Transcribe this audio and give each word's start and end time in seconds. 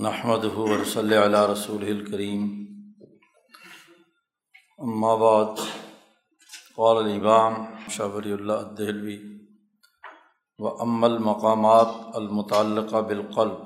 نحمد 0.00 0.44
ورصلی 0.44 1.16
علیہ 1.16 1.52
رسول 1.52 1.82
الکریم 1.82 2.64
بعد، 5.18 5.56
قال 6.76 6.96
الامام 6.96 7.54
شبری 7.90 8.32
اللہ 8.32 8.62
دہلوی 8.78 9.38
و 10.58 10.82
ام 10.82 11.04
المقامات 11.04 11.86
المتعلقہ 12.14 12.96
بالقلب. 12.96 13.58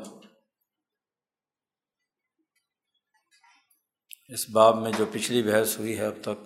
اس 4.28 4.50
باب 4.50 4.78
میں 4.78 4.92
جو 4.98 5.04
پچھلی 5.12 5.42
بحث 5.42 5.78
ہوئی 5.78 5.98
ہے 5.98 6.06
اب 6.06 6.14
تک، 6.22 6.44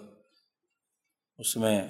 اس 1.38 1.56
میں 1.56 1.88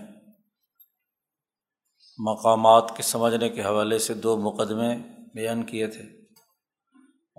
مقامات 2.18 2.96
کے 2.96 3.02
سمجھنے 3.02 3.48
کے 3.48 3.64
حوالے 3.64 3.98
سے 3.98 4.14
دو 4.14 4.36
مقدمے 4.36 4.96
بیان 5.34 5.66
کیے 5.66 5.86
تھے۔ 5.86 6.19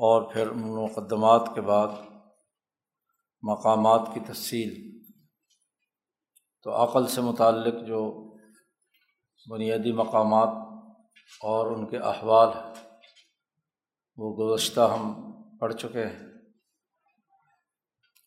اور 0.04 0.34
پھر 0.34 0.50
مقدمات 0.50 1.52
کے 1.56 1.62
بعد 1.62 1.88
مقامات 3.42 4.10
کی 4.14 4.20
تفصیل۔ 4.20 4.92
تو 6.64 6.84
عقل 6.84 7.08
سے 7.08 7.22
متعلق 7.22 7.88
جو 7.88 8.32
بنیادی 9.52 9.92
مقامات 9.92 10.48
اور 11.42 11.72
ان 11.72 11.90
کے 11.90 11.98
احوال 11.98 12.50
وہ 14.18 14.36
گزشتہ 14.38 14.80
ہم 14.80 15.32
پڑھ 15.58 15.74
چکے 15.74 16.06
ہیں۔ 16.06 16.20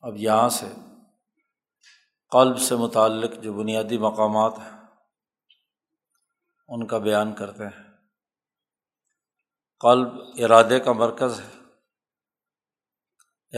اب 0.00 0.16
یہاں 0.16 0.48
سے 0.48 0.66
قلب 2.30 2.58
سے 2.58 2.76
متعلق 2.76 3.42
جو 3.42 3.52
بنیادی 3.52 3.98
مقامات 3.98 4.58
ہیں، 4.58 4.80
ان 6.68 6.86
کا 6.86 6.98
بیان 6.98 7.34
کرتے 7.34 7.64
ہیں۔ 7.64 7.82
قلب 9.80 10.08
ارادے 10.38 10.80
کا 10.80 10.92
مرکز 10.92 11.40
ہے۔ 11.40 11.63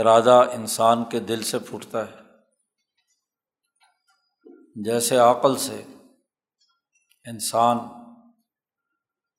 ارادہ 0.01 0.45
انسان 0.53 1.05
کے 1.05 1.21
دل 1.21 1.43
سے 1.43 1.59
پھوٹتا 1.59 2.07
ہے۔ 2.07 2.17
جیسے 4.85 5.17
عقل 5.17 5.57
سے 5.57 5.83
انسان 7.25 7.79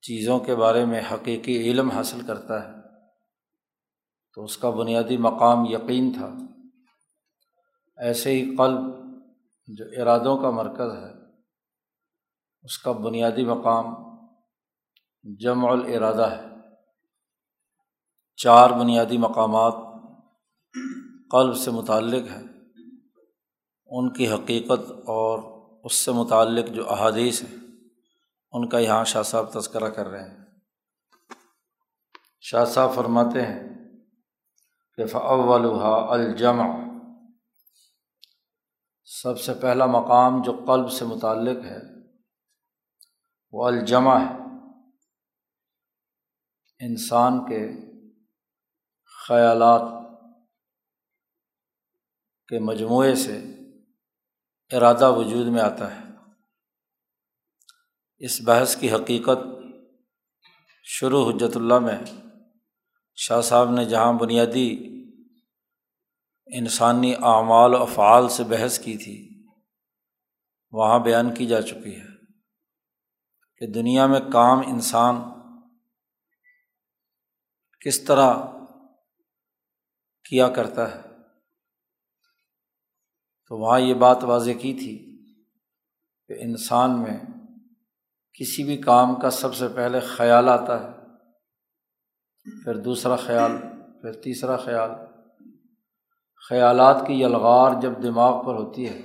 چیزوں 0.02 0.40
کے 0.40 0.56
بارے 0.56 0.86
میں 0.86 1.02
حقیقی 1.12 1.72
علم 1.72 1.90
حاصل 1.90 2.26
کرتا 2.28 2.68
ہے، 2.68 2.74
تو 4.34 4.44
اس 4.44 4.58
کا 4.58 4.70
بنیادی 4.70 5.18
مقام 5.18 5.66
یقین 5.66 6.14
تھا۔ 6.14 6.30
ایسے 7.98 8.32
ہی 8.32 8.56
قلب 8.56 8.80
جو 9.68 9.86
ارادوں 10.02 10.38
کا 10.38 10.50
مرکز 10.50 11.04
ہے، 11.04 11.12
اس 12.64 12.78
کا 12.78 12.92
بنیادی 12.92 13.46
مقام 13.46 13.86
جمع 15.40 15.72
الارادہ 15.72 16.32
ہے۔ 16.32 16.48
چار 18.38 18.70
بنیادی 18.70 19.18
مقامات 19.18 19.87
قلب 21.32 21.56
سے 21.56 21.72
متعلق 21.72 22.32
ہے، 22.32 22.42
ان 23.86 24.14
کی 24.14 24.32
حقیقت 24.32 24.92
اور 24.92 25.40
اس 25.86 25.94
سے 25.94 26.12
متعلق 26.12 26.70
جو 26.70 26.90
احادیث 26.90 27.44
ہیں، 27.44 27.58
ان 28.52 28.70
کا 28.70 28.80
یہاں 28.80 29.04
شاہ 29.04 29.24
صاحب 29.24 29.60
تذکرہ 29.60 29.90
کر 29.90 30.08
رہے 30.08 30.30
ہیں۔ 30.30 30.38
شاہ 32.42 32.66
صاحب 32.66 32.96
فرماتے 32.96 33.42
ہیں 33.42 33.64
کہ 34.98 35.06
فعولحا 35.06 36.14
الجمع، 36.14 36.68
سب 39.06 39.40
سے 39.40 39.54
پہلا 39.54 39.86
مقام 39.86 40.42
جو 40.42 40.52
قلب 40.68 40.92
سے 40.92 41.06
متعلق 41.06 41.66
ہے، 41.66 41.80
وہ 43.52 43.68
الجمع 43.68 44.20
ہے۔ 44.20 44.34
انسان 46.80 47.46
کے 47.46 47.62
خیالات 49.28 49.97
کے 52.48 52.60
مجموعے 52.60 53.16
سے 53.16 53.42
ارادہ 54.78 55.12
وجود 55.12 55.48
میں 55.48 55.62
آتا 55.62 55.96
ہے۔ 55.96 56.02
اس 58.18 58.42
بحث 58.42 58.76
کی 58.76 58.92
حقیقت 58.92 59.38
شروع 60.84 61.32
حجت 61.32 61.58
اللہ 61.58 61.80
میں 61.80 62.00
شاہ 63.16 63.42
صاحب 63.42 63.72
نے 63.72 63.86
جہاں 63.86 64.14
بنیادی 64.14 64.98
انسانی 66.46 67.16
اعمال 67.16 67.76
و 67.76 67.82
افعال 67.82 68.30
سے 68.30 68.44
بحث 68.44 68.80
کی 68.80 68.98
تھی، 68.98 69.46
وہاں 70.72 71.00
بیان 71.00 71.34
کی 71.34 71.46
جا 71.46 71.62
چکی 71.62 71.96
ہے 71.96 72.08
کہ 73.58 73.68
دنیا 73.68 74.08
میں 74.08 74.20
کام 74.34 74.60
انسان 74.60 75.16
کس 77.86 78.04
طرح 78.04 78.34
کیا 80.30 80.50
کرتا 80.50 80.96
ہے۔ 80.96 81.07
تو 83.52 83.58
وہاں 83.58 83.80
یہ 83.80 83.94
بات 83.94 84.24
واضح 84.24 84.52
کی 84.52 84.74
تھی 84.74 84.96
کہ 86.30 86.34
انسان 86.40 87.00
میں 87.00 87.18
کسی 88.34 88.64
بھی 88.64 88.78
کام 88.78 89.16
کا 89.16 89.30
سب 89.30 89.56
سے 89.56 89.68
پہلے 89.68 90.00
خیال 90.00 90.50
آتا 90.50 90.80
ہے، 90.84 90.90
پھر 92.64 92.78
دوسرا 92.78 93.16
خیال، 93.16 93.52
پھر 94.02 94.14
تیسرا 94.14 94.58
خیال۔ 94.58 94.90
خیالات 96.50 97.04
کی 97.08 97.14
یلغار 97.22 97.82
جب 97.82 98.04
دماغ 98.04 98.46
پر 98.46 98.54
ہوتی 98.54 98.90
ہے 98.90 99.00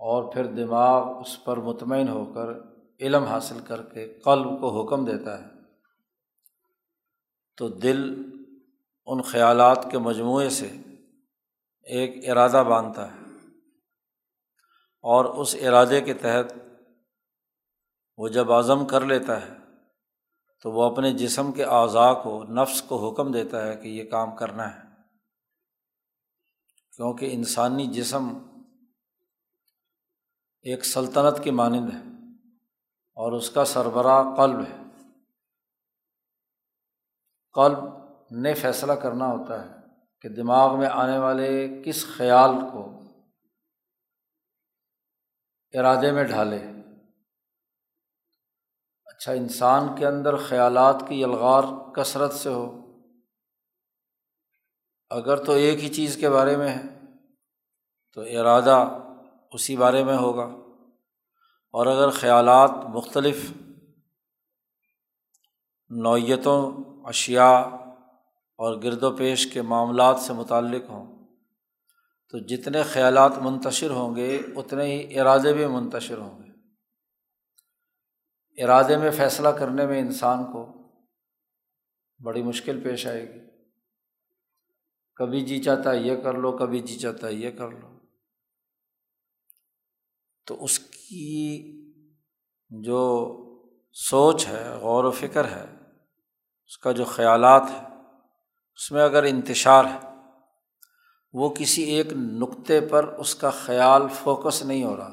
اور 0.00 0.32
پھر 0.32 0.46
دماغ 0.46 1.20
اس 1.20 1.44
پر 1.44 1.56
مطمئن 1.56 2.08
ہو 2.08 2.24
کر 2.24 2.52
علم 3.00 3.24
حاصل 3.24 3.58
کر 3.60 3.82
کے 3.82 4.06
قلب 4.24 4.60
کو 4.60 4.68
حکم 4.80 5.04
دیتا 5.04 5.38
ہے، 5.38 5.48
تو 7.58 7.68
دل 7.68 8.00
ان 9.06 9.22
خیالات 9.22 9.86
کے 9.90 9.98
مجموعے 9.98 10.48
سے 10.50 10.68
ایک 11.90 12.28
ارادہ 12.28 12.64
باندھتا 12.68 13.12
ہے۔ 13.12 13.18
اور 15.02 15.24
اس 15.24 15.54
ارادے 15.54 16.00
کے 16.00 16.14
تحت 16.14 16.58
وہ 18.16 18.28
جب 18.28 18.52
عزم 18.52 18.86
کر 18.86 19.00
لیتا 19.00 19.46
ہے، 19.46 19.56
تو 20.62 20.72
وہ 20.72 20.92
اپنے 20.92 21.12
جسم 21.12 21.52
کے 21.52 21.64
اعضاء 21.64 22.12
کو، 22.12 22.44
نفس 22.44 22.82
کو 22.82 23.10
حکم 23.10 23.32
دیتا 23.32 23.66
ہے 23.66 23.76
کہ 23.76 23.88
یہ 23.88 24.10
کام 24.10 24.36
کرنا 24.36 24.76
ہے۔ 24.76 24.80
کیونکہ 26.96 27.28
انسانی 27.32 27.86
جسم 27.86 28.38
ایک 30.62 30.84
سلطنت 30.84 31.44
کی 31.44 31.50
مانند 31.50 31.94
ہے 31.94 32.32
اور 33.14 33.32
اس 33.32 33.50
کا 33.50 33.64
سربراہ 33.64 34.36
قلب 34.36 34.60
ہے۔ 34.60 34.76
قلب 37.52 37.78
نے 38.30 38.54
فیصلہ 38.54 38.92
کرنا 38.92 39.26
ہوتا 39.26 39.66
ہے۔ 39.66 39.79
کہ 40.20 40.28
دماغ 40.28 40.78
میں 40.78 40.86
آنے 40.86 41.18
والے 41.18 41.82
کس 41.84 42.06
خیال 42.16 42.50
کو 42.72 43.00
ارادے 45.78 46.12
میں 46.12 46.24
ڈھالے۔ 46.24 46.64
اچھا 49.04 49.32
انسان 49.32 49.96
کے 49.98 50.06
اندر 50.06 50.36
خیالات 50.36 51.04
کی 51.08 51.24
الغار 51.24 51.62
کثرت 51.92 52.32
سے 52.32 52.48
ہو۔ 52.48 52.80
اگر 55.10 55.44
تو 55.44 55.52
ایک 55.52 55.84
ہی 55.84 55.94
چیز 55.94 56.16
کے 56.16 56.30
بارے 56.30 56.56
میں 56.56 56.68
ہے، 56.68 56.82
تو 58.12 58.20
ارادہ 58.20 58.98
اسی 59.52 59.76
بارے 59.76 60.04
میں 60.04 60.16
ہوگا۔ 60.16 60.70
اور 61.72 61.86
اگر 61.86 62.10
خیالات 62.10 62.70
مختلف 62.70 63.52
نوعیتوں 65.88 66.72
اشیا 67.04 67.62
اور 68.60 68.82
گرد 68.82 69.02
و 69.02 69.16
پیش 69.16 69.52
کے 69.52 69.62
معاملات 69.62 70.18
سے 70.18 70.32
متعلق 70.32 70.90
ہوں۔ 70.90 71.26
تو 72.28 72.38
جتنے 72.38 72.82
خیالات 72.82 73.38
منتشر 73.38 73.90
ہوں 73.90 74.16
گے، 74.16 74.40
اتنے 74.56 74.84
ہی 74.84 75.20
ارادے 75.20 75.52
بھی 75.52 75.66
منتشر 75.66 76.18
ہوں 76.18 76.42
گے۔ 76.42 76.50
ارادے 78.62 78.96
میں 78.96 79.10
فیصلہ 79.10 79.48
کرنے 79.48 79.86
میں 79.86 79.98
انسان 79.98 80.44
کو 80.44 80.82
بڑی 82.24 82.42
مشکل 82.42 82.80
پیش 82.80 83.06
آئے 83.06 83.34
گی۔ 83.34 83.40
کبھی 85.14 85.40
جی 85.40 85.62
چاہتا 85.62 85.90
ہے 85.90 85.96
یہ 85.96 86.16
کر 86.16 86.34
لو، 86.34 86.52
کبھی 86.52 86.80
جی 86.80 86.98
چاہتا 86.98 87.26
ہے 87.26 87.32
یہ 87.32 87.50
کر 87.50 87.70
لو۔ 87.70 87.88
تو 90.46 90.64
اس 90.64 90.78
کی 90.78 91.62
جو 92.70 93.34
سوچ 93.92 94.46
ہے، 94.46 94.70
غور 94.80 95.04
و 95.04 95.10
فکر 95.10 95.44
ہے، 95.44 95.64
اس 96.66 96.78
کا 96.78 96.92
جو 96.92 97.04
خیالات 97.04 97.62
ہے 97.70 97.89
اس 98.80 98.92
میں 98.92 99.02
اگر 99.02 99.22
انتشار 99.22 99.84
ہے، 99.84 100.08
وہ 101.32 101.54
کسی 101.54 101.82
ایک 101.82 102.12
نقطے 102.12 102.80
پر 102.80 103.04
اس 103.04 103.34
کا 103.34 103.50
خیال 103.50 104.02
فوکس 104.08 104.62
نہیں 104.62 104.84
ہو 104.84 104.96
رہا 104.96 105.12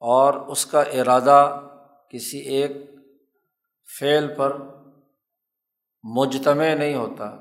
اور 0.00 0.34
اس 0.34 0.66
کا 0.66 0.80
ارادہ 0.80 1.60
کسی 2.10 2.38
ایک 2.38 2.70
فعل 4.00 4.34
پر 4.34 4.56
مجتمع 6.02 6.74
نہیں 6.74 6.94
ہوتا، 6.94 7.36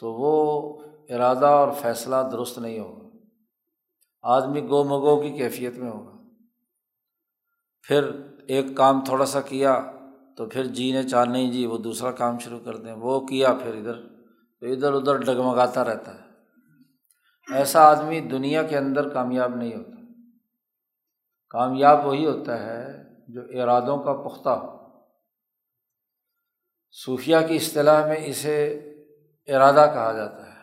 تو 0.00 0.12
وہ 0.12 0.82
ارادہ 1.14 1.46
اور 1.46 1.68
فیصلہ 1.82 2.16
درست 2.32 2.58
نہیں 2.58 2.80
ہوگا۔ 2.80 3.16
آدمی 4.22 4.68
گو 4.68 4.84
مگو 4.84 5.22
کی 5.22 5.30
کیفیت 5.30 5.74
میں 5.74 5.90
ہوگا۔ 5.90 6.18
پھر 7.82 8.10
ایک 8.48 8.64
کام 8.76 9.04
تھوڑا 9.04 9.26
سا 9.26 9.40
کیا۔ 9.40 9.92
تو 10.38 10.46
پھر 10.46 10.64
جی 10.64 10.92
نے 10.92 11.02
چاہ 11.02 11.24
نہیں 11.24 11.52
جی 11.52 11.66
وہ 11.66 11.78
دوسرا 11.78 12.10
کام 12.10 12.38
شروع 12.38 12.58
کر 12.58 12.76
دیں۔ 12.76 12.92
وہ 12.92 13.26
کیا 13.26 13.52
پھر 13.52 13.74
ادھر؟ 13.74 13.94
تو 14.60 14.66
ادھر 14.66 14.92
ادھر 14.92 15.16
ڈگمگاتا 15.16 15.84
رہتا 15.84 16.14
ہے۔ 16.14 16.20
ایسا 17.54 17.82
آدمی 17.82 18.20
دنیا 18.20 18.62
کے 18.62 18.78
اندر 18.78 19.08
کامیاب 19.08 19.56
نہیں 19.56 19.74
ہوتا۔ 19.76 20.02
کامیاب 21.50 22.06
وہی 22.06 22.26
ہوتا 22.26 22.62
ہے 22.62 23.02
جو 23.28 23.62
ارادوں 23.62 23.98
کا 23.98 24.12
پختہ 24.12 24.48
ہو۔ 24.48 25.00
صوفیہ 27.04 27.36
کی 27.48 27.56
اصطلاح 27.56 28.06
میں 28.06 28.16
اسے 28.26 28.74
ارادہ 29.46 29.90
کہا 29.94 30.12
جاتا 30.12 30.46
ہے۔ 30.46 30.60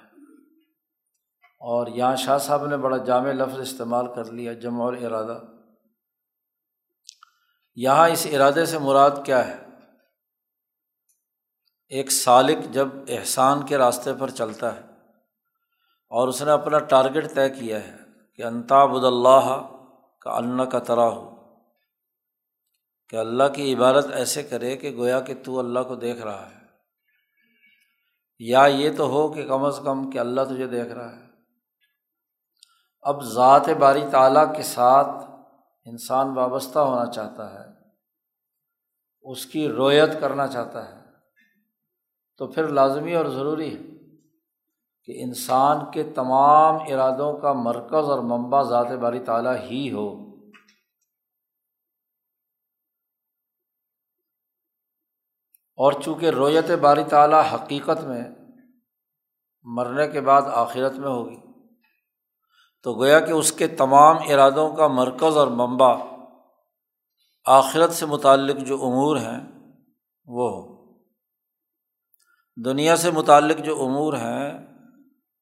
اور 1.59 1.87
یہاں 1.87 2.15
شاہ 2.15 2.37
صاحب 2.37 2.65
نے 2.65 2.77
بڑا 2.77 2.97
جامع 2.97 3.31
لفظ 3.31 3.59
استعمال 3.59 4.05
کر 4.15 4.31
لیا، 4.31 4.53
جمع 4.53 4.83
اور 4.83 4.93
ارادہ۔ 4.93 5.39
یہاں 7.75 8.09
اس 8.09 8.27
ارادے 8.33 8.65
سے 8.65 8.79
مراد 8.79 9.11
کیا 9.25 9.47
ہے؟ 9.47 9.64
ایک 11.89 12.11
سالق 12.11 12.73
جب 12.73 12.87
احسان 13.07 13.65
کے 13.65 13.77
راستے 13.77 14.13
پر 14.19 14.29
چلتا 14.29 14.75
ہے 14.75 14.81
اور 16.09 16.27
اس 16.27 16.41
نے 16.41 16.51
اپنا 16.51 16.79
ٹارگیٹ 16.79 17.33
طے 17.35 17.49
کیا 17.49 17.83
ہے 17.83 17.95
کہ 18.35 18.41
انتاب 18.41 18.95
اللہ 18.95 19.67
کا 20.21 20.35
اللہ 20.35 20.63
کا 20.63 20.79
طرح 20.79 21.09
ہو 21.09 21.35
کہ 23.09 23.15
اللہ 23.15 23.43
کی 23.55 23.73
عبادت 23.73 24.05
ایسے 24.13 24.43
کرے 24.43 24.77
کہ 24.77 24.95
گویا 24.95 25.19
کہ 25.19 25.33
تو 25.43 25.59
اللہ 25.59 25.79
کو 25.87 25.95
دیکھ 25.95 26.21
رہا 26.21 26.49
ہے۔ 26.49 26.65
یا 28.39 28.65
یہ 28.65 28.89
تو 28.97 29.05
ہو 29.05 29.33
کہ 29.33 29.47
کم 29.47 29.63
از 29.63 29.79
کم 29.83 30.09
کہ 30.11 30.19
اللہ 30.19 30.41
تجھے 30.41 30.67
دیکھ 30.67 30.93
رہا 30.93 31.15
ہے۔ 31.15 31.21
اب 33.01 33.23
ذات 33.23 33.69
باری 33.69 34.03
تعالیٰ 34.11 34.55
کے 34.55 34.63
ساتھ 34.63 35.07
انسان 35.85 36.37
وابستہ 36.37 36.79
ہونا 36.79 37.11
چاہتا 37.11 37.53
ہے، 37.53 37.69
اس 39.21 39.45
کی 39.45 39.67
رویت 39.67 40.09
کرنا 40.19 40.47
چاہتا 40.47 40.89
ہے۔ 40.89 41.04
تو 42.37 42.47
پھر 42.47 42.67
لازمی 42.67 43.15
اور 43.15 43.25
ضروری 43.25 43.75
ہے 43.75 43.81
کہ 45.03 45.23
انسان 45.23 45.91
کے 45.91 46.03
تمام 46.03 46.75
ارادوں 46.75 47.37
کا 47.37 47.53
مرکز 47.53 48.09
اور 48.09 48.19
منبع 48.19 48.63
ذات 48.63 48.87
باری 49.01 49.19
تعالیٰ 49.19 49.55
ہی 49.57 49.91
ہو۔ 49.91 50.25
اور 55.77 55.91
چونکہ 55.91 56.29
رویت 56.29 56.71
باری 56.71 57.03
تعالیٰ 57.03 57.43
حقیقت 57.53 58.03
میں 58.03 58.23
مرنے 59.63 60.07
کے 60.07 60.21
بعد 60.21 60.41
آخرت 60.41 60.93
میں 60.93 61.09
ہوگی، 61.09 61.37
تو 62.83 62.93
گویا 62.93 63.19
کہ 63.19 63.31
اس 63.31 63.51
کے 63.51 63.67
تمام 63.67 64.17
ارادوں 64.29 64.75
کا 64.75 64.87
مرکز 64.87 65.37
اور 65.37 65.47
منبع 65.47 65.95
آخرت 67.45 67.91
سے 67.91 68.05
متعلق 68.05 68.57
جو 68.67 68.75
امور 68.75 69.17
ہیں 69.17 69.39
وہ 70.25 70.49
ہو 70.51 70.74
دنیا 72.57 72.95
سے 72.95 73.11
متعلق 73.11 73.57
جو 73.57 73.83
امور 73.83 74.13
ہیں، 74.13 74.67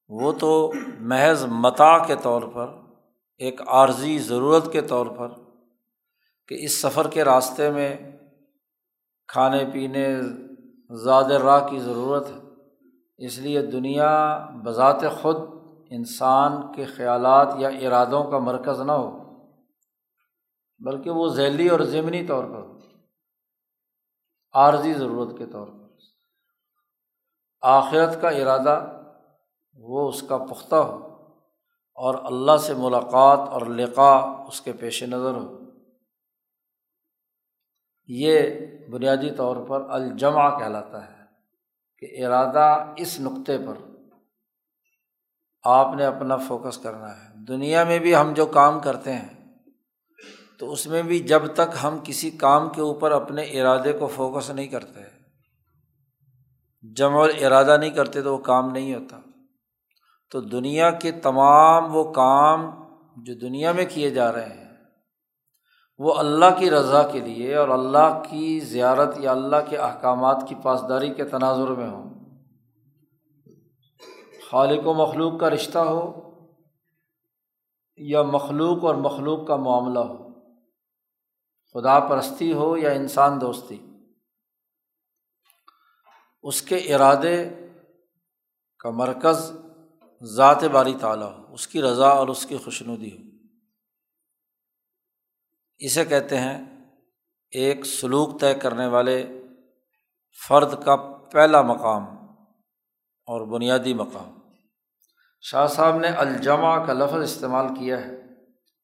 وہ 0.10 0.32
تو 0.32 0.72
محض 1.00 1.46
متا 1.46 2.06
کے 2.06 2.16
طور 2.22 2.42
پر، 2.42 2.70
ایک 3.38 3.62
عارضی 3.68 4.20
ضرورت 4.20 4.72
کے 4.72 4.82
طور 4.82 5.06
پر، 5.06 5.28
کہ 6.48 6.56
اس 6.66 6.82
سفر 6.82 7.08
کے 7.08 7.24
راستے 7.24 7.72
میں 7.72 7.98
کھانے 9.28 9.66
پینے 9.74 10.22
زیادہ 11.04 11.34
راہ 11.34 11.68
کی 11.68 11.80
ضرورت 11.80 12.28
ہے۔ 12.30 12.40
اس 13.26 13.40
لیے 13.40 13.62
دنیا 13.62 14.46
بذات 14.64 15.02
خود 15.22 15.36
انسان 15.90 16.74
کے 16.76 16.86
خیالات 16.86 17.54
یا 17.58 17.68
ارادوں 17.68 18.32
کا 18.32 18.40
مرکز 18.40 18.82
نہ 18.82 18.92
ہو، 18.92 19.24
بلکہ 20.80 21.10
وہ 21.10 21.28
ذیلی 21.28 21.70
اور 21.70 21.80
ضمنی 21.80 22.26
طور 22.26 22.44
پر 22.44 22.88
عارضی 24.54 24.94
ضرورت 24.94 25.38
کے 25.38 25.46
طور 25.46 25.68
پر۔ 25.68 25.83
آخرت 27.64 28.22
کا 28.22 28.30
ارادہ 28.30 29.02
وہ 29.76 30.10
اس 30.10 30.22
کا 30.22 30.38
پختہ 30.38 30.76
ہو 30.76 31.14
اور 31.96 32.16
اللہ 32.24 32.58
سے 32.58 32.74
ملاقات 32.74 33.40
اور 33.40 33.62
لقا 33.62 34.44
اس 34.48 34.62
کے 34.62 34.74
پیش 34.74 35.04
نظر 35.04 35.32
ہو۔ 35.32 35.60
یہ 38.08 38.50
بنیادی 38.90 39.32
طور 39.32 39.56
پر 39.68 39.90
الجمع 39.90 40.60
کہلاتا 40.60 41.08
ہے 41.08 41.24
کہ 41.98 42.26
ارادہ 42.26 42.94
اس 42.98 43.20
نقطے 43.20 43.58
پر 43.58 43.74
آپ 45.64 45.96
نے 45.96 46.06
اپنا 46.06 46.38
فوکس 46.38 46.78
کرنا 46.78 47.10
ہے۔ 47.10 47.46
دنیا 47.48 47.84
میں 47.84 48.00
بھی 48.00 48.16
ہم 48.16 48.34
جو 48.34 48.46
کام 48.46 48.80
کرتے 48.80 49.14
ہیں، 49.14 49.56
تو 50.60 50.72
اس 50.72 50.88
میں 50.88 51.04
بھی 51.04 51.20
جب 51.20 51.54
تک 51.54 51.76
ہم 51.84 51.98
کسی 52.04 52.32
کام 52.32 52.70
کے 52.70 52.82
اوپر 52.82 53.12
اپنے 53.12 53.42
ارادے 53.42 53.94
کو 53.94 54.08
فوکس 54.08 54.50
نہیں 54.50 54.68
کرتے 54.68 55.03
جمع 56.84 57.28
ارادہ 57.42 57.78
نہیں 57.78 57.90
کرتے 57.90 58.22
تو 58.22 58.34
وہ 58.34 58.38
کام 58.38 58.72
نہیں 58.72 58.96
ہوتا۔ 58.96 59.20
تو 60.32 60.42
دنیا 60.42 60.92
کے 60.92 61.12
تمام 61.12 61.96
وہ 61.96 62.12
کام 62.12 62.70
جو 63.18 63.34
دنیا 63.34 63.72
میں 63.72 63.86
کیے 63.90 64.10
جا 64.10 64.32
رہے 64.32 64.50
ہیں، 64.50 64.78
وہ 65.98 66.14
اللہ 66.14 66.46
کی 66.60 66.70
رضا 66.70 67.08
کے 67.08 67.20
لیے 67.20 67.56
اور 67.56 67.70
اللہ 67.70 68.22
کی 68.30 68.60
زیارت 68.60 69.16
یا 69.18 69.32
اللہ 69.32 69.56
کے 69.70 69.78
احکامات 69.78 70.44
کی 70.50 70.56
پاسداری 70.56 71.14
کے 71.14 71.24
تناظر 71.24 71.68
میں 71.68 71.90
ہوں۔ 71.90 72.14
خالق 74.52 74.88
و 74.88 74.94
مخلوق 74.94 75.40
کا 75.40 75.50
رشتہ 75.50 75.80
ہو 75.80 76.30
یا 77.98 78.24
مخلوق 78.24 78.84
اور 78.84 78.96
مخلوق 78.96 79.48
کا 79.48 79.56
معاملہ 79.56 80.00
ہو، 80.00 80.30
خدا 81.74 82.00
پرستی 82.00 82.54
ہو 82.54 82.78
یا 82.78 82.92
انسان 82.92 83.42
دوستی۔ 83.42 83.93
اس 86.44 86.62
کے 86.62 86.76
ارادے 86.76 87.50
کا 88.80 88.90
مرکز 88.90 89.52
ذات 90.22 90.64
باری 90.64 90.94
تعالیٰ 91.02 91.40
ہو، 91.40 91.54
اس 91.54 91.68
کی 91.68 91.82
رضا 91.82 92.08
اور 92.08 92.28
اس 92.28 92.46
کی 92.46 92.58
خوشنودی 92.58 93.18
ہو۔ 93.18 93.24
اسے 95.78 96.06
کہتے 96.06 96.38
ہیں 96.38 96.66
ایک 97.52 97.86
سلوک 97.86 98.42
طے 98.42 98.54
کرنے 98.54 98.88
والے 98.88 99.44
فرد 100.48 100.84
کا 100.86 100.96
پہلا 101.32 101.62
مقام 101.62 102.04
اور 103.26 103.48
بنیادی 103.48 103.94
مقام۔ 103.94 104.40
شاہ 105.42 105.68
صاحب 105.68 105.98
نے 105.98 106.08
الجمع 106.08 106.86
کا 106.86 106.94
لفظ 106.94 107.22
استعمال 107.22 107.68
کیا 107.68 108.06
ہے 108.06 108.22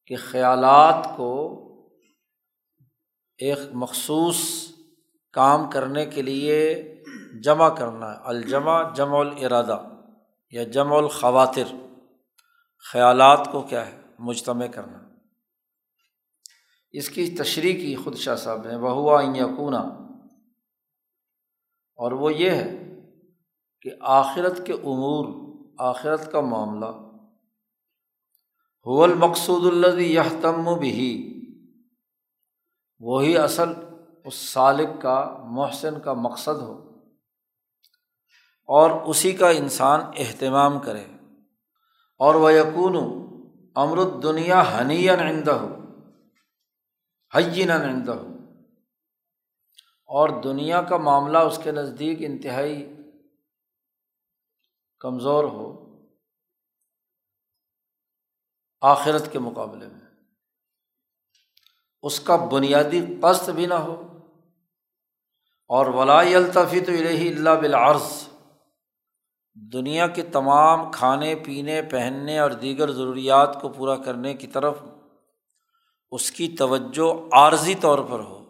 کہ 0.06 0.16
خیالات 0.16 1.08
کو 1.16 1.56
ایک 3.38 3.58
مخصوص 3.72 4.38
کام 5.32 5.70
کرنے 5.70 6.06
کے 6.06 6.22
لیے 6.22 6.84
جمع 7.38 7.68
کرنا 7.68 8.12
ہے۔ 8.12 8.16
الجمع 8.24 8.92
جمع 8.94 9.18
الارادہ 9.18 9.82
یا 10.50 10.64
جمع 10.64 10.96
الخواتر 10.96 11.76
خیالات 12.92 13.48
کو 13.52 13.62
کیا 13.62 13.86
ہے؟ 13.86 14.00
مجتمع 14.18 14.66
کرنا۔ 14.66 14.98
اس 16.92 17.08
کی 17.08 17.36
تشریح 17.38 17.74
کی 17.74 17.96
خود 17.96 18.16
شاہ 18.16 18.36
صاحب 18.36 18.66
نے 18.66 18.76
وہ 18.76 18.90
ہوا 18.90 19.22
یقونا 19.22 19.78
اور 21.96 22.12
وہ 22.12 22.32
یہ 22.32 22.50
ہے 22.50 23.00
کہ 23.82 23.90
آخرت 24.00 24.66
کے 24.66 24.72
امور، 24.72 25.50
آخرت 25.78 26.32
کا 26.32 26.40
معاملہ۔ 26.40 26.86
ہو 28.86 29.02
المقصود 29.02 29.66
اللہ 29.66 30.00
یہ 30.00 30.20
تم 30.40 30.78
بھی 30.78 31.26
وہی 33.00 33.38
اصل، 33.38 33.68
اس 34.24 34.34
سالق 34.34 35.02
کا، 35.02 35.38
محسن 35.50 36.00
کا 36.00 36.12
مقصد 36.12 36.62
ہو۔ 36.62 36.89
اور 38.70 38.90
اسی 38.90 39.32
کا 39.32 39.48
انسان 39.48 40.00
اہتمام 40.16 40.78
کرے۔ 40.78 41.04
اور 42.18 42.34
وہ 42.34 42.52
یقون 42.52 42.96
امرت 43.76 44.22
دنیا 44.22 44.80
ہنی 44.80 45.10
آئندہ 45.10 45.50
ہو 45.50 45.76
حجین 47.34 47.70
ہو 48.08 48.36
اور 50.06 50.42
دنیا 50.42 50.82
کا 50.82 50.96
معاملہ 50.96 51.38
اس 51.38 51.60
کے 51.64 51.70
نزدیک 51.70 52.18
انتہائی 52.20 52.96
کمزور 55.00 55.44
ہو، 55.44 55.96
آخرت 58.80 59.32
کے 59.32 59.38
مقابلے 59.38 59.86
میں۔ 59.86 60.00
اس 62.02 62.20
کا 62.20 62.36
بنیادی 62.36 63.20
قصد 63.20 63.48
بھی 63.48 63.66
نہ 63.66 63.74
ہو۔ 63.74 64.18
اور 65.68 65.86
ولائی 65.86 66.34
الطفی 66.34 66.80
تو 66.80 66.92
الہی 66.92 67.28
اللہ 67.28 67.50
بالعرض۔ 67.50 68.29
دنیا 69.72 70.06
کے 70.06 70.22
تمام 70.22 70.90
کھانے، 70.92 71.34
پینے، 71.34 71.82
پہننے 71.82 72.38
اور 72.38 72.50
دیگر 72.50 72.92
ضروریات 72.92 73.60
کو 73.60 73.68
پورا 73.68 73.96
کرنے 73.96 74.34
کی 74.34 74.46
طرف 74.46 74.78
اس 76.10 76.30
کی 76.30 76.56
توجہ 76.58 77.34
عارضی 77.34 77.74
طور 77.74 77.98
پر 77.98 78.20
ہو۔ 78.20 78.44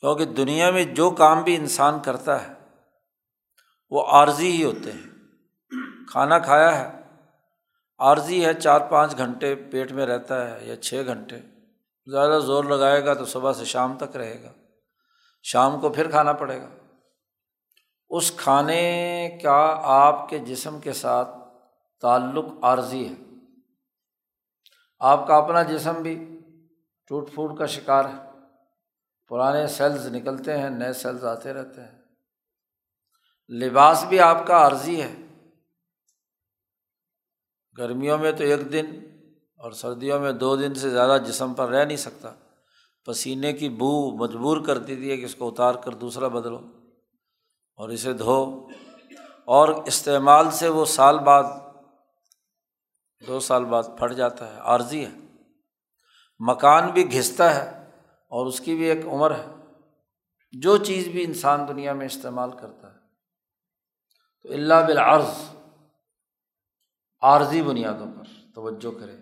کیونکہ 0.00 0.24
دنیا 0.24 0.70
میں 0.70 0.84
جو 0.84 1.10
کام 1.10 1.42
بھی 1.42 1.56
انسان 1.56 2.00
کرتا 2.00 2.48
ہے، 2.48 2.52
وہ 3.90 4.06
عارضی 4.06 4.50
ہی 4.50 4.64
ہوتے 4.64 4.92
ہیں۔ 4.92 5.10
کھانا 6.10 6.38
کھایا 6.38 6.78
ہے، 6.78 7.00
عارضی 7.98 8.44
ہے، 8.44 8.54
چار 8.54 8.80
پانچ 8.80 9.16
گھنٹے 9.16 9.54
پیٹ 9.54 9.92
میں 9.92 10.06
رہتا 10.06 10.50
ہے 10.50 10.66
یا 10.66 10.76
چھ 10.76 11.02
گھنٹے۔ 11.06 11.36
زیادہ 12.06 12.40
زور 12.40 12.64
لگائے 12.64 13.04
گا 13.04 13.14
تو 13.14 13.24
صبح 13.24 13.52
سے 13.52 13.64
شام 13.64 13.98
تک 13.98 14.16
رہے 14.16 14.42
گا۔ 14.42 14.52
شام 15.42 15.80
کو 15.80 15.88
پھر 15.88 16.10
کھانا 16.10 16.32
پڑے 16.32 16.60
گا۔ 16.60 16.81
اس 18.12 18.32
کھانے 18.36 19.38
کا 19.42 19.80
آپ 19.82 20.28
کے 20.28 20.38
جسم 20.38 20.80
کے 20.80 20.92
ساتھ 20.92 21.28
تعلق 22.00 22.44
عارضی 22.62 23.08
ہے۔ 23.08 23.14
آپ 24.98 25.26
کا 25.26 25.36
اپنا 25.36 25.62
جسم 25.62 25.94
بھی 26.02 26.40
ٹوٹ 27.08 27.32
پھوٹ 27.34 27.58
کا 27.58 27.66
شکار 27.66 28.04
ہے۔ 28.04 28.28
پرانے 29.28 29.66
سیلز 29.66 30.06
نکلتے 30.06 30.58
ہیں، 30.58 30.70
نئے 30.70 30.92
سیلز 30.92 31.24
آتے 31.24 31.52
رہتے 31.52 31.80
ہیں۔ 31.80 32.02
لباس 33.48 34.04
بھی 34.08 34.20
آپ 34.20 34.46
کا 34.46 34.56
عارضی 34.56 35.02
ہے۔ 35.02 35.14
گرمیوں 37.78 38.18
میں 38.18 38.32
تو 38.32 38.44
ایک 38.44 38.72
دن 38.72 38.86
اور 39.56 39.72
سردیوں 39.72 40.20
میں 40.20 40.32
دو 40.32 40.56
دن 40.56 40.74
سے 40.74 40.90
زیادہ 40.90 41.20
جسم 41.22 41.54
پر 41.54 41.68
رہ 41.68 41.84
نہیں 41.84 41.96
سکتا۔ 41.96 42.34
پسینے 43.06 43.52
کی 43.52 43.68
بو 43.68 44.16
مجبور 44.16 44.66
کر 44.66 44.78
دیتی 44.78 45.10
ہے 45.10 45.16
کہ 45.16 45.24
اس 45.24 45.34
کو 45.34 45.48
اتار 45.48 45.74
کر 45.74 45.90
دوسرا 45.90 46.28
بدلو۔ 46.28 46.81
اور 47.76 47.88
اسے 47.88 48.12
دھو۔ 48.12 48.68
اور 49.44 49.68
استعمال 49.68 50.50
سے 50.50 50.68
وہ 50.68 50.84
سال 50.84 51.18
بعد، 51.18 51.42
دو 53.26 53.40
سال 53.40 53.64
بعد 53.64 53.82
پھٹ 53.98 54.12
جاتا 54.12 54.54
ہے، 54.54 54.60
عارضی 54.60 55.06
ہے۔ 55.06 55.10
مکان 56.38 56.90
بھی 56.90 57.12
گھستا 57.12 57.54
ہے 57.54 57.90
اور 58.28 58.46
اس 58.46 58.60
کی 58.60 58.74
بھی 58.74 58.84
ایک 58.84 59.06
عمر 59.06 59.30
ہے۔ 59.30 59.46
جو 60.52 60.76
چیز 60.76 61.08
بھی 61.08 61.24
انسان 61.24 61.68
دنیا 61.68 61.92
میں 61.92 62.06
استعمال 62.06 62.50
کرتا 62.50 62.90
ہے۔ 62.90 62.98
تو 64.42 64.52
اللہ 64.52 64.74
بالعرض، 64.86 65.56
عارضی 67.20 67.62
بنیادوں 67.62 68.06
پر 68.06 68.24
توجہ 68.54 68.98
کرے۔ 69.00 69.16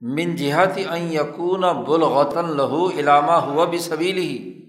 من 0.00 0.36
جہتی 0.36 0.84
این 0.84 1.12
یقون 1.12 1.60
بلغتاً 1.60 2.56
لہو 2.56 2.90
علامہ 2.90 3.32
ہوا 3.32 3.64
بھی 3.64 3.78
سبیل 3.78 4.16
ہی 4.16 4.59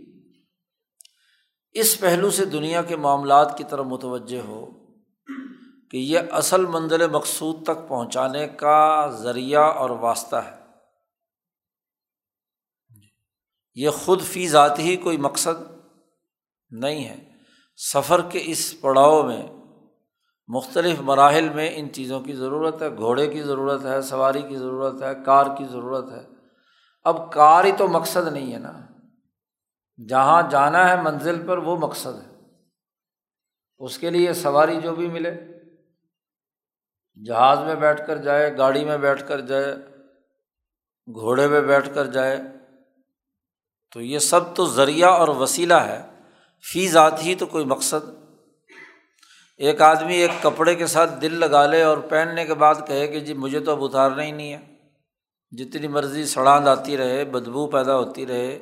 اس 1.72 2.00
پہلو 2.00 2.30
سے 2.30 2.46
دنیا 2.46 2.82
کے 2.82 2.96
معاملات 2.96 3.58
کی 3.58 3.63
طرف 3.63 3.86
متوجہ 3.86 4.42
ہو 4.48 4.66
کہ 5.92 5.98
یہ 5.98 6.20
اصل 6.32 6.66
منزل 6.66 7.10
مقصود 7.10 7.63
تک 7.63 7.88
پہنچانے 7.88 8.48
کا 8.48 9.08
ذریعہ 9.08 9.62
اور 9.62 9.90
واسطہ 9.90 10.36
ہے۔ 10.36 10.62
یہ 13.75 13.90
خود 13.90 14.22
فی 14.22 14.48
ذات 14.48 14.80
ہی 14.80 14.98
کوئی 14.98 15.18
مقصد 15.18 15.72
نہیں 16.70 17.06
ہے۔ 17.06 17.32
سفر 17.94 18.22
کے 18.22 18.40
اس 18.44 18.82
پڑاؤ 18.82 19.24
میں 19.24 19.48
مختلف 20.48 21.00
مراحل 21.00 21.50
میں 21.50 21.72
ان 21.74 21.94
چیزوں 21.94 22.22
کی 22.22 22.34
ضرورت 22.34 22.82
ہے، 22.82 22.98
گھوڑے 22.98 23.28
کی 23.28 23.42
ضرورت 23.42 23.86
ہے، 23.86 24.01
سواری 24.01 24.42
کی 24.42 24.56
ضرورت 24.56 25.01
ہے، 25.01 25.13
کار 25.25 25.46
کی 25.58 25.66
ضرورت 25.66 26.12
ہے۔ 26.12 26.28
اب 27.04 27.34
کار 27.34 27.66
ہی 27.66 27.72
تو 27.72 27.88
مقصد 27.88 28.34
نہیں 28.34 28.54
ہے 28.54 28.60
نا۔ 28.60 28.90
جہاں 30.10 30.50
جانا 30.50 30.89
ہے 30.89 31.01
منزل 31.01 31.48
پر 31.48 31.58
وہ 31.58 31.77
مقصد 31.77 32.25
ہے۔ 32.25 32.31
اس 33.77 33.98
کے 33.98 34.10
لیے 34.10 34.34
سواری 34.34 34.81
جو 34.81 34.96
بھی 34.96 35.08
ملے، 35.08 35.31
جہاز 37.25 37.60
میں 37.60 37.75
بیٹھ 37.75 38.08
کر 38.08 38.17
جائے، 38.17 38.58
گاڑی 38.58 38.86
میں 38.86 38.98
بیٹھ 38.98 39.27
کر 39.27 39.39
جائے، 39.39 39.75
گھوڑے 41.08 41.48
میں 41.48 41.62
بیٹھ 41.62 41.89
کر 41.93 42.05
جائے، 42.05 42.38
تو 43.93 44.01
یہ 44.01 44.20
سب 44.20 44.55
تو 44.55 44.65
ذریعہ 44.65 45.10
اور 45.10 45.27
وسیلہ 45.27 45.74
ہے۔ 45.74 46.05
فی 46.72 46.88
ذات 46.88 47.24
ہی 47.24 47.36
تو 47.36 47.46
کوئی 47.46 47.65
مقصد۔ 47.65 48.10
ایک 49.58 49.81
آدمی 49.81 50.15
ایک 50.15 50.31
کپڑے 50.41 50.75
کے 50.75 50.88
ساتھ 50.88 51.12
دل 51.22 51.39
لگا 51.39 51.65
لے 51.65 51.84
اور 51.84 51.98
پہننے 51.98 52.46
کے 52.46 52.53
بعد 52.53 52.75
کہے 52.88 53.08
کہ 53.08 53.20
جی 53.20 53.34
مجھے 53.34 53.60
تو 53.60 53.72
اب 53.72 53.84
اتارنا 53.84 54.24
ہی 54.24 54.31
نہیں 54.31 54.53
ہے۔ 54.53 54.75
جتنی 55.51 55.88
مرضی 55.88 56.25
سڑاند 56.25 56.67
آتی 56.67 56.98
رہے، 56.98 57.25
بدبو 57.25 57.67
پیدا 57.67 57.96
ہوتی 57.96 58.25
رہے 58.25 58.60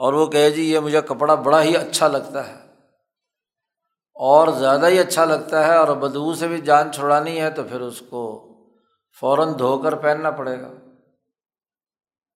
اور 0.00 0.12
وہ 0.12 0.26
کہے 0.26 0.50
جی 0.50 0.62
یہ 0.62 0.78
مجھے 0.78 1.00
کپڑا 1.00 1.34
بڑا 1.34 1.62
ہی 1.62 1.76
اچھا 1.76 2.08
لگتا 2.08 2.46
ہے، 2.48 2.54
اور 4.16 4.48
زیادہ 4.48 4.86
ہی 4.86 4.98
اچھا 4.98 5.24
لگتا 5.24 5.66
ہے، 5.66 5.76
اور 5.76 5.88
بدبو 5.96 6.34
سے 6.34 6.48
بھی 6.48 6.60
جان 6.60 6.92
چھڑانی 6.92 7.40
ہے 7.40 7.50
تو 7.50 7.62
پھر 7.62 7.80
اس 7.80 8.02
کو 8.10 8.22
فوراً 9.20 9.52
دھو 9.58 9.78
کر 9.78 9.94
پہننا 9.94 10.30
پڑے 10.30 10.60
گا۔ 10.60 10.72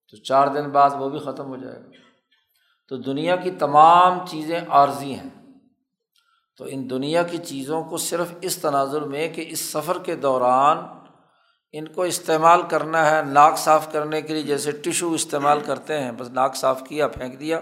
تو 0.09 0.17
چار 0.17 0.47
دن 0.47 0.69
بعد 0.69 0.89
وہ 0.99 1.09
بھی 1.09 1.19
ختم 1.19 1.47
ہو 1.47 1.57
جائے 1.57 1.75
گا۔ 1.75 1.89
تو 2.87 2.97
دنیا 2.97 3.35
کی 3.35 3.51
تمام 3.51 4.25
چیزیں 4.27 4.59
عارضی 4.69 5.13
ہیں۔ 5.15 5.29
تو 6.59 6.65
ان 6.67 6.89
دنیا 6.89 7.23
کی 7.23 7.37
چیزوں 7.37 7.83
کو 7.83 7.97
صرف 7.97 8.33
اس 8.41 8.57
تناظر 8.57 9.01
میں 9.01 9.27
کہ 9.27 9.45
اس 9.47 9.59
سفر 9.59 9.99
کے 9.99 10.15
دوران 10.15 10.77
ان 11.73 11.87
کو 11.87 12.01
استعمال 12.01 12.61
کرنا 12.61 13.11
ہے 13.11 13.21
ناک 13.25 13.57
صاف 13.57 13.91
کرنے 13.91 14.21
کے 14.21 14.33
لیے، 14.33 14.43
جیسے 14.43 14.71
ٹیشو 14.71 15.13
استعمال 15.13 15.59
کرتے 15.65 15.99
ہیں، 15.99 16.11
بس 16.11 16.29
ناک 16.29 16.55
صاف 16.55 16.81
کیا، 16.89 17.07
پھینک 17.07 17.39
دیا۔ 17.39 17.59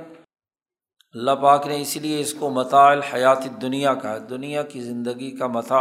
اللہ 1.13 1.31
پاک 1.31 1.67
نے 1.67 1.81
اسی 1.81 1.99
لیے 1.99 2.21
اس 2.21 2.33
کو 2.33 2.49
متا 2.49 2.91
الحیات 2.91 3.61
دنیا 3.61 3.93
کا 3.93 4.13
ہے 4.13 4.19
دنیا 4.19 4.63
کی 4.63 4.81
زندگی 4.81 5.31
کا 5.31 5.47
متا 5.47 5.79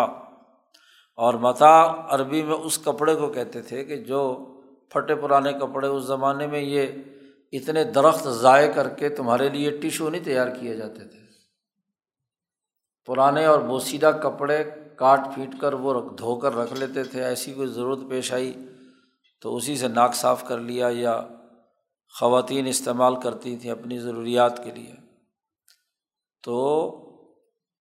اور 1.15 1.35
متا 1.35 1.95
عربی 2.09 2.43
میں 2.43 2.55
اس 2.55 2.79
کپڑے 2.79 3.15
کو 3.15 3.29
کہتے 3.29 3.63
تھے 3.63 3.85
کہ 3.85 3.97
جو 3.97 4.37
پھٹے 4.89 5.15
پرانے 5.15 5.53
کپڑے، 5.53 5.87
اس 5.87 6.05
زمانے 6.05 6.47
میں 6.47 6.61
یہ 6.61 6.87
اتنے 7.53 7.85
درخت 7.85 8.29
ضائع 8.29 8.73
کر 8.73 8.89
کے 8.89 9.09
تمہارے 9.09 9.49
لیے 9.49 9.71
ٹیشو 9.71 10.11
نہیں 10.11 10.25
تیار 10.25 10.49
کیے 10.49 10.77
جاتے 10.77 11.05
تھے۔ 11.05 11.19
پرانے 13.07 13.45
اور 13.45 13.59
بوسیدہ 13.59 14.11
کپڑے 14.23 14.65
کاٹ 14.99 15.21
پھیٹ 15.35 15.61
کر 15.61 15.73
وہ 15.73 15.95
رکھ 15.95 16.19
دھو 16.19 16.37
کر 16.37 16.55
رکھ 16.55 16.73
لیتے 16.73 17.05
تھے، 17.05 17.25
ایسی 17.25 17.55
کوئی 17.55 17.69
ضرورت 17.69 17.99
پیش 18.11 18.33
آئی 18.33 18.69
تو 19.41 19.57
اسی 19.57 19.77
سے 19.77 19.89
ناک 19.89 20.15
صاف 20.15 20.49
کر 20.49 20.59
لیا 20.59 20.89
یا 20.93 21.29
خواتین 22.21 22.67
استعمال 22.67 23.21
کرتی 23.21 23.57
تھیں 23.57 23.71
اپنی 23.71 23.99
ضروریات 23.99 24.65
کے 24.65 24.71
لیے۔ 24.71 24.93
تو 26.43 26.55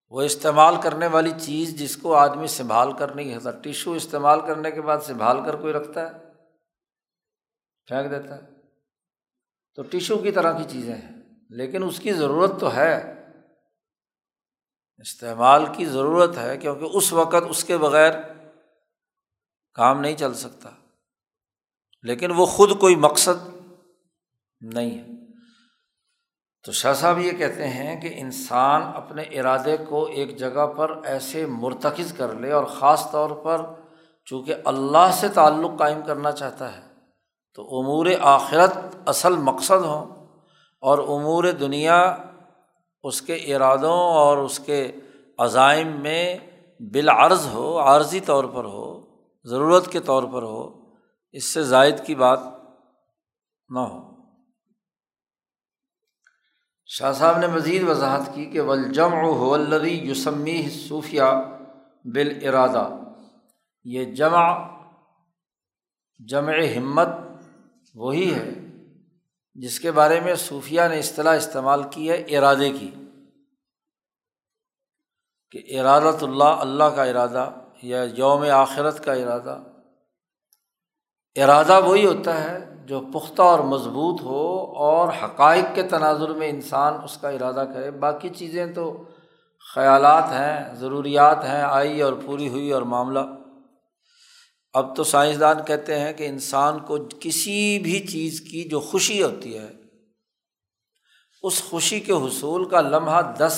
وہ 0.10 0.22
استعمال 0.22 0.76
کرنے 0.84 1.08
والی 1.08 1.32
چیز 1.42 1.80
جس 1.80 1.98
کو 1.98 2.16
آدمی 2.16 2.48
سنبھال 2.48 2.94
کر 2.94 3.16
نہیں 3.16 3.36
ہوتا 3.36 3.52
ٹیشو 3.52 3.92
استعمال 3.92 4.42
کرنے 4.42 4.72
کے 4.72 4.82
بعد 4.82 4.98
سنبھال 5.04 5.38
کر 5.46 5.56
کوئی 5.56 5.74
رکھتا 5.74 6.02
ہے؟ 6.02 6.20
پھینک 7.88 8.12
دیتا 8.12 8.36
ہے۔ 8.36 8.48
تو 9.76 9.82
ٹیشو 9.82 10.18
کی 10.18 10.32
طرح 10.32 10.58
کی 10.58 10.64
چیزیں 10.70 10.96
ہیں، 10.96 11.22
لیکن 11.50 11.84
اس 11.84 12.00
کی 12.00 12.14
ضرورت 12.14 12.52
تو 12.60 12.76
ہے۔ 12.76 13.17
استعمال 14.98 15.66
کی 15.78 15.86
ضرورت 15.86 16.38
ہے 16.38 16.58
کیونکہ 16.58 16.86
اس 16.94 17.14
وقت 17.14 17.44
اس 17.50 17.64
کے 17.64 17.78
بغیر 17.78 18.12
کام 19.74 20.00
نہیں 20.02 20.16
چل 20.16 20.34
سکتا۔ 20.34 20.70
لیکن 22.02 22.32
وہ 22.32 22.46
خود 22.46 22.80
کوئی 22.80 22.96
مقصد 22.96 23.50
نہیں 24.62 24.98
ہے۔ 24.98 25.08
تو 26.64 26.72
شاہ 26.72 26.94
صاحب 26.94 27.20
یہ 27.20 27.32
کہتے 27.32 27.68
ہیں 27.68 28.02
کہ 28.02 28.14
انسان 28.16 28.82
اپنے 28.96 29.22
ارادے 29.22 29.78
کو 29.90 30.06
ایک 30.06 30.38
جگہ 30.38 30.68
پر 30.68 31.02
ایسے 31.04 31.46
مرتکز 31.46 32.14
کر 32.18 32.34
لے 32.34 32.52
اور 32.52 32.64
خاص 32.64 33.12
طور 33.12 33.30
پر 33.30 33.62
چونکہ 34.26 34.56
اللہ 34.66 35.12
سے 35.14 35.30
تعلق 35.30 35.80
قائم 35.80 36.02
کرنا 36.02 36.32
چاہتا 36.32 36.78
ہے، 36.78 36.82
تو 37.54 37.80
امور 37.80 38.06
آخرت 38.22 38.78
اصل 39.06 39.36
مقصد 39.36 39.86
ہوں 39.86 40.28
اور 40.82 41.00
امور 41.00 41.44
دنیا 41.44 42.18
اس 43.08 43.22
کے 43.22 43.36
ارادوں 43.36 44.00
اور 44.16 44.38
اس 44.38 44.60
کے 44.60 44.92
عزائم 45.38 45.88
میں 45.88 46.38
بالعرض 46.80 47.48
ہو، 47.48 47.80
عارضی 47.80 48.20
طور 48.20 48.44
پر 48.44 48.64
ہو، 48.64 48.88
ضرورت 49.44 49.92
کے 49.92 50.00
طور 50.00 50.24
پر 50.24 50.44
ہو، 50.44 50.82
اس 51.32 51.44
سے 51.44 51.64
زائد 51.64 52.06
کی 52.06 52.16
بات 52.16 52.40
نہ 53.70 53.80
ہو۔ 53.80 54.18
شاہ 56.86 57.12
صاحب 57.14 57.38
نے 57.38 57.48
مزید 57.48 57.88
وضاحت 57.90 58.30
کی 58.34 58.46
کہ 58.46 58.62
ولجم 58.62 59.14
و 59.14 59.54
الدی 59.54 59.94
یوسمی 59.94 60.70
صوفیہ 60.70 61.24
بال 62.06 62.48
ارادہ 62.48 62.90
یہ 63.86 64.06
جمع 64.06 64.46
جمع 66.20 66.54
ہمت 66.78 67.08
وہی 67.96 68.34
ہے 68.34 68.67
جس 69.58 69.80
کے 69.80 69.92
بارے 69.92 70.20
میں 70.20 70.36
صوفیہ 70.36 70.82
نے 70.90 71.00
اصطلاح 71.00 71.36
استعمال 71.36 71.84
کی 71.92 72.10
ہے، 72.10 72.16
ارادے 72.16 72.70
کی۔ 72.70 72.92
کہ 75.52 75.80
ارادۃ 75.80 76.18
اللہ 76.22 76.44
اللہ 76.44 76.84
کا 76.84 77.04
ارادہ 77.04 77.50
یا 77.82 78.04
یوم 78.18 78.46
آخرت 78.52 79.06
کا 79.06 79.14
ارادہ۔ 79.14 79.60
ارادہ 81.36 81.80
وہی 81.86 82.06
ہوتا 82.06 82.44
ہے 82.44 82.60
جو 82.86 83.02
پختہ 83.14 83.42
اور 83.42 83.60
مضبوط 83.60 84.22
ہو 84.22 84.74
اور 84.76 85.14
حقائق 85.24 85.66
کے 85.76 85.84
تناظر 85.84 86.30
میں 86.30 86.50
انسان 86.50 86.94
اس 87.04 87.18
کا 87.18 87.30
ارادہ 87.30 87.66
کرے۔ 87.74 87.92
باقی 87.92 88.30
چیزیں 88.30 88.66
تو 88.66 89.04
خیالات 89.74 90.24
ہیں، 90.24 90.76
ضروریات 90.76 91.44
ہیں، 91.44 91.62
آئی 91.62 92.02
اور 92.02 92.14
پوری 92.26 92.50
ہوئی 92.50 92.72
اور 92.72 92.82
معاملہ۔ 92.82 93.20
اب 94.74 94.96
تو 94.96 95.04
سائنسدان 95.04 95.64
کہتے 95.66 96.00
ہیں 96.00 96.14
کہ 96.14 96.28
انسان 96.28 96.80
کو 96.80 96.98
کسی 97.20 97.80
بھی 97.80 98.00
چیز 98.08 98.40
کی 98.42 98.64
جو 98.64 98.80
خوشی 98.80 99.24
ہوتی 99.24 99.58
ہے، 99.58 99.68
اس 101.44 101.62
خوشی 101.64 102.00
کے 102.00 102.12
حصول 102.12 102.70
کا 102.70 102.82
لمحہ 102.82 103.22
دس 103.38 103.56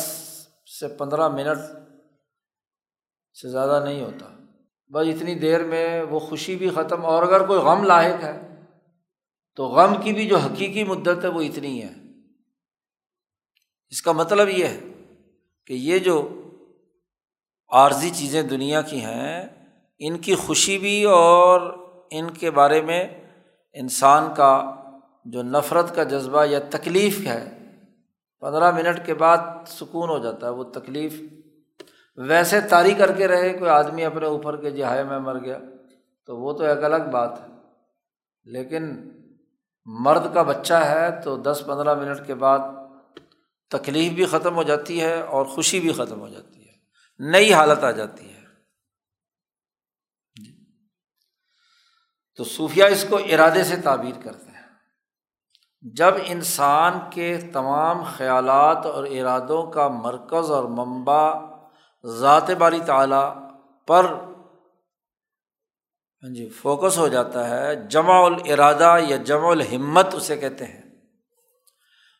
سے 0.80 0.88
پندرہ 0.88 1.28
منٹ 1.30 1.60
سے 3.36 3.50
زیادہ 3.50 3.84
نہیں 3.86 4.01
ہوتا۔ 4.01 4.25
بس 4.92 5.08
اتنی 5.16 5.36
دیر 5.36 5.63
میں 5.63 6.04
وہ 6.04 6.20
خوشی 6.20 6.56
بھی 6.56 6.70
ختم، 6.70 7.06
اور 7.06 7.24
اگر 7.24 7.46
کوئی 7.48 7.60
غم 7.60 7.84
لاحق 7.84 8.24
ہے، 8.24 8.38
تو 9.58 9.68
غم 9.68 10.01
کی 10.01 10.13
بھی 10.13 10.28
جو 10.28 10.38
حقیقی 10.38 10.84
مدت 10.84 11.24
ہے 11.24 11.30
وہ 11.30 11.42
اتنی 11.42 11.82
ہے۔ 11.84 11.94
اس 13.92 14.01
کا 14.01 14.12
مطلب 14.12 14.50
یہ 14.50 14.66
ہے 14.66 14.80
کہ 15.68 15.74
یہ 15.74 16.00
جو 16.00 16.18
عارضی 17.72 18.10
چیزیں 18.10 18.42
دنیا 18.44 18.82
کی 18.82 19.01
ہیں 19.01 19.59
ان 20.00 20.18
کی 20.18 20.36
خوشی 20.36 20.77
بھی 20.77 21.03
اور 21.03 21.62
ان 22.12 22.32
کے 22.32 22.51
بارے 22.51 22.82
میں 22.82 23.03
انسان 23.74 24.34
کا 24.34 24.75
جو 25.25 25.44
نفرت 25.44 25.96
کا 25.96 26.03
جذبہ 26.03 26.46
یا 26.46 26.60
تکلیف 26.72 27.27
ہے، 27.27 27.41
پندرہ 28.39 28.72
منٹ 28.72 29.06
کے 29.06 29.13
بعد 29.13 29.38
سکون 29.68 30.10
ہو 30.10 30.20
جاتا 30.20 30.48
ہے، 30.48 30.51
وہ 30.51 30.63
تکلیف 30.63 31.22
ویسے 32.18 32.62
تاری 32.62 32.94
کر 32.94 33.12
کے 33.12 33.27
رہے، 33.27 33.53
کوئی 33.53 33.72
آدمی 33.72 34.06
اپنے 34.06 34.25
اوپر 34.25 34.62
کے 34.62 34.72
جی 34.72 34.77
جہائے 34.77 35.03
میں 35.03 35.20
مر 35.20 35.44
گیا، 35.44 35.58
تو 36.25 36.38
وہ 36.38 36.53
تو 36.53 36.63
ایک 36.63 36.84
الگ 36.84 37.10
بات 37.12 37.39
ہے۔ 37.39 37.48
لیکن 38.44 39.12
مرد 39.86 40.34
کا 40.34 40.41
بچہ 40.41 40.74
ہے 40.74 41.22
تو 41.22 41.38
دس 41.38 41.63
پندرہ 41.65 41.94
منٹ 41.94 42.27
کے 42.27 42.34
بعد 42.34 42.60
تکلیف 43.68 44.12
بھی 44.12 44.25
ختم 44.25 44.56
ہو 44.56 44.63
جاتی 44.63 45.01
ہے 45.01 45.22
اور 45.22 45.46
خوشی 45.46 45.79
بھی 45.79 45.91
ختم 45.91 46.20
ہو 46.20 46.29
جاتی 46.29 46.68
ہے، 46.68 46.74
نئی 47.20 47.53
حالت 47.53 47.84
آ 47.84 47.91
جاتی 47.91 48.34
ہے 48.34 48.39
جی۔ 50.36 50.51
تو 52.39 52.46
صوفیہ 52.46 52.84
اس 52.84 53.05
کو 53.10 53.17
ارادے 53.17 53.63
سے 53.63 53.75
تعبیر 53.75 54.22
کرتے 54.24 54.51
ہیں۔ 54.51 54.63
جب 55.81 56.13
انسان 56.25 57.00
کے 57.10 57.38
تمام 57.53 58.03
خیالات 58.03 58.86
اور 58.86 59.03
ارادوں 59.03 59.72
کا 59.72 59.88
مرکز 59.88 60.51
اور 60.51 60.63
منبع 60.63 61.34
ذات 62.05 62.50
باری 62.50 62.79
تعلیٰ 62.86 63.36
پر 63.88 64.05
ہاں 66.24 66.34
جی 66.36 66.50
فوکس 66.50 66.98
ہو 66.98 67.08
جاتا 67.08 67.50
ہے، 67.50 67.75
جمع 67.75 68.13
الارادہ 68.13 68.98
یا 69.08 69.17
جمع 69.17 69.51
الہمت 69.51 70.15
اسے 70.15 70.38
کہتے 70.38 70.65
ہیں۔ 70.65 70.81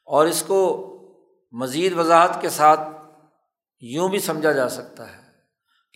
اور 0.06 0.26
اس 0.26 0.44
کو 0.48 0.86
مزید 1.52 1.98
وضاحت 1.98 2.42
کے 2.42 2.50
ساتھ 2.50 2.80
یوں 3.80 4.10
بھی 4.10 4.20
سمجھا 4.20 4.52
جا 4.52 4.70
سکتا 4.70 5.12
ہے۔ 5.12 5.19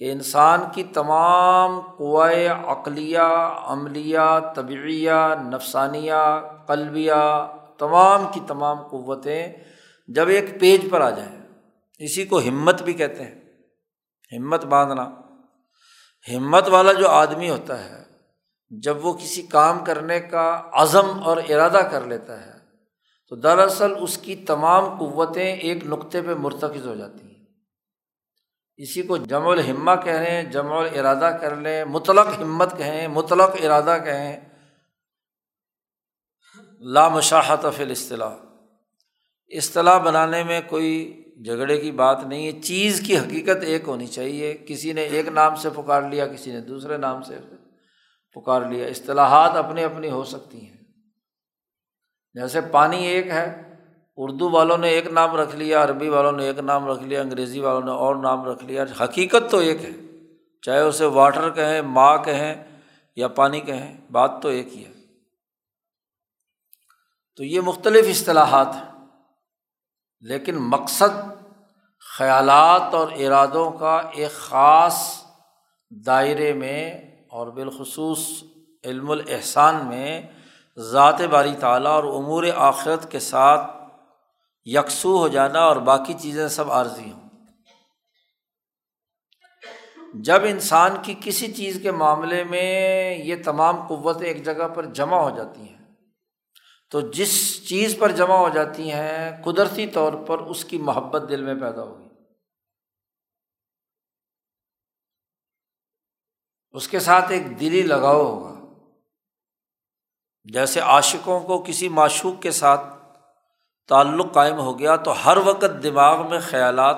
کہ 0.04 0.12
انسان 0.12 0.60
کی 0.74 0.84
تمام 0.84 1.80
قوائے 1.98 2.48
عقلیہ، 2.48 3.18
عملیہ 3.66 4.40
طبعیہ 4.56 5.12
نفسانیہ، 5.42 6.42
قلبیہ، 6.68 7.58
تمام 7.78 8.26
کی 8.34 8.40
تمام 8.48 8.88
قوتیں 8.88 9.54
جب 10.08 10.28
ایک 10.28 10.60
پیج 10.60 10.86
پر 10.92 11.02
آ 11.02 11.10
جائیں، 11.10 11.40
اسی 12.00 12.26
کو 12.26 12.40
ہمت 12.40 12.82
بھی 12.82 12.94
کہتے 12.94 13.24
ہیں۔ 13.24 13.36
ہمت 14.38 14.66
باندھنا۔ 14.66 15.10
ہمت 16.36 16.70
والا 16.70 16.92
جو 16.92 17.10
آدمی 17.10 17.50
ہوتا 17.50 17.86
ہے، 17.86 18.04
جب 18.70 19.06
وہ 19.06 19.14
کسی 19.14 19.42
کام 19.42 19.84
کرنے 19.86 20.20
کا 20.20 20.62
عزم 20.72 21.24
اور 21.24 21.38
ارادہ 21.50 21.82
کر 21.92 22.06
لیتا 22.06 22.46
ہے، 22.46 22.52
تو 23.30 23.36
دراصل 23.36 23.94
اس 24.00 24.18
کی 24.18 24.36
تمام 24.36 24.98
قوتیں 24.98 25.56
ایک 25.56 25.86
نقطے 25.86 26.22
پہ 26.22 26.34
مرتکز 26.34 26.88
ہو 26.88 26.96
جاتی 26.96 27.22
ہیں۔ 27.23 27.23
اسی 28.84 29.02
کو 29.02 29.18
جم 29.18 29.48
الحمہ 29.48 29.92
کہیں 30.04 30.44
جم 30.44 30.74
الارادہ 30.74 31.38
کر 31.42 31.56
لیں، 31.56 31.86
مطلق 31.86 32.28
ہمت 32.42 32.78
کہیں، 32.78 33.08
مطلق 33.08 33.50
ارادہ 33.64 33.98
کہیں۔ 34.06 34.40
لامشاہت 36.80 37.66
فی 37.76 37.84
الاصطلاح۔ 37.84 38.36
اصطلاح 39.48 39.98
بنانے 39.98 40.44
میں 40.44 40.62
کوئی 40.68 41.24
جھگڑے 41.46 41.82
کی 41.82 41.92
بات 41.92 42.24
نہیں 42.24 42.46
ہے۔ 42.46 42.62
چیز 42.62 43.02
کی 43.08 43.18
حقیقت 43.18 43.64
ایک 43.64 43.84
ہونی 43.88 44.08
چاہیے۔ 44.08 44.58
کسی 44.68 44.94
نے 44.94 45.02
ایک 45.02 45.28
نام 45.28 45.56
سے 45.56 45.70
پکار 45.70 46.02
لیا، 46.02 46.28
کسی 46.28 46.52
نے 46.52 46.62
دوسرے 46.62 46.98
نام 46.98 47.22
سے 47.22 47.38
پکار 48.36 48.62
لیا۔ 48.62 48.88
اصطلاحات 48.88 49.52
اپنی 49.52 49.84
اپنی 49.84 50.10
ہو 50.10 50.24
سکتی 50.24 50.68
ہیں۔ 50.68 50.78
جیسے 52.34 52.62
پانی 52.62 53.08
ایک 53.08 53.28
ہے 53.28 53.63
اردو 54.16 54.50
والوں 54.50 54.78
نے 54.78 54.90
ایک 54.90 55.08
نام 55.08 55.36
رکھ 55.36 55.56
لیا، 55.56 55.84
عربی 55.84 56.10
والوں 56.10 56.32
نے 56.32 56.46
ایک 56.46 56.60
نام 56.60 56.88
رکھ 56.88 57.04
لیا، 57.04 57.22
انگریزی 57.22 57.60
والوں 57.60 57.82
نے 57.82 57.92
اور 57.92 58.16
نام 58.16 58.46
رکھ 58.46 58.64
لیا۔ 58.64 58.84
حقیقت 59.04 59.52
تو 59.52 59.58
ایک 59.58 59.86
ہے۔ 59.86 59.92
چاہے 60.62 60.80
اسے 60.80 61.06
واٹر 61.06 61.50
کہیں 61.50 61.82
ماں 61.82 62.18
کہیں 62.18 62.80
یا 63.16 63.28
پانی 63.28 63.60
کہیں، 63.60 63.98
بات 64.12 64.32
تو 64.42 64.50
ایک 64.50 64.68
ہی 64.68 64.86
ہے۔ 64.86 64.92
تو 67.36 67.44
یہ 67.44 67.62
مختلف 67.62 68.06
اصطلاحات 68.10 68.68
ہیں۔ 68.76 69.06
لیکن 70.20 70.56
مقصد 70.56 71.44
خیالات 72.18 72.94
اور 72.94 73.08
ارادوں 73.12 73.72
کا 73.72 74.02
ایک 74.14 74.32
خاص 74.32 75.24
دائرے 75.90 76.54
میں 76.54 77.02
اور 77.30 77.48
بالخصوص 77.48 78.44
علم 78.84 79.12
الاحسان 79.12 79.76
میں 79.86 80.22
ذات 80.78 81.22
باری 81.22 81.56
تعالیٰ 81.60 81.92
اور 81.92 82.04
امور 82.04 82.44
آخرت 82.56 83.12
کے 83.12 83.20
ساتھ 83.20 83.83
یکسو 84.66 85.18
ہو 85.18 85.28
جانا 85.28 85.60
اور 85.60 85.76
باقی 85.76 86.14
چیزیں 86.14 86.48
سب 86.48 86.72
عارضی 86.72 87.12
ہوں۔ 87.12 87.30
جب 90.14 90.44
انسان 90.44 90.92
کی 91.04 91.16
کسی 91.22 91.54
چیز 91.54 91.80
کے 91.84 91.92
معاملے 91.92 92.44
میں 92.44 93.18
یہ 93.18 93.36
تمام 93.46 93.88
قوتیں 93.88 94.28
ایک 94.28 94.46
جگہ 94.46 94.68
پر 94.68 94.86
جمع 94.86 95.18
ہو 95.18 95.30
جاتی 95.30 95.62
ہیں، 95.62 95.86
تو 96.90 97.02
جس 97.12 97.68
چیز 97.68 97.96
پر 98.00 98.12
جمع 98.12 98.36
ہو 98.36 98.50
جاتی 98.50 98.92
ہیں، 98.92 99.44
قدرتی 99.44 99.88
طور 99.88 100.14
پر 100.14 100.40
اس 100.40 100.66
کی 100.66 100.78
محبت 100.78 101.30
دل 101.30 101.44
میں 101.44 101.56
پیدا 101.56 101.84
ہوگی۔ 101.84 102.08
اس 106.72 106.88
کے 106.88 107.00
ساتھ 107.00 107.32
ایک 107.32 107.60
دلی 107.60 107.82
لگاؤ 107.82 108.24
ہوگا، 108.24 108.54
جیسے 110.44 110.80
عاشقوں 110.80 111.40
کو 111.40 111.64
کسی 111.68 111.90
معشوق 111.90 112.42
کے 112.42 112.52
ساتھ 112.52 113.03
تعلق 113.88 114.34
قائم 114.34 114.60
ہو 114.60 114.80
گیا 114.80 114.96
تو 114.96 115.14
ہر 115.26 115.38
وقت 115.38 115.84
دماغ 115.84 116.30
میں 116.30 116.40
خیالات، 116.40 116.98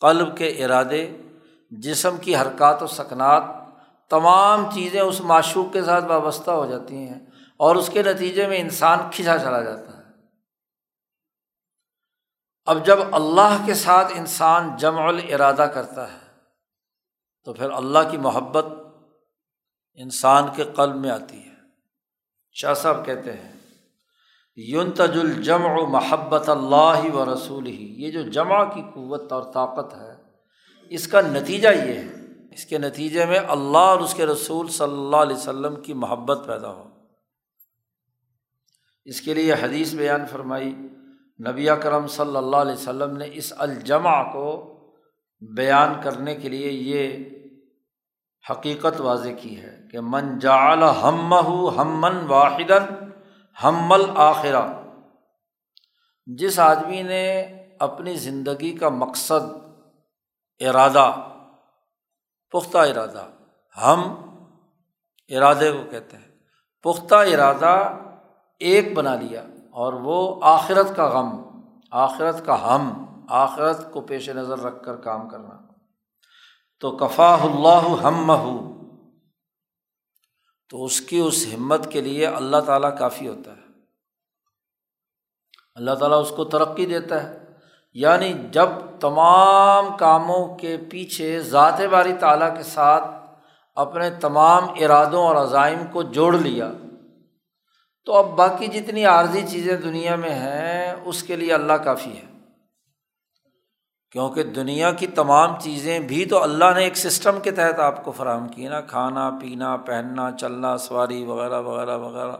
قلب 0.00 0.36
کے 0.36 0.48
ارادے، 0.64 1.16
جسم 1.70 2.16
کی 2.16 2.36
حرکات 2.36 2.82
و 2.82 2.86
سکنات، 2.86 3.42
تمام 4.10 4.70
چیزیں 4.70 5.00
اس 5.00 5.20
معشوق 5.20 5.72
کے 5.72 5.82
ساتھ 5.82 6.04
وابستہ 6.04 6.50
ہو 6.50 6.66
جاتی 6.66 6.96
ہیں 6.96 7.18
اور 7.56 7.76
اس 7.76 7.90
کے 7.92 8.02
نتیجے 8.02 8.46
میں 8.46 8.58
انسان 8.58 8.98
کھنچا 9.12 9.38
چلا 9.38 9.62
جاتا 9.62 9.98
ہے۔ 9.98 10.02
اب 12.64 12.86
جب 12.86 12.98
اللہ 13.12 13.56
کے 13.66 13.74
ساتھ 13.74 14.12
انسان 14.16 14.76
جمع 14.76 15.08
الارادہ 15.08 15.66
کرتا 15.74 16.12
ہے، 16.12 16.18
تو 17.44 17.52
پھر 17.52 17.70
اللہ 17.70 18.10
کی 18.10 18.16
محبت 18.16 18.66
انسان 19.94 20.46
کے 20.56 20.64
قلب 20.64 20.96
میں 20.96 21.10
آتی 21.10 21.46
ہے۔ 21.46 21.54
شاہ 22.52 22.74
صاحب 22.74 23.06
کہتے 23.06 23.32
ہیں 23.32 23.53
یون 24.56 24.90
تج 24.90 25.50
و 25.50 25.86
محبت 25.86 26.48
اللہ 26.48 27.14
و 27.14 27.34
رسول 27.34 27.66
ہی 27.66 28.04
یہ 28.04 28.10
جو 28.10 28.22
جمع 28.22 28.64
کی 28.64 28.82
قوت 28.94 29.32
اور 29.32 29.42
طاقت 29.42 29.94
ہے، 29.94 30.14
اس 30.90 31.08
کا 31.08 31.20
نتیجہ 31.20 31.68
یہ 31.68 31.92
ہے۔ 31.92 32.08
اس 32.52 32.66
کے 32.66 32.78
نتیجے 32.78 33.24
میں 33.24 33.38
اللہ 33.48 33.78
اور 33.78 34.00
اس 34.00 34.14
کے 34.14 34.26
رسول 34.26 34.68
صلی 34.68 34.92
اللہ 34.92 35.16
علیہ 35.16 35.36
وسلم 35.36 35.76
کی 35.76 35.94
محبت 35.94 36.46
پیدا 36.46 36.70
ہو۔ 36.70 36.88
اس 39.04 39.20
کے 39.20 39.34
لیے 39.34 39.52
حدیث 39.52 39.94
بیان 39.94 40.26
فرمائی، 40.26 40.72
نبی 41.48 41.66
کرم 41.82 42.06
صلی 42.06 42.36
اللہ 42.36 42.56
علیہ 42.56 42.72
وسلم 42.72 43.16
نے 43.16 43.24
اس 43.32 43.52
الجمع 43.58 44.32
کو 44.32 44.48
بیان 45.40 45.94
کرنے 46.02 46.34
کے 46.34 46.48
لیے 46.48 46.70
یہ 46.70 47.24
حقیقت 48.50 49.00
واضح 49.00 49.28
کی 49.42 49.56
ہے 49.56 49.78
کہ 49.92 50.00
من 50.00 50.38
جعل 50.38 50.82
ہم 50.82 51.34
ہمن 51.76 52.16
واحد 52.26 52.70
ہمل 53.62 54.10
آخرہ۔ 54.14 54.82
جس 56.26 56.58
آدمی 56.58 57.02
نے 57.02 57.42
اپنی 57.80 58.14
زندگی 58.14 58.78
کا 58.78 58.88
مقصد، 58.88 59.56
ارادہ، 60.60 61.12
پختہ 62.52 62.78
ارادہ، 62.78 63.26
ہم 63.82 64.14
ارادے 65.28 65.72
کو 65.72 65.90
کہتے 65.90 66.16
ہیں، 66.16 66.28
پختہ 66.82 67.14
ارادہ 67.14 67.98
ایک 68.58 68.94
بنا 68.94 69.14
لیا 69.14 69.42
اور 69.72 69.92
وہ 69.92 70.40
آخرت 70.42 70.96
کا 70.96 71.08
غم، 71.08 71.60
آخرت 71.90 72.46
کا 72.46 72.74
ہم، 72.74 73.04
آخرت 73.28 73.92
کو 73.92 74.00
پیش 74.00 74.28
نظر 74.28 74.58
رکھ 74.58 74.84
کر 74.84 74.96
کام 74.96 75.28
کرنا۔ 75.28 75.64
تو 76.80 76.96
کفا 76.96 77.34
اللہ 77.34 78.02
ہم 78.02 78.26
مہو 78.26 78.73
تو 80.70 80.84
اس 80.84 81.00
کی 81.00 81.18
اس 81.18 81.46
ہمت 81.54 81.92
کے 81.92 82.00
لیے 82.00 82.26
اللہ 82.26 82.56
تعالیٰ 82.56 82.98
کافی 82.98 83.28
ہوتا 83.28 83.50
ہے۔ 83.50 83.64
اللہ 85.74 85.90
تعالیٰ 85.90 86.20
اس 86.20 86.30
کو 86.36 86.44
ترقی 86.44 86.86
دیتا 86.86 87.30
ہے۔ 87.30 87.38
یعنی 87.92 88.34
جب 88.50 88.68
تمام 89.00 89.96
کاموں 89.96 90.56
کے 90.56 90.76
پیچھے 90.90 91.40
ذات 91.40 91.80
باری 91.90 92.12
تعالیٰ 92.20 92.56
کے 92.56 92.62
ساتھ 92.62 93.04
اپنے 93.74 94.10
تمام 94.10 94.64
ارادوں 94.80 95.26
اور 95.26 95.36
عزائم 95.36 95.78
کو 95.92 96.02
جوڑ 96.02 96.38
لیا، 96.38 96.70
تو 98.04 98.12
اب 98.12 98.26
باقی 98.26 98.66
جتنی 98.66 99.04
عارضی 99.04 99.42
چیزیں 99.50 99.76
دنیا 99.76 100.16
میں 100.16 100.30
ہیں، 100.30 100.94
اس 101.04 101.22
کے 101.22 101.36
لیے 101.36 101.52
اللہ 101.54 101.72
کافی 101.72 102.16
ہے۔ 102.16 102.33
کیونکہ 104.14 104.42
دنیا 104.42 104.92
کی 104.92 105.06
تمام 105.06 105.50
چیزیں 105.60 105.98
بھی 105.98 106.24
تو 106.24 106.42
اللہ 106.42 106.64
نے 106.76 106.84
ایک 106.84 106.96
سسٹم 106.96 107.40
کے 107.42 107.50
تحت 107.50 107.78
آپ 107.78 108.04
کو 108.04 108.12
فراہم 108.12 108.48
کی 108.48 108.68
نا، 108.68 108.80
کھانا، 108.80 109.30
پینا، 109.30 109.76
پہننا، 109.76 110.30
چلنا، 110.40 110.76
سواری، 110.76 111.24
وغیرہ 111.24 111.60
وغیرہ 111.60 111.98
وغیرہ۔ 111.98 112.36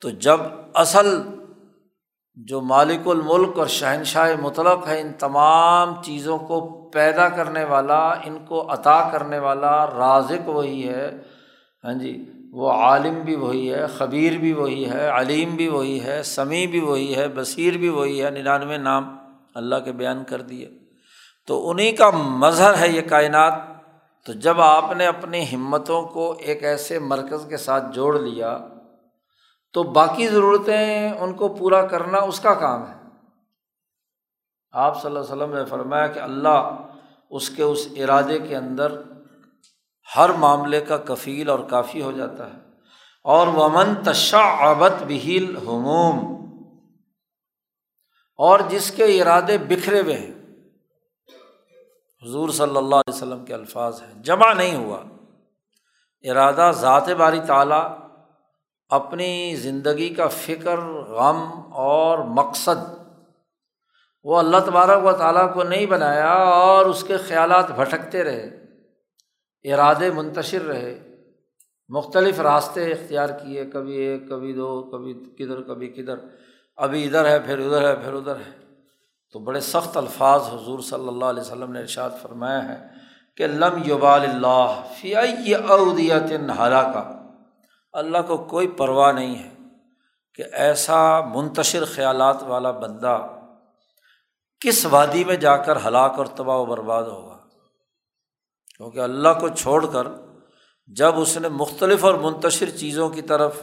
تو 0.00 0.10
جب 0.10 0.40
اصل 0.74 1.22
جو 2.34 2.60
مالک 2.60 3.08
الملک 3.08 3.58
اور 3.58 3.66
شہنشاہ 3.66 4.30
مطلق 4.42 4.88
ہے 4.88 5.00
ان 5.00 5.12
تمام 5.18 6.02
چیزوں 6.02 6.38
کو 6.38 6.90
پیدا 6.94 7.28
کرنے 7.28 7.64
والا، 7.64 8.08
ان 8.08 8.38
کو 8.48 8.72
عطا 8.72 9.08
کرنے 9.12 9.38
والا 9.38 9.86
رازق 9.86 10.48
وہی 10.48 10.88
ہے۔ 10.88 11.10
ہاں 11.84 11.92
جی 11.92 12.24
وہ 12.52 12.72
عالم 12.72 13.20
بھی 13.20 13.36
وہی 13.36 13.74
ہے، 13.74 13.86
خبیر 13.86 14.38
بھی 14.38 14.52
وہی 14.52 14.90
ہے، 14.90 15.08
علیم 15.08 15.56
بھی 15.56 15.68
وہی 15.68 16.00
ہے، 16.00 16.22
سمیع 16.22 16.66
بھی 16.66 16.80
وہی 16.80 17.16
ہے، 17.16 17.28
بصیر 17.28 17.76
بھی 17.76 17.88
وہی 17.88 18.24
ہے، 18.24 18.30
ننانوے 18.30 18.76
نام۔ 18.76 19.17
اللہ 19.54 19.76
کے 19.84 19.92
بیان 19.92 20.24
کر 20.24 20.42
دیے۔ 20.42 20.78
تو 21.46 21.70
انہیں 21.70 21.92
کا 21.92 22.10
مظہر 22.10 22.78
ہے 22.78 22.88
یہ 22.88 23.02
کائنات۔ 23.02 23.52
تو 24.26 24.32
جب 24.32 24.60
آپ 24.60 24.84
نے 24.96 25.06
اپنی 25.06 25.54
ہمتوں 25.54 26.02
کو 26.02 26.34
ایک 26.38 26.64
ایسے 26.64 26.98
مرکز 26.98 27.46
کے 27.48 27.56
ساتھ 27.56 27.84
جوڑ 27.92 28.20
لیا، 28.20 28.58
تو 29.72 29.82
باقی 29.82 30.28
ضرورتیں 30.28 31.12
ان 31.12 31.32
کو 31.32 31.48
پورا 31.48 31.86
کرنا 31.86 32.18
اس 32.18 32.40
کا 32.40 32.54
کام 32.54 32.88
ہے۔ 32.88 32.94
آپ 34.72 35.02
صلی 35.02 35.16
اللہ 35.16 35.32
علیہ 35.32 35.42
وسلم 35.42 35.56
نے 35.56 35.64
فرمایا 35.64 36.06
کہ 36.06 36.18
اللہ 36.18 36.76
اس 37.30 37.50
کے 37.50 37.62
اس 37.62 37.88
ارادے 37.96 38.38
کے 38.38 38.56
اندر 38.56 39.02
ہر 40.16 40.28
معاملے 40.28 40.80
کا 40.80 40.96
کفیل 40.96 41.50
اور 41.50 41.58
کافی 41.58 42.02
ہو 42.02 42.12
جاتا 42.12 42.46
ہے۔ 42.46 42.58
اور 43.24 43.46
ومن 43.46 43.94
تشعبت 43.94 45.02
بہیل 45.02 45.56
ہموم 45.56 46.37
اور 48.38 48.60
جس 48.68 48.90
کے 48.90 49.22
ارادے 49.22 49.58
بکھرے 49.58 50.00
ہوئے 50.00 50.14
ہیں۔ 50.14 50.34
حضور 52.22 52.48
صلی 52.48 52.76
اللہ 52.76 52.94
علیہ 52.94 53.14
وسلم 53.14 53.44
کے 53.44 53.54
الفاظ 53.54 54.02
ہیں۔ 54.02 54.22
جمع 54.22 54.52
نہیں 54.52 54.76
ہوا۔ 54.76 55.02
ارادہ 56.30 56.72
ذات 56.74 57.08
باری 57.08 57.40
تعالیٰ 57.46 57.98
اپنی 58.88 59.56
زندگی 59.56 60.14
کا 60.14 60.28
فکر، 60.28 60.78
غم 60.80 61.72
اور 61.72 62.18
مقصد 62.18 62.98
وہ 64.24 64.38
اللہ 64.38 64.56
تبارک 64.66 65.04
و 65.04 65.12
تعالیٰ 65.12 65.54
کو 65.54 65.62
نہیں 65.62 65.86
بنایا 65.86 66.32
اور 66.32 66.86
اس 66.86 67.04
کے 67.04 67.16
خیالات 67.16 67.70
بھٹکتے 67.70 68.24
رہے، 68.24 68.64
ارادے 69.72 70.10
منتشر 70.10 70.62
رہے، 70.62 71.16
مختلف 71.88 72.40
راستے 72.40 72.92
اختیار 72.92 73.28
کیے، 73.28 73.64
کبھی 73.64 73.96
ایک، 73.96 74.28
کبھی 74.28 74.52
دو، 74.52 74.82
کبھی 74.82 75.14
کدھر 75.14 75.62
کبھی 75.62 75.88
کدھر۔ 75.88 76.47
ابھی 76.78 77.04
ادھر 77.04 77.26
ہے، 77.26 77.38
پھر 77.38 77.58
ادھر 77.58 77.88
ہے، 77.88 77.96
پھر 77.96 78.12
ادھر 78.12 78.36
ہے۔ 78.36 78.50
تو 79.32 79.38
بڑے 79.38 79.60
سخت 79.60 79.96
الفاظ 79.96 80.42
حضور 80.42 80.78
صلی 80.78 81.08
اللہ 81.08 81.24
علیہ 81.24 81.40
وسلم 81.40 81.72
نے 81.72 81.80
ارشاد 81.80 82.10
فرمایا 82.22 82.68
ہے 82.68 82.86
کہ 83.36 83.46
لم 83.46 83.90
یبال 83.90 84.20
اللہ 84.20 84.82
فی 85.00 85.14
اودیت 85.54 86.50
ہرا 86.58 86.82
کا 86.82 87.22
اللہ 87.92 88.18
کو 88.26 88.36
کوئی 88.36 88.68
پرواہ 88.68 89.12
نہیں 89.12 89.38
ہے 89.38 89.48
کہ 90.34 90.44
ایسا 90.52 91.20
منتشر 91.20 91.84
خیالات 91.84 92.42
والا 92.42 92.70
بندہ 92.70 93.26
کس 94.60 94.86
وادی 94.90 95.24
میں 95.24 95.36
جا 95.36 95.56
کر 95.56 95.78
ہلاک 95.84 96.14
اور 96.16 96.26
تباہ 96.26 96.56
و 96.56 96.64
برباد 96.64 97.04
ہوگا۔ 97.04 97.38
کیونکہ 98.76 98.98
اللہ 98.98 99.28
کو 99.40 99.48
چھوڑ 99.48 99.86
کر 99.86 100.06
جب 100.86 101.20
اس 101.20 101.36
نے 101.36 101.48
مختلف 101.48 102.04
اور 102.04 102.14
منتشر 102.14 102.70
چیزوں 102.70 103.08
کی 103.08 103.22
طرف 103.22 103.62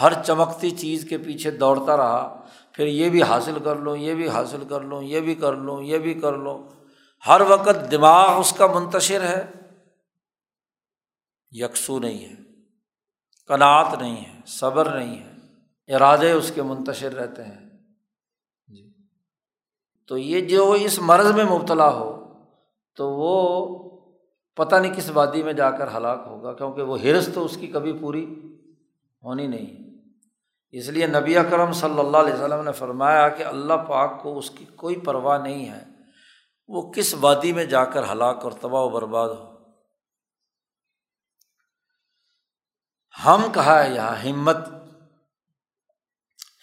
ہر 0.00 0.12
چمکتی 0.22 0.70
چیز 0.70 1.06
کے 1.08 1.18
پیچھے 1.18 1.50
دوڑتا 1.50 1.96
رہا 1.96 2.45
پھر 2.76 2.86
یہ 2.86 3.10
بھی 3.10 3.22
حاصل 3.22 3.58
کر 3.64 3.76
لوں، 3.76 3.96
یہ 3.96 4.14
بھی 4.14 4.28
حاصل 4.28 4.64
کر 4.68 4.80
لوں، 4.80 5.02
یہ 5.02 5.20
بھی 5.20 5.34
کر 5.34 5.56
لوں، 5.56 5.82
یہ 5.82 5.98
بھی 5.98 6.14
کر 6.14 6.32
لوں۔ 6.32 6.58
ہر 7.26 7.40
وقت 7.48 7.90
دماغ 7.90 8.40
اس 8.40 8.52
کا 8.52 8.66
منتشر 8.66 9.20
ہے، 9.20 9.46
یکسو 11.50 11.98
نہیں 11.98 12.28
ہے 12.28 12.34
کنات 13.46 13.86
نہیں 14.00 14.24
ہے، 14.24 14.40
صبر 14.46 14.98
نہیں 14.98 15.24
ہے، 15.24 15.32
ارادے 15.94 16.32
اس 16.32 16.52
کے 16.54 16.62
منتشر 16.62 17.12
رہتے 17.12 17.44
ہیں۔ 17.44 17.70
جی۔ 18.68 18.92
تو 20.08 20.18
یہ 20.18 20.40
جو 20.40 20.70
اس 20.70 20.98
مرض 20.98 21.32
میں 21.32 21.44
مبتلا 21.44 21.88
ہو، 21.88 22.32
تو 22.96 23.10
وہ 23.10 23.66
پتہ 24.54 24.76
نہیں 24.76 24.94
کس 24.94 25.10
وادی 25.10 25.42
میں 25.42 25.52
جا 25.52 25.70
کر 25.70 25.96
ہلاک 25.96 26.22
ہوگا، 26.26 26.52
کیونکہ 26.52 26.82
وہ 26.82 27.00
ہرس 27.00 27.28
تو 27.34 27.44
اس 27.44 27.56
کی 27.56 27.66
کبھی 27.66 27.92
پوری 27.92 28.40
ہونی 29.24 29.46
نہیں۔ 29.46 29.85
اس 30.70 30.88
لیے 30.88 31.06
نبی 31.06 31.36
اکرم 31.36 31.72
صلی 31.72 31.98
اللہ 31.98 32.16
علیہ 32.16 32.34
وسلم 32.34 32.64
نے 32.64 32.72
فرمایا 32.72 33.28
کہ 33.28 33.42
اللہ 33.42 33.74
پاک 33.74 34.22
کو 34.22 34.38
اس 34.38 34.50
کی 34.50 34.64
کوئی 34.64 35.00
پرواہ 35.00 35.38
نہیں 35.38 35.68
ہے۔ 35.68 35.84
وہ 36.68 36.92
کس 36.92 37.14
وادی 37.20 37.52
میں 37.52 37.64
جا 37.64 37.84
کر 37.84 38.12
ہلاک 38.12 38.44
اور 38.44 38.52
تباہ 38.52 38.82
و 38.82 38.88
برباد 38.88 39.28
ہو۔ 39.28 39.56
ہم 43.24 43.52
کہا 43.54 43.84
ہے 43.84 43.94
یہاں 43.94 44.16
ہمت۔ 44.16 44.56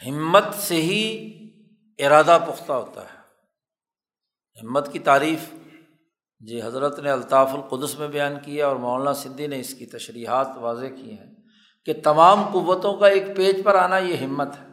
ہمت 0.05 0.55
سے 0.55 0.75
ہی 0.75 1.29
ارادہ 1.99 2.39
پختہ 2.47 2.73
ہوتا 2.73 3.01
ہے۔ 3.01 3.17
ہمت 4.63 4.93
کی 4.93 4.99
تعریف۔ 4.99 5.39
جی 6.39 6.61
حضرت 6.61 6.99
نے 6.99 7.11
الطاف 7.11 7.49
القدس 7.53 7.99
میں 7.99 8.07
بیان 8.07 8.33
کیا 8.43 8.67
اور 8.67 8.75
مولانا 8.75 9.13
سندھی 9.13 9.47
نے 9.47 9.59
اس 9.59 9.73
کی 9.73 9.85
تشریحات 9.85 10.47
واضح 10.55 10.85
کی 10.85 11.17
ہیں۔ 11.19 11.42
کہ 11.85 11.93
تمام 12.03 12.43
قوتوں 12.53 12.97
کا 12.97 13.07
ایک 13.07 13.23
پیج 13.35 13.61
پر 13.63 13.75
آنا 13.75 13.97
یہ 13.97 14.17
ہمت 14.17 14.47
ہے۔ 14.59 14.67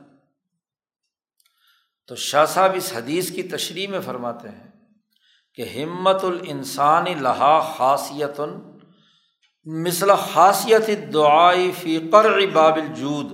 تو 2.07 2.17
شاہ 2.17 2.45
صاحب 2.45 2.71
اس 2.75 2.93
حدیث 2.97 3.33
کی 3.33 3.43
تشریح 3.43 3.89
میں 3.89 4.01
فرماتے 4.01 4.49
ہیں 4.49 4.71
کہ 5.55 5.63
ہمت 5.63 6.25
الانسان 6.25 7.05
لہا 7.23 7.75
خاصیت 7.77 8.41
مثلا 9.65 10.15
خاصیت 10.15 10.91
دعائی 11.15 11.73
فی 11.81 12.09
قرع 12.13 12.41
باب 12.53 12.77
الجود۔ 12.77 13.33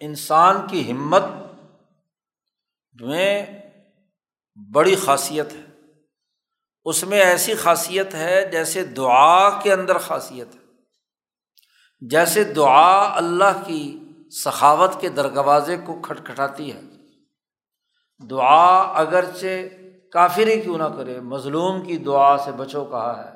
انسان 0.00 0.56
کی 0.70 0.92
ہمت 0.92 1.22
میں 2.92 3.46
بڑی 4.72 4.96
خاصیت 4.96 5.52
ہے۔ 5.52 5.66
اس 6.84 7.04
میں 7.04 7.20
ایسی 7.20 7.54
خاصیت 7.54 8.14
ہے 8.14 8.50
جیسے 8.50 8.84
دعا 8.84 9.60
کے 9.60 9.72
اندر 9.72 9.98
خاصیت 9.98 10.54
ہے۔ 10.54 10.65
جیسے 12.00 12.44
دعا 12.44 13.16
اللہ 13.16 13.62
کی 13.66 13.98
سخاوت 14.32 15.00
کے 15.00 15.08
درگوازے 15.08 15.76
کو 15.76 16.00
کھٹکھٹاتی 16.02 16.72
ہے۔ 16.72 16.80
دعا 18.20 18.80
اگرچہ 19.00 19.68
کافر 20.12 20.46
ہی 20.46 20.60
کیوں 20.60 20.78
نہ 20.78 20.88
کرے، 20.96 21.20
مظلوم 21.20 21.82
کی 21.84 21.96
دعا 21.96 22.36
سے 22.38 22.52
بچو 22.52 22.84
کہا 22.84 23.12
ہے، 23.18 23.30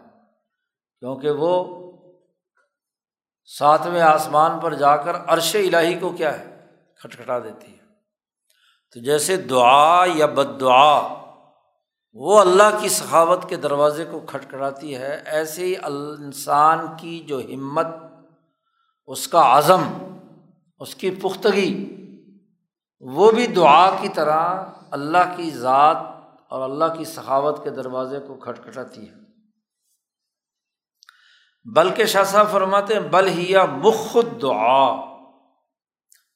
کیونکہ 1.03 1.31
وہ 1.31 1.53
ساتویں 3.44 4.01
آسمان 4.01 4.59
پر 4.61 4.75
جا 4.75 4.96
کر 4.96 5.16
عرش 5.27 5.55
الہی 5.57 5.94
کو 5.94 6.11
کیا 6.11 6.38
ہے، 6.38 6.44
کھٹکھٹا 7.01 7.38
دیتی 7.38 7.73
ہے۔ 7.73 7.79
تو 8.90 9.01
جیسے 9.01 9.37
دعا 9.37 10.05
یا 10.14 10.27
بد 10.27 10.61
دعا 10.61 11.01
وہ 12.16 12.40
اللہ 12.40 12.79
کی 12.81 12.88
سخاوت 12.88 13.49
کے 13.49 13.57
دروازے 13.57 14.05
کو 14.05 14.20
کھٹکھٹاتی 14.20 14.96
ہے، 14.96 15.23
ایسے 15.27 15.66
ہی 15.66 15.75
انسان 15.77 16.87
کی 16.96 17.20
جو 17.20 17.38
ہمت 17.38 17.87
اس 19.11 19.29
کا 19.29 19.59
عزم، 19.59 19.83
اس 20.81 20.94
کی 20.94 21.11
پختگی، 21.11 21.70
وہ 23.01 23.31
بھی 23.31 23.46
دعا 23.46 23.90
کی 24.01 24.09
طرح 24.09 24.64
اللہ 24.90 25.33
کی 25.37 25.51
ذات 25.51 25.96
اور 26.49 26.62
اللہ 26.62 26.85
کی 26.99 27.05
سخاوت 27.05 27.64
کے 27.64 27.70
دروازے 27.70 28.18
کو 28.20 28.35
کھٹکھٹاتی 28.35 29.09
ہے۔ 29.09 29.14
بلکہ 31.64 32.05
شاہ 32.05 32.25
صاحب 32.25 32.51
فرماتے 32.51 32.94
ہیں، 32.94 33.01
بل 33.01 33.29
ہی 33.29 33.55
مخ 33.73 34.16
دعا 34.42 35.11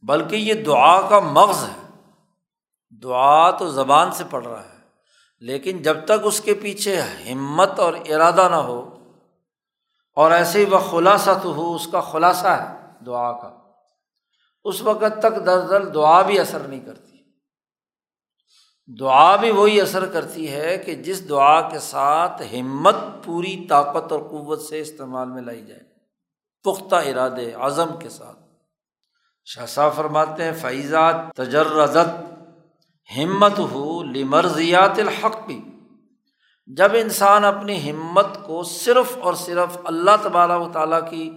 بلکہ 0.02 0.36
یہ 0.36 0.54
دعا 0.54 1.00
کا 1.08 1.20
مغز 1.20 1.64
ہے۔ 1.64 2.00
دعا 3.02 3.50
تو 3.50 3.68
زبان 3.68 4.12
سے 4.12 4.24
پڑھ 4.30 4.46
رہا 4.46 4.64
ہے، 4.64 4.78
لیکن 5.38 5.82
جب 5.82 6.04
تک 6.04 6.20
اس 6.24 6.40
کے 6.40 6.54
پیچھے 6.54 7.00
ہمت 7.00 7.80
اور 7.80 7.94
ارادہ 8.08 8.48
نہ 8.50 8.56
ہو 8.56 8.93
اور 10.14 10.30
ایسے 10.30 10.58
ہی 10.58 10.64
وہ 10.64 10.78
خلاصہ 10.78 11.30
تو 11.42 11.54
ہو 11.54 11.74
اس 11.74 11.86
کا 11.86 12.00
خلاصہ 12.00 12.46
ہے 12.46 12.76
دعا 13.06 13.32
کا۔ 13.32 13.58
اس 14.64 14.82
وقت 14.82 15.20
تک 15.20 15.46
دراصل 15.46 15.94
دعا 15.94 16.22
بھی 16.22 16.38
اثر 16.38 16.58
نہیں 16.58 16.80
کرتی۔ 16.80 17.16
دعا 19.00 19.36
بھی 19.36 19.50
وہی 19.50 19.80
اثر 19.80 20.06
کرتی 20.06 20.52
ہے 20.52 20.78
کہ 20.78 20.94
جس 20.94 21.28
دعا 21.28 21.68
کے 21.68 21.78
ساتھ 21.78 22.42
ہمت، 22.42 22.94
پوری 23.24 23.66
طاقت 23.68 24.12
اور 24.12 24.20
قوت 24.20 24.60
سے 24.60 24.80
استعمال 24.80 25.28
میں 25.28 25.42
لائی 25.42 25.66
جائے۔ 25.66 25.80
پختہ 26.64 26.94
ارادے 26.94 27.52
اعظم 27.52 27.96
کے 27.98 28.08
ساتھ۔ 28.08 28.38
شاہ 29.44 29.90
فرماتے 29.96 30.44
ہیں 30.44 30.52
فیضات 30.52 31.14
تجرزت 31.36 32.24
ہمت 33.16 33.58
ہو 33.58 34.02
لمرضیات 34.02 34.98
الحق۔ 34.98 35.46
بھی 35.46 35.73
جب 36.66 36.92
انسان 36.94 37.44
اپنی 37.44 37.90
ہمت 37.90 38.26
کو 38.42 38.62
صرف 38.62 39.18
اور 39.20 39.34
صرف 39.34 39.78
اللہ 39.84 40.10
تبارہ 40.22 40.58
و 40.58 40.68
تعالیٰ 40.72 41.00
کی 41.10 41.30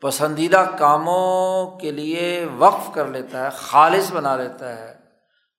پسندیدہ 0.00 0.64
کاموں 0.78 1.78
کے 1.78 1.90
لیے 1.90 2.46
وقف 2.58 2.94
کر 2.94 3.08
لیتا 3.08 3.44
ہے، 3.44 3.48
خالص 3.54 4.12
بنا 4.12 4.36
لیتا 4.36 4.76
ہے، 4.76 4.94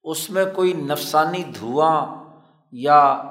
اس 0.04 0.30
میں 0.30 0.46
کوئی 0.56 0.74
نفسانی 0.74 1.44
دھواں 1.44 2.24
یا 2.72 3.22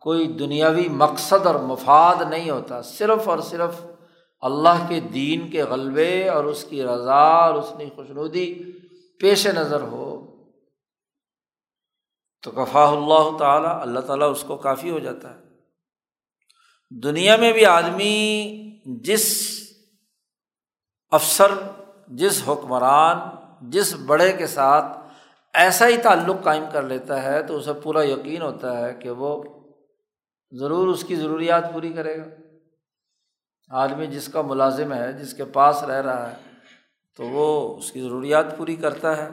کوئی 0.00 0.26
دنیاوی 0.26 0.88
مقصد 0.88 1.46
اور 1.46 1.54
مفاد 1.54 2.22
نہیں 2.30 2.50
ہوتا۔ 2.50 2.82
صرف 2.82 3.28
اور 3.28 3.38
صرف 3.38 3.86
اللہ 4.40 4.86
کے 4.88 5.00
دین 5.00 5.50
کے 5.50 5.62
غلبے 5.62 6.28
اور 6.28 6.44
اس 6.44 6.64
کی 6.64 6.82
رضا 6.82 7.22
اور 7.22 7.54
اس 7.54 7.72
کی 7.78 7.84
خوشنودی 7.96 8.54
پیش 9.20 9.46
نظر 9.46 9.80
ہو۔ 9.80 10.11
تو 12.42 12.50
کفا 12.50 12.88
اللہ 12.88 13.36
تعالیٰ 13.38 13.82
اللہ 13.82 14.00
تعالیٰ 14.00 14.30
اس 14.30 14.44
کو 14.46 14.56
کافی 14.56 14.90
ہو 14.90 14.98
جاتا 14.98 15.34
ہے۔ 15.34 15.42
دنیا 16.90 17.36
میں 17.36 17.52
بھی 17.52 17.66
آدمی 17.66 18.58
جس 18.86 19.52
افسر، 21.10 21.50
جس 22.08 22.42
حکمران، 22.48 23.18
جس 23.70 23.94
بڑے 23.94 24.32
کے 24.32 24.46
ساتھ 24.46 24.98
ایسا 25.54 25.88
ہی 25.88 25.96
تعلق 25.96 26.44
قائم 26.44 26.64
کر 26.72 26.82
لیتا 26.82 27.22
ہے 27.22 27.42
تو 27.42 27.56
اسے 27.56 27.72
پورا 27.72 28.04
یقین 28.04 28.42
ہوتا 28.42 28.78
ہے 28.78 28.94
کہ 28.94 29.10
وہ 29.10 29.44
ضرور 30.50 30.88
اس 30.88 31.04
کی 31.04 31.16
ضروریات 31.16 31.72
پوری 31.72 31.92
کرے 31.92 32.18
گا۔ 32.18 32.24
آدمی 33.70 34.06
جس 34.06 34.28
کا 34.28 34.42
ملازم 34.42 34.92
ہے، 34.92 35.12
جس 35.12 35.34
کے 35.34 35.44
پاس 35.44 35.82
رہ 35.82 36.02
رہا 36.02 36.30
ہے، 36.30 36.36
تو 37.16 37.24
وہ 37.24 37.76
اس 37.78 37.92
کی 37.92 38.00
ضروریات 38.00 38.58
پوری 38.58 38.76
کرتا 38.76 39.16
ہے۔ 39.16 39.28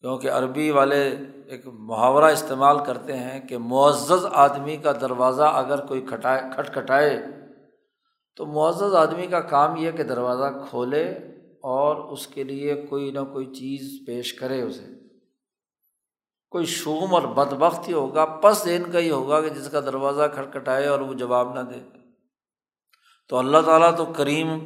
کیونکہ 0.00 0.30
عربی 0.30 0.70
والے 0.70 1.16
ایک 1.48 1.66
محاورہ 1.66 2.24
استعمال 2.24 2.84
کرتے 2.84 3.16
ہیں 3.16 3.48
کہ 3.48 3.58
معزز 3.58 4.26
آدمی 4.32 4.76
کا 4.76 4.92
دروازہ 4.92 5.42
اگر 5.42 5.86
کوئی 5.86 6.00
کھٹائے 6.00 6.42
کھٹ 6.54 6.72
کھٹائے 6.72 7.26
تو 8.36 8.46
معزز 8.46 8.94
آدمی 8.94 9.26
کا 9.26 9.40
کام 9.40 9.76
یہ 9.76 9.90
کہ 9.90 10.02
دروازہ 10.02 10.44
کھولے 10.70 11.10
اور 11.62 11.96
اس 11.96 12.26
کے 12.26 12.44
لیے 12.44 12.86
کوئی 12.90 13.10
نہ 13.10 13.20
کوئی 13.32 13.46
چیز 13.46 14.06
پیش 14.06 14.34
کرے 14.34 14.62
اسے۔ 14.62 14.86
کوئی 16.50 16.66
شوم 16.66 17.14
اور 17.14 17.22
بد 17.22 17.52
بخت 17.52 17.88
ہی 17.88 17.92
ہوگا، 17.92 18.24
پس 18.24 18.64
دین 18.64 18.82
کا 18.92 18.98
ہی 18.98 19.10
ہوگا 19.10 19.40
کہ 19.40 19.48
جس 19.48 19.68
کا 19.68 19.80
دروازہ 19.80 20.22
کھٹکھٹائے 20.34 20.86
اور 20.86 21.00
وہ 21.00 21.14
جواب 21.14 21.54
نہ 21.54 21.60
دے۔ 21.60 21.80
تو 23.28 23.36
اللہ 23.36 23.58
تعالیٰ 23.66 23.96
تو 23.96 24.04
کریم 24.04 24.58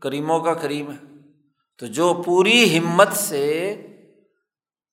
کریموں 0.00 0.40
کا 0.40 0.54
کریم 0.54 0.90
ہے۔ 0.90 1.16
تو 1.78 1.86
جو 1.86 2.22
پوری 2.26 2.78
ہمت 2.78 3.08
سے 3.08 3.76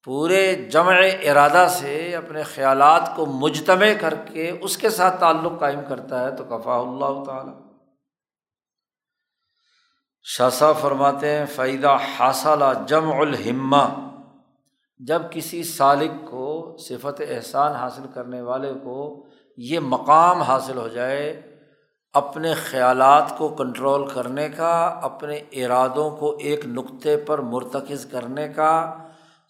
پورے 0.03 0.55
جمع 0.55 0.93
ارادہ 1.23 1.67
سے 1.69 2.15
اپنے 2.15 2.43
خیالات 2.43 3.15
کو 3.15 3.25
مجتمع 3.25 3.85
کر 4.01 4.13
کے 4.15 4.57
اس 4.61 4.77
کے 4.77 4.89
ساتھ 4.89 5.19
تعلق 5.19 5.59
قائم 5.59 5.79
کرتا 5.87 6.23
ہے 6.23 6.35
تو 6.35 6.43
کفا 6.43 6.79
اللہ 6.79 7.23
تعالیٰ۔ 7.23 7.53
شاہ 10.23 10.73
فرماتے 10.81 11.29
ہیں 11.29 11.45
فائدہ 11.45 11.97
حاصلہ 12.19 12.65
جم 12.87 13.11
الحمہ 13.11 14.11
جب 14.99 15.21
کسی 15.31 15.63
سالق 15.63 16.29
کو 16.29 16.77
صفت 16.79 17.21
احسان 17.29 17.71
حاصل 17.71 18.01
کرنے 18.13 18.41
والے 18.41 18.73
کو 18.73 19.27
یہ 19.57 19.79
مقام 19.79 20.41
حاصل 20.41 20.77
ہو 20.77 20.87
جائے 20.87 21.41
اپنے 22.13 22.53
خیالات 22.53 23.37
کو 23.37 23.49
کنٹرول 23.49 24.07
کرنے 24.07 24.49
کا، 24.49 24.99
اپنے 25.01 25.35
ارادوں 25.35 26.17
کو 26.17 26.37
ایک 26.37 26.65
نقطے 26.65 27.17
پر 27.17 27.39
مرتکز 27.39 28.05
کرنے 28.05 28.47
کا 28.47 28.93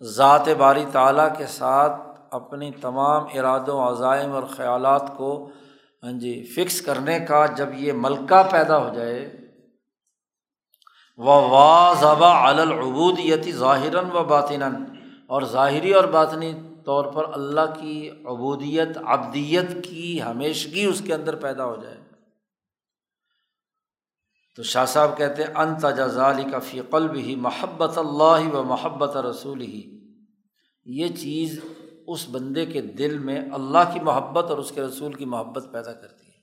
ذات 0.03 0.49
باری 0.49 0.85
تعالیٰ 0.91 1.27
کے 1.37 1.45
ساتھ 1.45 2.01
اپنی 2.31 2.71
تمام 2.81 3.23
ارادوں، 3.33 3.79
عزائم 3.87 4.31
اور 4.31 4.43
خیالات 4.43 5.17
کو 5.17 5.49
ہاں 6.03 6.11
جی 6.11 6.43
فکس 6.43 6.81
کرنے 6.81 7.19
کا 7.19 7.45
جب 7.45 7.69
یہ 7.73 7.93
ملکہ 7.93 8.43
پیدا 8.51 8.77
ہو 8.77 8.93
جائے 8.93 9.37
و 11.17 11.25
وا 11.25 12.49
العبودیتی 12.49 13.51
ظاہر 13.51 13.95
و 14.13 14.23
باطن 14.23 14.63
اور 15.27 15.41
ظاہری 15.41 15.93
اور 15.93 16.03
باطنی 16.03 16.53
طور 16.85 17.05
پر 17.05 17.33
اللہ 17.33 17.73
کی 17.79 18.09
عبودیت 18.09 18.97
ابدیت 19.05 19.83
کی 19.83 20.21
ہمیشگی 20.21 20.85
اس 20.85 21.01
کے 21.05 21.13
اندر 21.13 21.35
پیدا 21.35 21.65
ہو 21.65 21.75
جائے۔ 21.75 22.02
تو 24.55 24.63
شاہ 24.63 24.85
صاحب 24.85 25.17
کہتے 25.17 25.43
ہیں 25.43 25.55
ان 25.55 25.75
تجالی 25.75 26.43
کا 26.51 26.59
فی 26.59 26.81
قلب 26.81 27.15
ہی 27.15 27.35
محبت 27.35 27.97
اللہ 27.97 28.55
و 28.55 28.63
محبت 28.63 29.17
رسول 29.17 29.61
ہی 29.61 29.99
یہ 30.85 31.07
چیز 31.07 31.59
اس 32.07 32.29
بندے 32.31 32.65
کے 32.65 32.81
دل 32.81 33.17
میں 33.17 33.41
اللہ 33.53 33.93
کی 33.93 33.99
محبت 33.99 34.49
اور 34.49 34.57
اس 34.57 34.71
کے 34.71 34.81
رسول 34.81 35.13
کی 35.13 35.25
محبت 35.25 35.63
پیدا 35.71 35.93
کرتی 35.93 36.27
ہے۔ 36.27 36.41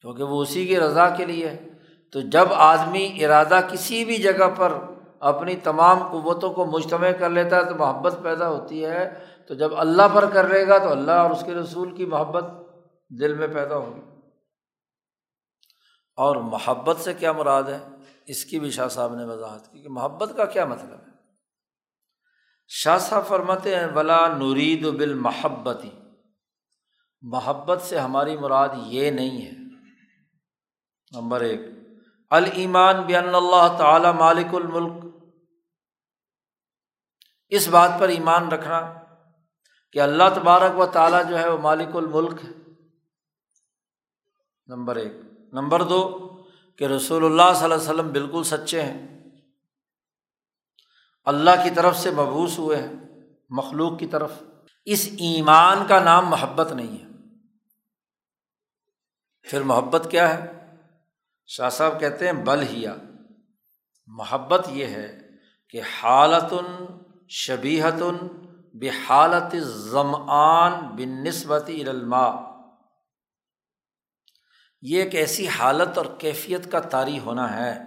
کیونکہ 0.00 0.22
وہ 0.22 0.42
اسی 0.42 0.66
کی 0.66 0.80
رضا 0.80 1.08
کے 1.08 1.24
لیے 1.24 1.48
ہے۔ 1.48 1.68
تو 2.12 2.20
جب 2.20 2.46
آدمی 2.50 3.24
ارادہ 3.24 3.60
کسی 3.72 4.04
بھی 4.04 4.16
جگہ 4.16 4.50
پر 4.56 4.72
اپنی 5.20 5.56
تمام 5.56 5.98
قوتوں 6.10 6.52
کو 6.52 6.64
مجتمع 6.64 7.10
کر 7.18 7.30
لیتا 7.30 7.56
ہے 7.56 7.64
تو 7.64 7.74
محبت 7.74 8.16
پیدا 8.22 8.48
ہوتی 8.48 8.84
ہے۔ 8.84 9.14
تو 9.48 9.54
جب 9.54 9.70
اللہ 9.76 10.08
پر 10.12 10.30
کر 10.30 10.48
لے 10.48 10.68
گا 10.68 10.78
تو 10.78 10.90
اللہ 10.90 11.12
اور 11.12 11.30
اس 11.30 11.42
کے 11.46 11.54
رسول 11.54 11.96
کی 11.96 12.06
محبت 12.06 12.44
دل 13.08 13.34
میں 13.34 13.48
پیدا 13.48 13.76
ہوگی۔ 13.76 14.15
اور 16.16 16.36
محبت 16.36 17.00
سے 17.00 17.14
کیا 17.14 17.32
مراد 17.32 17.62
ہے؟ 17.62 17.78
اس 18.26 18.44
کی 18.44 18.60
بھی 18.60 18.70
شاہ 18.70 18.88
صاحب 18.88 19.14
نے 19.14 19.24
وضاحت 19.24 19.72
کی 19.72 19.82
کہ 19.82 19.88
محبت 19.88 20.32
کا 20.36 20.44
کیا 20.44 20.64
مطلب 20.64 20.92
ہے؟ 20.92 21.12
شاہ 22.68 22.98
صاحب 22.98 23.26
فرماتے 23.26 23.76
ہیں، 23.76 23.86
ولا 23.94 24.28
نورید 24.28 24.84
و 24.84 24.92
بال 24.92 25.14
محبتی 25.14 25.90
محبت 27.22 27.82
سے 27.82 27.98
ہماری 27.98 28.36
مراد 28.36 28.68
یہ 28.86 29.10
نہیں 29.10 29.46
ہے۔ 29.46 29.52
نمبر 31.20 31.40
ایک 31.40 31.60
المان 32.30 32.96
بن 32.96 33.34
اللہ 33.34 33.76
تعالیٰ 33.78 34.14
مالک 34.14 34.54
الملک۔ 34.54 35.14
اس 37.48 37.68
بات 37.68 37.90
پر 38.00 38.08
ایمان 38.08 38.48
رکھنا 38.48 38.94
کہ 39.92 39.98
اللہ 40.00 40.22
تبارک 40.34 40.78
و 40.78 40.86
تعالیٰ 40.86 41.28
جو 41.28 41.38
ہے 41.38 41.48
وہ 41.48 41.58
مالک 41.58 41.96
الملک 41.96 42.44
ہے۔ 42.44 42.50
نمبر 44.66 44.96
ایک 44.96 45.12
نمبر 45.56 45.82
دو، 45.82 46.28
کہ 46.76 46.84
رسول 46.84 47.24
اللہ 47.24 47.54
صلی 47.54 47.64
اللہ 47.64 47.74
علیہ 47.74 47.84
وسلم 47.84 48.12
بالکل 48.12 48.42
سچے 48.44 48.82
ہیں۔ 48.82 49.30
اللہ 51.24 51.50
کی 51.64 51.70
طرف 51.70 51.98
سے 51.98 52.10
مبوس 52.10 52.58
ہوئے 52.58 52.76
ہیں، 52.76 52.92
مخلوق 53.50 53.98
کی 53.98 54.06
طرف۔ 54.06 54.32
اس 54.84 55.08
ایمان 55.12 55.86
کا 55.88 56.00
نام 56.00 56.26
محبت 56.26 56.72
نہیں 56.72 57.04
ہے۔ 57.04 57.06
پھر 59.42 59.62
محبت 59.62 60.08
کیا 60.10 60.34
ہے؟ 60.34 60.74
شاہ 61.46 61.68
صاحب 61.68 62.00
کہتے 62.00 62.26
ہیں، 62.26 62.32
بل 62.32 62.62
ہیا۔ 62.62 62.96
محبت 64.06 64.68
یہ 64.68 64.86
ہے 64.86 65.18
کہ 65.70 65.80
حالت 66.02 66.54
شبیحت 67.28 68.02
بے 68.74 68.88
حالت 68.88 69.56
بن 70.96 71.24
نسبتی 71.24 71.82
علما 71.82 72.55
یہ 74.88 75.02
ایک 75.02 75.14
ایسی 75.14 75.48
حالت 75.48 75.98
اور 75.98 76.06
کیفیت 76.18 76.72
کا 76.72 76.80
طاری 76.80 77.18
ہونا 77.18 77.56
ہے۔ 77.56 77.78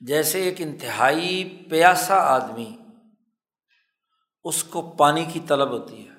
جیسے 0.00 0.42
ایک 0.42 0.54
انتہائی 0.58 1.66
پیاسا 1.70 2.14
آدمی، 2.14 2.76
اس 4.44 4.64
کو 4.64 4.82
پانی 4.82 5.24
کی 5.24 5.40
طلب 5.40 5.70
ہوتی 5.70 6.08
ہے۔ 6.08 6.12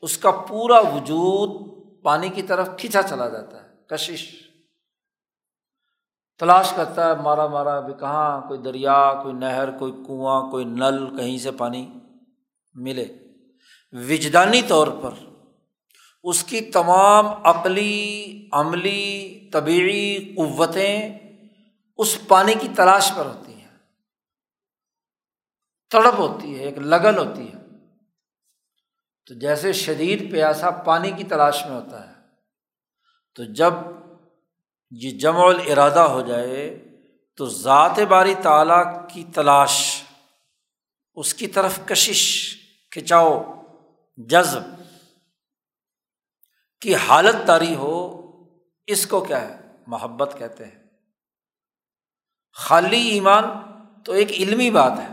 اس 0.00 0.18
کا 0.18 0.30
پورا 0.30 0.78
وجود 0.78 1.70
پانی 2.02 2.28
کی 2.28 2.42
طرف 2.42 2.68
کھینچا 2.78 3.02
چلا 3.02 3.28
جاتا 3.28 3.62
ہے۔ 3.62 3.68
کشش۔ 3.86 4.32
تلاش 6.38 6.72
کرتا 6.76 7.10
ہے، 7.10 7.22
مارا 7.22 7.46
مارا، 7.46 7.76
ابھی 7.76 7.94
کہاں؟ 8.00 8.40
کوئی 8.48 8.60
دریا، 8.60 9.14
کوئی 9.22 9.34
نہر، 9.34 9.78
کوئی 9.78 9.92
کنواں، 9.92 10.50
کوئی 10.50 10.64
نل، 10.64 11.16
کہیں 11.16 11.38
سے 11.38 11.50
پانی 11.50 11.98
ملے۔ 12.74 13.06
وجدانی 13.92 14.62
طور 14.62 14.88
پر 15.02 15.29
اس 16.22 16.44
کی 16.44 16.60
تمام 16.60 17.26
عقلی، 17.26 18.48
عملی 18.52 19.40
طبعی 19.52 20.34
قوتیں 20.34 21.18
اس 21.96 22.18
پانی 22.28 22.54
کی 22.60 22.68
تلاش 22.76 23.12
پر 23.16 23.26
ہوتی 23.26 23.52
ہیں۔ 23.52 23.68
تڑپ 25.90 26.14
ہوتی 26.18 26.58
ہے، 26.58 26.64
ایک 26.64 26.78
لگن 26.78 27.18
ہوتی 27.18 27.48
ہے۔ 27.48 27.60
تو 29.26 29.34
جیسے 29.34 29.72
شدید 29.72 30.32
پیاسا 30.32 30.70
پانی 30.70 31.10
کی 31.10 31.24
تلاش 31.24 31.66
میں 31.66 31.76
ہوتا 31.76 32.08
ہے، 32.08 32.14
تو 33.34 33.44
جب 33.44 33.72
یہ 34.90 35.10
جمع 35.10 35.48
الارادہ 35.48 36.00
ہو 36.00 36.20
جائے، 36.20 36.84
تو 37.36 37.46
ذات 37.46 37.98
باری 37.98 38.34
تعالیٰ 38.42 39.08
کی 39.08 39.24
تلاش، 39.34 40.02
اس 41.14 41.34
کی 41.34 41.46
طرف 41.46 41.80
کشش، 41.84 42.54
کھچاؤ، 42.90 43.62
جذب 44.16 44.79
کی 46.80 46.94
حالت 46.94 47.48
داری 47.48 47.74
ہو، 47.74 48.22
اس 48.86 49.06
کو 49.06 49.20
کیا 49.20 49.40
ہے؟ 49.40 49.60
محبت 49.86 50.34
کہتے 50.38 50.64
ہیں۔ 50.64 50.80
خالی 52.52 53.08
ایمان 53.08 53.44
تو 54.04 54.12
ایک 54.12 54.30
علمی 54.30 54.70
بات 54.70 54.92
ہے۔ 54.92 55.08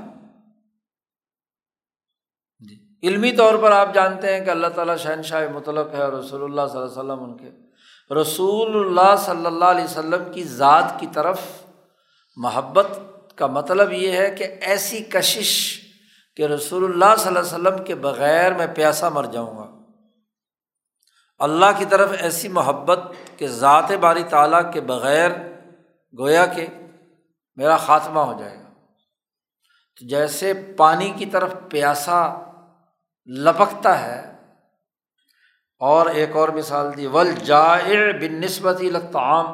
جی 2.60 3.08
علمی 3.08 3.32
طور 3.32 3.56
پر 3.56 3.72
آپ 3.72 3.94
جانتے 3.94 4.38
ہیں 4.38 4.46
کہ 4.46 4.50
اللہ 4.50 4.68
تعالیٰ 4.68 4.98
شہنشاہ 4.98 5.52
مطلق 5.52 5.94
ہے 5.94 6.04
اور 6.04 6.14
رسول 6.14 6.44
اللہ 6.44 6.62
صلی 6.72 6.82
اللہ 6.82 7.14
علیہ 7.14 7.14
وسلم 7.14 7.24
ان 7.24 7.38
کے۔ 7.38 7.52
رسول 8.16 8.88
اللہ 8.88 9.16
صلی 9.16 9.46
اللہ 9.46 9.66
علیہ 9.66 9.84
وسلم 9.84 10.34
کی 10.34 10.44
ذات 10.44 10.94
کی 11.00 11.08
طرف 11.14 11.42
محبت 12.36 12.88
کا 13.36 13.48
مطلب 13.48 13.92
یہ 13.92 14.12
ہے 14.12 14.36
کہ 14.36 14.44
ایسی 14.44 15.04
کشش 15.04 15.82
کہ 16.36 16.44
رسول 16.44 16.84
اللہ 16.84 17.16
صلی 17.18 17.28
اللہ 17.28 17.40
علیہ 17.40 17.70
وسلم 17.70 17.84
کے 17.84 17.96
بغیر 17.96 18.54
میں 18.54 18.68
پیاسا 18.76 19.10
مر 19.10 19.24
جاؤں 19.24 19.58
گا۔ 19.58 19.77
اللہ 21.40 21.66
کی 21.78 21.86
طرف 21.86 22.10
ایسی 22.20 22.48
محبت 22.48 23.00
کہ 23.38 23.48
ذات 23.48 23.92
باری 23.92 24.24
تعالیٰ 24.24 24.62
کے 24.74 24.82
بغیر 24.82 25.32
گویا 26.14 26.46
کہ 26.46 26.68
میرا 27.58 27.78
خاتمہ 27.78 28.20
ہو 28.20 28.34
جائے 28.40 28.56
گا۔ 28.58 28.70
تو 29.98 30.08
جیسے 30.08 30.54
پانی 30.78 31.10
کی 31.10 31.26
طرف 31.26 31.54
پیاسا 31.70 32.22
لپکتا 33.28 34.00
ہے، 34.02 34.22
اور 35.82 36.06
ایک 36.06 36.36
اور 36.36 36.50
مثال 36.50 36.98
دی 36.98 37.08
ول 37.08 37.32
جائر 37.44 38.12
بن 38.18 38.42
نسبتی 38.42 38.90
لطعام 38.90 39.46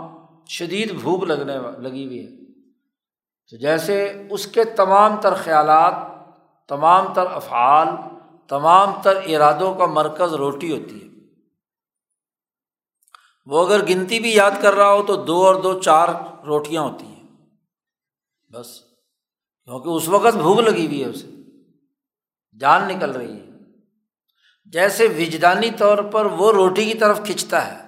شدید 0.47 0.91
بھوک 1.01 1.23
لگنے 1.23 1.57
لگی 1.79 2.05
ہوئی 2.05 2.25
ہے۔ 2.25 2.31
تو 3.51 3.57
جیسے 3.57 4.27
اس 4.29 4.47
کے 4.47 4.63
تمام 4.63 5.15
تر 5.21 5.33
خیالات، 5.33 5.93
تمام 6.69 7.13
تر 7.13 7.31
افعال، 7.31 7.87
تمام 8.47 9.01
تر 9.03 9.19
ارادوں 9.27 9.73
کا 9.73 9.85
مرکز 9.85 10.33
روٹی 10.33 10.71
ہوتی 10.71 11.01
ہے۔ 11.03 11.12
وہ 13.45 13.65
اگر 13.65 13.87
گنتی 13.89 14.19
بھی 14.19 14.35
یاد 14.35 14.51
کر 14.61 14.73
رہا 14.73 14.93
ہو 14.93 15.03
تو 15.03 15.15
دو 15.15 15.45
اور 15.45 15.55
دو 15.55 15.79
چار 15.79 16.07
روٹیاں 16.45 16.81
ہوتی 16.81 17.05
ہیں۔ 17.05 17.23
بس، 18.51 18.79
کیونکہ 19.63 19.89
اس 19.89 20.07
وقت 20.07 20.35
بھوک 20.35 20.59
لگی 20.59 20.85
ہوئی 20.85 21.03
ہے 21.03 21.09
اسے۔ 21.09 21.27
جان 22.59 22.87
نکل 22.87 23.11
رہی 23.11 23.33
ہے۔ 23.33 23.45
جیسے 24.65 25.07
وجدانی 25.07 25.69
طور 25.71 25.97
پر 25.97 26.25
وہ 26.25 26.51
روٹی 26.51 26.85
کی 26.85 26.93
طرف 26.93 27.19
کھنچتا 27.25 27.67
ہے، 27.67 27.87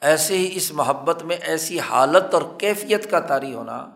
ایسے 0.00 0.38
ہی 0.38 0.56
اس 0.56 0.72
محبت 0.72 1.22
میں 1.22 1.36
ایسی 1.36 1.80
حالت 1.80 2.34
اور 2.34 2.42
کیفیت 2.58 3.10
کا 3.10 3.20
تاری 3.20 3.54
ہونا 3.54 3.86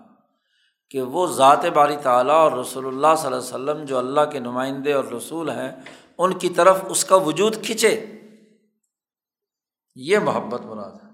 کہ 0.91 1.03
وہ 1.03 1.27
ذات 1.27 1.65
باری 1.65 1.97
تعالیٰ 2.03 2.35
اور 2.35 2.53
رسول 2.53 2.87
اللہ 2.87 3.15
صلی 3.19 3.27
اللہ 3.27 3.41
علیہ 3.41 3.73
وسلم 3.73 3.85
جو 3.85 3.99
اللہ 3.99 4.21
کے 4.33 4.39
نمائندے 4.39 4.93
اور 4.93 5.05
رسول 5.05 5.51
ہیں، 5.51 5.73
ان 6.19 6.39
کی 6.39 6.49
طرف 6.49 6.79
اس 6.89 7.05
کا 7.05 7.17
وجود 7.17 7.65
کھنچے 7.65 8.07
یہ 9.95 10.19
محبت 10.19 10.61
مراد 10.61 10.91
ہے 10.91 11.13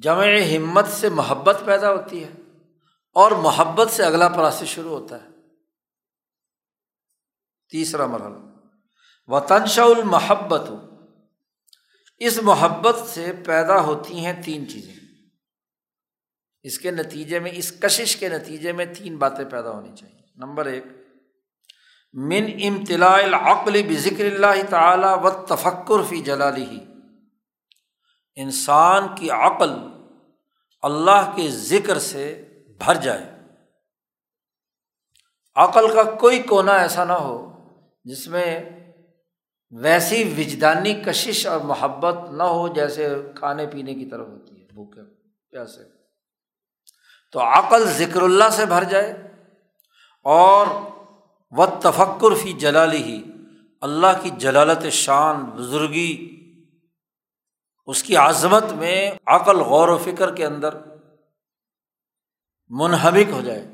جمع 0.00 0.26
ہمت 0.56 0.84
سے 0.88 1.08
محبت 1.08 1.56
پیدا 1.64 1.92
ہوتی 1.92 2.24
ہے 2.24 2.32
اور 3.12 3.30
محبت 3.30 3.90
سے 3.90 4.04
اگلا 4.04 4.28
پراسس 4.28 4.64
شروع 4.64 4.98
ہوتا 5.00 5.22
ہے۔ 5.22 5.28
تیسرا 7.70 8.06
مرحلہ۔ 8.06 8.36
و 9.26 9.40
تنشا 9.40 9.82
المحبت۔ 9.82 10.70
اس 12.18 12.38
محبت 12.42 13.08
سے 13.08 13.32
پیدا 13.46 13.80
ہوتی 13.80 14.26
ہیں 14.26 14.42
تین 14.44 14.68
چیزیں۔ 14.68 14.94
اس 16.62 16.78
کے 16.78 16.90
نتیجے 16.90 17.38
میں، 17.38 17.50
اس 17.54 17.72
کشش 17.80 18.16
کے 18.16 18.28
نتیجے 18.28 18.72
میں 18.72 18.86
تین 18.98 19.16
باتیں 19.16 19.44
پیدا 19.44 19.70
ہونی 19.70 19.96
چاہیے۔ 19.96 20.22
نمبر 20.36 20.66
ایک 20.66 20.84
من 22.12 22.46
امتلاء 22.66 23.22
العقل 23.22 23.82
بذکر 23.82 24.24
اللہ 24.24 24.70
تعالیٰ 24.70 25.24
و 25.24 25.30
تفکر 25.30 26.02
فی 26.08 26.22
جلالی 26.22 26.78
انسان 28.34 29.08
کی 29.14 29.30
عقل 29.30 29.70
اللہ 30.82 31.32
کے 31.36 31.50
ذکر 31.50 31.98
سے 31.98 32.48
بھر 32.78 32.94
جائے۔ 32.94 33.30
عقل 35.54 35.94
کا 35.94 36.02
کوئی 36.02 36.42
کونا 36.42 36.72
ایسا 36.72 37.04
نہ 37.04 37.12
ہو 37.12 37.52
جس 38.04 38.28
میں 38.28 38.70
ویسی 39.70 40.34
وجدانی 40.36 40.94
کشش 40.94 41.46
اور 41.46 41.60
محبت 41.60 42.30
نہ 42.30 42.42
ہو 42.42 42.68
جیسے 42.68 43.08
کھانے 43.34 43.66
پینے 43.66 43.94
کی 43.94 44.06
طرف 44.06 44.26
ہوتی 44.28 44.62
ہے، 44.62 44.66
بھوکے، 44.74 45.00
پیاسے۔ 45.50 45.82
تو 47.32 47.40
عقل 47.40 47.84
ذکر 47.84 48.22
اللہ 48.22 48.50
سے 48.52 48.66
بھر 48.66 48.84
جائے 48.84 49.10
اور 50.24 50.66
و 51.50 51.66
تفکر 51.66 52.34
فی 52.34 52.52
جلالی 52.52 53.02
ہی 53.02 53.22
اللہ 53.80 54.06
کی 54.22 54.30
جلالت 54.30 54.86
شان، 54.86 55.44
بزرگی، 55.44 56.36
اس 57.86 58.02
کی 58.02 58.16
عظمت 58.16 58.64
میں 58.72 59.10
عقل، 59.26 59.56
غور 59.58 59.88
و 59.88 59.98
فکر 59.98 60.34
کے 60.34 60.46
اندر 60.46 60.74
منہمک 62.68 63.30
ہو 63.30 63.40
جائے۔ 63.40 63.66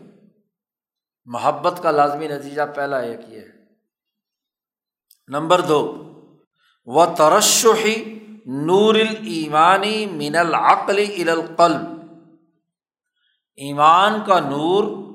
محبت 1.25 1.83
کا 1.83 1.91
لازمی 1.91 2.29
نتیجہ 2.29 2.63
پہلا 2.77 2.99
ایک 2.99 3.21
یہ 3.29 3.41
ہے۔ 3.41 3.57
نمبر 5.29 5.61
دو 5.61 6.03
و 6.85 7.07
ترشحی 7.07 8.19
نور 8.47 8.95
المانی 8.95 10.07
من 10.07 10.37
العقل 10.37 11.29
القلب۔ 11.29 11.81
ایمان 13.57 14.25
کا 14.27 14.41
نور 14.41 15.06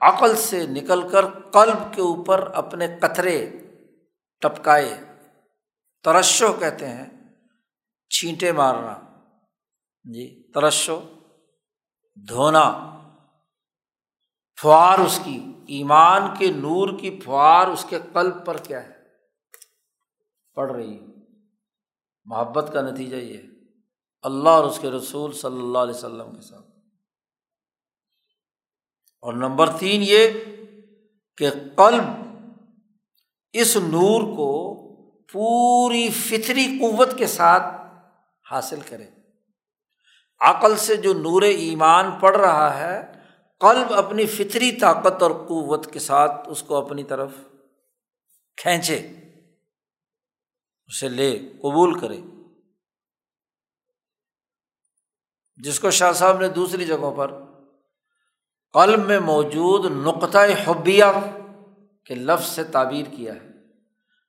عقل 0.00 0.36
سے 0.36 0.66
نکل 0.66 1.08
کر 1.08 1.26
قلب 1.26 1.94
کے 1.94 2.00
اوپر 2.00 2.50
اپنے 2.54 2.86
قطرے 3.00 3.50
ٹپکائے 4.40 4.98
ترشو 6.02 6.52
کہتے 6.52 6.88
ہیں، 6.88 7.06
چھینٹے 8.10 8.52
مارنا۔ 8.52 8.94
جی 10.04 10.52
ترشو 10.52 11.00
دھونا۔ 12.28 12.94
فوار 14.62 14.98
اس 14.98 15.20
کی، 15.24 15.52
ایمان 15.68 16.22
کے 16.38 16.52
نور 16.52 16.88
کی 16.98 17.20
فوار 17.24 17.66
اس 17.66 17.86
کے 17.88 17.98
قلب 18.12 18.46
پر 18.46 18.56
کیا 18.56 18.84
ہے؟ 18.84 18.92
پڑ 20.54 20.70
رہی۔ 20.70 21.00
ہے 21.00 21.06
محبت 22.24 22.70
کا 22.72 22.82
نتیجہ 22.82 23.16
یہ 23.16 23.38
ہے۔ 23.38 23.42
اللہ 24.22 24.48
اور 24.48 24.64
اس 24.64 24.78
کے 24.82 24.90
رسول 24.90 25.32
صلی 25.32 25.58
اللہ 25.58 25.78
علیہ 25.78 25.94
وسلم 25.94 26.34
کے 26.34 26.40
ساتھ۔ 26.40 26.77
اور 29.20 29.34
نمبر 29.34 29.70
تین 29.78 30.02
یہ 30.04 30.28
کہ 31.36 31.50
قلب 31.76 32.04
اس 33.52 33.76
نور 33.76 34.22
کو 34.36 34.78
پوری 35.32 36.08
فطری 36.10 36.78
قوت 36.80 37.18
کے 37.18 37.26
ساتھ 37.26 37.74
حاصل 38.50 38.80
کرے۔ 38.88 39.06
عقل 40.40 40.76
سے 40.76 40.96
جو 40.96 41.14
نور 41.14 41.42
ایمان 41.42 42.10
پڑ 42.20 42.36
رہا 42.36 42.78
ہے، 42.78 43.12
قلب 43.60 43.92
اپنی 43.92 44.26
فطری 44.26 44.72
طاقت 44.72 45.22
اور 45.22 45.30
قوت 45.30 45.92
کے 45.92 45.98
ساتھ 45.98 46.48
اس 46.48 46.62
کو 46.62 46.76
اپنی 46.76 47.04
طرف 47.04 47.30
کھینچے، 48.56 48.96
اسے 50.86 51.08
لے، 51.08 51.38
قبول 51.38 52.00
کرے۔ 52.00 52.20
جس 55.56 55.80
کو 55.80 55.90
شاہ 55.90 56.12
صاحب 56.12 56.40
نے 56.40 56.48
دوسری 56.48 56.84
جگہوں 56.84 57.16
پر 57.16 57.47
قلب 58.72 59.06
میں 59.06 59.20
موجود 59.20 59.84
نقطۂ 60.06 60.38
حبیہ 60.64 61.04
کے 62.04 62.14
لفظ 62.14 62.48
سے 62.48 62.64
تعبیر 62.64 63.06
کیا 63.16 63.34
ہے 63.34 63.48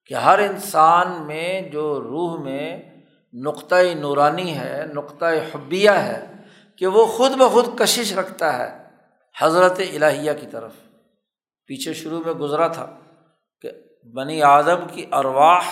کہ 0.06 0.13
ہر 0.13 0.39
انسان 0.39 1.28
میں 1.28 1.62
جو 1.62 1.99
روح 1.99 2.39
میں 2.39 2.84
نقطۂ 3.34 3.75
نورانی 3.99 4.58
ہے، 4.58 4.86
نقطۂ 4.93 5.25
حبیہ 5.54 5.89
ہے 5.89 6.25
کہ 6.78 6.88
وہ 6.88 7.06
خود 7.06 7.32
بخود 7.32 7.65
کشش 7.78 8.13
رکھتا 8.13 8.58
ہے 8.58 8.84
حضرت 9.39 9.80
الہیہ 9.93 10.32
کی 10.41 10.47
طرف۔ 10.52 10.71
پیچھے 11.65 11.93
شروع 11.93 12.21
میں 12.25 12.34
گزرا 12.34 12.67
تھا 12.67 12.88
کہ 13.62 13.71
بنی 14.13 14.41
آدم 14.41 14.88
کی 14.93 15.06
ارواح 15.12 15.65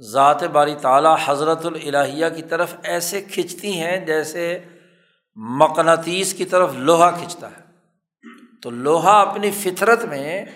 ذات 0.00 0.44
باری 0.44 0.74
تعالیٰ 0.74 1.16
حضرت 1.24 1.66
الہیہ 1.66 2.26
کی 2.36 2.42
طرف 2.42 2.74
ایسے 2.82 3.22
کھنچتی 3.22 3.80
ہیں 3.80 4.06
جیسے 4.06 4.58
مقناطیس 5.40 6.34
کی 6.34 6.44
طرف 6.44 6.74
لوہا 6.74 7.10
کھنچتا 7.10 7.50
ہے۔ 7.50 7.68
تو 8.62 8.70
لوہا 8.70 9.20
اپنی 9.20 9.50
فطرت 9.50 10.04
میں 10.04 10.46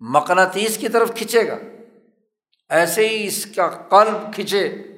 مقناطیس 0.00 0.78
کی 0.78 0.88
طرف 0.88 1.10
کھنچے 1.16 1.48
گا۔ 1.48 1.56
ایسے 2.68 3.08
ہی 3.08 3.26
اس 3.26 3.46
کا 3.46 3.68
قلب 3.68 4.34
کھنچے 4.34 4.88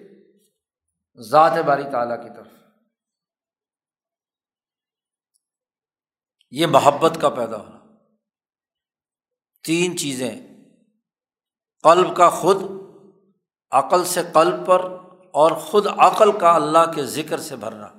ذات 1.31 1.52
باری 1.66 1.83
تعالیٰ 1.92 2.22
کی 2.22 2.28
طرف۔ 2.37 2.46
یہ 6.50 6.66
محبت 6.66 7.18
کا 7.20 7.28
پیدا 7.28 7.57
ہونا۔ 7.57 7.78
تین 9.66 9.98
چیزیں۔ 9.98 10.46
قلب 11.83 12.16
کا 12.16 12.31
خود، 12.31 12.57
عقل 13.70 14.04
سے 14.04 14.22
قلب 14.33 14.66
پر 14.66 14.81
اور 15.31 15.50
خود 15.50 15.87
عقل 15.87 16.38
کا 16.38 16.55
اللہ 16.55 16.93
کے 16.95 17.05
ذکر 17.05 17.40
سے 17.40 17.57
بھرنا۔ 17.57 17.97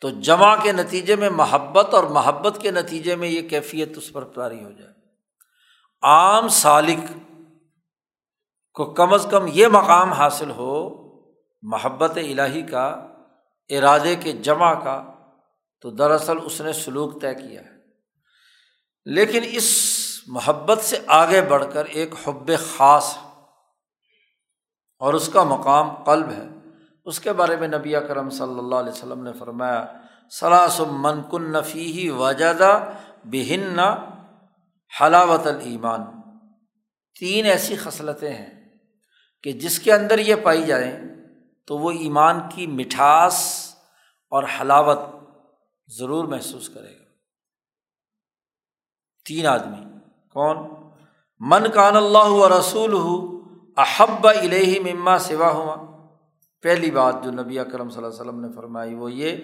تو 0.00 0.10
جمع 0.10 0.56
کے 0.62 0.72
نتیجے 0.72 1.16
میں 1.16 1.30
محبت 1.30 1.94
اور 1.94 2.04
محبت 2.04 2.58
کے 2.62 2.70
نتیجے 2.70 3.16
میں 3.16 3.28
یہ 3.28 3.48
کیفیت 3.48 3.98
اس 3.98 4.12
پر 4.12 4.24
طاری 4.24 4.64
ہو 4.64 4.70
جائے۔ 4.70 4.92
عام 6.02 6.48
سالق 6.48 7.12
کو 8.74 8.84
کم 8.94 9.14
از 9.14 9.26
کم 9.30 9.46
یہ 9.46 9.66
مقام 9.66 10.12
حاصل 10.12 10.50
ہو، 10.50 10.90
محبت 11.62 12.10
الہی 12.16 12.62
کا، 12.62 12.86
ارادے 13.68 14.16
کے 14.16 14.32
جمع 14.32 14.74
کا، 14.74 15.04
تو 15.80 15.90
دراصل 15.90 16.36
اس 16.44 16.60
نے 16.60 16.72
سلوک 16.72 17.22
طے 17.22 17.34
کیا 17.34 17.60
ہے۔ 17.60 17.70
لیکن 19.04 19.42
اس 19.46 19.90
محبت 20.26 20.78
سے 20.78 20.98
آگے 21.06 21.42
بڑھ 21.42 21.64
کر 21.72 21.84
ایک 21.84 22.14
حب 22.26 22.50
خاص 22.76 23.16
اور 24.98 25.14
اس 25.14 25.30
کا 25.32 25.42
مقام 25.42 26.04
قلب 26.04 26.30
ہے۔ 26.30 26.59
اس 27.04 27.20
کے 27.20 27.32
بارے 27.32 27.56
میں 27.56 27.68
نبی 27.68 27.92
کرم 28.08 28.30
صلی 28.30 28.58
اللہ 28.58 28.74
علیہ 28.74 28.92
وسلم 28.92 29.22
نے 29.22 29.32
فرمایا، 29.32 29.86
سلاس 30.30 30.80
من 30.90 31.22
کن 31.30 31.52
نفی 31.52 32.10
وجدہ 32.10 32.94
بہن 33.24 33.78
حلاوت 35.00 35.46
المان 35.46 36.04
تین 37.20 37.46
ایسی 37.46 37.76
خصلتیں 37.76 38.34
ہیں 38.34 38.70
کہ 39.42 39.52
جس 39.52 39.78
کے 39.78 39.92
اندر 39.92 40.18
یہ 40.18 40.34
پائی 40.34 40.62
جائیں 40.62 40.98
تو 41.66 41.78
وہ 41.78 41.90
ایمان 41.90 42.40
کی 42.54 42.66
مٹھاس 42.66 43.36
اور 44.32 44.44
حلاوت 44.60 44.98
ضرور 45.88 46.24
محسوس 46.24 46.68
کرے 46.68 46.88
گا۔ 46.88 47.04
تین 49.26 49.46
آدمی، 49.46 49.84
کون؟ 50.28 50.56
من 51.40 51.70
کان 51.70 51.96
اللہ 51.96 52.30
و 52.30 52.48
رسول 52.58 52.92
ہو 52.92 53.14
احب 53.76 54.26
الہ 54.26 54.92
مما 54.92 55.18
سوا 55.18 55.50
ہوا 55.50 55.89
پہلی 56.62 56.90
بات 56.90 57.24
جو 57.24 57.30
نبی 57.30 57.58
اکرم 57.58 57.88
صلی 57.88 58.04
اللہ 58.04 58.08
علیہ 58.08 58.20
وسلم 58.20 58.40
نے 58.40 58.48
فرمائی 58.56 58.94
وہ 58.94 59.12
یہ 59.12 59.36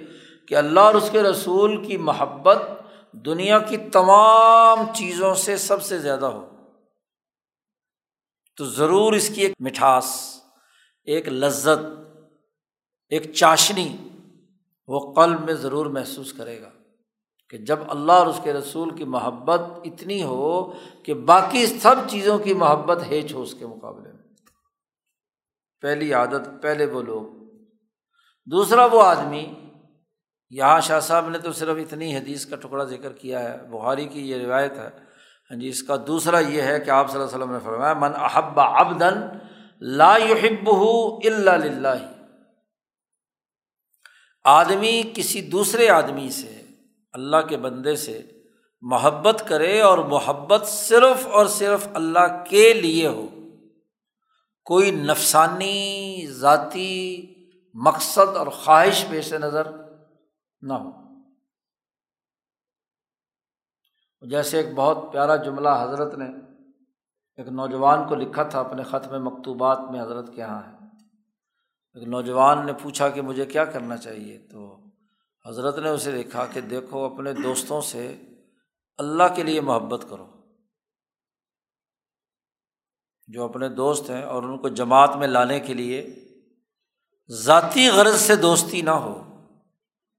کہ 0.49 0.55
اللہ 0.55 0.81
اور 0.81 0.95
اس 0.95 1.09
کے 1.13 1.23
رسول 1.23 1.85
کی 1.85 1.97
محبت 1.97 2.59
دنیا 3.13 3.59
کی 3.59 3.77
تمام 3.77 4.79
چیزوں 4.95 5.35
سے 5.35 5.57
سب 5.57 5.83
سے 5.83 5.99
زیادہ 5.99 6.27
ہو۔ 6.27 6.51
تو 8.57 8.65
ضرور 8.65 9.13
اس 9.13 9.29
کی 9.29 9.43
ایک 9.43 9.53
مٹھاس، 9.61 10.41
ایک 11.05 11.29
لذت، 11.29 12.09
ایک 13.09 13.35
چاشنی 13.35 13.97
وہ 14.89 15.15
قلب 15.15 15.45
میں 15.45 15.55
ضرور 15.55 15.87
محسوس 15.87 16.33
کرے 16.33 16.61
گا 16.61 16.71
کہ 17.51 17.59
جب 17.59 17.79
اللہ 17.89 18.13
اور 18.13 18.27
اس 18.27 18.41
کے 18.43 18.53
رسول 18.53 18.91
کی 18.91 19.05
محبت 19.05 19.61
اتنی 19.85 20.23
ہو 20.23 20.73
کہ 21.03 21.15
باقی 21.15 21.67
سب 21.67 21.95
چیزوں 22.09 22.39
کی 22.39 22.55
محبت 22.55 22.99
ہیچ 23.11 23.35
ہو 23.35 23.43
اس 23.43 23.55
کے 23.59 23.67
مقابلے 23.67 24.13
میں۔ 24.13 24.16
پہلی 25.87 26.13
عادت، 26.15 26.49
پہلے 26.63 26.87
وہ 26.87 27.03
لوگ۔ 27.03 27.25
دوسرا 28.47 28.85
وہ 28.85 29.03
آدمی، 29.03 29.45
یہاں 30.51 30.81
شاہ 30.81 31.01
صاحب 31.01 31.29
نے 31.29 31.39
تو 31.39 31.53
صرف 31.53 31.77
اتنی 31.79 32.17
حدیث 32.17 32.47
کا 32.47 32.57
ٹکڑا 32.57 32.85
ذکر 32.85 33.13
کیا 33.13 33.43
ہے، 33.43 33.57
بخاری 33.71 34.07
کی 34.09 34.31
یہ 34.31 34.37
روایت 34.37 34.79
ہے۔ 34.79 34.89
ہاں 35.51 35.59
جی 35.59 35.69
اس 35.69 35.83
کا 35.83 35.97
دوسرا 36.07 36.39
یہ 36.39 36.63
ہے 36.63 36.79
کہ 36.81 36.91
آپ 36.91 37.11
صلی 37.11 37.21
اللہ 37.21 37.35
علیہ 37.35 37.37
وسلم 37.37 37.53
نے 37.53 37.59
فرمایا، 37.65 37.95
من 37.95 38.13
احب 38.17 38.61
ابدن 38.61 39.21
لا 39.81 40.17
يحب 40.17 40.71
اللہ 41.25 42.07
آدمی 44.45 45.03
کسی 45.15 45.41
دوسرے 45.43 45.89
آدمی 45.89 46.29
سے، 46.31 46.63
اللہ 47.13 47.47
کے 47.49 47.57
بندے 47.57 47.97
سے 47.97 48.21
محبت 48.81 49.43
کرے 49.49 49.81
اور 49.81 49.99
محبت 49.99 50.67
صرف 50.67 51.27
اور 51.27 51.47
صرف 51.47 51.89
اللہ 51.95 52.45
کے 52.51 52.73
لیے 52.73 53.07
ہو۔ 53.07 53.27
کوئی 54.67 54.91
نفسانی، 54.91 56.27
ذاتی 56.31 57.27
مقصد 57.75 58.37
اور 58.37 58.47
خواہش 58.47 59.05
پیش 59.11 59.33
نظر 59.33 59.67
نہ 60.61 60.73
ہو۔ 60.73 60.91
جیسے 64.31 64.57
ایک 64.57 64.75
بہت 64.75 65.13
پیارا 65.13 65.37
جملہ 65.37 65.69
حضرت 65.81 66.15
نے 66.15 66.27
ایک 67.37 67.49
نوجوان 67.49 68.09
کو 68.09 68.15
لکھا 68.15 68.43
تھا 68.43 68.61
اپنے 68.61 68.83
خط 68.83 69.07
میں 69.07 69.19
مکتوبات 69.19 69.79
میں 69.91 70.03
حضرت 70.03 70.27
کے 70.35 70.41
یہاں 70.41 70.63
ہے۔ 70.63 70.87
ایک 71.95 72.09
نوجوان 72.09 72.67
نے 72.67 72.73
پوچھا 72.73 73.09
کہ 73.09 73.23
مجھے 73.23 73.47
کیا 73.47 73.65
کرنا 73.65 73.97
چاہیے؟ 73.97 74.39
تو 74.39 74.81
حضرت 75.47 75.79
نے 75.79 75.89
اسے 75.89 76.13
دیکھا 76.13 76.47
کہ 76.53 76.61
دیکھو، 76.61 77.05
اپنے 77.05 77.33
دوستوں 77.33 77.81
سے 77.81 78.17
اللہ 78.99 79.25
کے 79.37 79.43
لیے 79.43 79.61
محبت 79.61 80.07
کرو۔ 80.11 80.36
جو 83.27 83.45
اپنے 83.45 83.69
دوست 83.69 84.11
ہیں 84.11 84.23
اور 84.23 84.43
ان 84.43 84.59
کو 84.59 84.69
جماعت 84.69 85.17
میں 85.17 85.29
لانے 85.29 85.61
کے 85.61 85.75
لیے 85.75 86.15
ذاتی 87.31 87.89
غرض 87.89 88.21
سے 88.21 88.37
دوستی 88.37 88.83
نہ 88.83 88.91
ہو، 88.91 89.23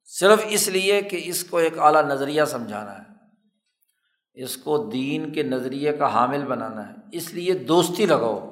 صرف 0.05 0.39
اس 0.49 0.67
لیے 0.67 1.01
کہ 1.01 1.21
اس 1.25 1.43
کو 1.43 1.57
ایک 1.57 1.79
اعلیٰ 1.79 2.03
نظریہ 2.03 2.43
سمجھانا 2.43 2.97
ہے، 2.97 3.03
اس 4.33 4.57
کو 4.57 4.77
دین 4.77 5.33
کے 5.33 5.43
نظریے 5.43 5.97
کا 5.97 6.13
حامل 6.13 6.45
بنانا 6.45 6.89
ہے، 6.89 6.93
اس 7.11 7.33
لیے 7.33 7.53
دوستی 7.53 8.05
لگاؤ۔ 8.05 8.51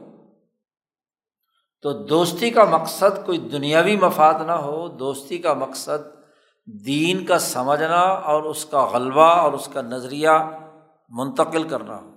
تو 1.82 1.92
دوستی 1.92 2.50
کا 2.50 2.64
مقصد 2.64 3.26
کوئی 3.26 3.38
دنیاوی 3.38 3.96
مفاد 3.96 4.34
نہ 4.48 4.52
ہو، 4.52 4.88
دوستی 4.88 5.38
کا 5.38 5.54
مقصد 5.54 6.16
دین 6.86 7.26
کا 7.26 7.40
سمجھنا 7.40 8.02
اور 8.02 8.44
اس 8.44 8.66
کا 8.66 8.86
غلبہ 8.86 9.30
اور 9.36 9.54
اس 9.54 9.70
کا 9.74 9.82
نظریہ 9.82 10.30
منتقل 11.10 11.64
کرنا 11.64 11.96
ہو۔ 11.96 12.15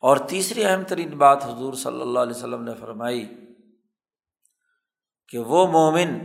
اور 0.00 0.16
تیسری 0.16 0.64
اہم 0.64 0.82
ترین 0.82 1.10
بات 1.10 1.44
حضور 1.44 1.74
صلی 1.74 2.00
اللہ 2.00 2.18
علیہ 2.18 2.36
وسلم 2.36 2.64
نے 2.64 2.72
فرمائی 2.80 3.26
کہ 5.28 5.38
وہ 5.38 5.66
مومن 5.66 6.18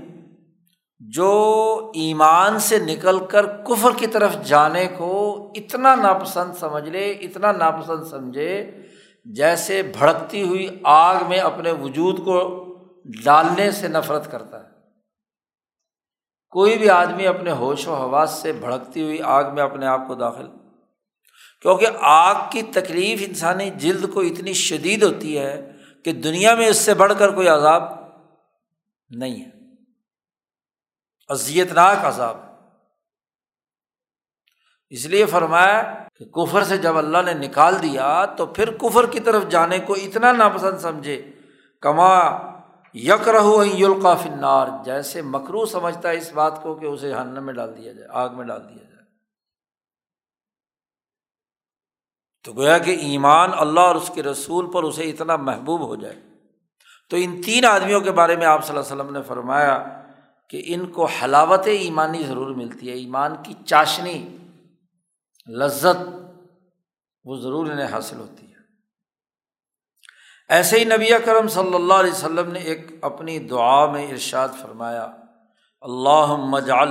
جو 0.99 1.91
ایمان 1.93 2.59
سے 2.59 2.79
نکل 2.79 3.25
کر 3.25 3.45
کفر 3.63 3.89
کی 3.97 4.07
طرف 4.07 4.35
جانے 4.45 4.87
کو 4.97 5.51
اتنا 5.55 5.95
ناپسند 5.95 6.53
سمجھ 6.53 6.89
لے، 6.89 7.11
اتنا 7.11 7.51
ناپسند 7.51 8.03
سمجھے، 8.03 8.71
جیسے 9.25 9.83
بھڑکتی 9.83 10.47
ہوئی 10.47 10.67
آگ 10.83 11.15
میں 11.29 11.39
اپنے 11.39 11.71
وجود 11.71 12.19
کو 12.19 12.65
ڈالنے 13.23 13.71
سے 13.71 13.87
نفرت 13.87 14.31
کرتا 14.31 14.63
ہے۔ 14.63 14.69
کوئی 16.49 16.77
بھی 16.77 16.89
آدمی 16.89 17.27
اپنے 17.27 17.51
ہوش 17.51 17.87
و 17.87 17.93
حواس 17.93 18.31
سے 18.31 18.51
بھڑکتی 18.51 19.03
ہوئی 19.03 19.21
آگ 19.21 19.43
میں 19.53 19.63
اپنے 19.63 19.85
آپ 19.85 20.01
کو 20.07 20.15
داخل 20.15 20.47
کیونکہ 21.61 21.87
آگ 21.99 22.35
کی 22.51 22.61
تکلیف 22.61 23.23
انسانی 23.27 23.69
جلد 23.69 24.13
کو 24.13 24.19
اتنی 24.19 24.53
شدید 24.53 25.03
ہوتی 25.03 25.37
ہے 25.37 25.71
کہ 26.05 26.11
دنیا 26.11 26.55
میں 26.55 26.67
اس 26.67 26.77
سے 26.77 26.93
بڑھ 26.93 27.13
کر 27.19 27.31
کوئی 27.31 27.47
عذاب 27.47 27.83
نہیں 29.09 29.45
ہے۔ 29.45 29.49
اذیت 31.29 31.71
ناک 31.71 32.05
عذاب۔ 32.05 32.37
اس 34.89 35.05
لیے 35.05 35.25
فرمایا 35.25 36.03
کہ 36.15 36.25
کفر 36.25 36.63
سے 36.63 36.77
جب 36.77 36.97
اللہ 36.97 37.17
نے 37.25 37.33
نکال 37.33 37.81
دیا 37.81 38.25
تو 38.25 38.45
پھر 38.45 38.77
کفر 38.77 39.05
کی 39.05 39.19
طرف 39.19 39.43
جانے 39.49 39.79
کو 39.79 39.93
اتنا 39.93 40.31
ناپسند 40.31 40.77
سمجھے۔ 40.77 41.31
کما 41.81 42.29
یک 42.93 43.29
رہو 43.29 43.63
یلقا 43.63 44.15
فنار 44.15 44.67
جیسے 44.85 45.21
مکرو 45.21 45.65
سمجھتا 45.65 46.09
ہے 46.09 46.17
اس 46.17 46.33
بات 46.33 46.63
کو 46.63 46.75
کہ 46.75 46.85
اسے 46.85 47.13
ہن 47.13 47.45
میں 47.45 47.53
ڈال 47.53 47.77
دیا 47.77 47.93
جائے، 47.93 48.07
آگ 48.11 48.29
میں 48.33 48.45
ڈال 48.45 48.69
دیا 48.69 48.77
جائے۔ 48.77 48.90
تو 52.43 52.53
گویا 52.53 52.77
کہ 52.77 52.91
ایمان 52.91 53.49
اللہ 53.53 53.79
اور 53.79 53.95
اس 53.95 54.11
کے 54.13 54.23
رسول 54.23 54.71
پر 54.71 54.83
اسے 54.83 55.09
اتنا 55.09 55.35
محبوب 55.35 55.81
ہو 55.81 55.95
جائے۔ 55.95 56.19
تو 57.09 57.17
ان 57.19 57.41
تین 57.41 57.65
آدمیوں 57.65 58.01
کے 58.01 58.11
بارے 58.11 58.35
میں 58.35 58.45
آپ 58.45 58.67
صلی 58.67 58.77
اللہ 58.77 58.93
علیہ 58.93 59.01
وسلم 59.01 59.15
نے 59.15 59.23
فرمایا 59.23 60.03
کہ 60.49 60.61
ان 60.65 60.85
کو 60.85 61.05
حلاوت 61.05 61.67
ایمانی 61.67 62.23
ضرور 62.23 62.55
ملتی 62.55 62.89
ہے، 62.89 62.93
ایمان 62.93 63.35
کی 63.43 63.53
چاشنی، 63.65 64.37
لذت، 65.47 66.09
وہ 67.23 67.35
ضرور 67.35 67.67
انہیں 67.67 67.87
حاصل 67.91 68.19
ہوتی 68.19 68.45
ہے۔ 68.45 68.51
ایسے 70.49 70.79
ہی 70.79 70.83
نبی 70.83 71.09
کرم 71.25 71.47
صلی 71.47 71.75
اللہ 71.75 71.93
علیہ 71.93 72.11
وسلم 72.11 72.51
نے 72.51 72.59
ایک 72.59 72.87
اپنی 73.01 73.39
دعا 73.39 73.91
میں 73.91 74.11
ارشاد 74.11 74.49
فرمایا 74.61 75.07
اللہ 75.81 76.35
مجال 76.37 76.89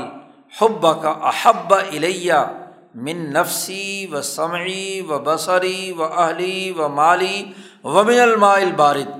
حب 0.61 1.03
کا 1.03 1.11
احب 1.11 1.74
الیہ 1.74 2.59
من 2.95 3.32
نفسی 3.32 4.07
و 4.07 4.22
سمعی 4.22 5.01
و 5.01 5.18
بصری 5.18 5.93
و 5.93 6.03
اہلی 6.03 6.70
و 6.70 6.88
مالی 6.88 7.53
و 7.84 8.03
من 8.03 8.20
الماء 8.20 8.59
بارد 8.76 9.11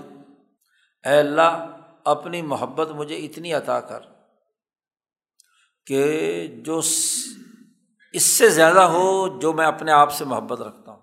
اے 1.07 1.19
اللہ، 1.19 1.67
اپنی 2.05 2.43
محبت 2.43 2.91
مجھے 2.91 3.17
اتنی 3.17 3.53
عطا 3.53 3.81
کر 3.81 4.01
کہ 5.87 6.47
جو 6.47 6.79
اس 8.13 8.23
سے 8.23 8.49
زیادہ 8.49 8.81
ہو 8.81 9.39
جو 9.39 9.53
میں 9.53 9.67
اپنے 9.67 9.93
آپ 9.93 10.13
سے 10.13 10.25
محبت 10.25 10.61
رکھتا 10.61 10.93
ہوں۔ 10.93 11.01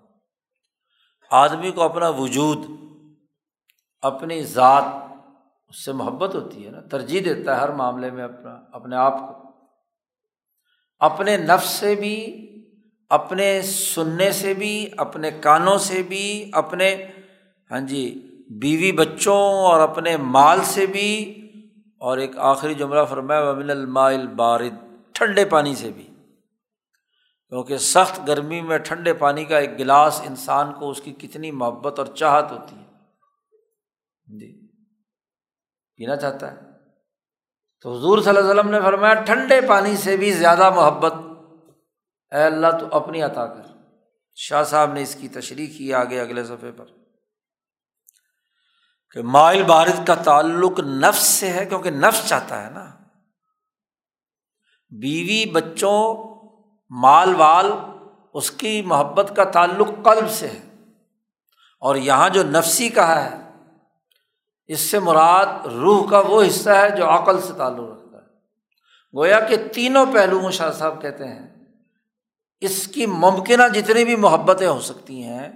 آدمی 1.30 1.70
کو 1.70 1.82
اپنا 1.82 2.08
وجود، 2.08 2.58
اپنی 4.02 4.42
ذات 4.44 4.84
اس 5.68 5.84
سے 5.84 5.92
محبت 5.92 6.34
ہوتی 6.34 6.66
ہے 6.66 6.70
نا، 6.70 6.80
ترجیح 6.80 7.20
دیتا 7.24 7.56
ہے 7.56 7.60
ہر 7.60 7.68
معاملے 7.68 8.10
میں 8.10 8.24
اپنا، 8.24 8.50
اپنے 8.72 8.96
آپ 8.96 9.18
کو۔ 9.18 9.48
اپنے 10.98 11.36
نفس 11.36 11.68
سے 11.68 11.94
بھی 11.94 12.44
اپنے 13.08 13.62
سننے 13.62 14.30
سے 14.30 14.54
بھی، 14.54 14.88
اپنے 14.96 15.30
کانوں 15.30 15.78
سے 15.78 16.02
بھی، 16.02 16.50
اپنے 16.52 17.06
ہاں 17.70 17.80
جی 17.80 18.30
بیوی 18.50 18.92
بچوں 18.92 19.36
اور 19.36 19.80
اپنے 19.80 20.16
مال 20.16 20.60
سے 20.64 20.86
بھی۔ 20.86 21.34
اور 21.98 22.18
ایک 22.18 22.38
آخری 22.38 22.74
جملہ 22.74 23.04
فرمایا، 23.10 23.50
ومن 23.50 23.70
المائل 23.70 24.26
بارد 24.26 24.74
ٹھنڈے 25.12 25.44
پانی 25.44 25.74
سے 25.74 25.90
بھی۔ 25.90 26.02
کیونکہ 27.48 27.76
سخت 27.76 28.20
گرمی 28.28 28.60
میں 28.60 28.78
ٹھنڈے 28.78 29.14
پانی 29.14 29.44
کا 29.44 29.58
ایک 29.58 29.78
گلاس 29.78 30.22
انسان 30.26 30.72
کو 30.72 30.90
اس 30.90 31.00
کی 31.00 31.12
کتنی 31.12 31.50
محبت 31.50 31.98
اور 31.98 32.06
چاہت 32.06 32.52
ہوتی 32.52 32.76
ہے۔ 32.76 32.84
جی 34.38 34.66
پینا 35.96 36.16
چاہتا 36.16 36.52
ہے۔ 36.52 36.56
تو 37.82 37.98
حضور 37.98 38.18
صلی 38.18 38.28
اللہ 38.28 38.40
علیہ 38.40 38.60
وسلم 38.60 38.70
نے 38.70 38.80
فرمایا، 38.80 39.14
ٹھنڈے 39.14 39.60
پانی 39.68 39.96
سے 39.96 40.16
بھی 40.16 40.32
زیادہ 40.32 40.70
محبت۔ 40.70 41.12
اے 42.32 42.44
اللہ 42.44 42.66
تو 42.80 42.86
اپنی 42.96 43.22
عطا 43.22 43.46
کر۔ 43.46 43.62
شاہ 44.34 44.62
صاحب 44.62 44.92
نے 44.92 45.02
اس 45.02 45.14
کی 45.14 45.28
تشریح 45.28 45.78
کی 45.78 45.94
آگے 45.94 46.20
اگلے 46.20 46.44
صفحے 46.44 46.70
پر 46.72 46.84
کہ 49.10 49.22
مائل 49.22 49.62
بارد 49.62 50.06
کا 50.06 50.14
تعلق 50.14 50.80
نفس 50.80 51.26
سے 51.26 51.52
ہے 51.52 51.66
کیونکہ 51.66 51.90
نفس 51.90 52.28
چاہتا 52.28 52.64
ہے 52.64 52.70
نا۔ 52.70 52.90
بیوی 54.90 55.50
بچوں، 55.50 56.16
مال 56.90 57.34
وال، 57.34 57.72
اس 58.34 58.50
کی 58.50 58.82
محبت 58.82 59.32
کا 59.36 59.44
تعلق 59.44 59.88
قلب 60.04 60.30
سے 60.30 60.48
ہے۔ 60.48 60.68
اور 61.80 61.96
یہاں 61.96 62.28
جو 62.28 62.42
نفسی 62.42 62.88
کہا 62.88 63.24
ہے، 63.24 63.36
اس 64.66 64.80
سے 64.80 64.98
مراد 64.98 65.66
روح 65.66 66.10
کا 66.10 66.18
وہ 66.18 66.42
حصہ 66.42 66.70
ہے 66.70 66.90
جو 66.90 67.08
عقل 67.08 67.40
سے 67.40 67.52
تعلق 67.58 67.90
رکھتا 67.90 68.18
ہے۔ 68.18 68.26
گویا 69.16 69.40
کہ 69.40 69.56
تینوں 69.72 70.06
پہلو 70.14 70.50
شاہ 70.50 70.70
صاحب 70.70 71.02
کہتے 71.02 71.24
ہیں۔ 71.24 71.57
اس 72.60 72.88
کی 72.88 73.06
ممکنہ 73.06 73.62
جتنی 73.74 74.04
بھی 74.04 74.16
محبتیں 74.16 74.68
ہو 74.68 74.80
سکتی 74.80 75.22
ہیں، 75.22 75.52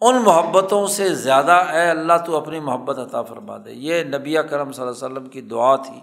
ان 0.00 0.16
محبتوں 0.16 0.86
سے 0.86 1.14
زیادہ 1.14 1.52
اے 1.52 1.90
اللہ 1.90 2.12
تو 2.26 2.36
اپنی 2.36 2.60
محبت 2.60 2.98
عطا 2.98 3.22
فرما 3.22 3.56
دے۔ 3.56 3.72
یہ 3.72 4.04
نبی 4.04 4.34
کرم 4.50 4.72
صلی 4.72 4.86
اللہ 4.86 5.06
علیہ 5.06 5.14
وسلم 5.14 5.28
کی 5.28 5.40
دعا 5.40 5.76
تھی۔ 5.76 6.00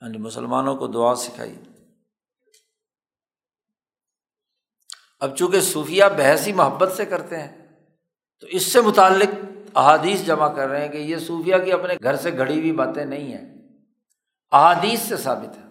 یعنی 0.00 0.18
مسلمانوں 0.18 0.76
کو 0.76 0.86
دعا 0.86 1.14
سکھائی۔ 1.14 1.54
اب 5.20 5.36
چونکہ 5.36 5.60
صوفیہ 5.60 6.04
بحثی 6.16 6.52
محبت 6.52 6.92
سے 6.92 7.04
کرتے 7.04 7.38
ہیں، 7.38 7.66
تو 8.40 8.46
اس 8.46 8.72
سے 8.72 8.80
متعلق 8.80 9.28
احادیث 9.76 10.26
جمع 10.26 10.48
کر 10.48 10.68
رہے 10.68 10.80
ہیں 10.80 10.88
کہ 10.88 10.98
یہ 10.98 11.16
صوفیہ 11.16 11.56
کی 11.64 11.72
اپنے 11.72 11.94
گھر 12.02 12.16
سے 12.16 12.36
گھڑی 12.36 12.60
ہوئی 12.60 12.72
باتیں 12.72 13.04
نہیں 13.04 13.32
ہیں۔ 13.32 13.58
احادیث 14.52 15.00
سے 15.00 15.16
ثابت 15.16 15.56
ہے 15.56 15.65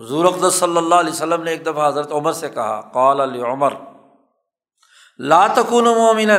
حضور 0.00 0.24
اقدس 0.24 0.54
صلی 0.54 0.76
اللہ 0.76 0.94
علیہ 0.94 1.12
وسلم 1.12 1.42
نے 1.42 1.50
ایک 1.50 1.66
دفعہ 1.66 1.88
حضرت 1.88 2.12
عمر 2.12 2.32
سے 2.32 2.48
کہا، 2.48 2.80
قال 2.80 3.20
علی 3.20 3.40
عمر 3.40 3.74
لاتکون 5.18 5.84
مومن 5.84 6.30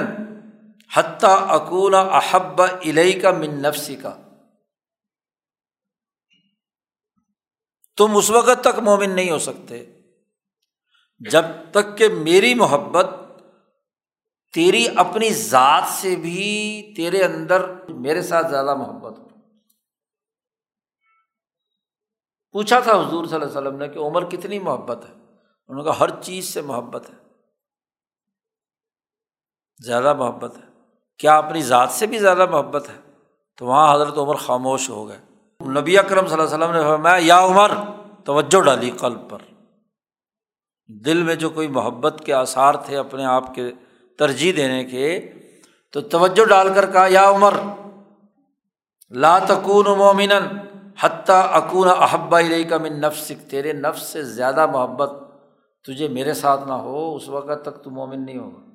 حتیٰ 0.96 1.38
اکون 1.48 1.96
احب 1.96 2.62
علیہ 2.62 3.22
کا 3.22 3.32
من 3.32 3.62
نفسی 3.62 3.96
کا 3.96 4.16
تم 7.98 8.18
اس 8.18 8.30
وقت 8.30 8.62
تک 8.62 8.80
مومن 8.80 9.10
نہیں 9.10 9.32
ہو 9.32 9.40
سکتے۔ 9.40 9.86
جب 11.32 11.46
تک 11.72 11.98
کہ 11.98 12.08
میری 12.08 12.54
محبت 12.54 13.06
تیری 14.54 14.88
اپنی 14.96 15.30
ذات 15.30 15.84
سے 15.88 16.16
بھی 16.16 16.94
تیرے 16.96 17.24
اندر 17.24 17.74
میرے 17.90 18.22
ساتھ 18.22 18.48
زیادہ 18.50 18.76
محبت 18.76 19.20
ہو۔ 19.20 19.29
پوچھا 22.52 22.80
تھا 22.80 22.92
حضور 22.92 23.26
صلی 23.26 23.36
اللہ 23.36 23.46
علیہ 23.46 23.58
وسلم 23.58 23.76
نے 23.76 23.88
کہ 23.88 24.00
عمر 24.00 24.26
کتنی 24.26 24.60
محبت 24.60 25.06
ہے؟ 25.10 25.14
انہوں 25.68 25.84
نے 25.84 25.84
کہا، 25.84 26.00
ہر 26.00 26.10
چیز 26.22 26.46
سے 26.54 26.62
محبت 26.62 27.10
ہے۔ 27.10 27.16
زیادہ 29.86 30.14
محبت 30.14 30.58
ہے۔ 30.58 30.70
کیا 31.18 31.38
اپنی 31.38 31.62
ذات 31.62 31.92
سے 31.92 32.08
بھی 32.08 32.18
زیادہ 32.18 32.46
محبت 32.46 32.90
ہے؟ 32.90 33.12
تو 33.58 33.66
وہاں 33.66 33.96
حضرت 33.96 34.18
عمر 34.18 34.36
خاموش 34.36 34.90
ہو 34.90 35.08
گئے۔ 35.08 35.20
نبی 35.70 35.98
اکرم 35.98 36.28
صلی 36.28 36.42
اللہ 36.42 36.56
علیہ 36.56 36.66
وسلم 36.66 36.76
نے 36.76 36.82
فرمایا، 36.82 37.18
یا 37.20 37.40
عمر، 37.46 37.72
توجہ 38.26 38.62
ڈالی 38.62 38.92
قلب 38.92 39.30
پر۔ 39.30 39.38
دل 40.88 41.24
میں 41.24 41.36
جو 41.36 41.50
کوئی 41.50 41.68
محبت 41.68 42.22
کے 42.26 42.34
آثار 42.34 42.74
تھے 42.74 42.98
اپنے 42.98 43.26
آپ 43.26 43.56
کے 43.56 43.72
ترجیح 44.18 44.54
دینے 44.56 44.84
کے، 44.84 45.34
تو 45.92 46.02
توجہ 46.02 46.46
ڈال 46.46 46.74
کر 46.74 46.92
کہا، 46.92 47.08
یا 47.10 47.30
عمر، 47.30 47.54
لا 49.10 49.40
تکون 49.40 49.86
مومن 49.98 50.30
حتیٰ 51.04 51.48
اکون 51.52 51.88
احبا 52.00 52.40
علیہ 52.40 52.70
کا 52.70 52.78
من 52.78 53.02
نفس 53.02 53.32
تیرے 53.50 53.74
نفس 53.74 54.02
سے 54.02 54.24
زیادہ 54.24 54.66
محبت 54.66 55.12
تجھے 55.84 56.08
میرے 56.08 56.34
ساتھ 56.34 56.68
نہ 56.68 56.74
ہو، 56.74 57.16
اس 57.16 57.30
وقت 57.30 57.66
تک 57.66 57.84
تو 57.84 57.90
مومن 57.90 58.26
نہیں 58.26 58.38
ہوگا۔ 58.38 58.70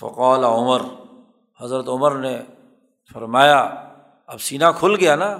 فقول 0.00 0.44
عمر، 0.44 0.80
حضرت 1.60 1.88
عمر 1.88 2.12
نے 2.12 2.42
فرمایا، 3.12 3.58
اب 4.26 4.40
سینہ 4.40 4.64
کھل 4.78 4.96
گیا 5.00 5.16
نا، 5.16 5.38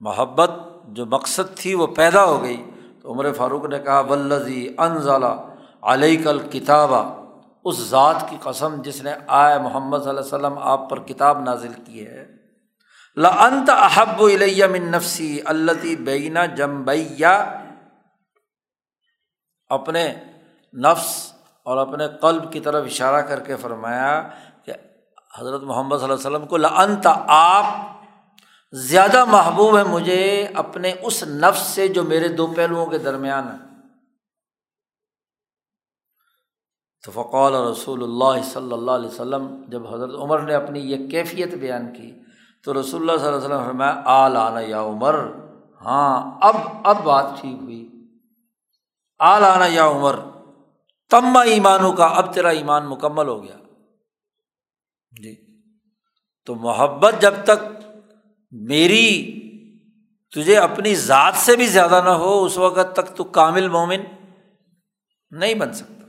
محبت 0.00 0.50
جو 0.84 1.06
مقصد 1.06 1.56
تھی 1.56 1.74
وہ 1.74 1.86
پیدا 1.86 2.24
ہو 2.24 2.42
گئی۔ 2.42 2.70
تو 3.02 3.12
عمر 3.12 3.32
فاروق 3.32 3.64
نے 3.64 3.78
کہا 3.78 4.00
ولزی 4.00 4.74
انزلہ 4.78 5.50
علیہ 5.82 6.24
کل 6.24 6.38
کتابہ 6.38 7.24
اس 7.64 7.78
ذات 7.78 8.16
کی 8.30 8.36
قسم 8.42 8.82
جس 8.82 9.02
نے 9.02 9.12
آئے 9.26 9.58
محمد 9.58 9.98
صلی 9.98 10.08
اللہ 10.08 10.20
علیہ 10.20 10.34
وسلم 10.34 10.58
آپ 10.58 10.90
پر 10.90 11.00
کتاب 11.00 11.40
نازل 11.40 11.72
کی 11.84 12.06
ہے۔ 12.06 12.33
لنت 13.16 13.70
احب 13.70 14.22
الیہ 14.22 14.66
من 14.66 14.90
نفسی 14.90 15.40
التی 15.44 15.96
بینا 15.96 16.44
جمبیا 16.46 17.60
اپنے 19.70 20.14
نفس 20.74 21.32
اور 21.62 21.78
اپنے 21.78 22.08
قلب 22.20 22.52
کی 22.52 22.60
طرف 22.60 22.84
اشارہ 22.86 23.20
کر 23.20 23.40
کے 23.40 23.56
فرمایا 23.56 24.28
کہ 24.66 24.72
حضرت 25.38 25.62
محمد 25.62 25.96
صلی 25.96 26.04
اللہ 26.04 26.14
علیہ 26.14 26.26
وسلم 26.26 26.46
کو 26.46 26.56
لنت 26.56 27.06
آپ 27.28 27.64
زیادہ 28.72 29.24
محبوب 29.24 29.76
ہے 29.78 29.84
مجھے 29.84 30.46
اپنے 30.54 30.92
اس 31.02 31.22
نفس 31.26 31.60
سے 31.60 31.88
جو 31.88 32.02
میرے 32.02 32.28
دو 32.28 32.46
پہلوؤں 32.46 32.86
کے 32.86 32.98
درمیان 32.98 33.48
ہے 33.48 33.74
تو 37.04 37.12
فقول 37.12 37.54
رسول 37.54 38.02
اللہ 38.02 38.42
صلی 38.42 38.72
اللہ 38.72 38.90
علیہ 38.90 39.08
وسلم 39.08 39.64
جب 39.68 39.86
حضرت 39.94 40.14
عمر 40.14 40.40
نے 40.40 40.54
اپنی 40.54 40.80
یہ 40.80 41.10
کیفیت 41.10 41.54
بیان 41.54 41.92
کی 41.92 42.12
تو 42.64 42.80
رسول 42.80 43.10
اللہ 43.10 43.18
صلی 43.18 43.26
اللہ 43.26 43.36
علیہ 43.36 43.46
وسلم 43.46 43.66
فرمایا 43.66 44.02
آ 44.04 44.28
لانا 44.28 44.60
یا 44.60 44.82
عمر۔ 44.82 45.14
ہاں 45.80 46.38
اب 46.40 46.56
اب 46.84 47.04
بات 47.04 47.26
ٹھیک 47.40 47.62
ہوئی۔ 47.62 47.88
آ 49.18 49.38
لانا 49.38 49.66
یا 49.66 49.86
عمر 49.86 50.18
تما 51.10 51.42
ایمانوں 51.42 51.92
کا، 51.92 52.06
اب 52.06 52.34
تیرا 52.34 52.48
ایمان 52.48 52.86
مکمل 52.86 53.28
ہو 53.28 53.44
گیا۔ 53.44 53.56
جی۔ 55.22 55.60
تو 56.44 56.54
محبت 56.54 57.14
جب 57.20 57.34
تک 57.44 57.86
میری، 58.50 59.40
تجھے 60.30 60.58
اپنی 60.58 60.94
ذات 60.94 61.34
سے 61.36 61.56
بھی 61.56 61.66
زیادہ 61.66 62.02
نہ 62.04 62.10
ہو، 62.10 62.44
اس 62.44 62.58
وقت 62.58 62.96
تک 62.96 63.16
تو 63.16 63.24
کامل 63.24 63.68
مومن 63.68 64.00
نہیں 65.30 65.54
بن 65.54 65.72
سکتا۔ 65.72 66.06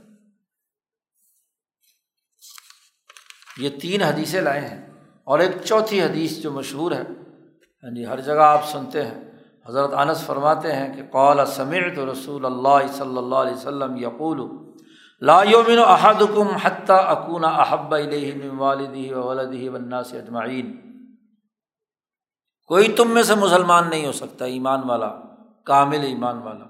یہ 3.56 3.70
تین 3.80 4.02
حدیثیں 4.02 4.40
لائے 4.40 4.60
ہیں۔ 4.60 4.95
اور 5.26 5.38
ایک 5.38 5.50
چوتھی 5.64 6.02
حدیث 6.02 6.38
جو 6.42 6.50
مشہور 6.52 6.92
ہے 6.92 7.02
ہاں 7.82 7.90
جی 7.94 8.06
ہر 8.06 8.20
جگہ 8.20 8.42
آپ 8.42 8.68
سنتے 8.68 9.04
ہیں، 9.04 9.20
حضرت 9.68 9.94
انس 9.94 10.24
فرماتے 10.26 10.72
ہیں 10.72 10.94
کہ 10.94 11.02
قول 11.10 11.46
سمعت 11.46 11.98
رسول 11.98 12.44
اللہ 12.44 12.86
صلی 12.92 13.18
اللہ 13.18 13.34
علیہ 13.34 13.54
وسلم 13.54 13.96
یقول، 13.96 14.40
لا 15.20 15.42
یومن 15.42 15.78
احدکم 15.86 16.48
حتیٰ 16.62 17.04
اکون 17.06 17.44
احب 17.44 17.94
علیہ 17.94 18.34
من 18.34 18.58
والدہ 18.58 19.14
و 19.14 19.26
ولدہ 19.26 19.70
والناس 19.70 20.14
اجمعین۔ 20.14 20.76
کوئی 22.66 22.92
تم 22.92 23.10
میں 23.10 23.22
سے 23.22 23.34
مسلمان 23.34 23.90
نہیں 23.90 24.06
ہو 24.06 24.12
سکتا، 24.12 24.44
ایمان 24.44 24.80
والا، 24.88 25.12
کامل 25.64 26.02
ایمان 26.02 26.38
والا۔ 26.38 26.64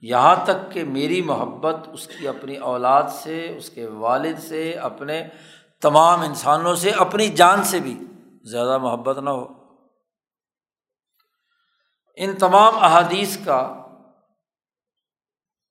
یہاں 0.00 0.36
تک 0.44 0.72
کہ 0.72 0.84
میری 0.84 1.22
محبت 1.22 1.76
اس 1.92 2.06
کی 2.06 2.28
اپنی 2.28 2.56
اولاد 2.56 3.02
سے، 3.10 3.54
اس 3.56 3.70
کے 3.70 3.86
والد 3.86 4.38
سے، 4.38 4.72
اپنے 4.72 5.28
تمام 5.80 6.20
انسانوں 6.20 6.74
سے، 6.74 6.90
اپنی 6.90 7.28
جان 7.28 7.64
سے 7.64 7.80
بھی 7.80 8.04
زیادہ 8.42 8.78
محبت 8.78 9.18
نہ 9.18 9.30
ہو۔ 9.30 9.46
ان 12.14 12.36
تمام 12.36 12.74
احادیث 12.76 13.44
کا 13.44 13.82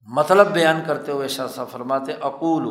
مطلب 0.07 0.47
بیان 0.47 0.81
کرتے 0.87 1.11
ہوئے 1.11 1.27
شاہ 1.27 1.65
فرماتے 1.71 2.13
اقول 2.13 2.63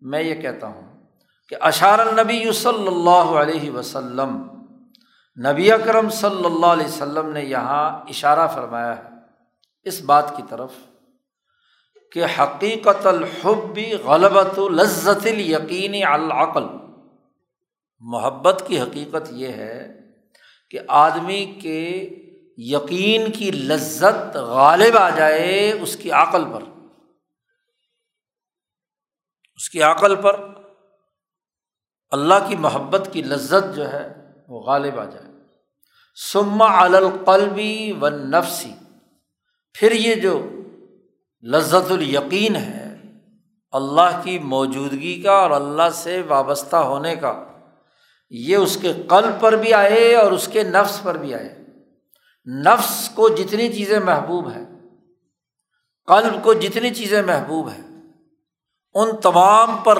میں 0.00 0.22
یہ 0.22 0.34
کہتا 0.34 0.66
ہوں 0.66 1.06
کہ 1.48 1.56
اشار 1.60 1.98
النبی 1.98 2.52
صلی 2.52 2.86
اللہ 2.86 3.30
علیہ 3.42 3.70
وسلم، 3.70 4.46
نبی 5.48 5.72
اکرم 5.72 6.08
صلی 6.08 6.44
اللہ 6.44 6.66
علیہ 6.66 6.86
وسلم 6.86 7.32
نے 7.32 7.44
یہاں 7.44 8.00
اشارہ 8.08 8.48
فرمایا 8.48 8.98
ہے 8.98 9.08
اس 9.82 10.00
بات 10.00 10.36
کی 10.36 10.42
طرف۔ 10.48 10.70
کہ 12.12 12.24
حقیقت 12.38 13.06
الحبی 13.06 13.94
غلبت 13.94 14.58
لذت 14.58 15.26
یقینی 15.26 16.04
العقل۔ 16.04 16.64
محبت 18.00 18.62
کی 18.66 18.80
حقیقت 18.80 19.28
یہ 19.30 19.48
ہے 19.48 20.00
کہ 20.70 20.78
آدمی 20.88 21.58
کے 21.62 22.10
یقین 22.56 23.32
کی 23.32 23.50
لذت 23.50 24.36
غالب 24.36 24.96
آ 24.96 25.10
جائے 25.10 25.72
اس 25.72 25.96
کی 25.96 26.10
عقل 26.10 26.44
پر۔ 26.44 26.62
اس 29.54 29.70
کی 29.70 29.82
عقل 29.82 30.14
پر 30.16 30.40
اللہ 32.10 32.34
کی 32.48 32.56
محبت 32.56 33.08
کی 33.12 33.22
لذت 33.22 33.76
جو 33.76 33.92
ہے 33.92 34.12
وہ 34.48 34.60
غالب 34.60 35.00
آ 35.00 35.04
جائے۔ 35.04 35.26
سما 36.32 36.80
القلبی 36.80 37.92
و 38.00 38.08
نفسی 38.08 38.72
پھر 39.74 39.92
یہ 39.92 40.14
جو 40.14 40.50
لذت 41.42 41.90
الیقین 41.90 42.56
ہے 42.56 42.94
اللہ 43.72 44.20
کی 44.22 44.38
موجودگی 44.38 45.22
کا 45.22 45.32
اور 45.32 45.50
اللہ 45.50 45.90
سے 45.94 46.22
وابستہ 46.28 46.76
ہونے 46.76 47.16
کا۔ 47.16 47.44
یہ 48.30 48.56
اس 48.56 48.78
کے 48.82 48.92
قلب 49.08 49.40
پر 49.40 49.52
بھی 49.52 49.74
آئے 49.74 50.14
اور 50.14 50.32
اس 50.32 50.48
کے 50.48 50.62
نفس 50.62 51.02
پر 51.02 51.16
بھی 51.16 51.34
آئے۔ 51.34 51.56
نفس 52.46 53.10
کو 53.14 53.28
جتنی 53.28 53.72
چیزیں 53.72 54.00
محبوب 54.00 54.48
ہیں، 54.48 54.64
قلب 56.06 56.44
کو 56.44 56.54
جتنی 56.54 56.94
چیزیں 56.94 57.22
محبوب 57.22 57.68
ہیں، 57.68 58.02
ان 58.94 59.16
تمام 59.16 59.76
پر 59.84 59.98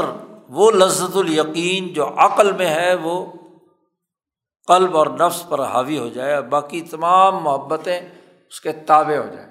وہ 0.49 0.71
لذت 0.71 1.17
الیقین 1.17 1.93
جو 1.93 2.09
عقل 2.17 2.53
میں 2.53 2.69
ہے، 2.69 2.95
وہ 2.95 3.33
قلب 4.67 4.97
اور 4.97 5.07
نفس 5.07 5.49
پر 5.49 5.65
حاوی 5.65 5.99
ہو 5.99 6.09
جائے 6.09 6.35
اور 6.35 6.43
باقی 6.43 6.81
تمام 6.81 7.37
محبتیں 7.37 8.01
اس 8.49 8.61
کے 8.61 8.73
تابع 8.73 9.17
ہو 9.17 9.35
جائیں۔ 9.37 9.50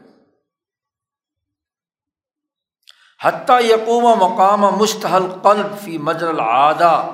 حتیٰ 3.23 3.61
یقوم 3.61 4.05
و 4.05 4.15
مقام 4.15 4.61
مشتحل 4.61 5.27
قلب 5.43 5.77
فی 5.83 5.97
مجر 5.97 6.27
العادہ۔ 6.27 7.09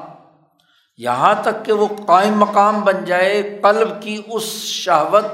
یہاں 0.97 1.36
تک 1.41 1.66
کہ 1.66 1.72
وہ 1.72 1.88
قائم 2.08 2.38
مقام 2.38 2.82
بن 2.82 3.06
جائے 3.06 3.60
قلب 3.64 4.01
کی 4.01 4.22
اس 4.28 4.43
شہوت 4.64 5.26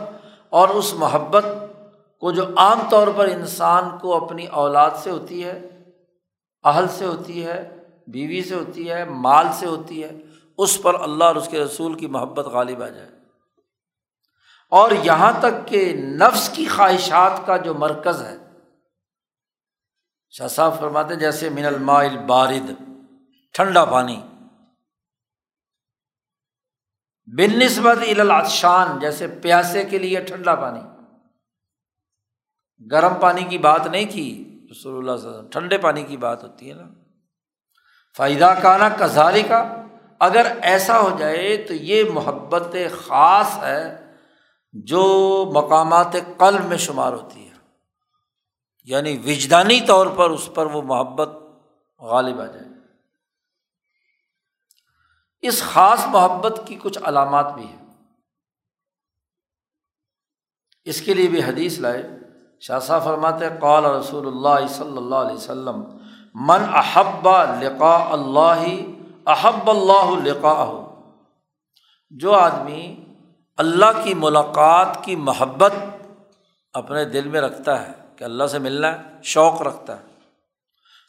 اور 0.49 0.69
اس 0.69 0.93
محبت 0.93 1.45
کو 2.19 2.31
جو 2.31 2.45
عام 2.57 2.79
طور 2.89 3.07
پر 3.15 3.25
انسان 3.25 3.97
کو 3.97 4.25
اپنی 4.25 4.45
اولاد 4.45 4.89
سے 5.03 5.11
ہوتی 5.11 5.45
ہے، 5.45 5.67
اہل 6.63 6.85
سے 6.87 7.05
ہوتی 7.05 7.45
ہے، 7.45 7.77
بیوی 8.07 8.43
سے 8.43 8.55
ہوتی 8.55 8.91
ہے، 8.91 9.05
مال 9.05 9.47
سے 9.53 9.65
ہوتی 9.65 10.03
ہے، 10.03 10.11
اس 10.57 10.81
پر 10.81 11.01
اللہ 11.01 11.23
اور 11.23 11.35
اس 11.35 11.47
کے 11.47 11.59
رسول 11.59 11.93
کی 11.93 12.07
محبت 12.07 12.45
غالب 12.45 12.83
آ 12.83 12.87
جائے۔ 12.87 13.09
اور 14.69 14.91
یہاں 15.03 15.31
تک 15.39 15.67
کہ 15.67 15.93
نفس 15.93 16.49
کی 16.49 16.65
خواہشات 16.65 17.45
کا 17.45 17.57
جو 17.57 17.73
مرکز 17.73 18.21
ہے 18.21 18.40
شاہ 20.31 20.47
صاحب 20.47 20.79
فرماتے 20.79 21.15
جیسے 21.15 21.49
من 21.49 21.65
الماء 21.65 22.03
البارد، 22.03 22.71
ٹھنڈا 23.53 23.85
پانی۔ 23.85 24.21
بن 27.25 27.59
نسبت 27.59 27.97
العطشان، 28.19 28.99
جیسے 28.99 29.27
پیاسے 29.27 29.83
کے 29.83 29.97
لیے 29.97 30.21
ٹھنڈا 30.21 30.55
پانی۔ 30.55 30.81
گرم 32.91 33.13
پانی 33.21 33.43
کی 33.43 33.57
بات 33.57 33.87
نہیں 33.87 34.05
کی، 34.11 34.59
رسول 34.71 34.97
اللہ 34.97 35.11
صلی 35.11 35.27
اللہ 35.27 35.29
علیہ 35.29 35.39
وسلم، 35.39 35.49
ٹھنڈے 35.49 35.77
پانی 35.77 36.03
کی 36.03 36.17
بات 36.17 36.43
ہوتی 36.43 36.69
ہے 36.69 36.73
نا۔ 36.73 36.87
فائدہ 38.17 38.53
کانا 38.61 38.89
کزاری 38.89 39.43
کا 39.43 39.75
اگر 40.19 40.57
ایسا 40.61 40.99
ہو 40.99 41.15
جائے 41.19 41.57
تو 41.67 41.73
یہ 41.73 42.03
محبت 42.13 42.75
خاص 43.07 43.63
ہے 43.63 44.13
جو 44.73 45.03
مقامات 45.55 46.13
قلب 46.37 46.65
میں 46.65 46.77
شمار 46.77 47.13
ہوتی 47.13 47.40
ہے۔ 47.40 47.40
یعنی 48.83 49.17
وجدانی 49.17 49.81
طور 49.81 50.07
پر 50.07 50.29
اس 50.29 50.49
پر 50.55 50.65
وہ 50.65 50.81
محبت 50.81 51.29
غالب 51.99 52.41
آ 52.41 52.45
جائے۔ 52.45 52.65
اس 55.41 55.63
خاص 55.63 56.05
محبت 56.07 56.61
کی 56.65 56.79
کچھ 56.81 56.99
علامات 57.03 57.53
بھی 57.53 57.63
ہیں۔ 57.63 57.85
اس 60.83 61.01
کے 61.01 61.13
لیے 61.13 61.27
بھی 61.27 61.43
حدیث 61.43 61.79
لائے۔ 61.79 62.03
شاہ 62.59 62.79
صاحب 62.79 63.03
فرماتے 63.03 63.45
قال 63.61 63.85
رسول 63.85 64.27
اللہ 64.27 64.67
صلی 64.67 64.97
اللہ 64.97 65.15
علیہ 65.15 65.35
وسلم، 65.35 65.83
من 66.35 66.61
احب 66.73 67.29
لقاء 67.61 68.05
اللہ، 68.05 68.63
احب 69.25 69.69
اللہ 69.69 70.27
لقاء 70.27 70.91
جو 72.09 72.33
آدمی 72.33 73.05
اللہ 73.57 74.03
کی 74.03 74.13
ملاقات 74.13 74.97
کی 75.03 75.15
محبت 75.15 75.71
اپنے 76.73 77.05
دل 77.05 77.27
میں 77.27 77.41
رکھتا 77.41 77.87
ہے 77.87 78.00
کہ 78.21 78.25
اللہ 78.25 78.47
سے 78.47 78.59
ملنا 78.59 78.99
ہے 78.99 79.21
شوق 79.23 79.61
رکھتا 79.61 79.99
ہے۔ 79.99 80.05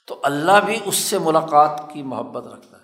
تو 0.07 0.21
اللہ 0.23 0.61
بھی 0.65 0.81
اس 0.85 0.95
سے 0.95 1.19
ملاقات 1.19 1.83
کی 1.93 2.03
محبت 2.03 2.47
رکھتا 2.47 2.77
ہے۔ 2.77 2.83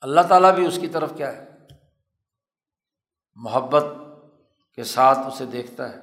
اللہ 0.00 0.20
تعالیٰ 0.28 0.54
بھی 0.54 0.66
اس 0.66 0.78
کی 0.80 0.88
طرف 0.88 1.12
کیا 1.16 1.32
ہے؟ 1.32 1.48
محبت 3.34 3.84
کے 4.74 4.84
ساتھ 4.84 5.18
اسے 5.18 5.44
دیکھتا 5.44 5.90
ہے۔ 5.90 5.96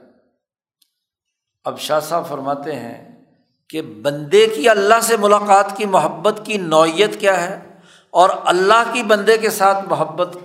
اب 1.64 1.80
شاہ 1.80 2.00
صاحب 2.00 2.28
فرماتے 2.28 2.76
ہیں 2.76 3.26
کہ 3.70 3.82
بندے 3.82 4.48
کی 4.48 4.70
اللہ 4.70 5.00
سے 5.02 5.18
ملاقات 5.18 5.78
کی 5.78 5.86
محبت 5.86 6.42
کی 6.46 6.58
نوعیت 6.58 7.20
کیا 7.20 7.42
ہے 7.42 7.78
اور 8.10 8.30
اللہ 8.46 8.94
کی 8.94 9.04
بندے 9.04 9.38
کے 9.38 9.50
ساتھ 9.50 9.86
محبت 9.86 10.38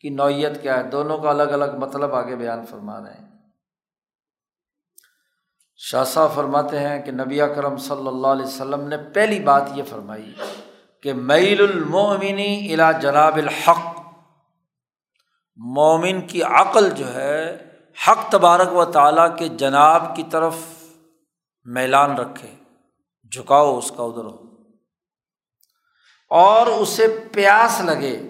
کی 0.00 0.08
نوعیت 0.08 0.62
کیا 0.62 0.76
ہے؟ 0.76 0.90
دونوں 0.90 1.18
کا 1.18 1.30
الگ 1.30 1.42
الگ 1.42 1.76
مطلب 1.78 2.14
آگے 2.14 2.36
بیان 2.36 2.66
فرما 2.66 3.00
رہے 3.00 3.14
ہیں۔ 3.14 3.35
شاہ 5.78 6.04
صاحب 6.04 6.34
فرماتے 6.34 6.78
ہیں 6.78 7.02
کہ 7.02 7.12
نبی 7.12 7.38
کرم 7.38 7.76
صلی 7.76 8.06
اللہ 8.06 8.26
علیہ 8.26 8.46
وسلم 8.46 8.88
نے 8.88 8.96
پہلی 8.96 9.40
بات 9.40 9.62
یہ 9.74 9.82
فرمائی 9.82 10.34
کہ 11.02 11.12
میل 11.12 11.62
المومنی 11.62 12.72
الا 12.72 12.92
جناب 12.92 13.36
الحق۔ 13.36 14.00
مومن 15.56 16.20
کی 16.20 16.42
عقل 16.42 16.90
جو 16.90 17.14
ہے، 17.14 17.68
حق 18.08 18.30
تبارک 18.30 18.72
و 18.72 18.84
تعالیٰ 18.84 19.38
کے 19.38 19.48
جناب 19.48 20.16
کی 20.16 20.22
طرف 20.22 20.54
میلان 21.64 22.18
رکھے، 22.18 22.54
جھکاؤ 23.32 23.78
اس 23.78 23.92
کا 23.96 24.02
ادھر۔ 24.02 24.24
ہو 24.24 24.42
اور 26.30 26.66
اسے 26.66 27.24
پیاس 27.32 27.80
لگے۔ 27.80 28.22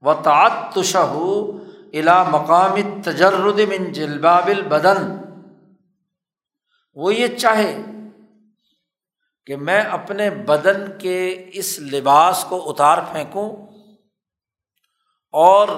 و 0.00 0.14
تعتشہ 0.14 1.14
الا 1.98 2.22
مقام 2.22 3.02
تجرد 3.04 3.60
من 3.68 3.92
جلباب 3.92 4.46
البدن۔ 4.46 5.27
وہ 6.98 7.14
یہ 7.14 7.36
چاہے 7.36 7.78
کہ 9.46 9.56
میں 9.56 9.80
اپنے 9.80 10.30
بدن 10.30 10.98
کے 10.98 11.50
اس 11.52 11.78
لباس 11.78 12.44
کو 12.48 12.70
اتار 12.70 12.98
پھینکوں 13.12 13.66
اور 15.30 15.68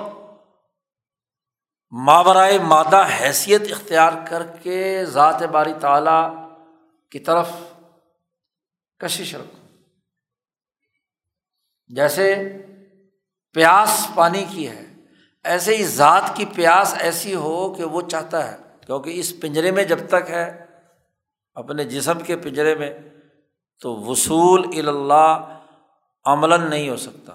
ماورائے 1.91 2.59
مادہ 2.59 3.07
حیثیت 3.21 3.62
اختیار 3.71 4.12
کر 4.29 4.43
کے 4.62 5.05
ذات 5.05 5.43
باری 5.43 5.73
تعالیٰ 5.81 6.49
کی 7.11 7.18
طرف 7.18 7.51
کشش 8.99 9.35
رکھوں۔ 9.35 9.68
جیسے 11.89 12.59
پیاس 13.53 14.09
پانی 14.14 14.45
کی 14.51 14.68
ہے، 14.68 14.85
ایسے 15.45 15.77
ہی 15.77 15.85
ذات 15.85 16.23
کی 16.35 16.45
پیاس 16.45 16.95
ایسی 17.01 17.35
ہو 17.35 17.75
کہ 17.75 17.85
وہ 17.85 18.03
چاہتا 18.03 18.53
ہے، 18.53 18.57
کیونکہ 18.87 19.11
اس 19.11 19.41
پنجرے 19.41 19.71
میں 19.71 19.85
جب 19.85 20.09
تک 20.09 20.31
ہے 20.31 20.70
اپنے 21.61 21.84
جسم 21.84 22.18
کے 22.18 22.36
پنجرے 22.36 22.74
میں، 22.74 22.98
تو 23.80 23.96
وصول 23.96 24.88
اللہ 24.88 25.58
عمل 26.24 26.70
نہیں 26.70 26.90
ہو 26.90 26.96
سکتا۔ 26.96 27.32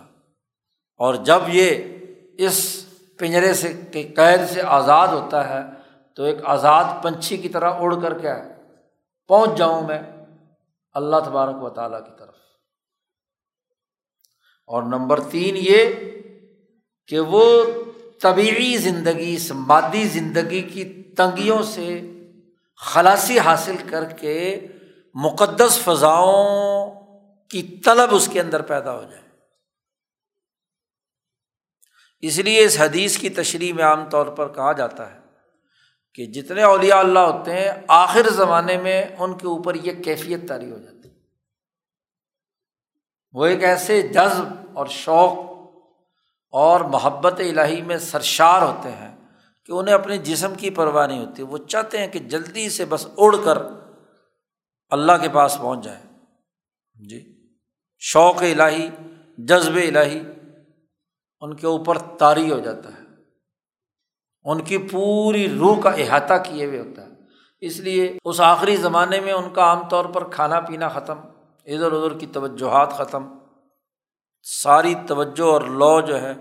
اور 0.98 1.16
جب 1.16 1.40
یہ 1.48 1.98
اس 2.38 2.86
پنجرے 3.18 3.54
سے 3.54 3.82
قید 3.92 4.50
سے 4.50 4.62
آزاد 4.62 5.08
ہوتا 5.08 5.50
ہے، 5.50 5.62
تو 6.16 6.24
ایک 6.24 6.40
آزاد 6.44 6.84
پنچھی 7.04 7.38
کی 7.38 7.50
طرح 7.50 7.72
اڑ 7.80 8.02
کر 8.02 8.18
کے 8.18 8.28
پہنچ 9.28 9.58
جاؤں 9.58 9.88
میں 9.88 10.00
اللہ 10.94 11.16
تبارک 11.26 11.64
و 11.64 11.70
تعالیٰ 11.70 12.06
کی 12.06 12.12
طرف۔ 12.20 12.36
اور 14.68 14.84
نمبر 14.84 15.20
تین 15.20 15.56
یہ 15.58 15.86
کہ 17.08 17.20
وہ 17.20 17.66
طبعی 18.22 18.78
زندگی 18.78 19.38
مادی 19.52 20.04
زندگی 20.04 20.62
کی 20.62 21.04
تنگیوں 21.04 21.64
سے 21.64 22.02
خلاصی 22.78 23.40
حاصل 23.40 23.76
کر 23.90 24.06
کے 24.06 24.68
مقدس 25.14 25.80
فضاؤں 25.80 26.92
کی 27.50 27.82
طلب 27.86 28.16
اس 28.16 28.30
کے 28.34 28.42
اندر 28.42 28.62
پیدا 28.62 28.96
ہو 28.96 29.04
جائے۔ 29.04 29.22
اس 32.22 32.38
لیے 32.38 32.66
اس 32.66 32.78
حدیث 32.80 33.18
کی 33.18 33.30
تشریح 33.30 33.74
میں 33.74 33.84
عام 33.84 34.10
طور 34.10 34.28
پر 34.28 34.54
کہا 34.54 34.72
جاتا 34.72 35.14
ہے 35.14 35.20
کہ 36.14 36.26
جتنے 36.26 36.64
اولیاء 36.64 36.98
اللہ 36.98 37.20
ہوتے 37.20 37.54
ہیں، 37.54 37.72
آخر 37.88 38.30
زمانے 38.30 38.78
میں 38.78 39.06
ان 39.20 39.38
کے 39.38 39.48
اوپر 39.48 39.76
یہ 39.76 40.04
کیفیت 40.04 40.48
تاری 40.48 40.72
ہو 40.72 40.78
جاتی۔ 40.78 41.10
وہ 43.34 43.46
ایک 43.46 43.64
ایسے 43.64 44.02
جذب 44.02 44.78
اور 44.78 44.88
شوق 44.88 45.56
اور 46.52 46.80
محبت 46.82 47.34
الہی 47.40 47.82
میں 47.82 47.98
سرشار 47.98 48.62
ہوتے 48.62 48.92
ہیں 48.92 49.15
کہ 49.66 49.72
انہیں 49.72 49.96
اپنے 49.96 50.18
جسم 50.18 50.56
کی 50.56 50.70
پرواہ 50.70 51.08
نہیں 51.08 51.26
ہوتی، 51.26 51.44
وہ 51.44 51.58
چاہتے 51.58 51.98
ہیں 51.98 52.08
کہ 52.08 52.20
جلدی 52.20 52.70
سے 52.70 52.86
بس 52.86 53.08
اڑ 53.18 53.36
کر 53.44 53.58
اللہ 54.90 55.12
کے 55.22 55.30
پاس 55.30 55.58
پہنچ 55.62 55.84
جائے 55.84 56.02
جی 57.10 57.48
شوق 58.00 58.42
الہی 58.42 58.90
جذب 59.38 59.76
الہی، 59.76 60.20
ان 61.42 61.56
کے 61.56 61.68
اوپر 61.68 61.98
طاری 61.98 62.52
ہو 62.52 62.60
جاتا 62.60 62.90
ہے۔ 62.90 63.04
ان 64.44 64.62
کی 64.62 64.78
پوری 64.78 65.58
روح 65.60 65.82
کا 65.82 65.90
احاطہ 65.90 66.34
کیے 66.46 66.66
ہوئے 66.66 66.80
ہوتا 66.80 67.02
ہے۔ 67.02 67.12
اس 67.62 67.80
لیے 67.80 68.18
اس 68.26 68.42
آخری 68.42 68.76
زمانے 68.76 69.20
میں 69.20 69.34
ان 69.34 69.54
کا 69.54 69.62
عام 69.62 69.90
طور 69.90 70.06
پر 70.06 70.30
کھانا 70.30 70.60
پینا 70.60 70.88
ختم، 70.88 71.20
ادھر 71.66 71.92
ادھر 71.92 72.18
کی 72.18 72.26
توجہات 72.26 72.92
ختم۔ 72.92 73.38
ساری 74.44 74.94
توجہ 75.08 75.44
اور 75.44 75.62
لو 75.62 76.02
جو 76.02 76.22
ہے، 76.22 76.34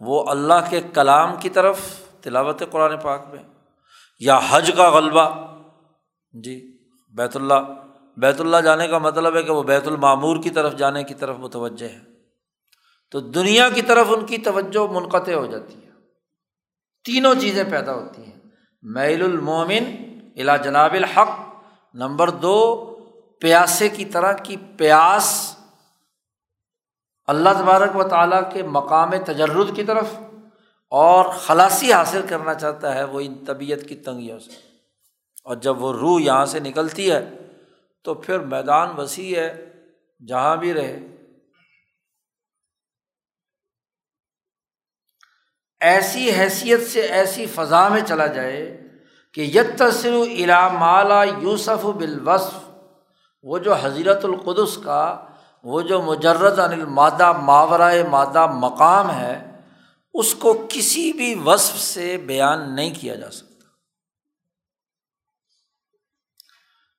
وہ 0.00 0.30
اللہ 0.30 0.70
کے 0.70 0.80
کلام 0.94 1.36
کی 1.40 1.48
طرف 1.48 1.80
تلاوت 2.20 2.62
قرآن 2.70 2.98
پاک 2.98 3.22
میں، 3.32 3.42
یا 4.20 4.40
حج 4.48 4.70
کا 4.76 4.90
غلبہ۔ 4.90 5.46
جی 6.32 6.78
بیت 7.14 7.36
اللہ 7.36 7.54
بیت 8.16 8.40
اللہ 8.40 8.56
جانے 8.56 8.88
کا 8.88 8.98
مطلب 8.98 9.36
ہے 9.36 9.42
کہ 9.42 9.52
وہ 9.52 9.62
بیت 9.62 9.88
المعمور 9.88 10.42
کی 10.42 10.50
طرف 10.50 10.76
جانے 10.76 11.04
کی 11.04 11.14
طرف 11.14 11.36
متوجہ 11.38 11.88
ہے۔ 11.88 11.98
تو 13.10 13.20
دنیا 13.20 13.68
کی 13.68 13.82
طرف 13.82 14.06
ان 14.08 14.26
کی 14.26 14.38
توجہ 14.38 14.92
منقطع 14.92 15.32
ہو 15.32 15.46
جاتی 15.46 15.74
ہے۔ 15.74 15.90
تینوں 17.04 17.34
چیزیں 17.40 17.64
پیدا 17.70 17.94
ہوتی 17.94 18.24
ہیں۔ 18.24 18.40
میل 18.82 19.22
المومن 19.22 19.84
الا 20.36 20.56
جناب 20.56 20.94
الحق۔ 20.94 21.28
نمبر 21.94 22.30
دو، 22.30 22.76
پیاسے 23.40 23.88
کی 23.88 24.04
طرح 24.04 24.32
کی 24.32 24.56
پیاس۔ 24.76 25.56
اللہ 27.26 27.48
تبارک 27.58 27.96
و 27.96 28.08
تعالیٰ 28.08 28.52
کے 28.52 28.62
مقام 28.62 29.10
تجرد 29.26 29.76
کی 29.76 29.84
طرف۔ 29.84 30.06
اور 30.90 31.24
خلاصی 31.24 31.92
حاصل 31.92 32.26
کرنا 32.28 32.54
چاہتا 32.54 32.94
ہے 32.94 33.04
وہ 33.04 33.20
ان 33.20 33.44
طبیعت 33.44 33.88
کی 33.88 33.96
تنگیوں 33.96 34.38
سے۔ 34.38 34.50
اور 35.44 35.56
جب 35.56 35.82
وہ 35.82 35.92
روح 35.92 36.20
یہاں 36.20 36.46
سے 36.46 36.60
نکلتی 36.60 37.12
ہے 37.12 37.28
تو 38.02 38.14
پھر 38.14 38.38
میدان 38.38 38.88
وسیع 38.98 39.38
ہے، 39.38 39.72
جہاں 40.28 40.56
بھی 40.56 40.74
رہے۔ 40.74 40.98
ایسی 45.80 46.30
حیثیت 46.30 46.88
سے 46.88 47.00
ایسی 47.00 47.46
فضا 47.46 47.88
میں 47.88 48.00
چلا 48.08 48.26
جائے 48.26 48.82
کہ 49.34 49.40
یتسر 49.40 50.10
مالا 50.68 51.24
یوسف 51.24 51.84
بالوصف۔ 51.84 52.70
وہ 53.42 53.58
جو 53.58 53.74
حضیرت 53.74 54.24
القدس 54.24 54.78
کا، 54.84 55.24
وہ 55.64 55.80
جو 55.80 56.02
مجرد 56.02 56.58
عن 56.58 56.72
المادہ 56.72 57.32
ماورائے 57.32 58.02
مادہ 58.02 58.46
مقام 58.46 59.10
ہے 59.10 59.47
اس 60.18 60.34
کو 60.34 60.66
کسی 60.70 61.12
بھی 61.12 61.34
وصف 61.44 61.78
سے 61.78 62.18
بیان 62.18 62.76
نہیں 62.76 62.94
کیا 63.00 63.14
جا 63.14 63.30
سکتا۔ 63.30 63.66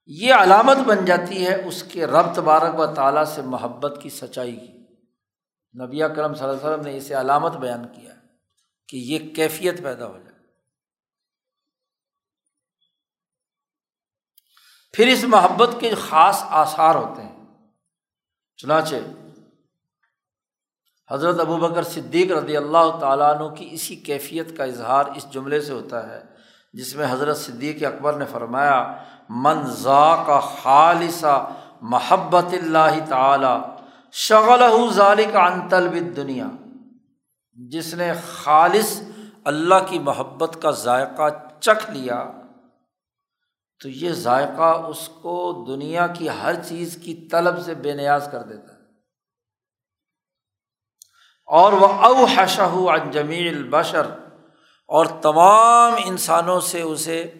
یہ 0.06 0.34
علامت 0.34 0.78
بن 0.78 1.06
جاتی 1.06 1.48
ہے 1.48 1.68
اس 1.68 1.84
کے 1.92 2.06
رب 2.08 2.36
تبارک 2.36 2.80
و 2.80 2.94
تعالیٰ 2.94 3.26
سے 3.26 3.42
محبت 3.42 4.00
کی 4.04 4.10
سچائی 4.10 4.56
کی۔ 4.56 4.80
نبی 5.84 6.00
کرم 6.16 6.34
صلی 6.34 6.44
اللہ 6.44 6.62
علیہ 6.62 6.70
وسلم 6.70 6.92
نے 6.92 6.98
اسے 6.98 7.14
علامت 7.14 7.52
بیان 7.52 7.88
کیا 7.88 8.14
کہ 8.88 8.98
یہ 8.98 9.36
کیفیت 9.36 9.84
پیدا 9.84 10.08
ہو 10.08 10.18
جائے۔ 10.18 10.30
پھر 14.94 15.08
اس 15.08 15.24
محبت 15.24 15.70
کے 15.80 15.96
خاص 15.96 16.38
آثار 16.42 16.96
ہوتے 16.96 17.22
ہیں۔ 17.22 17.40
چنانچہ 18.58 18.96
حضرت 21.10 21.40
ابو 21.40 21.58
بکر 21.58 21.84
صدیق 21.84 22.32
رضی 22.32 22.58
اللہ 22.58 22.98
تعالیٰ 23.00 23.34
عنہ 23.36 23.48
کی 23.56 23.68
اسی 23.72 23.96
کیفیت 24.08 24.56
کا 24.58 24.64
اظہار 24.64 25.06
اس 25.16 25.26
جملے 25.34 25.60
سے 25.62 25.74
ہوتا 25.74 26.08
ہے، 26.10 26.20
جس 26.74 26.96
میں 26.96 27.06
حضرت 27.10 27.38
صدیق 27.38 27.84
اکبر 27.88 28.14
نے 28.14 28.26
فرمایا، 28.32 28.80
من 29.44 29.64
کا 30.28 30.40
خالصہ 30.40 31.36
محبت 31.92 32.54
اللہ 32.54 33.00
تعالی 33.10 33.56
شغل 34.14 34.64
ذالک 34.94 35.36
عن 35.36 35.68
طلب 35.70 35.96
دنیا 36.16 36.48
جس 37.58 37.94
نے 37.94 38.12
خالص 38.24 39.00
اللہ 39.52 39.86
کی 39.90 40.00
محبت 40.00 40.62
کا 40.62 40.72
ذائقہ 40.78 41.28
چکھ 41.60 41.90
لیا، 41.92 42.24
تو 43.82 43.90
یہ 43.90 44.12
ذائقہ 44.20 44.72
اس 44.88 45.08
کو 45.22 45.36
دنیا 45.68 46.08
کی 46.08 46.30
ہر 46.42 46.56
چیز 46.68 46.98
کی 47.04 47.14
طلب 47.32 47.62
سے 47.66 47.74
بے 47.76 47.94
نیاز 47.94 48.28
کر 48.32 48.42
دیتا 48.44 48.74
ہے۔ 48.74 48.79
اور 51.50 51.74
وہ 51.74 51.88
اوحشہ 51.88 53.12
جمیع 53.12 53.50
البشر، 53.50 54.06
اور 54.90 55.06
تمام 55.22 55.94
انسانوں 56.06 56.60
سے 56.60 56.82
اسے 56.82 57.34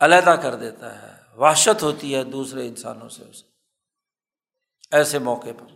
علیحدہ 0.00 0.34
کر 0.42 0.54
دیتا 0.54 1.02
ہے۔ 1.02 1.10
وحشت 1.36 1.82
ہوتی 1.82 2.14
ہے 2.14 2.24
دوسرے 2.24 2.68
انسانوں 2.68 3.08
سے 3.08 3.24
اسے۔ 3.24 3.46
ایسے 4.92 5.18
موقع 5.18 5.52
پر 5.58 5.66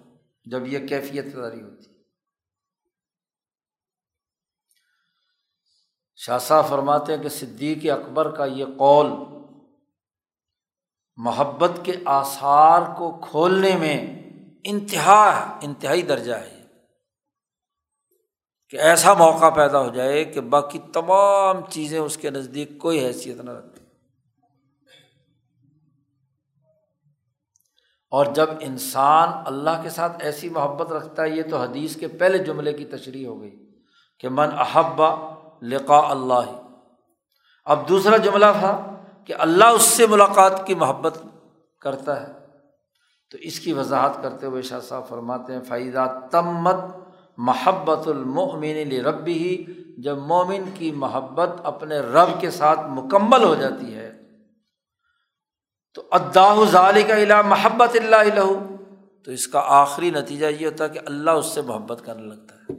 جب 0.45 0.67
یہ 0.67 0.87
کیفیت 0.89 1.25
داری 1.37 1.63
ہوتی۔ 1.63 1.93
شاہ 6.17 6.39
صاحب 6.39 6.69
فرماتے 6.69 7.15
ہیں 7.15 7.23
کہ 7.23 7.29
صدیق 7.29 7.93
اکبر 7.93 8.31
کا 8.37 8.45
یہ 8.45 8.65
قول 8.65 9.07
محبت 11.17 11.71
کے 11.83 11.93
آثار 12.05 12.83
کو 12.99 13.21
کھولنے 13.31 13.77
میں 13.77 14.23
انتہا، 14.65 15.59
انتہائی 15.63 16.03
درجہ 16.03 16.35
ہے۔ 16.35 16.54
کہ 18.75 18.79
ایسا 18.79 19.15
موقع 19.15 19.51
پیدا 19.51 19.81
ہو 19.81 19.89
جائے 19.89 20.25
کہ 20.25 20.41
باقی 20.41 20.79
تمام 20.93 21.61
چیزیں 21.71 21.99
اس 21.99 22.17
کے 22.17 22.31
نزدیک 22.31 22.79
کوئی 22.79 23.07
حیثیت 23.07 23.41
نہ 23.41 23.51
رکھتی۔ 23.51 23.81
اور 28.11 28.27
جب 28.27 28.51
انسان 28.61 29.29
اللہ 29.47 29.71
کے 29.83 29.89
ساتھ 29.89 30.13
ایسی 30.21 30.49
محبت 30.49 30.93
رکھتا 30.93 31.23
ہے، 31.23 31.31
یہ 31.31 31.43
تو 31.51 31.57
حدیث 31.57 31.97
کے 31.97 32.09
پہلے 32.09 32.39
جملے 32.39 32.73
کی 32.73 32.85
تشریح 32.85 33.27
ہو 33.27 33.41
گئی 33.41 33.71
کہ 34.21 34.29
من 34.29 34.49
احبا 34.59 35.15
لقا 35.63 36.11
اللہ۔ 36.11 36.63
اب 37.65 37.89
دوسرا 37.89 38.17
جملہ 38.17 38.47
تھا 38.59 39.03
کہ 39.25 39.35
اللہ 39.39 39.65
اس 39.65 39.83
سے 39.83 40.07
ملاقات 40.07 40.67
کی 40.67 40.75
محبت 40.75 41.19
کرتا 41.81 42.29
ہے۔ 42.29 42.33
تو 43.31 43.39
اس 43.41 43.61
کی 43.61 43.73
وضاحت 43.73 44.23
کرتے 44.23 44.47
ہوئے 44.47 44.63
شاہ 44.63 44.81
صاحب 44.81 45.09
فرماتے 45.09 45.53
ہیں 45.53 45.61
فائدہ 45.69 46.21
تمت 46.31 47.04
محبت 47.37 48.09
المؤمن 48.09 49.01
ربی 49.05 49.33
ہی 49.33 49.65
جب 50.03 50.19
مومن 50.19 50.65
کی 50.75 50.93
محبت 50.93 51.49
اپنے 51.65 51.99
رب 51.99 52.41
کے 52.41 52.51
ساتھ 52.51 52.81
مکمل 52.91 53.45
ہو 53.45 53.55
جاتی 53.55 53.95
ہے، 53.95 54.13
تو 55.95 56.03
اداہ 56.11 56.65
ظال 56.65 57.03
کا 57.09 57.17
علا 57.17 57.43
محبت 57.43 57.97
اللہ 57.97 58.41
تو 59.25 59.31
اس 59.31 59.47
کا 59.47 59.63
آخری 59.67 60.11
نتیجہ 60.11 60.47
یہ 60.47 60.67
ہوتا 60.67 60.85
ہے 60.85 60.89
کہ 60.89 61.01
اللہ 61.07 61.31
اس 61.31 61.47
سے 61.47 61.63
محبت 61.63 62.03
کرنے 62.05 62.23
لگتا 62.23 62.55
ہے۔ 62.55 62.73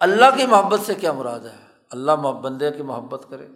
اللہ 0.00 0.26
کی 0.36 0.46
محبت 0.46 0.80
سے 0.80 0.94
کیا 0.94 1.12
مراد 1.12 1.40
ہے؟ 1.40 1.56
اللہ 1.90 2.12
بندے 2.12 2.70
کی 2.70 2.82
محبت 2.82 3.26
کرے۔ 3.30 3.48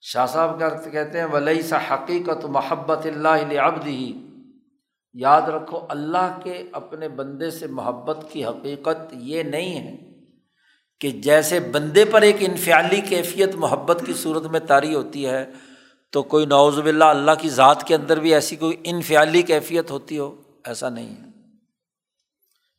شاہ 0.00 0.26
صاحب 0.26 0.60
کہتے 0.92 1.18
ہیں 1.18 1.26
ولی 1.26 1.62
سا 1.62 1.78
حقیقت 1.78 2.44
محبت 2.44 3.06
اللہ 3.06 3.60
ابد 3.60 3.86
ہی 3.86 4.25
یاد 5.18 5.42
رکھو، 5.42 5.86
اللہ 5.88 6.38
کے 6.42 6.62
اپنے 6.72 7.08
بندے 7.08 7.50
سے 7.50 7.66
محبت 7.66 8.26
کی 8.32 8.44
حقیقت 8.44 9.12
یہ 9.12 9.42
نہیں 9.42 9.78
ہے 9.78 9.96
کہ 11.00 11.10
جیسے 11.10 11.60
بندے 11.60 12.04
پر 12.04 12.22
ایک 12.22 12.36
انفیالی 12.40 13.00
کیفیت 13.00 13.54
محبت 13.54 14.02
کی 14.06 14.12
صورت 14.12 14.42
میں 14.42 14.60
طاری 14.60 14.94
ہوتی 14.94 15.26
ہے، 15.26 15.52
تو 16.12 16.22
کوئی 16.22 16.46
نوز 16.46 16.78
باللہ 16.78 17.04
اللہ 17.04 17.30
کی 17.38 17.48
ذات 17.48 17.84
کے 17.84 17.94
اندر 17.94 18.20
بھی 18.20 18.34
ایسی 18.34 18.56
کوئی 18.56 18.76
انفعالی 18.84 19.42
کیفیت 19.42 19.90
ہوتی 19.90 20.18
ہو؟ 20.18 20.42
ایسا 20.64 20.88
نہیں 20.88 21.10
ہے۔ 21.10 21.30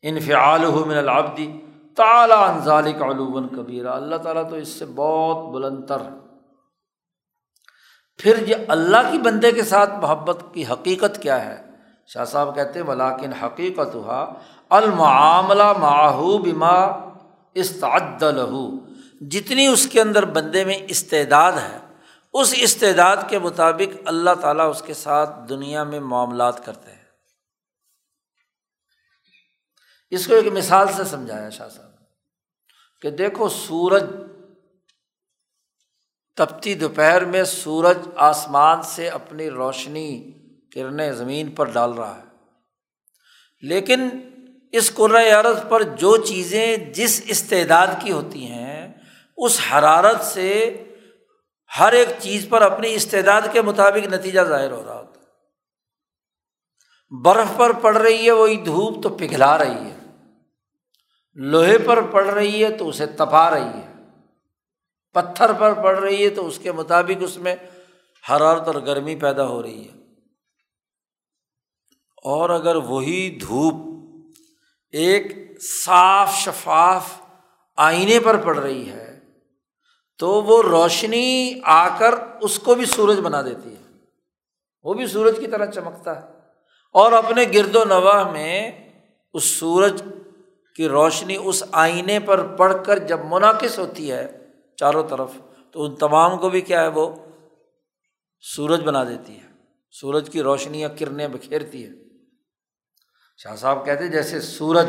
انفعال 0.02 0.64
ہو 0.64 0.84
من 0.84 0.96
العبدی 0.96 1.60
تعلیٰ 1.96 2.48
انزال 2.48 2.92
کا 2.92 3.06
علوباً 3.06 3.46
کبیرہ۔ 3.48 3.88
اللہ 3.88 4.16
تعالیٰ 4.16 4.50
تو 4.50 4.56
اس 4.56 4.68
سے 4.68 4.84
بہت 4.94 5.54
بلند 5.54 5.84
تر 5.86 5.98
پھر 8.18 8.48
یہ 8.48 8.56
اللہ 8.68 9.10
کی 9.12 9.18
بندے 9.18 9.52
کے 9.52 9.62
ساتھ 9.62 9.90
محبت 9.90 10.44
کی 10.52 10.64
حقیقت 10.66 11.22
کیا 11.22 11.44
ہے؟ 11.44 11.67
شاہ 12.08 12.24
صاحب 12.24 12.54
کہتے 12.54 12.80
ولاکن 12.80 13.32
حقیقت 13.32 13.94
ہوا 13.94 14.32
المعاملہ 14.68 15.72
ماہو 15.72 16.38
بما 16.38 16.76
استعد 17.54 18.22
لہو. 18.22 18.86
جتنی 19.20 19.66
اس 19.66 19.86
کے 19.86 20.00
اندر 20.00 20.24
بندے 20.24 20.64
میں 20.64 20.78
استعداد 20.88 21.52
ہے، 21.52 21.78
اس 22.32 22.54
استعداد 22.56 23.16
کے 23.28 23.38
مطابق 23.38 23.96
اللہ 24.04 24.30
تعالیٰ 24.40 24.70
اس 24.70 24.82
کے 24.82 24.94
ساتھ 24.94 25.30
دنیا 25.48 25.84
میں 25.84 26.00
معاملات 26.00 26.64
کرتے 26.64 26.90
ہیں۔ 26.90 27.04
اس 30.10 30.26
کو 30.26 30.34
ایک 30.34 30.46
مثال 30.52 30.86
سے 30.96 31.04
سمجھایا 31.04 31.50
شاہ 31.50 31.68
صاحب 31.68 31.90
کہ 33.02 33.10
دیکھو، 33.10 33.48
سورج 33.48 34.04
تپتی 36.36 36.74
دوپہر 36.74 37.24
میں، 37.24 37.44
سورج 37.44 37.98
آسمان 38.16 38.82
سے 38.82 39.08
اپنی 39.08 39.50
روشنی 39.50 40.37
کرنیں 40.74 41.12
زمین 41.12 41.50
پر 41.50 41.64
ڈال 41.64 41.92
رہا 41.92 42.18
ہے۔ 42.18 42.22
لیکن 43.62 44.08
اس 44.72 45.00
عرض 45.32 45.68
پر 45.68 45.82
جو 45.82 46.16
چیزیں 46.16 46.76
جس 46.76 47.22
استعداد 47.26 47.86
کی 48.00 48.12
ہوتی 48.12 48.46
ہیں، 48.46 48.92
اس 49.36 49.60
حرارت 49.72 50.20
سے 50.20 50.82
ہر 51.78 51.92
ایک 51.92 52.08
چیز 52.18 52.46
پر 52.48 52.62
اپنی 52.62 52.94
استعداد 52.94 53.42
کے 53.52 53.62
مطابق 53.62 54.06
نتیجہ 54.06 54.40
ظاہر 54.40 54.70
ہو 54.70 54.82
رہا 54.86 54.98
ہوتا 54.98 55.20
برف 57.22 57.56
پر 57.56 57.72
پڑ 57.72 57.96
رہی 57.96 58.26
ہے، 58.26 58.30
وہی 58.30 58.56
دھوپ 58.56 59.02
تو 59.02 59.08
پگھلا 59.08 59.58
رہی 59.58 59.90
ہے۔ 59.90 59.96
لوہے 61.34 61.78
پر 61.78 62.00
پڑ 62.00 62.26
رہی 62.26 62.64
ہے 62.64 62.70
تو 62.70 62.88
اسے 62.88 63.06
تپا 63.06 63.50
رہی 63.50 63.80
ہے۔ 63.80 63.92
پتھر 65.12 65.52
پر 65.52 65.72
پڑ 65.72 65.98
رہی 65.98 66.24
ہے 66.24 66.30
تو 66.30 66.46
اس 66.46 66.58
کے 66.58 66.72
مطابق 66.72 67.16
اس 67.20 67.36
میں 67.36 67.56
حرارت 68.30 68.66
اور 68.66 68.74
گرمی 68.74 69.16
پیدا 69.16 69.46
ہو 69.46 69.62
رہی 69.62 69.88
ہے۔ 69.88 69.97
اور 72.24 72.50
اگر 72.50 72.76
وہی 72.76 73.38
دھوپ 73.40 73.74
ایک 74.90 75.52
صاف 75.84 76.34
شفاف 76.34 77.06
آئینے 77.76 78.20
پر 78.20 78.36
پڑ 78.36 78.58
رہی 78.58 78.90
ہے، 78.90 79.20
تو 80.18 80.28
وہ 80.28 80.62
روشنی 80.62 81.54
آ 81.64 81.98
کر 81.98 82.14
اس 82.40 82.58
کو 82.58 82.74
بھی 82.74 82.84
سورج 82.86 83.20
بنا 83.20 83.42
دیتی 83.42 83.72
ہے۔ 83.72 83.98
وہ 84.82 84.94
بھی 84.94 85.06
سورج 85.06 85.36
کی 85.40 85.46
طرح 85.46 85.66
چمکتا 85.66 86.22
ہے۔ 86.22 86.28
اور 86.92 87.12
اپنے 87.12 87.44
گرد 87.54 87.76
و 87.76 87.84
نواح 87.84 88.30
میں 88.30 88.72
اس 89.34 89.44
سورج 89.44 90.02
کی 90.76 90.88
روشنی 90.88 91.36
اس 91.44 91.64
آئینے 91.72 92.20
پر 92.20 92.46
پڑھ 92.46 92.76
کر 92.86 92.98
جب 92.98 93.18
منعقد 93.24 93.78
ہوتی 93.78 94.12
ہے 94.12 94.46
چاروں 94.76 95.08
طرف، 95.08 95.30
تو 95.72 95.84
ان 95.84 95.96
تمام 95.96 96.38
کو 96.38 96.50
بھی 96.50 96.60
کیا 96.60 96.82
ہے، 96.82 96.88
وہ 96.88 97.16
سورج 98.56 98.80
بنا 98.80 99.04
دیتی 99.04 99.36
ہے۔ 99.36 99.48
سورج 99.90 100.30
کی 100.30 100.42
روشنیاں 100.42 100.88
کرنیں 100.98 101.28
بکھیرتی 101.28 101.84
ہے 101.84 102.07
شاہ 103.42 103.56
صاحب 103.56 103.86
کہتے 103.86 104.08
جیسے 104.08 104.40
سورج 104.40 104.86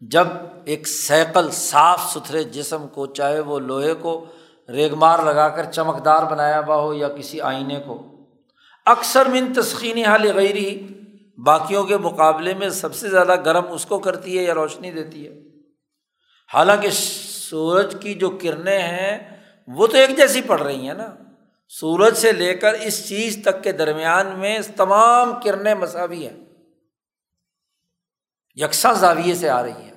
جب 0.00 0.26
ایک 0.64 0.88
سیکل 0.88 1.50
صاف 1.50 2.12
ستھرے 2.12 2.44
جسم 2.44 2.88
کو، 2.88 3.06
چاہے 3.06 3.40
وہ 3.40 3.58
لوہے 3.58 3.94
کو 3.94 4.24
ریگ 4.68 4.94
مار 4.94 5.18
لگا 5.18 5.48
کر 5.48 5.64
چمکدار 5.64 6.22
بنایا 6.22 6.60
ہوا 6.60 6.76
ہو 6.76 6.94
یا 6.94 7.08
کسی 7.08 7.40
آئینے 7.40 7.80
کو۔ 7.86 8.02
اکثر 8.86 9.26
من 9.26 9.52
تسخینی 9.52 10.04
حال 10.04 10.32
غیر 10.34 10.54
ہی 10.54 10.88
باقیوں 11.44 11.84
کے 11.84 11.96
مقابلے 11.96 12.54
میں 12.54 12.68
سب 12.68 12.94
سے 12.94 13.08
زیادہ 13.08 13.36
گرم 13.44 13.72
اس 13.72 13.86
کو 13.86 13.98
کرتی 13.98 14.38
ہے 14.38 14.42
یا 14.42 14.54
روشنی 14.54 14.90
دیتی 14.90 15.28
ہے۔ 15.28 15.38
حالانکہ 16.54 16.88
سورج 16.92 17.96
کی 18.00 18.14
جو 18.14 18.30
کرنیں 18.30 18.78
ہیں، 18.78 19.40
وہ 19.66 19.86
تو 19.86 19.96
ایک 19.96 20.16
جیسی 20.16 20.42
پڑ 20.42 20.60
رہی 20.60 20.86
ہیں 20.86 20.94
نا۔ 20.94 21.08
سورج 21.68 22.16
سے 22.16 22.32
لے 22.32 22.54
کر 22.54 22.72
اس 22.72 23.08
چیز 23.08 23.38
تک 23.42 23.62
کے 23.62 23.72
درمیان 23.72 24.38
میں 24.38 24.58
تمام 24.76 25.40
کرنیں 25.44 25.74
مساوی 25.74 26.26
ہیں۔ 26.26 26.41
یکساں 28.54 28.94
زاویے 28.94 29.34
سے 29.34 29.50
آ 29.50 29.62
رہی 29.62 29.70
ہیں۔ 29.70 29.92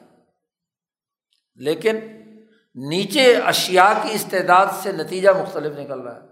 لیکن 1.55 1.95
نیچے 2.75 3.35
اشیا 3.35 3.93
کی 4.03 4.09
استعداد 4.11 4.65
سے 4.83 4.91
نتیجہ 4.91 5.29
مختلف 5.29 5.77
نکل 5.77 5.99
رہا 5.99 6.15
ہے۔ 6.15 6.27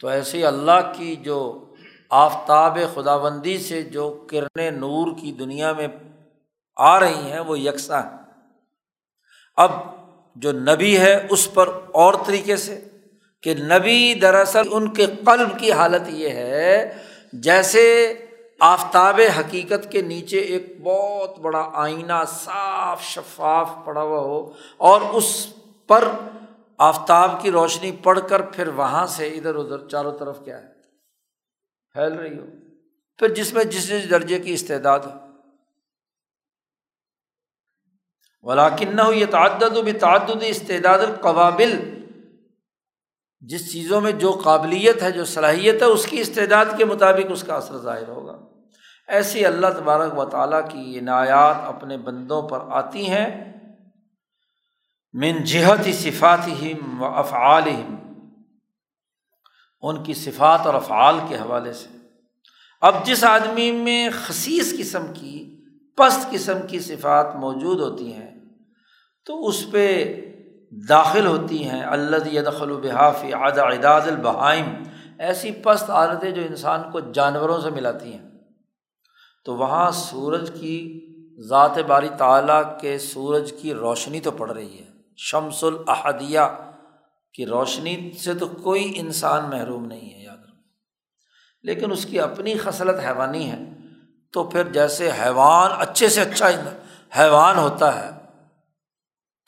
تو 0.00 0.08
ایسے 0.08 0.38
ہی 0.38 0.44
اللہ 0.44 0.92
کی 0.96 1.16
جو 1.16 1.68
آفتاب 2.10 2.78
خدا 2.94 3.16
بندی 3.16 3.58
سے 3.58 3.82
جو 3.82 4.26
کرنیں 4.30 4.70
نور 4.70 5.18
کی 5.20 5.32
دنیا 5.32 5.72
میں 5.72 5.88
آ 6.76 7.00
رہی 7.00 7.32
ہیں، 7.32 7.40
وہ 7.40 7.58
یکساں 7.58 8.02
ہیں۔ 8.02 8.18
اب 9.56 9.70
جو 10.36 10.52
نبی 10.52 10.98
ہے، 10.98 11.26
اس 11.30 11.54
پر 11.54 11.68
اور 11.92 12.14
طریقے 12.26 12.56
سے 12.56 12.88
کہ 13.42 13.54
نبی 13.54 14.14
دراصل 14.14 14.62
ان 14.70 14.94
کے 14.94 15.06
قلب 15.06 15.58
کی 15.58 15.72
حالت 15.72 16.02
یہ 16.08 16.28
ہے، 16.28 16.96
جیسے 17.32 18.14
آفتاب 18.64 19.20
حقیقت 19.38 19.92
کے 19.92 20.02
نیچے 20.02 20.38
ایک 20.38 20.82
بہت 20.82 21.38
بڑا 21.38 21.70
آئینہ 21.74 22.24
صاف 22.28 23.02
شفاف 23.02 23.70
پڑا 23.84 24.02
ہوا 24.02 24.20
ہو 24.20 24.52
اور 24.76 25.00
اس 25.00 25.54
پر 25.86 26.08
آفتاب 26.78 27.42
کی 27.42 27.50
روشنی 27.50 27.92
پڑ 27.92 28.20
کر 28.20 28.42
پھر 28.42 28.68
وہاں 28.68 29.06
سے 29.06 29.28
ادھر 29.28 29.54
ادھر 29.54 29.88
چاروں 29.88 30.18
طرف 30.18 30.38
کیا 30.44 30.58
ہے؟ 30.58 30.66
پھیل 31.92 32.12
رہی 32.12 32.38
ہو۔ 32.38 32.44
پھر 33.18 33.34
جس 33.34 33.52
میں 33.52 33.64
جس 33.64 33.88
جس 33.88 34.10
درجے 34.10 34.38
کی 34.38 34.52
استعداد 34.52 35.00
ہو 35.00 35.18
ولاکن 38.42 38.96
نہ 38.96 39.02
ہو 39.02 39.12
یہ 39.12 39.26
تعدد 39.30 39.76
و 39.76 39.82
بھی 39.82 39.92
تعدد 39.92 40.42
استعداد 40.42 40.98
القوابل۔ 40.98 42.02
جس 43.40 43.72
چیزوں 43.72 44.00
میں 44.00 44.12
جو 44.12 44.40
قابلیت 44.44 45.02
ہے، 45.02 45.12
جو 45.12 45.24
صلاحیت 45.24 45.82
ہے، 45.82 45.86
اس 45.86 46.06
کی 46.06 46.20
استعداد 46.20 46.66
کے 46.78 46.84
مطابق 46.84 47.26
اس 47.30 47.44
کا 47.44 47.54
اثر 47.54 47.78
ظاہر 47.78 48.08
ہوگا۔ 48.08 48.51
ایسی 49.12 49.46
اللہ 49.46 49.66
تبارک 49.66 50.18
و 50.18 50.24
تعالیٰ 50.24 50.68
کی 50.68 50.98
عنایات 50.98 51.56
اپنے 51.64 51.96
بندوں 51.96 52.42
پر 52.42 52.58
آتی 52.70 53.10
ہیں۔ 53.10 53.52
من 55.12 55.44
جہت 55.44 55.94
صفات 55.94 56.48
ہم 56.48 57.02
و 57.02 57.06
افعال 57.06 57.62
ہم 57.68 57.96
ان 59.80 60.02
کی 60.02 60.14
صفات 60.14 60.66
اور 60.66 60.74
افعال 60.74 61.18
کے 61.28 61.34
حوالے 61.34 61.72
سے۔ 61.72 61.88
اب 62.80 62.94
جس 63.04 63.24
آدمی 63.24 63.70
میں 63.70 64.08
خصیص 64.12 64.78
قسم 64.78 65.06
کی، 65.14 65.64
پست 65.96 66.30
قسم 66.30 66.66
کی 66.66 66.80
صفات 66.80 67.36
موجود 67.36 67.80
ہوتی 67.80 68.12
ہیں، 68.12 68.30
تو 69.24 69.46
اس 69.46 69.70
پہ 69.70 70.14
داخل 70.88 71.26
ہوتی 71.26 71.64
ہیں۔ 71.64 71.82
اللہ 71.84 72.28
یدخل 72.28 72.70
و 72.70 72.76
بحافی 72.76 73.34
اعداد 73.34 74.00
البہائم، 74.00 74.82
ایسی 75.18 75.52
پست 75.52 75.90
عادتیں 75.90 76.30
جو 76.30 76.42
انسان 76.42 76.90
کو 76.92 77.00
جانوروں 77.00 77.60
سے 77.60 77.70
ملاتی 77.70 78.12
ہیں۔ 78.12 78.31
تو 79.44 79.56
وہاں 79.56 79.90
سورج 79.90 80.50
کی 80.60 81.06
ذات 81.48 81.78
باری 81.78 82.08
تعلیٰ 82.18 82.80
کے 82.80 82.98
سورج 82.98 83.52
کی 83.62 83.74
روشنی 83.74 84.20
تو 84.20 84.30
پڑ 84.30 84.50
رہی 84.50 84.78
ہے۔ 84.78 84.84
شمس 85.16 85.64
الحدیہ 85.64 86.40
کی 87.34 87.46
روشنی 87.46 88.12
سے 88.12 88.34
تو 88.34 88.46
کوئی 88.48 88.92
انسان 88.96 89.50
محروم 89.50 89.84
نہیں 89.84 90.14
ہے، 90.14 90.22
یاد 90.22 90.36
رکھ 90.36 90.56
لیکن 91.62 91.92
اس 91.92 92.04
کی 92.04 92.20
اپنی 92.20 92.54
خصلت 92.54 93.00
حیوانی 93.00 93.50
ہے، 93.50 93.58
تو 94.32 94.44
پھر 94.44 94.72
جیسے 94.72 95.10
حیوان 95.10 95.70
اچھے 95.78 96.08
سے 96.08 96.20
اچھا 96.20 96.48
حیوان 97.18 97.58
ہوتا 97.58 97.88
ہے، 97.94 98.10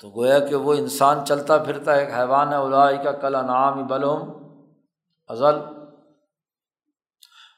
تو 0.00 0.10
گویا 0.10 0.38
کہ 0.38 0.54
وہ 0.54 0.74
انسان 0.74 1.26
چلتا 1.26 1.58
پھرتا 1.58 1.92
ایک 1.92 2.08
حیوان 2.08 2.48
ہے 2.48 2.56
الائی 2.56 2.96
کا 3.04 3.12
کل 3.12 3.34
انعام 3.34 3.86
بلوم 3.86 4.30
ازل۔ 5.26 5.56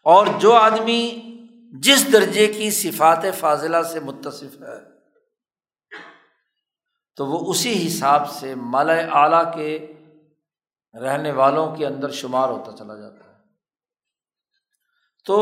اور 0.04 0.26
جو 0.38 0.52
آدمی 0.52 1.22
جس 1.72 2.12
درجے 2.12 2.46
کی 2.46 2.70
صفات 2.70 3.24
فاضلہ 3.38 3.82
سے 3.82 4.00
متصف 4.00 4.62
ہے، 4.62 4.78
تو 7.16 7.26
وہ 7.26 7.50
اسی 7.50 7.86
حساب 7.86 8.30
سے 8.30 8.54
مال 8.54 8.90
اعلیٰ 8.90 9.54
کے 9.54 9.94
رہنے 10.94 11.32
والوں 11.32 11.76
کے 11.76 11.86
اندر 11.86 12.10
شمار 12.10 12.48
ہوتا 12.48 12.72
چلا 12.76 12.94
جاتا 12.94 13.16
ہے۔ 13.16 13.34
تو 15.24 15.36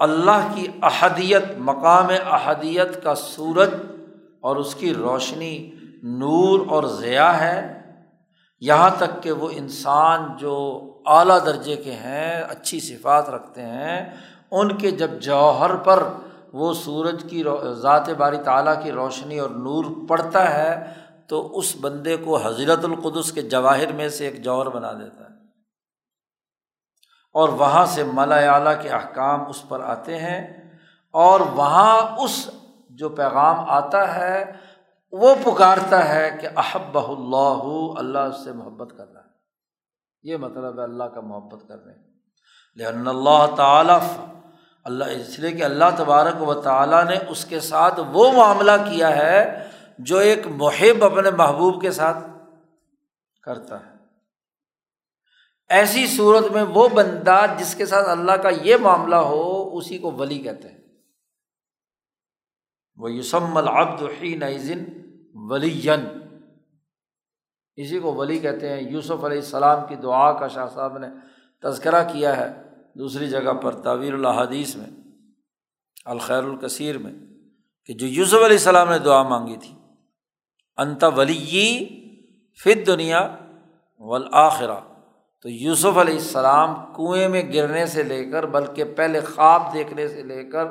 اللہ 0.00 0.52
کی 0.54 0.66
احدیت، 0.82 1.44
مقام 1.58 2.06
احدیت 2.26 3.02
کا 3.02 3.14
سورج 3.14 3.70
اور 4.40 4.56
اس 4.56 4.74
کی 4.74 4.94
روشنی 4.94 5.70
نور 6.02 6.66
اور 6.68 6.84
ضیاء 6.84 7.32
ہے، 7.32 7.80
یہاں 8.60 8.90
تک 8.98 9.22
کہ 9.22 9.32
وہ 9.32 9.48
انسان 9.52 10.36
جو 10.36 10.54
اعلیٰ 11.06 11.46
درجے 11.46 11.76
کے 11.76 11.92
ہیں، 11.92 12.42
اچھی 12.42 12.80
صفات 12.80 13.28
رکھتے 13.28 13.62
ہیں 13.62 14.16
ان 14.54 14.78
کے 14.78 14.90
جب 14.90 15.10
جوہر 15.10 15.76
پر 15.76 16.02
وہ 16.52 16.74
سورج 16.74 17.26
کی 17.30 17.44
ذات 17.72 18.08
باری 18.08 18.36
تعالیٰ 18.36 18.82
کی 18.82 18.92
روشنی 18.92 19.38
اور 19.38 19.50
نور 19.50 19.84
پڑتا 20.08 20.54
ہے، 20.54 20.92
تو 21.26 21.58
اس 21.58 21.76
بندے 21.80 22.16
کو 22.16 22.36
حضرت 22.36 22.84
القدس 22.84 23.32
کے 23.32 23.42
جواہر 23.42 23.92
میں 23.92 24.08
سے 24.08 24.26
ایک 24.26 24.44
جوہر 24.44 24.68
بنا 24.68 24.92
دیتا 24.92 25.24
ہے۔ 25.24 25.34
اور 27.32 27.48
وہاں 27.48 27.86
سے 27.86 28.04
ملا 28.04 28.36
اعلیٰ 28.36 28.82
کے 28.82 28.88
احکام 28.88 29.48
اس 29.48 29.68
پر 29.68 29.80
آتے 29.80 30.16
ہیں۔ 30.16 30.70
اور 31.10 31.40
وہاں 31.40 32.16
اس 32.16 32.50
جو 32.90 33.08
پیغام 33.08 33.56
آتا 33.58 34.14
ہے، 34.14 34.52
وہ 35.12 35.34
پکارتا 35.44 36.08
ہے 36.08 36.38
کہ 36.40 36.48
احب 36.56 36.98
اللہ 36.98 37.98
اللہ 37.98 38.18
اس 38.18 38.44
سے 38.44 38.52
محبت 38.52 38.94
کر 38.96 39.08
رہا 39.08 39.20
ہے۔ 39.20 39.24
یہ 40.22 40.36
مطلب 40.36 40.78
ہے 40.78 40.84
اللہ 40.84 41.04
کا 41.04 41.20
محبت 41.20 41.68
کر 41.68 41.84
رہے 41.84 41.92
ہیں 41.92 42.14
لیکن 42.74 43.08
اللہ 43.08 43.46
تعالیٰ 43.56 43.98
اللہ، 44.84 45.04
اس 45.04 45.38
لیے 45.38 45.50
کہ 45.50 45.62
اللہ 45.62 45.84
تبارک 45.98 46.48
و 46.48 46.54
تعالیٰ 46.54 47.04
نے 47.04 47.16
اس 47.28 47.44
کے 47.44 47.60
ساتھ 47.60 48.00
وہ 48.12 48.32
معاملہ 48.32 48.70
کیا 48.90 49.16
ہے 49.16 49.68
جو 49.98 50.18
ایک 50.18 50.46
محب 50.46 51.04
اپنے 51.04 51.30
محبوب 51.30 51.82
کے 51.82 51.90
ساتھ 51.90 52.18
کرتا 53.42 53.86
ہے۔ 53.86 53.94
ایسی 55.68 56.06
صورت 56.06 56.52
میں 56.52 56.62
وہ 56.62 56.88
بندہ 56.88 57.46
جس 57.58 57.74
کے 57.74 57.86
ساتھ 57.86 58.08
اللہ 58.08 58.32
کا 58.32 58.48
یہ 58.48 58.76
معاملہ 58.76 59.14
ہو، 59.14 59.76
اسی 59.76 59.98
کو 59.98 60.10
ولی 60.10 60.38
کہتے 60.38 60.68
ہیں۔ 60.68 60.78
وہ 62.96 63.12
یوسم 63.12 63.56
العبد 63.56 64.02
نئزن 64.22 64.84
ولی 65.34 65.90
اسی 67.76 67.98
کو 67.98 68.14
ولی 68.14 68.38
کہتے 68.38 68.68
ہیں۔ 68.68 68.90
یوسف 68.90 69.24
علیہ 69.24 69.38
السلام 69.38 69.86
کی 69.88 69.94
دعا 69.94 70.32
کا 70.32 70.48
شاہ 70.48 70.66
صاحب 70.74 70.98
نے 70.98 71.06
تذکرہ 71.62 72.12
کیا 72.12 72.36
ہے۔ 72.36 72.63
دوسری 72.96 73.28
جگہ 73.28 73.52
پر 73.52 73.74
تعویر 73.74 74.14
الحادیث 74.14 74.76
میں، 74.76 74.86
الخیر 76.04 76.44
الکثیر 76.44 76.98
میں، 76.98 77.12
کہ 77.84 77.94
جو 77.94 78.06
یوسف 78.06 78.34
علیہ 78.34 78.44
السلام 78.44 78.90
نے 78.90 78.98
دعا 78.98 79.22
مانگی 79.22 79.56
تھی، 79.56 79.74
انت 80.76 81.04
ولی 81.16 81.86
فت 82.64 82.86
دنیا 82.86 83.36
والآخرہ۔ 84.00 84.76
تو 85.42 85.48
یوسف 85.48 85.98
علیہ 85.98 86.14
السلام 86.14 86.74
کنویں 86.96 87.28
میں 87.28 87.42
گرنے 87.54 87.86
سے 87.86 88.02
لے 88.02 88.24
کر، 88.24 88.46
بلکہ 88.46 88.84
پہلے 88.84 89.20
خواب 89.20 89.72
دیکھنے 89.74 90.08
سے 90.08 90.22
لے 90.22 90.44
کر، 90.44 90.66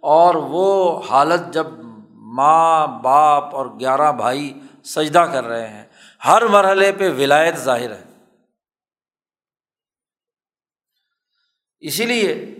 اور 0.00 0.34
وہ 0.34 1.00
حالت 1.10 1.52
جب 1.52 1.66
ماں، 2.36 2.86
باپ 2.86 3.54
اور 3.54 3.66
گیارہ 3.80 4.12
بھائی 4.12 4.52
سجدہ 4.84 5.26
کر 5.32 5.44
رہے 5.44 5.68
ہیں، 5.68 5.84
ہر 6.24 6.46
مرحلے 6.46 6.92
پہ 6.92 7.10
ولایت 7.18 7.56
ظاہر 7.56 7.90
ہے۔ 7.90 8.13
اسی 11.84 12.06
لیے 12.06 12.54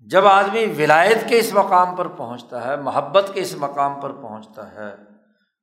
جب 0.00 0.26
آدمی 0.26 0.66
ولایت 0.66 1.28
کے 1.28 1.38
اس 1.38 1.52
مقام 1.52 1.96
پر 1.96 2.08
پہنچتا 2.08 2.64
ہے، 2.64 2.76
محبت 2.76 3.30
کے 3.34 3.40
اس 3.40 3.56
مقام 3.56 4.00
پر 4.00 4.12
پہنچتا 4.12 4.72
ہے، 4.72 4.94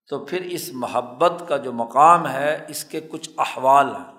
تو 0.08 0.26
پھر 0.26 0.42
اس 0.42 0.70
محبت 0.74 1.44
کا 1.48 1.58
جو 1.58 1.72
مقام 1.72 2.28
ہے، 2.28 2.66
اس 2.68 2.86
کے 2.86 3.02
کچھ 3.02 3.30
احوال 3.38 3.96
ہیں۔ 3.96 4.14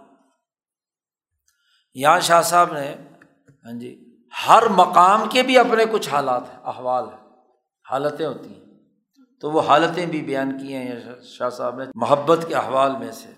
یہاں 1.95 2.21
شاہ 2.21 2.43
صاحب 2.43 2.73
نے 2.73 2.95
ہاں 3.65 3.73
جی 3.73 4.17
ہر 4.49 4.63
مقام 4.69 5.29
کے 5.31 5.43
بھی 5.43 5.59
اپنے 5.59 5.85
کچھ 5.93 6.09
حالات 6.09 6.43
ہیں، 6.55 6.61
احوال 6.65 7.05
ہیں، 7.05 7.29
حالتیں 7.91 8.27
ہوتی 8.27 8.49
ہیں۔ 8.49 8.65
تو 9.41 9.51
وہ 9.51 9.61
حالتیں 9.61 10.07
بھی 10.07 10.23
بیان 10.23 10.59
کی 10.59 10.75
ہیں 10.75 10.93
شاہ 11.23 11.51
صاحب 11.51 11.79
نے 11.79 11.85
محبت 11.95 12.45
کے 12.49 12.55
احوال 12.55 12.97
میں 12.97 13.13
سے۔ 13.13 13.31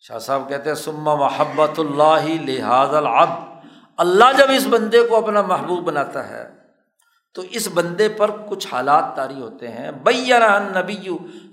شاہ 0.00 0.18
صاحب 0.18 0.48
کہتے 0.48 0.70
ہیں 0.70 0.76
سما 0.76 1.14
محبت 1.14 1.78
اللہ 1.78 2.42
لحاظ 2.42 2.94
العبد۔ 2.94 3.49
اللہ 4.00 4.32
جب 4.38 4.50
اس 4.50 4.66
بندے 4.66 5.00
کو 5.06 5.16
اپنا 5.16 5.42
محبوب 5.42 5.84
بناتا 5.84 6.28
ہے، 6.28 6.44
تو 7.36 7.42
اس 7.50 7.68
بندے 7.74 8.08
پر 8.08 8.30
کچھ 8.48 8.66
حالات 8.66 9.16
طاری 9.16 9.40
ہوتے 9.40 9.68
ہیں۔ 9.68 9.90
بین 10.04 10.42
نبی 10.76 10.96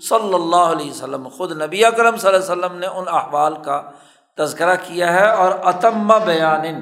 صلی 0.08 0.34
اللہ 0.34 0.66
علیہ 0.68 0.90
وسلم، 0.90 1.28
خود 1.28 1.52
نبی 1.62 1.84
اکرم 1.84 2.16
صلی 2.16 2.28
اللہ 2.28 2.44
علیہ 2.44 2.52
وسلم 2.52 2.78
نے 2.78 2.86
ان 2.88 3.08
احوال 3.08 3.54
کا 3.64 3.80
تذکرہ 4.38 4.74
کیا 4.86 5.12
ہے 5.12 5.28
اور 5.28 5.52
اتمہ 5.64 6.18
بیان، 6.24 6.80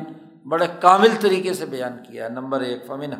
بڑے 0.48 0.66
کامل 0.80 1.16
طریقے 1.20 1.52
سے 1.54 1.66
بیان 1.66 2.02
کیا 2.02 2.24
ہے۔ 2.24 2.28
نمبر 2.30 2.60
ایک 2.60 2.86
فمن 2.86 3.14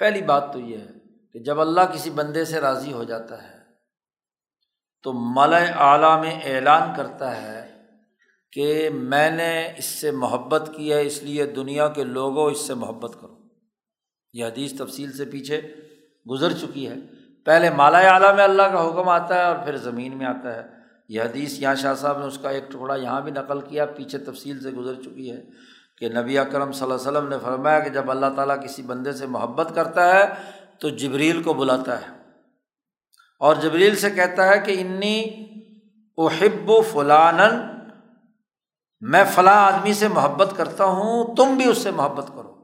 پہلی 0.00 0.22
بات 0.22 0.52
تو 0.52 0.58
یہ 0.60 0.78
ہے 0.78 0.92
کہ 1.34 1.38
جب 1.38 1.60
اللہ 1.60 1.80
کسی 1.92 2.10
بندے 2.10 2.44
سے 2.44 2.60
راضی 2.60 2.92
ہو 2.92 3.04
جاتا 3.04 3.42
ہے، 3.42 3.58
تو 5.04 5.12
ملا 5.12 5.58
اعلیٰ 5.84 6.18
میں 6.20 6.34
اعلان 6.44 6.92
کرتا 6.96 7.30
ہے 7.42 7.60
کہ 8.52 8.90
میں 8.92 9.30
نے 9.30 9.72
اس 9.76 9.84
سے 9.84 10.10
محبت 10.10 10.70
کی 10.76 10.92
ہے، 10.92 11.06
اس 11.06 11.22
لیے 11.22 11.46
دنیا 11.46 11.88
کے 11.88 12.04
لوگوں 12.04 12.50
اس 12.50 12.60
سے 12.60 12.74
محبت 12.74 13.16
کرو۔ 13.20 13.38
یہ 14.32 14.44
حدیث 14.44 14.72
تفصیل 14.78 15.12
سے 15.12 15.24
پیچھے 15.24 15.60
گزر 16.30 16.52
چکی 16.52 16.88
ہے۔ 16.88 16.94
پہلے 17.44 17.70
مالا 17.70 17.98
اعلیٰ 17.98 18.36
میں 18.36 18.44
اللہ 18.44 18.62
کا 18.62 18.88
حکم 18.88 19.08
آتا 19.08 19.34
ہے 19.34 19.42
اور 19.42 19.56
پھر 19.56 19.76
زمین 19.76 20.18
میں 20.18 20.26
آتا 20.26 20.54
ہے۔ 20.54 20.62
یہ 21.08 21.22
حدیث 21.22 21.58
یہاں 21.58 21.74
شاہ 21.74 21.94
صاحب 21.94 22.18
نے 22.18 22.24
اس 22.24 22.38
کا 22.42 22.50
ایک 22.50 22.68
ٹکڑا 22.68 22.94
یہاں 22.94 23.20
بھی 23.20 23.30
نقل 23.30 23.60
کیا، 23.60 23.86
پیچھے 23.86 24.18
تفصیل 24.18 24.60
سے 24.60 24.70
گزر 24.70 25.02
چکی 25.02 25.30
ہے 25.30 25.42
کہ 25.98 26.08
نبی 26.08 26.38
اکرم 26.38 26.72
صلی 26.72 26.82
اللہ 26.82 26.94
علیہ 26.94 27.18
وسلم 27.18 27.28
نے 27.28 27.36
فرمایا 27.42 27.80
کہ 27.80 27.90
جب 27.90 28.10
اللہ 28.10 28.26
تعالیٰ 28.36 28.64
کسی 28.64 28.82
بندے 28.82 29.12
سے 29.12 29.26
محبت 29.26 29.72
کرتا 29.74 30.14
ہے 30.14 30.24
تو 30.78 30.88
جبریل 30.88 31.42
کو 31.42 31.54
بلاتا 31.54 32.00
ہے۔ 32.00 32.06
اور 33.38 33.56
جبریل 33.56 33.96
سے 33.96 34.10
کہتا 34.10 34.48
ہے 34.48 34.60
کہ 34.60 34.76
انی 34.78 35.24
احب 36.18 36.70
و 36.70 36.82
میں 39.02 39.24
فلاں 39.34 39.72
آدمی 39.72 39.94
سے 39.94 40.08
محبت 40.08 40.48
کرتا 40.56 40.84
ہوں، 40.84 41.36
تم 41.36 41.56
بھی 41.56 41.68
اس 41.68 41.78
سے 41.78 41.90
محبت 41.90 42.28
کرو۔ 42.34 42.54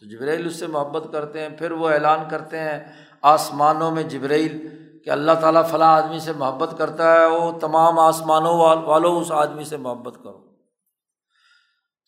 تو 0.00 0.06
جبریل 0.06 0.46
اس 0.46 0.56
سے 0.56 0.66
محبت 0.66 1.12
کرتے 1.12 1.40
ہیں، 1.40 1.48
پھر 1.48 1.70
وہ 1.70 1.90
اعلان 1.90 2.18
کرتے 2.30 2.58
ہیں 2.58 2.92
آسمانوں 3.22 3.90
میں 3.90 4.02
جبریل 4.02 4.80
کہ 5.04 5.10
اللہ 5.10 5.32
تعالیٰ 5.40 5.66
فلاں 5.66 6.02
آدمی 6.02 6.18
سے 6.18 6.32
محبت 6.32 6.74
کرتا 6.78 7.14
ہے 7.14 7.26
وہ 7.26 7.58
تمام 7.58 7.98
آسمانوں 7.98 8.58
والوں 8.86 9.20
اس 9.20 9.32
آدمی 9.32 9.64
سے 9.64 9.76
محبت 9.76 10.14
کرو۔ 10.24 10.50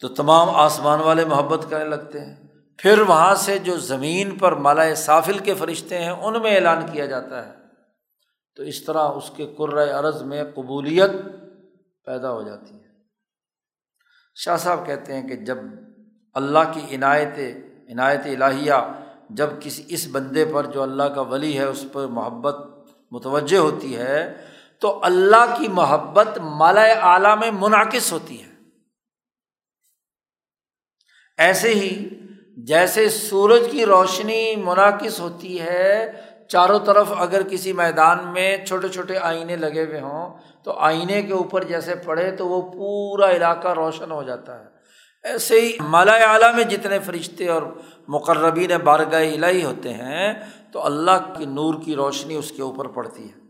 تو 0.00 0.08
تمام 0.08 0.50
آسمان 0.50 1.00
والے 1.00 1.24
محبت 1.24 1.66
کرنے 1.70 1.84
لگتے 1.84 2.20
ہیں۔ 2.20 2.36
پھر 2.78 3.00
وہاں 3.00 3.34
سے 3.34 3.58
جو 3.58 3.76
زمین 3.76 4.38
پر 4.38 4.52
مالا 4.52 4.94
صافل 4.94 5.38
کے 5.38 5.54
فرشتے 5.54 5.98
ہیں، 5.98 6.10
ان 6.10 6.42
میں 6.42 6.54
اعلان 6.54 6.86
کیا 6.92 7.06
جاتا 7.06 7.46
ہے۔ 7.46 7.52
تو 8.56 8.62
اس 8.62 8.84
طرح 8.84 9.08
اس 9.08 9.30
کے 9.36 9.54
عرض 9.92 10.22
میں 10.22 10.44
قبولیت 10.54 11.10
پیدا 12.04 12.32
ہو 12.32 12.42
جاتی 12.42 12.74
ہے۔ 12.74 12.81
شاہ 14.36 14.56
صاحب 14.56 14.86
کہتے 14.86 15.14
ہیں 15.14 15.28
کہ 15.28 15.36
جب 15.36 15.58
اللہ 16.34 16.58
کی 16.74 16.96
عنایت 16.96 17.38
عنایت 17.92 18.20
الہیہ، 18.24 18.74
جب 19.30 19.48
کسی 19.60 19.82
اس 19.88 20.06
بندے 20.12 20.44
پر 20.44 20.66
جو 20.66 20.82
اللہ 20.82 21.02
کا 21.02 21.20
ولی 21.20 21.58
ہے، 21.58 21.64
اس 21.64 21.84
پر 21.92 22.06
محبت 22.06 22.54
متوجہ 23.10 23.56
ہوتی 23.56 23.96
ہے، 23.96 24.34
تو 24.78 25.04
اللہ 25.04 25.54
کی 25.58 25.68
محبت 25.68 26.38
مالا 26.38 26.82
اعلیٰ 26.82 27.38
میں 27.38 27.50
منعقص 27.50 28.12
ہوتی 28.12 28.42
ہے۔ 28.42 28.50
ایسے 31.38 31.74
ہی 31.74 32.08
جیسے 32.56 33.08
سورج 33.08 33.62
کی 33.70 33.86
روشنی 33.86 34.56
منعقص 34.56 35.20
ہوتی 35.20 35.60
ہے، 35.60 36.12
چاروں 36.48 36.78
طرف 36.78 37.12
اگر 37.16 37.42
کسی 37.42 37.72
میدان 37.72 38.18
میں 38.32 38.66
چھوٹے 38.66 38.88
چھوٹے 38.88 39.18
آئینے 39.18 39.56
لگے 39.56 39.84
ہوئے 39.84 40.00
ہوں 40.00 40.34
تو 40.64 40.72
آئینے 40.72 41.22
کے 41.22 41.32
اوپر 41.32 41.64
جیسے 41.64 41.94
پڑے 41.94 42.30
تو 42.30 42.48
وہ 42.48 42.72
پورا 42.72 43.30
علاقہ 43.30 43.68
روشن 43.68 44.10
ہو 44.10 44.22
جاتا 44.22 44.60
ہے۔ 44.60 44.64
ایسے 45.22 45.60
ہی 45.60 45.72
مالا 45.80 46.12
اعلیٰ 46.12 46.54
میں 46.54 46.64
جتنے 46.64 46.98
فرشتے 46.98 47.48
اور 47.48 47.62
مقربین 48.08 48.70
بارگاہ 48.84 49.32
الہی 49.34 49.64
ہوتے 49.64 49.92
ہیں، 49.92 50.34
تو 50.72 50.86
اللہ 50.86 51.34
کی 51.36 51.44
نور 51.44 51.74
کی 51.84 51.94
روشنی 51.94 52.34
اس 52.34 52.52
کے 52.52 52.62
اوپر 52.62 52.88
پڑتی 52.88 53.24
ہے۔ 53.24 53.42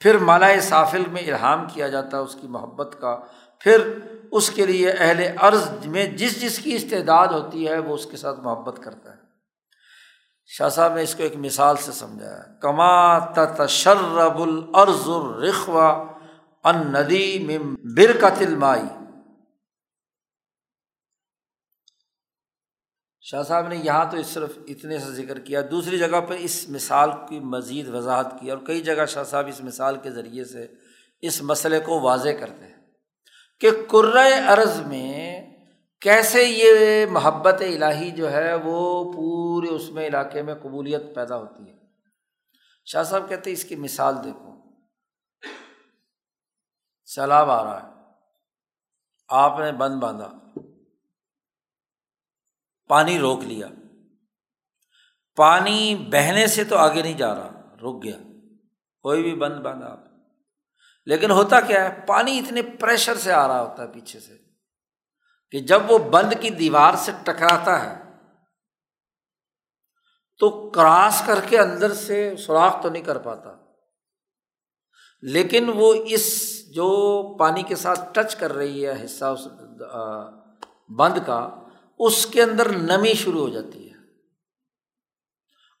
پھر 0.00 0.18
مالا 0.18 0.48
صافل 0.60 1.02
میں 1.12 1.22
الہام 1.22 1.66
کیا 1.74 1.88
جاتا 1.88 2.16
ہے 2.16 2.22
اس 2.22 2.36
کی 2.40 2.46
محبت 2.46 2.96
کا۔ 3.00 3.18
پھر 3.60 3.98
اس 4.30 4.50
کے 4.50 4.66
لیے 4.66 4.90
اہل 4.90 5.22
عرض 5.36 5.86
میں 5.86 6.06
جس 6.06 6.40
جس 6.40 6.58
کی 6.58 6.74
استعداد 6.74 7.26
ہوتی 7.26 7.68
ہے، 7.68 7.78
وہ 7.78 7.94
اس 7.94 8.06
کے 8.06 8.16
ساتھ 8.16 8.40
محبت 8.40 8.80
کرتا 8.82 9.10
ہے۔ 9.10 9.21
شاہ 10.58 10.68
صاحب 10.68 10.94
نے 10.94 11.02
اس 11.02 11.14
کو 11.14 11.22
ایک 11.22 11.36
مثال 11.36 11.76
سے 11.76 11.92
سمجھایا 11.92 12.42
کما 12.60 13.18
تشرب 13.58 14.38
العرض 14.42 15.08
الرخوا 15.08 15.88
ان 16.64 16.92
ندی 16.92 17.58
برکتل 17.96 18.56
مائی 18.56 18.82
شاہ 23.20 23.42
صاحب 23.42 23.68
نے 23.68 23.76
یہاں 23.76 24.04
تو 24.10 24.22
صرف 24.22 24.58
اتنے 24.68 24.98
سے 24.98 25.12
ذکر 25.12 25.38
کیا، 25.38 25.60
دوسری 25.70 25.98
جگہ 25.98 26.20
پہ 26.28 26.34
اس 26.38 26.68
مثال 26.68 27.10
کی 27.28 27.40
مزید 27.40 27.88
وضاحت 27.88 28.40
کی 28.40 28.50
اور 28.50 28.58
کئی 28.58 28.80
جگہ 28.80 29.06
شاہ 29.06 29.24
صاحب 29.24 29.46
اس 29.46 29.60
مثال 29.60 29.96
کے 29.96 30.10
ذریعے 30.10 30.44
سے 30.44 30.66
اس 31.20 31.42
مسئلے 31.42 31.80
کو 31.80 32.00
واضح 32.00 32.30
کرتے 32.40 32.64
ہیں 32.64 32.80
کہ 33.60 33.70
عرض 34.48 34.80
میں 34.80 35.21
کیسے 36.02 36.44
یہ 36.44 37.06
محبت 37.06 37.54
الہی 37.60 38.10
جو 38.10 38.32
ہے 38.32 38.54
وہ 38.54 39.12
پورے 39.12 39.68
اس 39.68 39.90
میں 39.90 40.06
علاقے 40.06 40.42
میں 40.42 40.54
قبولیت 40.54 41.02
پیدا 41.14 41.36
ہوتی 41.36 41.70
ہے؟ 41.70 41.76
شاہ 42.84 43.02
صاحب 43.02 43.28
کہتے 43.28 43.50
ہیں 43.50 43.56
اس 43.56 43.64
کی 43.64 43.76
مثال 43.76 44.14
دیکھو۔ 44.24 44.52
سیلاب 47.04 47.50
آ 47.50 47.64
رہا 47.64 47.86
ہے۔ 47.86 47.92
آپ 49.28 49.58
نے 49.58 49.72
بند 49.72 50.00
باندھا۔ 50.00 50.32
پانی 52.88 53.18
روک 53.18 53.44
لیا۔ 53.44 53.68
پانی 55.36 55.94
بہنے 55.94 56.46
سے 56.46 56.64
تو 56.64 56.76
آگے 56.78 57.02
نہیں 57.02 57.18
جا 57.18 57.34
رہا۔ 57.34 57.76
رک 57.82 58.02
گیا۔ 58.02 58.16
کوئی 59.02 59.22
بھی 59.22 59.34
بند 59.34 59.60
باندھا 59.60 59.88
آپ۔ 59.88 60.00
لیکن 61.06 61.30
ہوتا 61.30 61.60
کیا 61.60 61.84
ہے؟ 61.84 62.00
پانی 62.06 62.38
اتنے 62.38 62.62
پریشر 62.62 63.16
سے 63.16 63.32
آ 63.32 63.48
رہا 63.48 63.62
ہوتا 63.62 63.82
ہے 63.82 63.92
پیچھے 63.92 64.20
سے۔ 64.20 64.51
کہ 65.52 65.58
جب 65.58 65.82
وہ 65.88 65.98
بند 65.98 66.32
کی 66.40 66.50
دیوار 66.50 66.94
سے 66.96 67.12
ٹکراتا 67.24 67.84
ہے، 67.84 68.02
تو 70.38 70.70
کراس 70.70 71.22
کر 71.26 71.40
کے 71.48 71.58
اندر 71.58 71.94
سے 71.94 72.36
سوراخ 72.36 72.82
تو 72.82 72.90
نہیں 72.90 73.02
کر 73.02 73.18
پاتا۔ 73.18 73.50
لیکن 75.22 75.70
وہ 75.74 75.94
اس 76.06 76.52
جو 76.74 76.88
پانی 77.38 77.62
کے 77.62 77.76
ساتھ 77.76 78.00
ٹچ 78.12 78.36
کر 78.36 78.52
رہی 78.52 78.86
ہے، 78.86 79.04
حصہ 79.04 79.24
اس 79.24 79.40
بند 80.88 81.18
کا، 81.26 81.48
اس 81.98 82.26
کے 82.26 82.42
اندر 82.42 82.76
نمی 82.76 83.14
شروع 83.14 83.40
ہو 83.40 83.48
جاتی 83.48 83.86
ہے۔ 83.86 83.92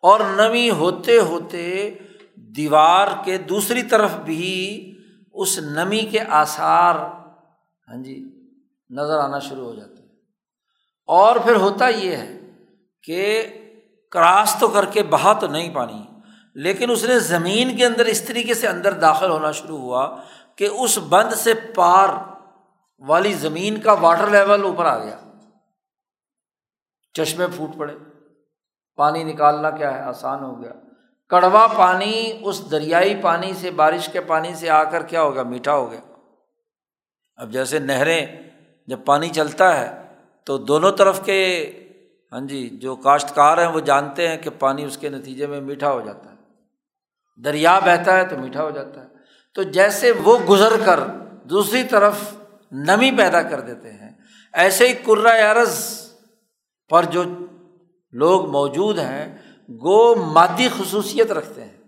اور 0.02 0.20
نمی 0.20 0.70
ہوتے 0.70 1.18
ہوتے 1.18 1.98
دیوار 2.36 3.08
کے 3.24 3.38
دوسری 3.38 3.82
طرف 3.82 4.10
بھی 4.12 4.94
اس 5.32 5.58
نمی 5.58 6.00
کے 6.00 6.20
آثار 6.20 6.94
ہاں 7.88 8.02
جی 8.02 8.41
نظر 8.92 9.18
آنا 9.18 9.38
شروع 9.38 9.64
ہو 9.64 9.74
جاتے 9.74 10.02
ہیں۔ 10.02 10.08
اور 11.06 11.36
پھر 11.36 11.54
ہوتا 11.54 11.88
یہ 11.88 12.16
ہے 12.16 12.38
کہ 13.02 13.48
کراس 14.10 14.56
تو 14.60 14.68
کر 14.68 14.84
کے 14.84 15.02
بہا 15.02 15.32
تو 15.32 15.46
نہیں 15.46 15.74
پانی، 15.74 16.06
لیکن 16.54 16.90
اس 16.90 17.04
نے 17.04 17.18
زمین 17.18 17.76
کے 17.76 17.86
اندر 17.86 18.04
اس 18.04 18.22
طریقے 18.22 18.54
سے 18.54 18.68
اندر 18.68 18.92
داخل 18.92 19.30
ہونا 19.30 19.52
شروع 19.52 19.78
ہوا 19.78 20.16
کہ 20.56 20.64
اس 20.64 20.98
بند 21.08 21.32
سے 21.32 21.54
پار 21.74 22.08
والی 22.98 23.32
زمین 23.32 23.80
کا 23.80 23.92
واٹر 23.92 24.26
لیول 24.26 24.62
اوپر 24.62 24.84
آ 24.84 24.98
گیا۔ 24.98 25.18
چشمے 27.14 27.46
پھوٹ 27.56 27.78
پڑے۔ 27.78 27.94
پانی 28.96 29.24
نکالنا 29.24 29.70
کیا 29.70 29.94
ہے؟ 29.94 30.00
آسان 30.00 30.44
ہو 30.44 30.62
گیا۔ 30.62 30.72
کڑوا 31.28 31.66
پانی، 31.66 32.40
اس 32.44 32.70
دریائی 32.70 33.22
پانی 33.22 33.54
سے، 33.54 33.70
بارش 33.70 34.08
کے 34.08 34.20
پانی 34.20 34.54
سے 34.54 34.70
آ 34.70 34.84
کر 34.84 35.02
کیا 35.02 35.22
ہوگا 35.22 35.42
میٹھا 35.42 35.74
ہو 35.74 35.90
گیا۔ 35.90 36.00
اب 37.36 37.50
جیسے 37.50 37.78
نہریں 37.78 38.26
جب 38.86 38.98
پانی 39.04 39.28
چلتا 39.28 39.80
ہے 39.80 40.02
تو 40.44 40.58
دونوں 40.58 40.92
طرف 40.92 41.24
کے 41.24 41.70
ہاں 42.32 42.40
جی 42.40 42.68
جو 42.68 42.96
کاشتکار 42.96 43.58
ہیں 43.58 43.66
وہ 43.66 43.80
جانتے 43.80 44.28
ہیں 44.28 44.36
کہ 44.36 44.50
پانی 44.58 44.84
اس 44.84 44.96
کے 44.96 45.08
نتیجے 45.08 45.46
میں 45.46 45.60
میٹھا 45.60 45.92
ہو 45.92 46.00
جاتا 46.00 46.30
ہے۔ 46.30 46.36
دریا 47.42 47.78
بہتا 47.78 48.16
ہے 48.16 48.24
تو 48.24 48.38
میٹھا 48.38 48.64
ہو 48.64 48.70
جاتا 48.70 49.00
ہے۔ 49.00 49.06
تو 49.54 49.62
جیسے 49.62 50.12
وہ 50.12 50.38
گزر 50.48 50.72
کر 50.84 51.00
دوسری 51.44 51.84
طرف 51.84 52.14
نمی 52.72 53.10
پیدا 53.10 53.42
کر 53.42 53.60
دیتے 53.60 53.92
ہیں، 53.92 54.10
ایسے 54.52 54.88
ہی 54.88 54.92
کرا 54.92 55.52
عرض 55.52 56.02
پر 56.90 57.04
جو 57.04 57.22
لوگ 58.12 58.50
موجود 58.50 58.98
ہیں 58.98 59.38
گو 59.68 60.14
مادی 60.14 60.68
خصوصیت 60.78 61.32
رکھتے 61.32 61.64
ہیں۔ 61.64 61.81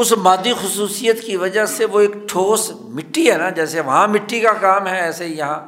اس 0.00 0.12
مادی 0.12 0.52
خصوصیت 0.52 1.24
کی 1.26 1.36
وجہ 1.36 1.66
سے 1.66 1.84
وہ 1.84 2.00
ایک 2.00 2.10
ٹھوس 2.28 2.70
مٹی 2.70 3.32
ہے 3.32 3.36
نا، 3.36 3.50
جیسے 3.50 3.80
وہاں 3.80 4.08
مٹی 4.08 4.40
کا 4.40 4.52
کام 4.52 4.86
ہے 4.86 5.00
ایسے 5.00 5.24
ہی 5.24 5.38
یہاں۔ 5.38 5.66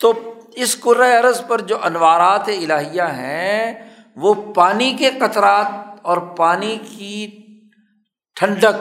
تو 0.00 0.34
اس 0.52 0.86
عرض 0.86 1.42
پر 1.48 1.60
جو 1.60 1.78
انوارات 1.82 2.48
الہیہ 2.48 3.02
ہیں، 3.02 3.90
وہ 4.16 4.52
پانی 4.52 4.94
کے 4.98 5.10
قطرات 5.10 5.98
اور 6.02 6.18
پانی 6.18 6.78
کی 6.88 7.42
ٹھنڈک 8.34 8.76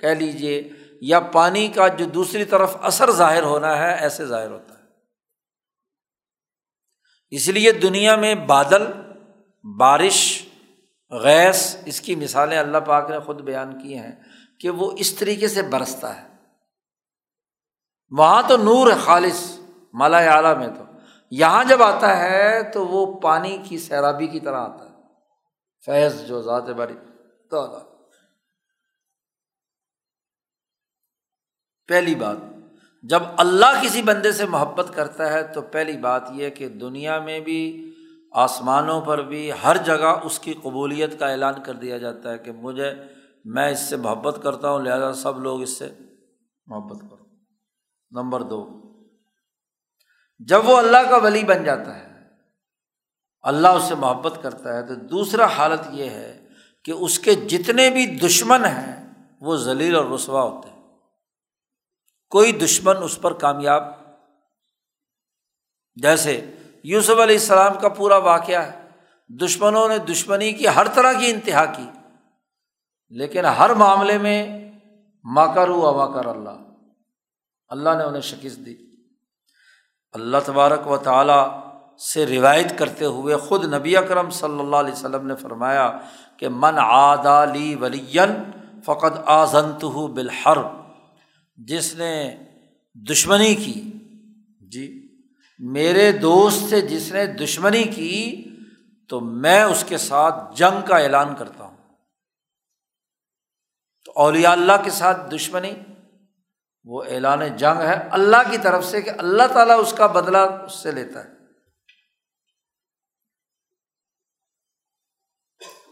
کہہ 0.00 0.08
لیجیے 0.08 0.70
یا 1.00 1.20
پانی 1.20 1.68
کا 1.68 1.88
جو 1.88 2.04
دوسری 2.04 2.44
طرف 2.44 2.76
اثر 2.82 3.10
ظاہر 3.10 3.42
ہونا 3.42 3.78
ہے، 3.78 3.94
ایسے 3.94 4.26
ظاہر 4.26 4.50
ہوتا 4.50 4.74
ہے۔ 4.74 4.84
اس 7.30 7.48
لیے 7.48 7.72
دنیا 7.72 8.16
میں 8.16 8.34
بادل، 8.34 8.82
بارش 9.76 10.42
گیس 11.10 11.76
اس 11.84 12.00
کی 12.00 12.14
مثالیں 12.14 12.58
اللہ 12.58 12.78
پاک 12.78 13.10
نے 13.10 13.18
خود 13.18 13.40
بیان 13.40 13.82
کی 13.82 13.98
ہیں۔ 13.98 14.12
کہ 14.60 14.70
وہ 14.70 14.92
اس 14.96 15.14
طریقے 15.14 15.48
سے 15.48 15.62
برستا 15.62 16.22
ہے۔ 16.22 16.28
وہاں 18.10 18.42
تو 18.48 18.56
نور 18.56 18.92
ہے 18.92 18.96
خالص، 19.04 19.58
مالا 19.92 20.18
اعلیٰ 20.18 20.56
میں 20.56 20.68
تو۔ 20.68 20.84
یہاں 21.30 21.64
جب 21.64 21.82
آتا 21.82 22.18
ہے 22.18 22.62
تو 22.62 22.86
وہ 22.86 23.20
پانی 23.20 23.58
کی 23.68 23.78
سیرابی 23.78 24.26
کی 24.26 24.40
طرح 24.40 24.60
آتا 24.60 24.90
ہے۔ 24.90 24.96
فیض 25.84 26.26
جو 26.26 26.42
ذات 26.42 26.62
باری 26.62 26.94
تو 27.50 27.66
پہلی 31.88 32.14
بات، 32.14 32.36
جب 33.02 33.22
اللہ 33.36 33.82
کسی 33.82 34.02
بندے 34.02 34.32
سے 34.32 34.46
محبت 34.46 34.90
کرتا 34.94 35.32
ہے 35.32 35.42
تو 35.42 35.62
پہلی 35.62 35.96
بات 35.96 36.22
یہ 36.32 36.50
کہ 36.50 36.68
دنیا 36.68 37.18
میں 37.18 37.40
بھی، 37.40 37.92
آسمانوں 38.32 39.00
پر 39.00 39.22
بھی، 39.22 39.50
ہر 39.64 39.76
جگہ 39.76 40.20
اس 40.24 40.38
کی 40.38 40.54
قبولیت 40.62 41.18
کا 41.18 41.28
اعلان 41.28 41.62
کر 41.62 41.74
دیا 41.74 41.98
جاتا 41.98 42.32
ہے 42.32 42.38
کہ 42.38 42.52
مجھے 42.52 42.94
میں 43.46 43.70
اس 43.70 43.80
سے 43.80 43.96
محبت 43.96 44.40
کرتا 44.42 44.70
ہوں، 44.70 44.80
لہٰذا 44.80 45.12
سب 45.12 45.38
لوگ 45.38 45.62
اس 45.62 45.78
سے 45.78 45.92
محبت 46.66 47.00
کرو 47.00 47.24
نمبر 48.10 48.42
دو، 48.42 48.82
جب 50.38 50.68
وہ 50.68 50.76
اللہ 50.76 51.10
کا 51.10 51.16
ولی 51.16 51.44
بن 51.44 51.64
جاتا 51.64 51.98
ہے، 51.98 52.06
اللہ 53.42 53.68
اس 53.68 53.82
سے 53.82 53.94
محبت 53.94 54.38
کرتا 54.42 54.76
ہے، 54.76 54.86
تو 54.86 54.94
دوسرا 54.94 55.46
حالت 55.46 55.80
یہ 55.90 56.10
ہے 56.10 56.48
کہ 56.84 56.90
اس 56.90 57.18
کے 57.18 57.34
جتنے 57.34 57.90
بھی 57.90 58.06
دشمن 58.06 58.64
ہیں، 58.64 59.06
وہ 59.40 59.56
ذلیل 59.56 59.96
اور 59.96 60.04
رسوا 60.04 60.42
ہوتے 60.42 60.68
ہیں۔ 60.68 60.82
کوئی 62.30 62.52
دشمن 62.52 62.96
اس 63.02 63.20
پر 63.20 63.32
کامیاب، 63.32 63.82
جیسے 65.94 66.54
یوسف 66.82 67.10
علیہ 67.10 67.38
السلام 67.40 67.78
کا 67.80 67.88
پورا 67.88 68.16
واقعہ 68.16 68.62
ہے۔ 68.62 68.88
دشمنوں 69.28 69.88
نے 69.88 69.98
دشمنی 69.98 70.52
کی، 70.52 70.68
ہر 70.68 70.86
طرح 70.94 71.12
کی 71.12 71.30
انتہا 71.30 71.64
کی۔ 71.64 71.86
لیکن 73.10 73.44
ہر 73.44 73.74
معاملے 73.74 74.18
میں 74.18 74.70
ماکر 75.24 75.68
ہوا 75.68 76.06
ماکر 76.06 76.26
اللہ۔ 76.26 76.50
اللہ 77.68 77.90
نے 77.98 78.04
انہیں 78.04 78.22
شکست 78.22 78.66
دی۔ 78.66 78.74
اللہ 80.12 80.36
تبارک 80.46 80.90
و 80.90 80.96
تعالیٰ 80.96 81.60
سے 81.98 82.26
روایت 82.26 82.78
کرتے 82.78 83.04
ہوئے 83.04 83.36
خود 83.36 83.74
نبی 83.74 83.96
اکرم 83.96 84.30
صلی 84.30 84.60
اللہ 84.60 84.76
علیہ 84.76 84.92
وسلم 84.92 85.26
نے 85.26 85.36
فرمایا 85.36 85.98
کہ 86.36 86.48
من 86.48 86.74
آدالی 86.78 87.74
ولین 87.74 88.50
فقط 88.84 89.18
آزنت 89.26 89.84
ہو 89.84 90.06
بالحر 90.06 90.56
جس 91.56 91.94
نے 91.94 92.36
دشمنی 92.94 93.54
کی 93.54 93.92
جی 94.60 95.08
میرے 95.58 96.12
دوست 96.12 96.70
سے 96.70 96.80
جس 96.80 97.12
نے 97.12 97.26
دشمنی 97.26 97.84
کی 97.84 98.44
تو 99.08 99.20
میں 99.20 99.62
اس 99.62 99.84
کے 99.88 99.96
ساتھ 99.96 100.56
جنگ 100.56 100.86
کا 100.86 100.96
اعلان 100.96 101.34
کرتا 101.38 101.64
ہوں۔ 101.64 101.75
تو 104.06 104.12
اولیاء 104.14 104.50
اللہ 104.50 104.72
کے 104.84 104.90
ساتھ 104.90 105.34
دشمنی، 105.34 105.74
وہ 106.84 107.02
اعلان 107.02 107.56
جنگ 107.56 107.80
ہے 107.80 108.08
اللہ 108.10 108.50
کی 108.50 108.58
طرف 108.58 108.84
سے 108.84 109.02
کہ 109.02 109.10
اللہ 109.18 109.42
تعالیٰ 109.52 109.80
اس 109.80 109.94
کا 109.98 110.06
بدلہ 110.06 110.38
اس 110.38 110.72
سے 110.72 110.92
لیتا 110.92 111.24
ہے۔ 111.24 111.28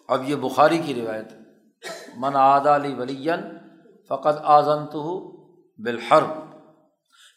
اب 0.08 0.28
یہ 0.28 0.36
بخاری 0.36 0.78
کی 0.78 0.94
روایت 0.94 1.32
ہے۔ 1.32 1.38
من 2.16 2.36
آد 2.36 2.60
علی 2.60 2.94
ولین 2.94 3.40
فقط 4.08 4.40
آزنت 4.42 4.96
بالحر 5.78 6.22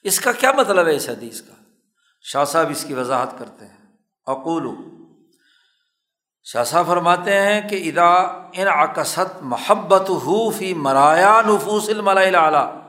اس 0.03 0.19
کا 0.19 0.32
کیا 0.32 0.51
مطلب 0.51 0.88
ہے 0.88 0.95
اس 0.95 1.09
حدیث 1.09 1.41
کا؟ 1.41 1.53
شاہ 2.21 2.45
صاحب 2.45 2.69
اس 2.69 2.84
کی 2.84 2.93
وضاحت 2.93 3.39
کرتے 3.39 3.65
ہیں۔ 3.65 3.95
اقول 4.25 4.67
شاہ 6.52 6.64
صاحب 6.64 6.88
فرماتے 6.88 7.41
ہیں 7.41 7.70
کہ 7.70 7.89
ادا 7.89 8.14
ان 8.54 8.68
عکست 8.68 9.41
محبت 9.41 10.10
ہو 10.10 10.52
فی 10.52 10.74
مرایا 10.74 11.41
نفوس 11.48 11.89
الملاء 11.89 12.41
اعلیٰ 12.41 12.82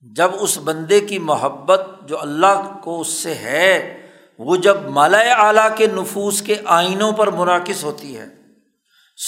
جب 0.00 0.30
اس 0.40 0.58
بندے 0.58 1.00
کی 1.00 1.18
محبت 1.18 1.80
جو 2.02 2.20
اللہ 2.20 2.78
کو 2.82 3.00
اس 3.00 3.08
سے 3.08 3.34
ہے، 3.34 4.06
وہ 4.38 4.56
جب 4.56 4.86
مالا 4.86 5.18
اعلیٰ 5.18 5.68
کے 5.76 5.86
نفوس 5.86 6.42
کے 6.42 6.54
آئینوں 6.66 7.12
پر 7.12 7.30
منعقد 7.30 7.82
ہوتی 7.82 8.18
ہے۔ 8.18 8.26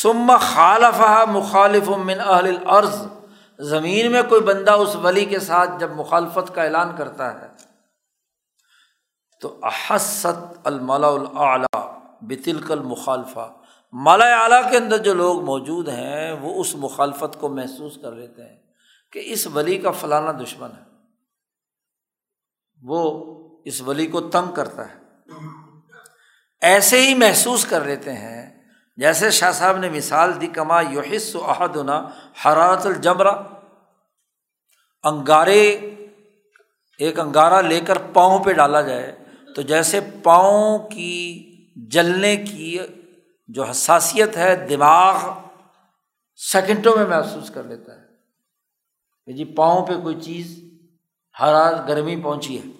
سما 0.02 0.36
خالف 0.36 1.00
مخالف 1.30 1.88
من 1.88 2.20
اہل 2.20 2.56
عرض 2.66 3.06
زمین 3.58 4.12
میں 4.12 4.22
کوئی 4.22 4.40
بندہ 4.40 4.72
اس 4.72 4.96
ولی 4.96 5.24
کے 5.24 5.40
ساتھ 5.40 5.70
جب 5.78 5.90
مخالفت 5.90 6.54
کا 6.54 6.62
اعلان 6.62 6.96
کرتا 6.96 7.42
ہے۔ 7.42 7.48
تو 9.40 9.60
احست 9.62 10.58
الملا 10.64 11.08
العلیٰ 11.08 12.00
بتلک 12.22 12.72
المخالفہ۔ 12.72 13.52
مالا 13.92 14.42
اعلیٰ 14.42 14.70
کے 14.70 14.76
اندر 14.76 14.98
جو 14.98 15.14
لوگ 15.14 15.44
موجود 15.44 15.88
ہیں، 15.88 16.32
وہ 16.32 16.60
اس 16.60 16.74
مخالفت 16.74 17.40
کو 17.40 17.48
محسوس 17.48 17.98
کر 18.02 18.12
لیتے 18.12 18.42
ہیں 18.42 18.56
کہ 19.12 19.22
اس 19.24 19.46
ولی 19.46 19.78
کا 19.78 19.90
فلانا 19.90 20.32
دشمن 20.32 20.68
ہے۔ 20.68 20.90
وہ 22.82 23.24
اس 23.64 23.82
ولی 23.82 24.06
کو 24.06 24.20
تنگ 24.20 24.54
کرتا 24.54 24.88
ہے۔ 24.88 25.00
ایسے 26.60 27.02
ہی 27.02 27.14
محسوس 27.14 27.64
کر 27.64 27.84
لیتے 27.84 28.12
ہیں۔ 28.12 28.60
جیسے 28.96 29.30
شاہ 29.30 29.52
صاحب 29.52 29.76
نے 29.76 29.88
مثال 29.90 30.40
دی، 30.40 30.46
کما 30.46 30.80
یوحس 30.80 31.36
و 31.36 31.50
احدنا 31.50 32.08
حرارت 32.44 32.86
الجمرا 32.86 33.42
انگارے، 35.02 35.70
ایک 36.98 37.20
انگارہ 37.20 37.62
لے 37.62 37.80
کر 37.80 37.98
پاؤں 37.98 38.44
پہ 38.44 38.52
ڈالا 38.52 38.80
جائے، 38.80 39.24
تو 39.56 39.62
جیسے 39.62 40.00
پاؤں 40.22 40.78
کی 40.78 41.46
جلنے 41.88 42.36
کی 42.36 42.78
جو 43.48 43.64
حساسیت 43.64 44.36
ہے، 44.36 44.56
دماغ 44.56 45.38
سیکنڈوں 46.36 46.96
میں 46.96 47.06
محسوس 47.06 47.50
کر 47.50 47.62
لیتا 47.62 47.94
ہے 47.94 48.06
کہ 49.26 49.32
جی 49.32 49.44
پاؤں 49.44 49.86
پہ 49.86 49.92
کوئی 49.94 50.20
چیز 50.20 50.64
حرارت 51.42 51.88
گرمی 51.88 52.16
پہنچی 52.16 52.58
ہے۔ 52.58 52.70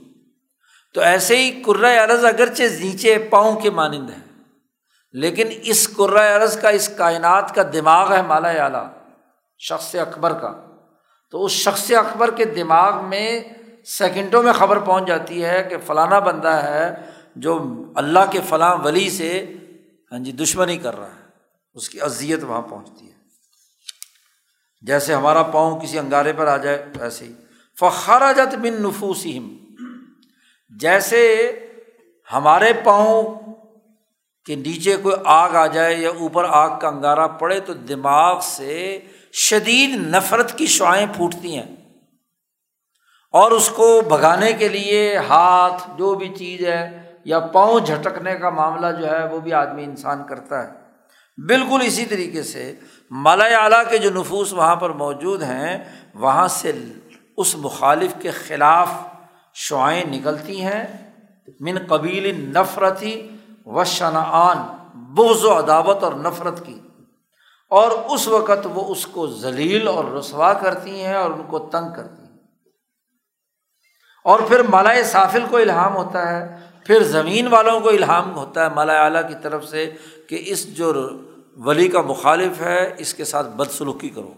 تو 0.95 1.01
ایسے 1.01 1.37
ہی 1.37 1.63
کرۂ 1.63 1.99
عرض 1.99 2.25
اگرچہ 2.25 2.63
نیچے 2.81 3.19
پاؤں 3.31 3.61
کے 3.61 3.71
مانند 3.71 4.11
ہے، 4.11 4.43
لیکن 5.13 5.49
اس 5.63 6.01
عرض 6.37 6.61
کا، 6.61 6.69
اس 6.69 6.89
کائنات 6.89 7.55
کا 7.55 7.63
دماغ 7.73 8.13
ہے 8.13 8.23
مالا 8.23 8.49
اعلیٰ 8.49 8.87
شخص 9.59 9.95
اکبر 9.95 10.33
کا۔ 10.33 10.67
تو 11.31 11.45
اس 11.45 11.53
شخص 11.53 11.93
اکبر 11.93 12.31
کے 12.31 12.45
دماغ 12.45 13.05
میں 13.05 13.41
سیکنڈوں 13.85 14.43
میں 14.43 14.53
خبر 14.53 14.79
پہنچ 14.79 15.07
جاتی 15.07 15.45
ہے 15.45 15.67
کہ 15.71 15.77
فلانا 15.87 16.19
بندہ 16.19 16.49
ہے 16.49 16.95
جو 17.37 17.83
اللہ 17.95 18.18
کے 18.31 18.41
فلاں 18.49 18.76
ولی 18.76 19.11
سے 19.11 19.55
ہاں 20.12 20.18
جی 20.18 20.33
دشمنی 20.33 20.76
کر 20.76 20.99
رہا 20.99 21.07
ہے، 21.07 21.28
اس 21.74 21.89
کی 21.89 22.01
اذیت 22.01 22.45
وہاں 22.45 22.62
پہنچتی 22.62 23.07
ہے۔ 23.07 23.14
جیسے 24.83 25.14
ہمارا 25.14 25.43
پاؤں 25.43 25.81
کسی 25.81 25.99
انگارے 25.99 26.33
پر 26.33 26.47
آ 26.47 26.57
جائے 26.57 26.87
ویسے 27.01 27.25
ہی۔ 27.25 27.33
فخارا 27.80 28.33
جت 28.33 28.55
بن 28.55 28.83
نفوسم 28.83 29.57
جیسے 30.80 31.53
ہمارے 32.33 32.72
پاؤں 32.84 33.38
کے 34.46 34.55
نیچے 34.55 34.96
کوئی 34.96 35.17
آگ 35.25 35.50
آ 35.50 35.67
جائے 35.67 35.95
یا 35.95 36.11
اوپر 36.11 36.45
آگ 36.49 36.79
کا 36.79 36.88
انگارہ 36.88 37.29
پڑے، 37.29 37.61
تو 37.61 37.72
دماغ 37.75 38.41
سے 38.42 39.00
شدید 39.33 39.95
نفرت 39.95 40.59
کی 40.59 40.67
شعائیں 40.67 41.07
پھوٹتی 41.17 41.59
ہیں۔ 41.59 41.76
اور 43.33 43.50
اس 43.50 43.68
کو 43.68 44.00
بھگانے 44.00 44.53
کے 44.53 44.68
لیے 44.68 45.17
ہاتھ، 45.17 45.91
جو 45.99 46.14
بھی 46.14 46.29
چیز 46.38 46.64
ہے 46.64 47.09
یا 47.25 47.41
پاؤں 47.41 47.80
جھٹکنے 47.80 48.34
کا 48.34 48.51
معاملہ 48.51 49.01
جو 49.01 49.11
ہے 49.11 49.29
وہ 49.29 49.41
بھی 49.41 49.53
آدمی 49.53 49.84
انسان 49.84 50.25
کرتا 50.29 50.68
ہے۔ 50.68 50.72
بالکل 51.47 51.79
اسی 51.84 52.07
طریقے 52.07 52.42
سے 52.42 52.75
مالا 53.11 53.45
اعلیٰ 53.45 53.83
کے 53.91 53.99
جو 53.99 54.11
نفوس 54.11 54.53
وہاں 54.53 54.76
پر 54.76 54.91
موجود 54.91 55.42
ہیں، 55.42 55.84
وہاں 56.14 56.49
سے 56.49 56.72
اس 57.37 57.55
مخالف 57.57 58.13
کے 58.22 58.30
خلاف 58.30 58.88
شعائیں 59.55 60.05
نکلتی 60.05 60.63
ہیں۔ 60.63 61.14
من 61.61 61.79
قبیل 61.88 62.53
نفرتی 62.55 63.37
و 63.67 63.84
شنعان، 63.84 64.59
بغض 64.95 65.45
و 65.45 65.59
عداوت 65.59 66.03
اور 66.03 66.13
نفرت 66.13 66.67
کی۔ 66.67 66.80
اور 67.71 67.91
اس 67.91 68.29
وقت 68.29 68.67
وہ 68.75 68.92
اس 68.92 69.07
کو 69.07 69.26
ذلیل 69.26 69.88
اور 69.88 70.05
رسوا 70.05 70.53
کرتی 70.53 71.05
ہیں 71.05 71.14
اور 71.14 71.30
ان 71.30 71.42
کو 71.47 71.59
تنگ 71.59 71.95
کرتی 71.97 72.22
ہیں۔ 72.22 72.38
اور 74.25 74.41
پھر 74.49 74.63
مالا 74.63 75.03
سافل 75.05 75.47
کو 75.51 75.57
الہام 75.57 75.97
ہوتا 75.97 76.29
ہے۔ 76.29 76.70
پھر 76.87 77.03
زمین 77.03 77.47
والوں 77.47 77.81
کو 77.81 77.89
الہام 77.89 78.37
ہوتا 78.37 78.65
ہے 78.65 78.75
مالا 78.75 79.05
اعلیٰ 79.05 79.29
کی 79.29 79.35
طرف 79.43 79.65
سے 79.65 79.97
کہ 80.29 80.43
اس 80.47 80.77
جو 80.77 81.09
ولی 81.57 81.89
کا 81.89 82.01
مخالف 82.01 82.61
ہے، 82.61 82.95
اس 82.99 83.15
کے 83.15 83.25
ساتھ 83.25 83.47
بدسلوکی 83.47 84.09
کرو۔ 84.09 84.33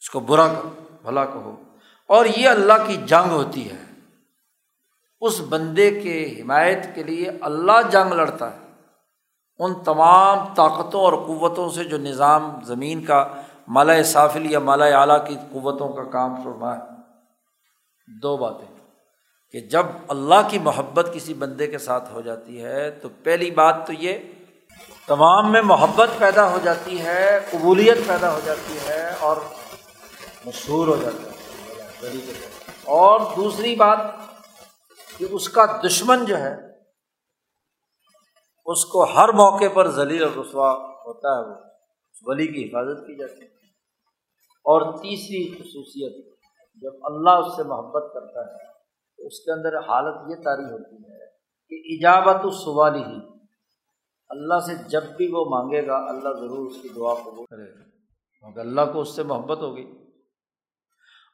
اس 0.00 0.10
کو 0.10 0.20
برا 0.20 0.46
کرو 0.46 0.70
بھلا 1.02 1.24
کہو۔ 1.24 1.62
اور 2.08 2.26
یہ 2.36 2.48
اللہ 2.48 2.72
کی 2.86 2.96
جنگ 2.96 3.30
ہوتی 3.30 3.70
ہے۔ 3.70 3.82
اس 5.20 5.40
بندے 5.48 6.00
کے 6.00 6.40
حمایت 6.40 6.94
کے 6.94 7.02
لیے 7.02 7.30
اللہ 7.40 7.90
جنگ 7.90 8.12
لڑتا 8.12 8.52
ہے۔ 8.52 8.58
ان 9.58 9.74
تمام 9.84 10.54
طاقتوں 10.54 11.00
اور 11.00 11.12
قوتوں 11.12 11.70
سے 11.70 11.84
جو 11.84 11.98
نظام 11.98 12.58
زمین 12.64 13.04
کا 13.04 13.28
مالا 13.68 14.02
صافل 14.02 14.50
یا 14.50 14.58
مالا 14.58 14.84
اعلیٰ 14.84 15.26
کی 15.26 15.36
قوتوں 15.52 15.88
کا 15.88 16.04
کام 16.04 16.42
فرما 16.42 16.76
ہے 16.76 16.80
دو 18.22 18.36
باتیں۔ 18.36 18.81
کہ 19.52 19.60
جب 19.60 19.86
اللہ 20.08 20.48
کی 20.50 20.58
محبت 20.58 21.10
کسی 21.14 21.34
بندے 21.34 21.66
کے 21.66 21.78
ساتھ 21.78 22.12
ہو 22.12 22.20
جاتی 22.20 22.64
ہے، 22.64 22.90
تو 22.90 23.08
پہلی 23.22 23.50
بات 23.50 23.86
تو 23.86 23.92
یہ، 23.92 24.18
تمام 25.06 25.52
میں 25.52 25.62
محبت 25.62 26.08
پیدا 26.18 26.50
ہو 26.50 26.58
جاتی 26.62 27.00
ہے، 27.00 27.40
قبولیت 27.50 27.98
پیدا 28.06 28.32
ہو 28.32 28.40
جاتی 28.44 28.78
ہے 28.88 29.14
اور 29.20 29.36
مشہور 30.44 30.88
ہو 30.88 30.96
جاتا 30.96 31.30
ہے 31.30 32.20
اور 32.84 33.20
دوسری 33.36 33.74
بات 33.74 33.98
کہ 35.18 35.26
اس 35.30 35.48
کا 35.48 35.80
دشمن 35.86 36.24
جو 36.24 36.38
ہے، 36.38 36.54
اس 38.66 38.84
کو 38.84 39.04
ہر 39.04 39.28
موقع 39.28 39.68
پر 39.74 39.88
ذلیل 39.88 40.22
اور 40.22 40.38
رسوا 40.38 40.72
ہوتا 40.72 41.28
ہے 41.28 41.50
وہ 41.50 41.54
ولی 42.22 42.46
کی 42.46 42.64
حفاظت 42.64 43.06
کی 43.06 43.18
جاتی 43.18 43.40
ہے۔ 43.40 43.46
اور 44.64 44.92
تیسری 44.92 45.54
خصوصیت، 45.54 46.34
جب 46.82 46.92
اللہ 47.02 47.30
اس 47.30 47.56
سے 47.56 47.62
محبت 47.62 48.14
کرتا 48.14 48.40
ہے 48.40 48.71
تو 49.22 49.26
اس 49.26 49.40
کے 49.40 49.52
اندر 49.52 49.78
حالت 49.78 50.30
یہ 50.30 50.42
تاری 50.42 50.64
ہوتی 50.64 50.96
ہے 50.96 51.26
کہ 51.68 51.74
ایجابت 51.74 52.44
السوال 52.44 52.94
ہی۔ 52.94 53.20
اللہ 54.28 54.58
سے 54.66 54.88
جب 54.88 55.02
بھی 55.16 55.28
وہ 55.32 55.44
مانگے 55.44 55.86
گا، 55.86 55.96
اللہ 55.96 56.28
ضرور 56.28 56.66
اس 56.66 56.82
کی 56.82 56.88
دعا 56.88 57.14
قبول 57.14 57.46
کرے 57.46 57.70
گا۔ 57.70 57.84
کیونکہ 58.38 58.60
اللہ 58.60 58.80
کو 58.92 59.00
اس 59.00 59.16
سے 59.16 59.22
محبت 59.22 59.58
ہوگی 59.58 59.92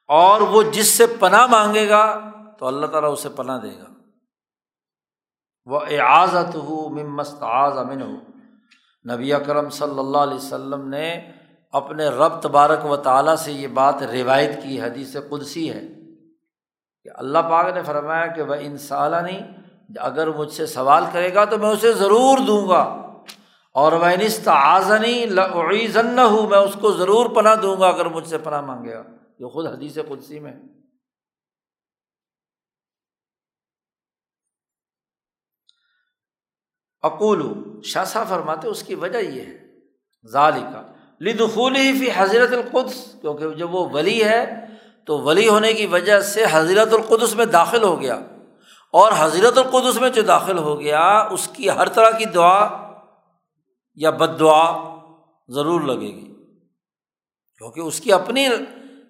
اور 0.07 0.41
وہ 0.41 0.63
جس 0.63 0.87
سے 0.87 1.05
پناہ 1.19 1.45
مانگے 1.45 1.89
گا، 1.89 2.31
تو 2.59 2.65
اللہ 2.65 2.85
تعالیٰ 2.85 3.11
اسے 3.11 3.29
پناہ 3.35 3.59
دے 3.59 3.71
گا۔ 3.71 3.93
وہ 5.65 5.79
اعازت 5.79 6.55
ہو 6.55 6.89
ممست 6.89 7.43
آز 7.43 7.77
امن 7.77 8.01
ہو 8.01 8.15
نبی 9.13 9.33
اکرم 9.33 9.69
صلی 9.69 9.99
اللہ 9.99 10.17
علیہ 10.17 10.35
وسلم 10.35 10.89
نے 10.89 11.31
اپنے 11.71 12.07
رب 12.07 12.41
تبارک 12.41 12.85
و 12.85 12.97
تعالیٰ 12.97 13.35
سے 13.35 13.51
یہ 13.51 13.67
بات 13.67 14.03
روایت 14.03 14.63
کی، 14.63 14.81
حدیث 14.81 15.15
قدسی 15.29 15.73
ہے۔ 15.73 15.98
کہ 17.03 17.09
اللہ 17.15 17.39
پاک 17.39 17.73
نے 17.73 17.83
فرمایا 17.83 18.27
کہ 18.27 18.41
وہ 18.41 18.55
ان 18.59 18.77
نہیں، 19.21 19.57
اگر 19.99 20.27
مجھ 20.27 20.51
سے 20.51 20.65
سوال 20.65 21.03
کرے 21.13 21.33
گا 21.33 21.45
تو 21.45 21.57
میں 21.57 21.69
اسے 21.69 21.93
ضرور 21.93 22.37
دوں 22.47 22.69
گا۔ 22.69 23.05
اور 23.73 23.91
وہ 23.91 24.05
نست 24.05 24.47
آزنی 24.47 25.25
ہوں 26.21 26.49
میں 26.49 26.57
اس 26.57 26.73
کو 26.81 26.91
ضرور 26.91 27.35
پناہ 27.35 27.55
دوں 27.55 27.79
گا 27.79 27.87
اگر 27.87 28.05
مجھ 28.05 28.27
سے 28.27 28.37
پناہ 28.37 28.61
مانگے 28.61 28.93
گا۔ 28.93 29.03
یہ 29.39 29.45
خود 29.45 29.65
حدیث 29.67 29.97
قدسی 30.07 30.39
میں۔ 30.39 30.53
اقول 37.01 37.41
شاہ 37.83 38.05
صاحب 38.05 38.29
فرماتے 38.29 38.67
اس 38.67 38.83
کی 38.83 38.95
وجہ 38.95 39.17
یہ 39.17 39.41
ہے 39.41 39.57
ظالی 40.27 40.61
کا 40.61 40.91
لدخول 41.21 41.75
ہی 41.75 41.99
فی 41.99 42.11
حضرت 42.15 42.49
القدس، 42.51 43.15
کیونکہ 43.21 43.49
جب 43.49 43.73
وہ 43.73 43.89
ولی 43.89 44.23
ہے 44.23 44.65
تو 45.05 45.17
ولی 45.17 45.47
ہونے 45.47 45.73
کی 45.73 45.85
وجہ 45.85 46.19
سے 46.19 46.43
حضرت 46.51 46.93
القدس 46.93 47.35
میں 47.35 47.45
داخل 47.45 47.83
ہو 47.83 48.01
گیا۔ 48.01 48.19
اور 48.93 49.11
حضرت 49.17 49.57
القدس 49.57 50.01
میں 50.01 50.09
جو 50.09 50.21
داخل 50.21 50.57
ہو 50.57 50.79
گیا، 50.79 51.27
اس 51.31 51.47
کی 51.47 51.69
ہر 51.69 51.89
طرح 51.89 52.11
کی 52.11 52.25
دعا 52.25 52.91
یا 53.95 54.09
بد 54.09 54.39
دعا 54.39 54.95
ضرور 55.47 55.81
لگے 55.81 56.07
گی۔ 56.07 56.33
کیونکہ 57.57 57.79
اس 57.79 57.99
کی 57.99 58.13
اپنی 58.13 58.47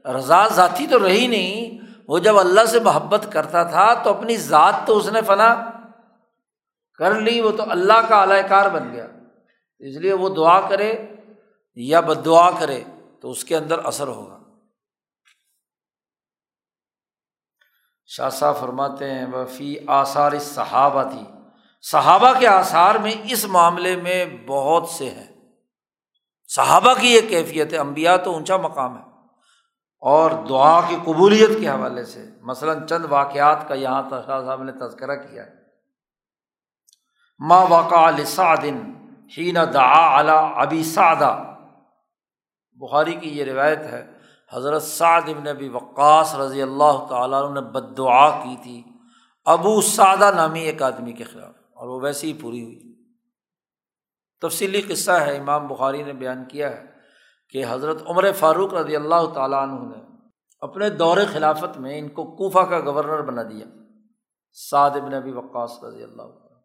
رضا 0.06 0.48
ذاتی 0.48 0.88
تو 0.88 1.06
رہی 1.06 1.28
نہیں، 1.28 1.86
وہ 2.08 2.20
جب 2.20 2.40
اللہ 2.40 2.66
سے 2.66 2.80
محبت 2.80 3.26
کرتا 3.32 3.64
تھا 3.64 3.94
تو 3.94 4.10
اپنی 4.10 4.38
ذات 4.38 4.74
تو 4.86 4.98
اس 4.98 5.10
نے 5.10 5.22
فنا 5.22 5.70
کر 6.98 7.16
لی، 7.16 7.42
وہ 7.42 7.52
تو 7.52 7.64
اللہ 7.70 8.02
کا 8.10 8.22
اعلی 8.22 8.48
کار 8.50 8.70
بن 8.70 8.94
گیا۔ 8.94 9.08
اس 9.80 9.98
لیے 9.98 10.14
وہ 10.14 10.30
دعا 10.30 10.62
کرے 10.62 11.06
یا 11.76 12.00
بد 12.00 12.26
دعا 12.26 12.52
کرے 12.60 12.84
تو 13.22 13.32
اس 13.32 13.44
کے 13.44 13.58
اندر 13.58 13.80
اثر 13.80 14.08
ہوگا۔ 14.08 14.39
شاہ 18.12 18.30
صاحب 18.30 18.58
فرماتے 18.60 19.14
ہیں 19.14 19.26
وفی 19.34 19.76
آثار 19.88 20.40
صحابہ 20.40 21.04
تھی۔ 21.04 21.24
صحابہ 21.82 22.40
کے 22.40 22.48
آثار 22.48 22.96
میں 22.96 23.12
اس 23.24 23.46
معاملے 23.46 23.96
میں 23.96 24.26
بہت 24.48 24.90
سے 24.90 25.10
ہیں۔ 25.10 25.28
صحابہ 26.48 26.94
کی 27.02 27.14
یہ 27.14 27.22
کیفیت 27.22 27.74
ہے 27.74 27.78
امبیا 27.78 28.18
تو 28.18 28.32
اونچا 28.32 28.58
مقام 28.58 28.98
ہے۔ 28.98 29.04
اور 30.00 30.32
دعا 30.50 30.82
کی 30.82 30.96
قبولیت 31.06 31.50
کے 31.60 31.70
حوالے 31.70 32.06
سے، 32.06 32.26
مثلاً 32.42 32.88
چند 32.88 33.06
واقعات 33.10 33.68
کا 33.68 33.74
یہاں 33.74 34.04
شاہ 34.10 34.42
صاحب 34.46 34.64
نے 34.64 34.72
تذکرہ 34.72 35.16
کیا۔ 35.16 35.46
ہے 35.46 35.52
ماں 37.40 37.66
واقع 37.70 38.10
لسعدن 38.10 38.94
ہی 39.38 39.52
نہ 39.52 39.60
دا 39.60 40.16
ابی 40.56 40.84
سعدہ۔ 40.84 41.44
بخاری 42.72 43.14
کی 43.14 43.30
یہ 43.30 43.44
روایت 43.44 43.80
ہے 43.80 44.19
حضرت 44.54 44.82
سعد 44.82 45.22
ابن 45.28 45.48
ابی 45.48 45.70
وقاص 45.70 46.36
رضی 46.36 46.62
اللہ 46.62 47.06
تعالیٰ 47.10 47.54
نے 47.54 47.62
بد 47.62 47.98
دعا 47.98 48.30
کی 48.44 48.56
تھی۔ 48.64 48.84
ابو 49.46 49.82
سعدہ 49.82 50.32
نامی 50.36 50.62
ایک 50.62 50.82
آدمی 50.82 51.14
کے 51.14 51.24
خلاف، 51.24 51.56
اور 51.74 51.88
وہ 51.88 52.00
ویسے 52.02 52.28
ہی 52.28 52.34
پوری 52.34 52.64
ہوئی۔ 52.64 52.80
تفصیلی 54.42 54.82
قصہ 54.82 55.12
ہے، 55.12 55.38
امام 55.38 55.68
بخاری 55.68 56.04
نے 56.04 56.14
بیان 56.14 56.46
کیا 56.46 56.70
ہے 56.72 56.86
کہ 57.50 57.66
حضرت 57.70 58.02
عمر 58.08 58.32
فاروق 58.32 58.74
رضی 58.74 58.96
اللہ 58.96 59.26
تعالیٰ 59.34 59.62
عنہ 59.64 59.96
نے 59.96 60.02
اپنے 60.60 60.90
دور 60.90 61.18
خلافت 61.34 61.78
میں 61.78 62.00
ان 62.00 62.10
کو 62.10 62.24
کوفہ 62.36 62.60
کا 62.60 62.80
گورنر 62.80 63.22
بنا 63.22 63.44
دیا۔ 63.44 63.66
سعد 64.54 64.90
ابن 64.90 65.14
ابی 65.14 65.32
وقاص 65.32 65.84
رضی 65.84 66.04
اللہ 66.04 66.22
تعالیٰ 66.22 66.58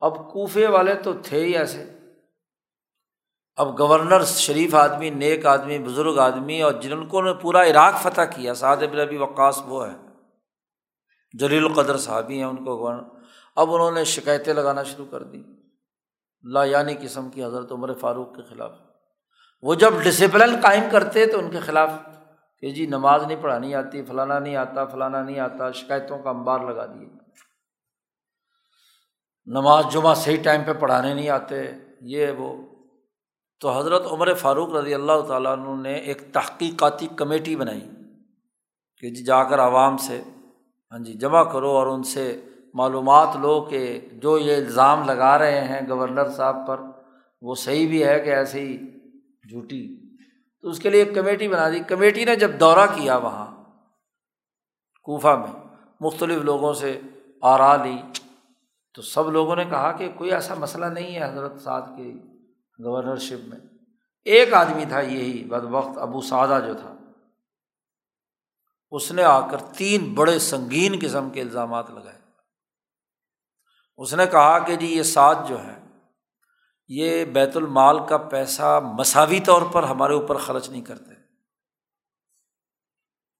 اب 0.00 0.32
کوفے 0.32 0.66
والے 0.66 0.94
تو 0.94 1.12
تھے 1.22 1.44
ہی 1.44 1.56
ایسے۔ 1.56 1.97
اب 3.58 3.78
گورنر 3.78 4.24
شریف 4.24 4.74
آدمی، 4.74 5.10
نیک 5.10 5.46
آدمی، 5.46 5.78
بزرگ 5.78 6.18
آدمی 6.18 6.60
اور 6.62 6.72
جن 6.72 7.06
کو 7.06 7.22
نے 7.22 7.32
پورا 7.34 7.62
عراق 7.62 7.94
فتح 8.02 8.22
کیا، 8.34 8.54
سعد 8.54 8.82
ابن 8.82 9.00
ابی 9.00 9.16
وقاص 9.16 9.62
وہ 9.66 9.86
ہے 9.86 9.94
جلیل 11.34 11.64
القدر 11.64 11.96
صحابی 11.96 12.36
ہیں 12.38 12.44
ان 12.44 12.64
کو 12.64 12.76
گورنر 12.78 13.02
اب 13.56 13.74
انہوں 13.74 13.90
نے 13.90 14.04
شکایتیں 14.04 14.52
لگانا 14.54 14.82
شروع 14.82 15.06
کر 15.06 15.22
دی، 15.22 15.42
لا 16.44 16.64
یعنی 16.64 16.94
قسم 17.00 17.30
کی 17.30 17.44
حضرت 17.44 17.72
عمر 17.72 17.94
فاروق 17.94 18.34
کے 18.36 18.42
خلاف۔ 18.42 18.72
وہ 19.62 19.74
جب 19.74 19.94
ڈسپلن 20.02 20.54
قائم 20.62 20.84
کرتے 20.92 21.26
تو 21.26 21.38
ان 21.38 21.50
کے 21.50 21.60
خلاف 21.60 21.90
کہ 22.62 22.70
جی 22.70 22.86
نماز 22.86 23.24
نہیں 23.24 23.42
پڑھانی 23.42 23.74
آتی، 23.74 24.04
فلانا 24.04 24.38
نہیں 24.38 24.56
آتا، 24.56 24.84
فلانا 24.84 25.22
نہیں 25.22 25.38
آتا، 25.40 25.70
شکایتوں 25.72 26.18
کا 26.18 26.30
امبار 26.30 26.60
لگا 26.60 26.86
دیے۔ 26.86 27.06
نماز 29.46 29.84
جمعہ 29.92 30.14
صحیح 30.14 30.42
ٹائم 30.42 30.64
پہ 30.64 30.72
پڑھانے 30.72 31.14
نہیں 31.14 31.28
آتے، 31.28 31.70
یہ 32.00 32.30
وہ 32.38 32.56
تو 33.60 33.78
حضرت 33.78 34.06
عمر 34.10 34.34
فاروق 34.34 34.68
رضی 34.68 34.94
اللہ 34.94 35.20
تعالیٰ 35.28 35.52
عنہ 35.52 35.82
نے 35.82 35.94
ایک 35.94 36.32
تحقیقاتی 36.32 37.06
کمیٹی 37.16 37.56
بنائی 37.56 37.88
کہ 39.00 39.10
جی 39.10 39.24
جا 39.24 39.44
کر 39.44 39.60
عوام 39.60 39.96
سے 39.96 40.22
ہاں 40.92 40.98
جی 40.98 41.12
جمع 41.12 41.42
کرو 41.42 41.70
اور 41.70 41.86
ان 41.86 42.02
سے 42.02 42.44
معلومات 42.74 43.28
لو 43.40 43.60
کہ 43.60 44.00
جو 44.12 44.38
یہ 44.38 44.56
الزام 44.56 45.04
لگا 45.04 45.38
رہے 45.38 45.64
ہیں 45.64 45.80
گورنر 45.88 46.28
صاحب 46.28 46.56
پر، 46.68 46.80
وہ 47.42 47.54
صحیح 47.54 47.88
بھی 47.88 48.04
ہے 48.04 48.20
کہ 48.20 48.30
ایسے 48.30 48.60
ہی 48.60 48.78
جھوٹی۔ 49.48 50.10
تو 50.62 50.68
اس 50.68 50.78
کے 50.78 50.90
لیے 50.90 51.02
ایک 51.02 51.14
کمیٹی 51.14 51.48
بنا 51.48 51.70
دی۔ 51.70 51.80
کمیٹی 51.80 52.24
نے 52.24 52.36
جب 52.36 52.50
دورہ 52.60 52.86
کیا 52.94 53.16
وہاں، 53.16 53.64
کوفہ 55.02 55.28
میں، 55.28 55.64
مختلف 56.00 56.42
لوگوں 56.42 56.72
سے 56.72 57.00
آرا 57.42 57.76
لی۔ 57.84 57.98
تو 58.94 59.02
سب 59.02 59.30
لوگوں 59.30 59.56
نے 59.56 59.64
کہا 59.64 59.92
کہ 59.92 60.08
کوئی 60.16 60.32
ایسا 60.32 60.54
مسئلہ 60.54 60.86
نہیں 60.86 61.14
ہے 61.14 61.24
حضرت 61.24 61.60
سعد 61.60 61.82
کی 61.96 62.20
گورنرشپ 62.84 63.48
میں۔ 63.48 63.58
ایک 64.24 64.54
آدمی 64.54 64.84
تھا 64.84 65.00
یہی 65.00 65.44
بد 65.44 65.64
وقت 65.70 65.98
ابو 65.98 66.20
سعدہ 66.20 66.64
جو 66.66 66.74
تھا۔ 66.74 66.94
اس 68.90 69.12
نے 69.12 69.24
آ 69.24 69.50
کر 69.50 69.56
تین 69.60 70.14
بڑے 70.14 70.38
سنگین 70.38 70.98
قسم 71.02 71.30
کے 71.30 71.40
الزامات 71.40 71.90
لگائے۔ 71.90 72.18
اس 73.96 74.14
نے 74.14 74.26
کہا 74.26 74.58
کہ 74.58 74.76
جی 74.76 74.86
یہ 74.86 75.02
ساتھ 75.02 75.38
جو 75.48 75.64
ہے 75.64 75.78
یہ 76.88 77.24
بیت 77.24 77.56
المال 77.56 77.98
کا 78.08 78.16
پیسہ 78.16 78.80
مساوی 78.82 79.40
طور 79.40 79.62
پر 79.72 79.82
ہمارے 79.82 80.14
اوپر 80.14 80.36
خرچ 80.36 80.70
نہیں 80.70 80.82
کرتے۔ 80.82 81.14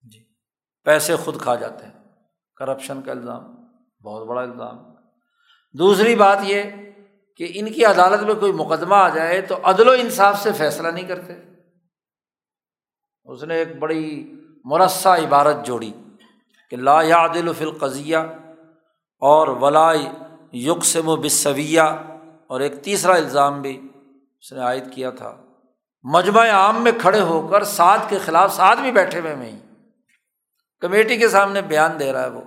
جی 0.02 0.24
پیسے 0.84 1.16
خود 1.16 1.40
کھا 1.40 1.54
جاتے 1.54 1.86
ہیں۔ 1.86 2.04
کرپشن 2.56 3.02
کا 3.02 3.12
الزام، 3.12 3.54
بہت 4.02 4.26
بڑا 4.26 4.42
الزام۔ 4.42 4.76
دوسری 5.78 6.14
بات 6.14 6.38
یہ 6.42 6.62
کہ 7.38 7.52
ان 7.54 7.72
کی 7.72 7.84
عدالت 7.84 8.22
میں 8.22 8.34
کوئی 8.34 8.52
مقدمہ 8.52 8.94
آ 8.94 9.08
جائے 9.08 9.40
تو 9.40 9.56
عدل 9.62 9.88
و 9.88 9.90
انصاف 9.90 10.42
سے 10.42 10.52
فیصلہ 10.52 10.88
نہیں 10.88 11.08
کرتے۔ 11.08 11.32
اس 13.24 13.44
نے 13.44 13.54
ایک 13.54 13.78
بڑی 13.78 14.32
مرثہ 14.64 15.08
عبارت 15.08 15.66
جوڑی 15.66 15.92
کہ 16.70 16.76
لا 16.76 17.02
یا 17.02 17.26
دل 17.26 17.52
فل 17.58 17.70
قضیہ 17.70 18.16
اور 19.18 19.48
ولا 19.48 19.92
یکسم 20.52 21.08
و 21.08 21.16
بصویہ 21.16 21.80
اور 22.46 22.60
ایک 22.60 22.82
تیسرا 22.82 23.14
الزام 23.14 23.62
بھی 23.62 23.88
اس 24.40 24.52
نے 24.52 24.60
عائد 24.60 24.92
کیا 24.92 25.10
تھا۔ 25.10 25.44
مجمع 26.02 26.48
عام 26.48 26.82
میں 26.82 26.92
کھڑے 27.00 27.20
ہو 27.20 27.48
کر 27.48 27.64
سعد 27.64 27.98
کے 28.08 28.18
خلاف، 28.18 28.54
سعد 28.54 28.76
بھی 28.76 28.92
بیٹھے 28.92 29.20
ہوئے 29.20 29.34
میں 29.34 29.52
ہی۔ 29.52 29.58
کمیٹی 30.80 31.16
کے 31.16 31.28
سامنے 31.28 31.62
بیان 31.62 31.98
دے 31.98 32.12
رہا 32.12 32.22
ہے 32.22 32.30
وہ۔ 32.30 32.40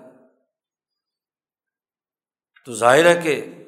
تو 2.66 2.74
ظاہر 2.74 3.06
ہے 3.06 3.22
کہ 3.22 3.61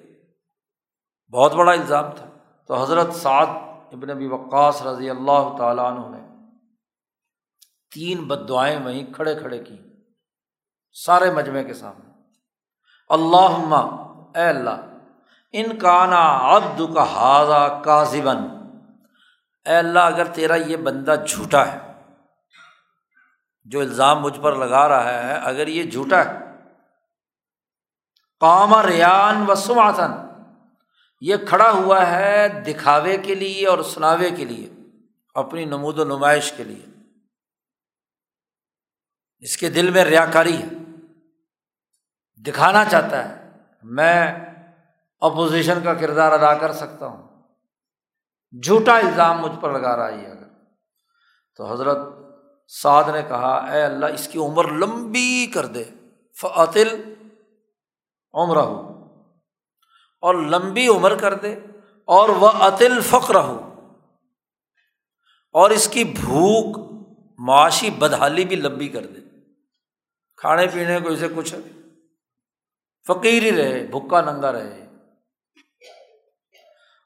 بہت 1.34 1.54
بڑا 1.54 1.72
الزام 1.72 2.12
تھا۔ 2.12 2.26
تو 2.68 2.82
حضرت 2.82 3.14
سعد 3.14 3.46
ابن 3.94 4.10
ابی 4.10 4.28
وقاص 4.28 4.82
رضی 4.82 5.10
اللہ 5.10 5.56
تعالیٰ 5.58 5.86
عنہ 5.86 6.16
نے 6.16 6.22
تین 7.96 8.24
بد 8.28 8.50
دعائیں 8.50 8.80
وہیں 8.86 9.14
کھڑے 9.14 9.36
کھڑے 9.36 9.64
کی 9.64 9.78
سارے 11.06 11.32
مجمعے 11.32 11.64
کے 11.64 11.74
سامنے۔ 11.74 12.12
اللہ 13.10 13.54
اے 14.36 14.48
اللہ، 14.48 14.78
ان 15.54 15.78
کا 15.78 16.06
نا 16.06 16.22
عبد 16.42 16.82
کا 16.96 17.04
حاضہ 17.04 17.82
کاذبن 17.86 18.38
اے 19.66 19.76
اللہ، 19.78 20.00
اگر 20.00 20.26
تیرا 20.26 20.56
یہ 20.56 20.78
بندہ 20.78 21.16
جھوٹا 21.28 21.66
ہے، 21.68 21.80
جو 23.66 23.80
الزام 23.80 24.22
مجھ 24.22 24.40
پر 24.40 24.56
لگا 24.56 24.88
رہا 24.90 25.14
ہے، 25.14 25.34
اگر 25.44 25.68
یہ 25.68 25.84
جھوٹا 25.84 26.24
ہے 26.26 26.38
کام 28.40 28.76
ریان 28.76 29.46
و 29.48 29.56
سماثن 29.56 30.12
یہ 31.26 31.36
کھڑا 31.48 31.72
ہوا 31.72 32.08
ہے 32.08 32.48
دکھاوے 32.48 33.18
کے 33.18 33.36
لیے 33.36 33.68
اور 33.68 33.84
سناوے 33.84 34.30
کے 34.30 34.46
لیے، 34.46 34.70
اپنی 35.34 35.66
نمود 35.66 36.00
و 36.00 36.04
نمائش 36.04 36.52
کے 36.52 36.64
لیے۔ 36.64 36.86
اس 39.40 39.58
کے 39.58 39.70
دل 39.70 39.90
میں 39.90 40.06
ریا 40.06 40.26
کاری 40.26 40.58
ہے۔ 40.58 40.68
دکھانا 42.42 42.86
چاہتا 42.86 43.30
ہے۔ 43.30 43.50
میں 43.84 44.36
اپوزیشن 45.20 45.84
کا 45.84 45.94
کردار 45.94 46.32
ادا 46.32 46.54
کر 46.58 46.74
سکتا 46.74 47.06
ہوں۔ 47.06 47.44
جھوٹا 48.64 48.98
الزام 48.98 49.42
مجھ 49.42 49.60
پر 49.62 49.80
لگا 49.80 49.98
رہا 49.98 50.12
ہے 50.12 50.28
اگر۔ 50.28 50.48
تو 51.56 51.74
حضرت 51.74 51.98
سعد 52.68 53.04
نے 53.14 53.22
کہا، 53.22 53.72
اے 53.72 53.84
اللہ، 53.84 54.06
اس 54.06 54.28
کی 54.28 54.40
عمر 54.40 54.72
لمبی 54.72 55.52
کر 55.54 55.66
دے۔ 55.66 55.84
فعطل 56.42 57.14
عمر 58.34 58.56
ہو 58.56 58.93
اور 60.24 60.36
لمبی 60.36 60.88
عمر 60.88 61.16
کر 61.16 61.34
دے 61.34 61.56
اور 62.06 62.30
وہ 62.30 62.48
عطل 62.48 63.02
فخر 63.02 63.36
ہو۔ 63.36 63.70
اور 65.52 65.70
اس 65.70 65.88
کی 65.88 66.04
بھوک، 66.04 66.92
معاشی 67.38 67.90
بدحالی 67.90 68.46
بھی 68.46 68.56
لمبی 68.56 68.88
کر 68.88 69.06
دے۔ 69.06 69.20
کھانے 70.38 70.68
پینے 70.68 71.00
کو 71.00 71.10
اسے 71.10 71.28
کچھ 71.36 71.56
فقیر 73.08 73.44
ہی 73.44 73.52
رہے 73.52 73.88
بھوکا 73.88 74.22
ننگا 74.22 74.52
رہے۔ 74.52 74.88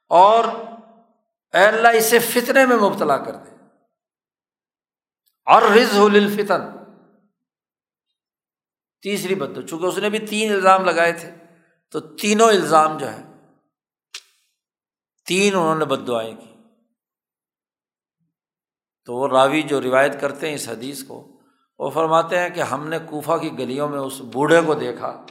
اور 0.09 0.43
اے 1.53 1.65
اللہ، 1.65 1.87
اسے 1.87 2.19
فتنے 2.19 2.65
میں 2.65 2.77
مبتلا 2.77 3.17
کر 3.17 3.35
دے۔ 3.35 3.55
اور 5.45 5.61
رز 5.61 5.97
الفتن 5.97 6.61
تیسری 9.01 9.35
بدو 9.35 9.61
چونکہ 9.61 9.85
اس 9.85 9.97
نے 9.97 10.09
بھی 10.09 10.19
تین 10.19 10.51
الزام 10.51 10.85
لگائے 10.85 11.11
تھے۔ 11.11 11.46
تو 11.91 11.99
تینوں 11.99 12.47
الزام 12.47 12.97
جو 12.97 13.11
ہے 13.11 13.23
تین 15.25 15.55
انہوں 15.55 15.75
نے 15.75 15.85
بد 15.85 16.07
دعائیں 16.07 16.35
کی۔ 16.35 16.53
تو 19.05 19.13
وہ 19.13 19.27
راوی 19.27 19.61
جو 19.61 19.81
روایت 19.81 20.21
کرتے 20.21 20.47
ہیں 20.47 20.55
اس 20.55 20.69
حدیث 20.69 21.03
کو، 21.03 21.41
وہ 21.79 21.89
فرماتے 21.89 22.39
ہیں 22.39 22.49
کہ 22.49 22.59
ہم 22.59 22.87
نے 22.87 22.99
کوفہ 22.99 23.37
کی 23.37 23.51
گلیوں 23.51 23.89
میں 23.89 23.99
اس 23.99 24.21
بوڑھے 24.21 24.61
کو 24.65 24.73
دیکھا۔ 24.73 25.25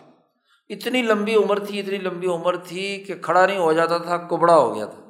اتنی 0.68 1.02
لمبی 1.02 1.34
عمر 1.34 1.64
تھی، 1.64 1.80
اتنی 1.80 1.96
لمبی 1.96 2.26
عمر 2.26 2.56
تھی 2.56 3.04
کہ 3.04 3.14
کھڑا 3.22 3.46
نہیں 3.46 3.58
ہو 3.58 3.72
جاتا 3.72 3.98
تھا، 3.98 4.16
کبڑا 4.16 4.54
ہو 4.54 4.74
گیا 4.74 4.86
تھا۔ 4.86 5.02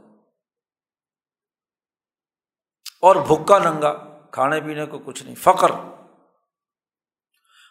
اور 3.01 3.17
بھوکا 3.17 3.59
ننگا، 3.59 4.21
کھانے 4.33 4.61
پینے 4.61 4.87
کو 4.87 4.99
کچھ 4.99 5.23
نہیں 5.23 5.35
فخر 5.35 5.71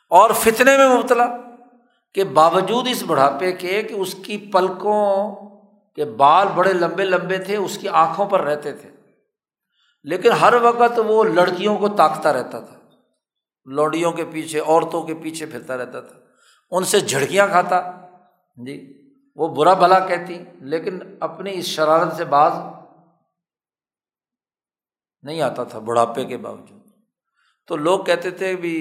اور 0.10 0.32
فتنے 0.34 0.78
میں 0.78 0.98
مبتلا۔ 0.98 1.45
کہ 2.16 2.24
باوجود 2.24 2.88
اس 2.92 3.04
بڑھاپے 3.04 3.52
کے 3.52 3.84
کہ 3.84 3.94
اس 3.94 4.16
کی 4.26 4.38
پلکوں 4.38 5.36
کے 5.96 6.06
بال 6.06 6.48
بڑے 6.56 6.74
لمبے 6.74 7.06
لمبے 7.06 7.38
تھے، 7.38 7.56
اس 7.56 7.78
کی 7.78 7.88
آنکھوں 7.88 8.26
پر 8.26 8.42
رہتے 8.42 8.74
تھے۔ 8.74 8.90
لیکن 10.04 10.32
ہر 10.32 10.54
وقت 10.62 11.00
وہ 11.06 11.24
لڑکیوں 11.24 11.78
کو 11.78 11.88
تاکتا 11.88 12.34
رہتا 12.34 12.60
تھا۔ 12.60 12.80
لوڈیوں 13.66 14.12
کے 14.12 14.26
پیچھے، 14.26 14.60
عورتوں 14.60 15.04
کے 15.04 15.16
پیچھے 15.16 15.46
پھرتا 15.46 15.78
رہتا 15.78 16.02
تھا۔ 16.02 16.20
ان 16.72 16.84
سے 16.84 17.00
جھڑکیاں 17.00 17.48
کھاتا۔ 17.48 17.92
جی 18.66 19.02
وہ 19.36 19.56
برا 19.56 19.74
بھلا 19.74 20.00
کہتی، 20.00 20.44
لیکن 20.62 21.00
اپنی 21.20 21.52
اس 21.54 21.66
شرارت 21.66 22.14
سے 22.14 22.26
باز 22.26 22.54
نہیں 25.22 25.42
آتا 25.42 25.64
تھا 25.64 25.80
بڑھاپے 25.80 26.26
کے 26.26 26.38
باوجود۔ 26.38 26.82
تو 27.68 27.76
لوگ 27.76 28.04
کہتے 28.04 28.30
تھے 28.32 28.56
بھی، 28.56 28.76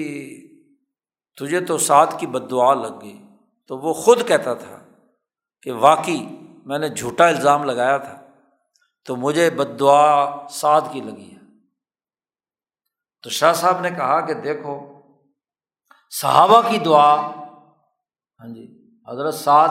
تجھے 1.39 1.59
تو 1.59 1.77
سات 1.77 2.19
کی 2.19 2.27
بد 2.27 2.51
دعا 2.51 2.73
لگ 2.73 3.01
گئی۔ 3.01 3.24
تو 3.67 3.77
وہ 3.77 3.93
خود 3.93 4.27
کہتا 4.27 4.53
تھا 4.53 4.79
کہ 5.61 5.71
واقعی 5.71 6.25
میں 6.65 6.79
نے 6.79 6.89
جھوٹا 6.89 7.27
الزام 7.27 7.63
لگایا 7.63 7.97
تھا، 7.97 8.21
تو 9.05 9.15
مجھے 9.15 9.49
بد 9.49 9.79
دعا 9.79 10.47
سعد 10.47 10.81
کی 10.91 11.01
لگی 11.01 11.31
ہے۔ 11.31 11.39
تو 13.23 13.29
شاہ 13.29 13.53
صاحب 13.53 13.79
نے 13.79 13.89
کہا 13.89 14.21
کہ 14.21 14.33
دیکھو، 14.33 15.01
صحابہ 16.11 16.61
کی 16.69 16.77
دعا 16.77 17.15
ہاں 18.39 18.53
جی 18.55 18.89
حضرت 19.07 19.33
سعد 19.33 19.69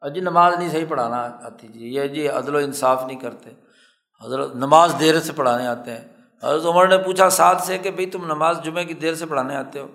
اجی 0.00 0.20
نماز 0.20 0.54
نہیں 0.58 0.68
صحیح 0.68 0.84
پڑھانا 0.88 1.22
آتی 1.22 1.68
جی 1.68 1.94
یہ 1.94 2.06
جی 2.06 2.28
عدل 2.28 2.54
و 2.54 2.58
انصاف 2.58 3.04
نہیں 3.06 3.20
کرتے۔ 3.20 3.50
حضرت 4.24 4.54
نماز 4.54 4.94
دیر 5.00 5.20
سے 5.20 5.32
پڑھانے 5.32 5.66
آتے 5.66 5.90
ہیں۔ 5.90 6.08
حضرت 6.42 6.66
عمر 6.66 6.88
نے 6.88 6.98
پوچھا 6.98 7.30
سعد 7.30 7.54
سے 7.60 7.78
کہ 7.78 7.90
بھائی 7.90 8.10
تم 8.10 8.24
نماز 8.24 8.62
جمعہ 8.62 8.84
کی 8.84 8.94
دیر 8.94 9.14
سے 9.14 9.26
پڑھانے 9.26 9.56
آتے 9.56 9.78
ہو؟ 9.78 9.86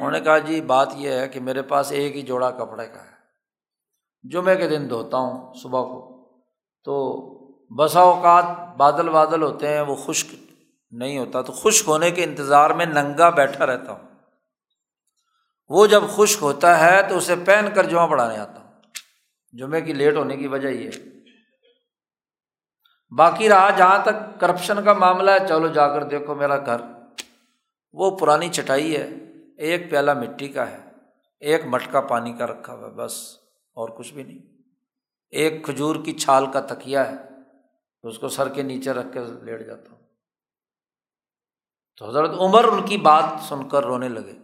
انہوں 0.00 0.12
نے 0.12 0.20
کہا 0.20 0.38
جی 0.38 0.60
بات 0.60 0.88
یہ 0.96 1.10
ہے 1.10 1.28
کہ 1.28 1.40
میرے 1.40 1.62
پاس 1.62 1.92
ایک 1.92 2.16
ہی 2.16 2.22
جوڑا 2.22 2.50
کپڑے 2.50 2.86
کا 2.86 3.02
ہے۔ 3.04 3.10
جمعے 4.30 4.56
کے 4.56 4.68
دن 4.68 4.90
دھوتا 4.90 5.16
ہوں 5.16 5.54
صبح 5.54 5.80
کو۔ 5.80 6.10
تو 6.84 7.20
بسا 7.74 8.00
اوقات 8.00 8.44
بادل 8.76 9.08
بادل 9.08 9.42
ہوتے 9.42 9.68
ہیں، 9.68 9.80
وہ 9.80 9.94
خشک 9.94 10.34
نہیں 10.90 11.18
ہوتا۔ 11.18 11.42
تو 11.42 11.52
خشک 11.52 11.88
ہونے 11.88 12.10
کے 12.10 12.24
انتظار 12.24 12.70
میں 12.70 12.86
ننگا 12.86 13.30
بیٹھا 13.30 13.66
رہتا 13.66 13.92
ہوں۔ 13.92 14.08
وہ 15.68 15.86
جب 15.86 16.02
خشک 16.08 16.42
ہوتا 16.42 16.80
ہے 16.80 17.02
تو 17.02 17.16
اسے 17.16 17.34
پہن 17.46 17.68
کر 17.74 17.84
جمعہ 17.84 18.06
پڑھانے 18.06 18.38
آتا 18.38 18.60
ہوں۔ 18.60 18.72
جمعے 19.58 19.80
کی 19.80 19.92
لیٹ 19.92 20.16
ہونے 20.16 20.36
کی 20.36 20.46
وجہ 20.46 20.68
یہ 20.68 20.90
ہے۔ 20.96 21.20
باقی 23.16 23.48
رہا، 23.48 23.70
جہاں 23.70 23.98
تک 24.02 24.40
کرپشن 24.40 24.84
کا 24.84 24.92
معاملہ 24.92 25.30
ہے، 25.30 25.48
چلو 25.48 25.68
جا 25.68 25.88
کر 25.88 26.02
دیکھو 26.02 26.34
میرا 26.34 26.56
گھر۔ 26.58 26.80
وہ 27.92 28.18
پرانی 28.18 28.48
چٹائی 28.48 28.96
ہے۔ 28.96 29.29
ایک 29.60 29.90
پیالہ 29.90 30.14
مٹی 30.14 30.48
کا 30.48 30.70
ہے، 30.70 30.90
ایک 31.40 31.64
مٹکا 31.66 32.00
پانی 32.00 32.32
کا 32.32 32.46
رکھا 32.46 32.72
ہوا 32.72 32.88
ہے، 32.88 32.94
بس، 32.94 33.36
اور 33.72 33.88
کچھ 33.88 34.12
بھی 34.12 34.22
نہیں۔ 34.22 34.62
ایک 35.30 35.64
کھجور 35.64 35.96
کی 36.04 36.12
چھال 36.12 36.52
کا 36.52 36.60
تکیا 36.60 37.12
ہے 37.12 37.16
اس 38.02 38.18
کو 38.18 38.28
سر 38.28 38.48
کے 38.48 38.62
نیچے 38.62 38.92
رکھ 38.92 39.06
کے 39.12 39.20
لیٹ 39.42 39.66
جاتا 39.66 39.90
ہوں۔ 39.90 40.06
تو 41.96 42.08
حضرت 42.08 42.30
عمر 42.30 42.64
ان 42.64 42.86
کی 42.86 42.96
بات 42.96 43.24
سن 43.48 43.68
کر 43.68 43.84
رونے 43.84 44.08
لگے 44.08 44.38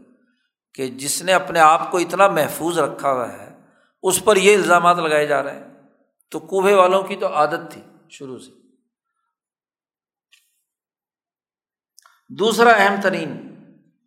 کہ 0.75 0.87
جس 0.87 1.23
نے 1.23 1.33
اپنے 1.33 1.61
آپ 1.61 1.91
کو 1.91 1.99
اتنا 1.99 2.29
محفوظ 2.29 2.79
رکھا 2.79 3.13
ہوا 3.13 3.33
ہے، 3.33 3.61
اس 4.03 4.25
پر 4.25 4.37
یہ 4.37 4.55
الزامات 4.55 4.97
لگائے 4.97 5.27
جا 5.27 5.43
رہے 5.43 5.59
ہیں۔ 5.59 5.83
تو 6.31 6.41
کوبے 6.41 6.75
والوں 6.75 7.03
کی 7.03 7.17
تو 7.17 7.35
عادت 7.35 7.73
تھی 7.73 7.83
شروع 8.11 8.39
سے۔ 8.39 8.53
دوسرا 12.29 12.71
اہم 12.71 13.01
ترین 13.03 13.56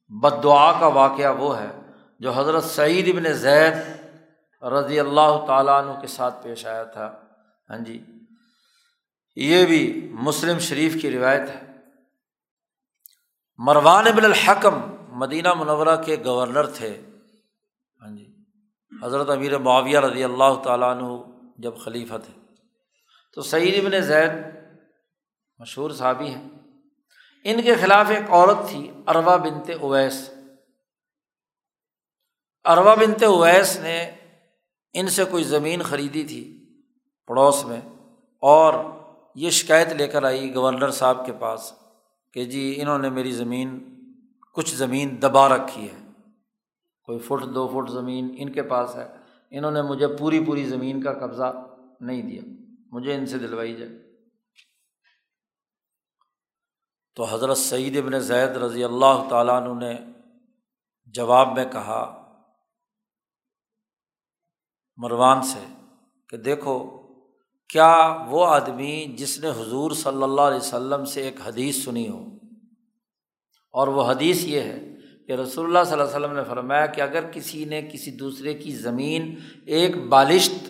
بد 0.09 0.43
دعا 0.43 0.79
کا 0.79 0.87
واقعہ 0.87 1.35
وہ 1.37 1.59
ہے 1.59 1.81
جو 2.19 2.31
حضرت 2.31 2.63
سعید 2.63 3.17
ابن 3.17 3.33
زید 3.33 3.73
رضی 4.63 4.99
اللہ 4.99 5.45
تعالیٰ 5.47 5.83
عنہ 5.83 6.01
کے 6.01 6.07
ساتھ 6.07 6.43
پیش 6.43 6.65
آیا 6.65 6.83
تھا۔ 6.83 7.15
ہاں 7.69 7.77
جی 7.77 8.05
یہ 9.35 9.65
بھی 9.65 10.09
مسلم 10.13 10.59
شریف 10.59 11.01
کی 11.01 11.11
روایت 11.11 11.49
ہے۔ 11.49 11.73
مروان 13.57 14.07
ابن 14.07 14.25
الحکم 14.25 14.81
مدینہ 15.09 15.53
منورہ 15.53 16.03
کے 16.05 16.17
گورنر 16.25 16.65
تھے۔ 16.65 17.01
ہاں 18.01 18.17
جی 18.17 18.35
حضرت 19.03 19.29
امیر 19.29 19.57
معاویہ 19.57 19.99
رضی 19.99 20.23
اللہ 20.23 20.61
تعالیٰ 20.63 20.95
عنہ 20.95 21.17
جب 21.57 21.73
خلیفہ 21.83 22.15
تھے۔ 22.25 22.33
تو 23.33 23.41
سعید 23.41 23.85
ابن 23.85 24.01
زید 24.01 24.31
مشہور 25.59 25.91
صحابی 25.91 26.27
ہیں۔ 26.27 26.58
ان 27.43 27.61
کے 27.61 27.75
خلاف 27.75 28.09
ایک 28.09 28.29
عورت 28.29 28.67
تھی 28.69 28.91
اروا 29.07 29.35
بنتے 29.35 29.73
اویس۔ 29.73 30.29
اروا 32.65 32.95
بنتے 32.95 33.25
اویس 33.25 33.79
نے 33.79 34.11
ان 34.93 35.07
سے 35.07 35.23
کوئی 35.25 35.43
زمین 35.43 35.81
خریدی 35.81 36.23
تھی 36.23 36.43
پڑوس 37.27 37.65
میں، 37.65 37.81
اور 38.41 38.73
یہ 39.35 39.49
شکایت 39.49 39.87
لے 39.87 40.07
کر 40.07 40.23
آئی 40.23 40.55
گورنر 40.55 40.91
صاحب 40.91 41.25
کے 41.25 41.31
پاس 41.31 41.73
کہ 42.33 42.45
جی 42.45 42.81
انہوں 42.81 42.99
نے 42.99 43.09
میری 43.09 43.31
زمین، 43.31 43.79
کچھ 44.53 44.75
زمین 44.75 45.21
دبا 45.21 45.49
رکھی 45.49 45.87
ہے۔ 45.89 45.97
کوئی 47.03 47.19
فٹ، 47.19 47.45
دو 47.55 47.67
فٹ 47.67 47.91
زمین 47.91 48.35
ان 48.37 48.51
کے 48.51 48.63
پاس 48.63 48.95
ہے۔ 48.95 49.07
انہوں 49.51 49.71
نے 49.71 49.81
مجھے 49.81 50.07
پوری 50.07 50.43
پوری 50.45 50.65
زمین 50.65 51.01
کا 51.03 51.13
قبضہ 51.13 51.65
نہیں 51.99 52.21
دیا۔ 52.21 52.41
مجھے 52.91 53.15
ان 53.15 53.25
سے 53.25 53.37
دلوائی 53.37 53.75
جائے۔ 53.75 54.08
تو 57.19 57.25
حضرت 57.25 57.57
سعید 57.57 57.97
ابن 57.97 58.19
زید 58.19 58.57
رضی 58.57 58.83
اللہ 58.83 59.23
تعالیٰ 59.29 59.55
عنہ 59.61 59.73
نے 59.79 59.93
جواب 61.15 61.51
میں 61.55 61.65
کہا، 61.65 62.03
مروان 64.97 65.41
سے 65.41 65.59
کہ 66.29 66.37
دیکھو، 66.37 66.77
کیا 67.69 67.91
وہ 68.27 68.45
آدمی 68.45 69.15
جس 69.17 69.37
نے 69.39 69.49
حضور 69.49 69.91
صلی 69.91 70.23
اللہ 70.23 70.41
علیہ 70.41 70.57
وسلم 70.57 71.05
سے 71.05 71.21
ایک 71.21 71.41
حدیث 71.45 71.83
سنی 71.83 72.07
ہو؟ 72.09 72.23
اور 73.73 73.87
وہ 73.87 74.09
حدیث 74.11 74.45
یہ 74.45 74.61
ہے 74.61 74.79
کہ 75.27 75.31
رسول 75.31 75.65
اللہ 75.65 75.83
صلی 75.83 75.93
اللہ 75.93 76.03
علیہ 76.03 76.17
وسلم 76.17 76.35
نے 76.37 76.43
فرمایا 76.43 76.85
کہ 76.85 77.01
اگر 77.01 77.31
کسی 77.31 77.65
نے 77.65 77.81
کسی 77.81 78.11
دوسرے 78.11 78.53
کی 78.53 78.75
زمین 78.77 79.35
ایک 79.65 79.97
بالشت، 80.09 80.69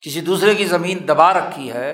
کسی 0.00 0.20
دوسرے 0.20 0.54
کی 0.54 0.64
زمین 0.64 1.08
دبا 1.08 1.32
رکھی 1.34 1.72
ہے 1.72 1.92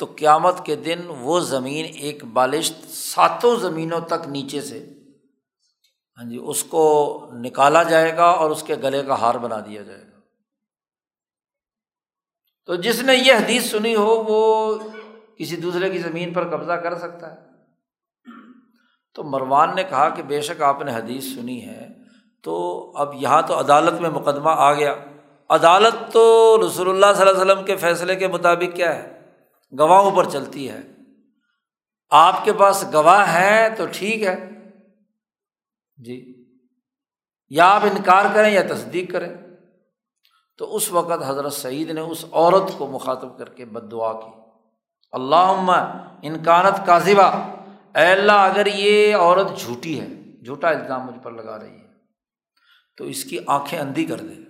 تو 0.00 0.06
قیامت 0.06 0.66
کے 0.66 0.76
دن 0.76 0.98
وہ 1.06 1.40
زمین 1.40 1.86
ایک 1.98 2.24
بالش 2.24 2.72
ساتوں 2.88 3.56
زمینوں 3.56 4.00
تک 4.00 4.28
نیچے 4.28 4.60
سے 4.60 4.86
ہاں 6.16 6.30
جی 6.30 6.38
اس 6.42 6.64
کو 6.64 7.26
نکالا 7.32 7.82
جائے 7.82 8.16
گا 8.16 8.24
اور 8.24 8.50
اس 8.50 8.62
کے 8.62 8.74
گلے 8.82 9.02
کا 9.02 9.20
ہار 9.20 9.34
بنا 9.34 9.60
دیا 9.60 9.82
جائے 9.82 10.02
گا۔ 10.02 10.20
تو 12.66 12.74
جس 12.74 13.02
نے 13.02 13.14
یہ 13.14 13.32
حدیث 13.32 13.70
سنی 13.70 13.96
ہو، 13.96 14.24
وہ 14.28 14.78
کسی 15.38 15.56
دوسرے 15.56 15.90
کی 15.90 15.98
زمین 15.98 16.32
پر 16.32 16.56
قبضہ 16.56 16.72
کر 16.72 16.98
سکتا 16.98 17.30
ہے۔ 17.30 17.36
تو 19.14 19.24
مروان 19.24 19.74
نے 19.74 19.84
کہا 19.84 20.08
کہ 20.08 20.22
بے 20.22 20.40
شک 20.40 20.62
آپ 20.62 20.82
نے 20.82 20.92
حدیث 20.94 21.24
سنی 21.34 21.66
ہے۔ 21.66 21.88
تو 22.42 22.92
اب 22.94 23.14
یہاں 23.14 23.42
تو 23.42 23.58
عدالت 23.60 24.00
میں 24.00 24.10
مقدمہ 24.10 24.50
آ 24.50 24.74
گیا۔ 24.74 24.94
عدالت 25.48 26.12
تو 26.12 26.56
رسول 26.66 26.88
اللہ 26.88 27.06
صلی 27.16 27.28
اللہ 27.28 27.42
علیہ 27.42 27.52
وسلم 27.52 27.64
کے 27.64 27.76
فیصلے 27.76 28.16
کے 28.16 28.28
مطابق 28.28 28.76
کیا 28.76 28.94
ہے؟ 28.94 29.19
گواہوں 29.78 30.16
پر 30.16 30.30
چلتی 30.30 30.70
ہے۔ 30.70 30.80
آپ 32.10 32.44
کے 32.44 32.52
پاس 32.52 32.84
گواہ 32.92 33.34
ہیں 33.34 33.68
تو 33.76 33.84
ٹھیک 33.92 34.22
ہے۔ 34.22 34.50
جی۔ 36.04 36.44
یا 37.48 37.66
آپ 37.66 37.82
انکار 37.84 38.24
کریں 38.34 38.50
یا 38.50 38.62
تصدیق 38.70 39.12
کریں۔ 39.12 39.36
تو 40.58 40.76
اس 40.76 40.92
وقت 40.92 41.22
حضرت 41.26 41.52
سعید 41.52 41.90
نے 41.90 42.00
اس 42.00 42.24
عورت 42.32 42.78
کو 42.78 42.86
مخاطب 42.86 43.38
کر 43.38 43.48
کے 43.48 43.64
بد 43.64 43.92
دعا 43.92 44.12
کی۔ 44.12 44.40
اللہ 45.12 45.82
انکانت 46.22 46.86
کاذبہ 46.86 47.48
اے 47.94 48.06
اللہ، 48.06 48.32
اگر 48.32 48.66
یہ 48.66 49.16
عورت 49.16 49.58
جھوٹی 49.58 50.00
ہے، 50.00 50.06
جھوٹا 50.44 50.68
الزام 50.68 51.06
مجھ 51.06 51.18
پر 51.22 51.30
لگا 51.32 51.58
رہی 51.58 51.74
ہے، 51.74 51.86
تو 52.96 53.04
اس 53.04 53.24
کی 53.24 53.38
آنکھیں 53.46 53.78
اندھی 53.78 54.04
کر 54.04 54.16
دے۔ 54.16 54.49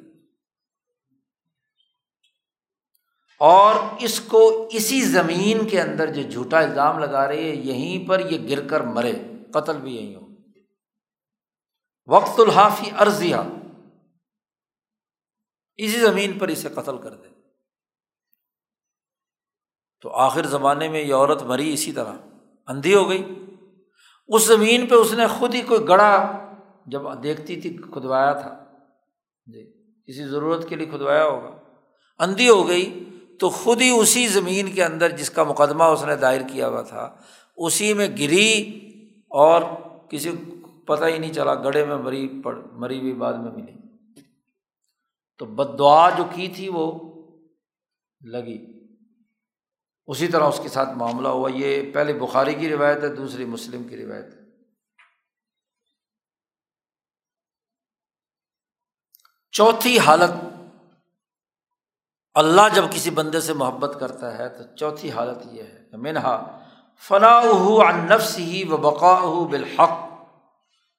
اور 3.41 3.75
اس 3.99 4.21
کو 4.21 4.69
اسی 4.73 5.03
زمین 5.03 5.69
کے 5.69 5.81
اندر 5.81 6.15
جو 6.15 6.31
جھوٹا 6.31 6.61
الزام 6.61 6.99
لگا 6.99 7.29
رہی 7.29 7.51
ہے 7.51 7.55
یہیں 7.55 8.09
پر 8.09 8.31
یہ 8.31 8.49
گر 8.49 8.69
کر 8.69 8.81
مرے۔ 8.81 9.13
قتل 9.55 9.81
بھی 9.81 9.97
یہیں 9.97 10.17
ہو۔ 10.17 10.27
وقت 12.07 12.41
الحافی 12.41 12.91
عرضیہ 12.97 13.37
اسی 15.77 16.01
زمین 16.01 16.39
پر 16.39 16.49
اسے 16.49 16.69
قتل 16.69 16.99
کر 16.99 17.15
دے۔ 17.15 17.29
تو 20.01 20.11
آخر 20.11 20.47
زمانے 20.47 20.89
میں 20.89 21.01
یہ 21.01 21.15
عورت 21.15 21.43
مری 21.43 21.73
اسی 21.73 21.93
طرح۔ 21.93 22.13
اندھی 22.67 22.95
ہو 22.95 23.09
گئی۔ 23.09 23.47
اس 24.29 24.47
زمین 24.47 24.87
پہ 24.87 24.95
اس 24.95 25.13
نے 25.13 25.27
خود 25.27 25.55
ہی 25.55 25.61
کوئی 25.61 25.89
گڑا 25.89 26.39
جب 26.87 27.03
دیکھتی 27.23 27.61
تھی، 27.61 27.77
کھدوایا 27.77 28.33
تھا۔ 28.33 28.65
جی 29.47 29.73
کسی 30.07 30.29
ضرورت 30.29 30.69
کے 30.69 30.77
لیے 30.77 30.87
کھدوایا 30.87 31.25
ہوگا۔ 31.25 31.59
اندھی 32.19 32.49
ہو 32.49 32.69
گئی۔ 32.69 33.10
تو 33.41 33.49
خود 33.49 33.81
ہی 33.81 33.91
اسی 33.91 34.27
زمین 34.27 34.73
کے 34.73 34.85
اندر 34.85 35.17
جس 35.17 35.31
کا 35.31 35.43
مقدمہ 35.43 35.85
اس 35.85 36.05
نے 36.05 36.17
دائر 36.17 36.41
کیا 36.53 36.69
ہوا 36.69 36.83
تھا، 36.83 37.17
اسی 37.57 37.95
میں 37.95 38.09
گری 38.09 38.81
اور 39.31 39.63
کسی 40.11 40.31
پتہ 40.87 41.05
ہی 41.05 41.19
نہیں 41.19 41.33
چلا، 41.33 41.55
گڑھے 41.55 41.85
میں 41.85 41.97
مری، 41.97 42.43
پڑ، 42.45 42.57
مری 42.73 43.01
ہوئی 43.01 43.13
بعد 43.13 43.33
میں 43.33 43.53
ملی 43.53 43.73
تو 45.39 45.45
بد 45.47 45.79
دعا 45.79 46.11
جو 46.11 46.25
کی 46.35 46.49
تھی 46.49 46.69
وہ 46.69 47.13
لگی۔ 48.21 48.59
اسی 50.07 50.27
طرح 50.27 50.45
اس 50.45 50.61
کے 50.63 50.69
ساتھ 50.69 50.91
معاملہ 50.97 51.29
ہوا۔ 51.29 51.51
یہ 51.55 51.93
پہلے 51.93 52.13
بخاری 52.13 52.55
کی 52.55 52.69
روایت 52.69 53.03
ہے، 53.03 53.09
دوسری 53.09 53.45
مسلم 53.45 53.85
کی 53.85 53.97
روایت 53.97 54.25
ہے۔ 54.25 54.41
چوتھی 59.53 59.99
حالت 59.99 60.31
اللہ 62.35 62.61
جب 62.75 62.85
کسی 62.91 63.11
بندے 63.11 63.41
سے 63.41 63.53
محبت 63.53 63.97
کرتا 64.01 64.39
ہے 64.39 64.49
تو 64.49 64.77
چوتھی 64.77 65.11
حالت 65.11 65.39
یہ 65.51 65.63
ہے 65.63 65.81
منہا 65.93 66.59
فنا 67.09 67.41
نفس 67.91 68.39
ہی 68.39 68.69
و 68.69 68.77
بقا 68.77 69.19
بالحق، 69.51 70.09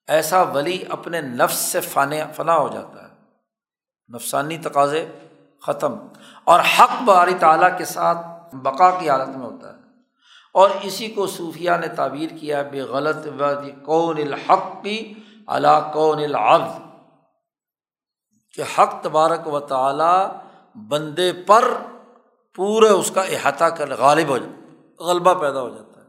ایسا 0.07 0.41
ولی 0.41 0.83
اپنے 0.89 1.21
نفس 1.21 1.55
سے 1.55 1.79
فن 1.79 2.09
فنا 2.35 2.55
ہو 2.55 2.67
جاتا 2.67 3.03
ہے۔ 3.03 3.13
نفسانی 4.15 4.57
تقاضے 4.57 5.07
ختم۔ 5.61 5.95
اور 6.43 6.59
حق 6.59 7.01
باری 7.05 7.33
تعالیٰ 7.33 7.77
کے 7.77 7.85
ساتھ 7.85 8.17
بقا 8.53 8.99
کی 8.99 9.09
حالت 9.09 9.27
میں 9.27 9.45
ہوتا 9.45 9.73
ہے۔ 9.73 9.79
اور 10.53 10.69
اسی 10.81 11.07
کو 11.07 11.27
صوفیہ 11.27 11.71
نے 11.81 11.87
تعبیر 11.87 12.29
کیا 12.39 12.61
بے 12.61 12.81
غلط 12.81 13.27
کون 13.85 14.17
الحق 14.17 14.83
کی 14.83 15.13
علا 15.47 15.79
کون 15.79 16.23
العبد۔ 16.23 16.79
کہ 18.53 18.61
حق 18.61 19.03
تبارک 19.03 19.47
و 19.47 19.59
تعالیٰ 19.59 20.27
بندے 20.75 21.33
پر 21.33 21.65
پورے 22.55 22.87
اس 22.87 23.11
کا 23.11 23.21
احاطہ 23.21 23.65
کر 23.65 23.95
غالب 23.95 24.29
ہو 24.29 24.37
جائے 24.37 24.51
غلبہ 24.99 25.33
پیدا 25.33 25.61
ہو 25.61 25.69
جاتا 25.69 26.01
ہے۔ 26.01 26.07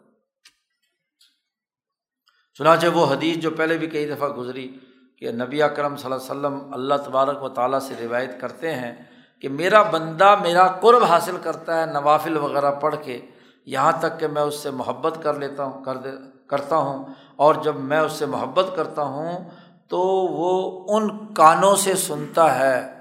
چنانچہ 2.54 2.86
وہ 2.86 3.06
حدیث 3.06 3.36
جو 3.36 3.50
پہلے 3.50 3.78
بھی 3.78 3.86
کئی 3.86 4.06
دفعہ 4.08 4.28
گزری 4.28 4.78
کہ 5.16 5.32
نبی 5.32 5.62
اکرم 5.62 5.96
صلی 5.96 6.12
اللہ 6.12 6.32
علیہ 6.32 6.56
وسلم 6.56 6.74
اللہ 6.74 6.94
تبارک 6.94 7.42
و 7.42 7.48
تعالیٰ 7.48 7.80
سے 7.80 7.94
روایت 8.00 8.40
کرتے 8.40 8.74
ہیں 8.74 8.94
کہ 9.40 9.48
میرا 9.48 9.82
بندہ 9.82 10.34
میرا 10.42 10.68
قرب 10.68 11.04
حاصل 11.04 11.36
کرتا 11.42 11.80
ہے 11.80 11.86
نوافل 11.86 12.36
وغیرہ 12.36 12.70
پڑھ 12.70 12.94
کے، 13.04 13.20
یہاں 13.64 13.92
تک 14.00 14.20
کہ 14.20 14.28
میں 14.28 14.42
اس 14.42 14.54
سے 14.54 14.70
محبت 14.70 15.18
کر 15.22 15.34
لیتا 15.34 15.64
ہوں، 15.64 15.84
کر 15.84 15.96
دے، 15.96 16.10
کرتا 16.46 16.76
ہوں، 16.76 17.04
اور 17.36 17.54
جب 17.54 17.76
میں 17.76 18.00
اس 18.00 18.12
سے 18.12 18.26
محبت 18.26 18.66
کرتا 18.76 19.02
ہوں 19.02 19.50
تو 19.88 19.98
وہ 20.08 20.86
ان 20.88 21.34
کانوں 21.34 21.76
سے 21.76 21.94
سنتا 21.94 22.58
ہے۔ 22.58 22.92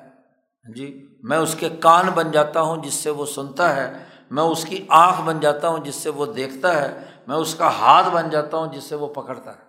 جی؟ 0.75 1.10
میں 1.23 1.38
اس 1.38 1.56
کے 1.60 1.69
کان 1.69 2.07
بن 2.07 2.31
جاتا 2.31 2.61
ہوں 2.61 2.84
جس 2.84 2.93
سے 2.93 3.10
وہ 3.10 3.26
سنتا 3.26 3.76
ہے، 3.76 4.03
میں 4.31 4.43
اس 4.43 4.65
کی 4.65 4.85
آنکھ 4.89 5.22
بن 5.22 5.39
جاتا 5.39 5.68
ہوں 5.68 5.77
جس 5.77 5.95
سے 5.95 6.10
وہ 6.10 6.26
دیکھتا 6.34 6.81
ہے، 6.81 7.02
میں 7.27 7.35
اس 7.35 7.56
کا 7.56 7.68
ہاتھ 7.68 8.10
بن 8.10 8.30
جاتا 8.30 8.57
ہوں 8.57 8.73
جس 8.73 8.84
سے 8.84 8.95
وہ 8.95 9.14
پکڑتا 9.14 9.52
ہے۔ 9.52 9.64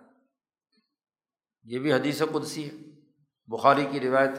یہ 1.63 1.79
بھی 1.79 1.93
حدیث 1.93 2.21
قدسی 2.31 2.69
ہے، 2.69 2.75
بخاری 3.47 3.85
کی 3.91 3.99
روایت۔ 3.99 4.31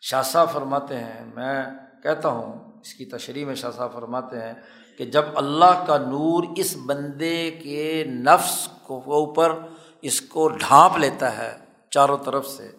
شاہ 0.00 0.22
صاحب 0.22 0.52
فرماتے 0.52 0.96
ہیں، 0.96 1.26
میں 1.34 1.64
کہتا 2.02 2.28
ہوں، 2.28 2.80
اس 2.80 2.94
کی 2.94 3.04
تشریح 3.04 3.46
میں 3.46 3.54
شاہ 3.54 3.70
صاحب 3.70 3.92
فرماتے 3.92 4.40
ہیں 4.40 4.52
کہ 4.98 5.04
جب 5.04 5.22
اللہ 5.34 5.84
کا 5.86 5.98
نور 5.98 6.44
اس 6.56 6.76
بندے 6.86 7.50
کے 7.50 8.04
نفس 8.04 8.68
کو 8.82 8.98
اوپر 8.98 9.58
اس 10.02 10.20
کو 10.20 10.48
ڈھانپ 10.48 10.98
لیتا 10.98 11.38
ہے 11.38 11.56
چاروں 11.90 12.16
طرف 12.16 12.46
سے 12.46 12.70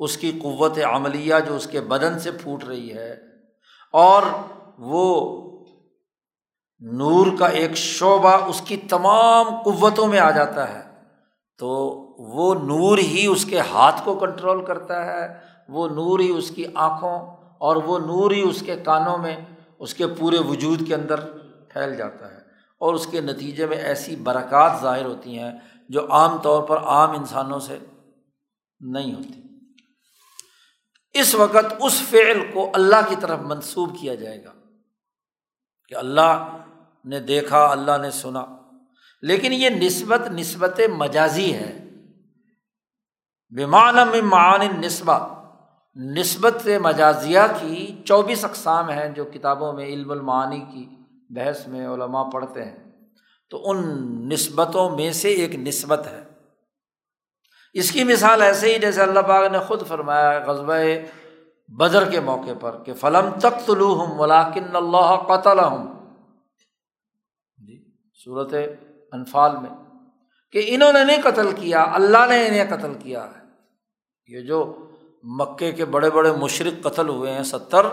اس 0.00 0.16
کی 0.16 0.30
قوت 0.42 0.78
عملیہ 0.90 1.34
جو 1.46 1.54
اس 1.54 1.66
کے 1.66 1.80
بدن 1.80 2.18
سے 2.18 2.30
پھوٹ 2.32 2.64
رہی 2.64 2.92
ہے، 2.94 3.12
اور 3.94 4.22
وہ 4.78 5.06
نور 6.82 7.26
کا 7.38 7.46
ایک 7.46 7.76
شعبہ 7.76 8.34
اس 8.46 8.60
کی 8.60 8.76
تمام 8.76 9.46
قوتوں 9.62 10.06
میں 10.06 10.18
آ 10.18 10.30
جاتا 10.30 10.68
ہے، 10.68 10.82
تو 11.60 11.68
وہ 12.34 12.54
نور 12.54 12.98
ہی 12.98 13.26
اس 13.26 13.44
کے 13.44 13.60
ہاتھ 13.60 14.04
کو 14.04 14.14
کنٹرول 14.14 14.64
کرتا 14.64 15.04
ہے، 15.06 15.26
وہ 15.68 15.88
نور 15.88 16.20
ہی 16.20 16.30
اس 16.30 16.50
کی 16.50 16.64
آنکھوں 16.74 17.18
اور 17.58 17.76
وہ 17.76 17.98
نور 17.98 18.30
ہی 18.30 18.40
اس 18.40 18.62
کے 18.66 18.76
کانوں 18.76 19.18
میں 19.18 19.36
اس 19.78 19.94
کے 19.94 20.06
پورے 20.18 20.38
وجود 20.38 20.86
کے 20.86 20.94
اندر 20.94 21.20
پھیل 21.68 21.96
جاتا 21.96 22.30
ہے۔ 22.32 22.40
اور 22.80 22.94
اس 22.94 23.06
کے 23.06 23.20
نتیجے 23.20 23.66
میں 23.66 23.76
ایسی 23.76 24.16
برکات 24.16 24.80
ظاہر 24.82 25.04
ہوتی 25.04 25.38
ہیں 25.38 25.50
جو 25.88 26.06
عام 26.10 26.38
طور 26.38 26.62
پر 26.62 26.78
عام 26.86 27.10
انسانوں 27.10 27.58
سے 27.58 27.78
نہیں 28.80 29.14
ہوتی۔ 29.14 29.47
اس 31.20 31.34
وقت 31.34 31.74
اس 31.80 32.02
فعل 32.02 32.52
کو 32.52 32.70
اللہ 32.74 33.08
کی 33.08 33.16
طرف 33.20 33.38
منسوب 33.38 34.00
کیا 34.00 34.14
جائے 34.14 34.44
گا 34.44 34.52
کہ 35.88 35.94
اللہ 35.94 36.56
نے 37.04 37.20
دیکھا، 37.20 37.66
اللہ 37.66 37.98
نے 38.02 38.10
سنا۔ 38.10 38.44
لیکن 39.22 39.52
یہ 39.52 39.68
نسبت 39.70 40.20
نسبت 40.20 40.80
مجازی 40.96 41.54
ہے۔ 41.54 41.84
میں 43.50 43.66
معان 44.22 44.60
نسبہ 44.80 45.44
نسبت 45.96 46.68
مجازیہ 46.82 47.38
کی 47.60 48.02
چوبیس 48.04 48.44
اقسام 48.44 48.90
ہیں 48.90 49.08
جو 49.08 49.24
کتابوں 49.24 49.72
میں، 49.72 49.84
علم 49.84 50.10
المعانی 50.10 50.60
کی 50.60 50.88
بحث 51.30 51.68
میں 51.68 51.88
علماء 51.88 52.30
پڑھتے 52.30 52.64
ہیں۔ 52.64 53.06
تو 53.50 53.70
ان 53.70 53.78
نسبتوں 54.28 54.96
میں 54.96 55.12
سے 55.12 55.28
ایک 55.28 55.54
نسبت 55.54 56.06
ہے۔ 56.06 56.27
اس 57.78 57.90
کی 57.90 58.04
مثال 58.04 58.42
ایسے 58.42 58.74
ہی 58.74 58.78
جیسے 58.78 59.02
اللہ 59.02 59.20
پاک 59.20 59.52
نے 59.52 59.58
خود 59.58 59.86
فرمایا 59.86 60.38
غزب 60.38 60.72
بدر 61.68 62.10
کے 62.10 62.20
موقع 62.20 62.52
پر 62.60 62.76
کہ 62.84 62.94
فلم 62.94 63.38
تخت 63.38 63.68
ہوں 63.68 64.18
ملاکن 64.18 64.76
اللہ 64.76 65.16
قتل 65.16 65.58
ہوں 65.58 66.14
جی 67.56 67.84
صورت 68.24 68.54
انفال 69.12 69.56
میں 69.56 69.70
کہ 70.52 70.64
انہوں 70.66 70.92
نے 70.92 71.04
نہیں 71.04 71.22
قتل 71.24 71.52
کیا، 71.52 71.86
اللہ 71.92 72.26
نے 72.28 72.46
انہیں 72.46 72.64
قتل 72.70 72.94
کیا 73.02 73.24
ہے۔ 73.24 73.40
یہ 74.26 74.40
جو 74.40 74.88
مکے 75.22 75.72
کے 75.72 75.84
بڑے 75.84 76.10
بڑے 76.10 76.32
مشرق 76.32 76.84
قتل 76.84 77.08
ہوئے 77.08 77.32
ہیں، 77.32 77.42
ستر، 77.42 77.86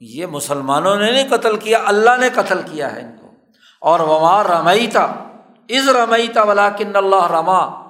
یہ 0.00 0.26
مسلمانوں 0.26 0.96
نے 0.96 1.10
نہیں 1.10 1.28
قتل 1.30 1.56
کیا، 1.56 1.82
اللہ 1.86 2.16
نے 2.20 2.28
قتل 2.34 2.60
کیا 2.62 2.94
ہے 2.94 3.00
ان 3.00 3.16
کو۔ 3.20 3.26
اور 3.80 4.00
وما 4.00 4.42
رمئی 4.42 4.86
تھا 4.86 5.28
از 5.68 5.88
رمئی 5.88 6.28
تھا 6.28 6.42
ولاکن 6.42 6.96
اللہ 6.96 7.32
رما۔ 7.32 7.83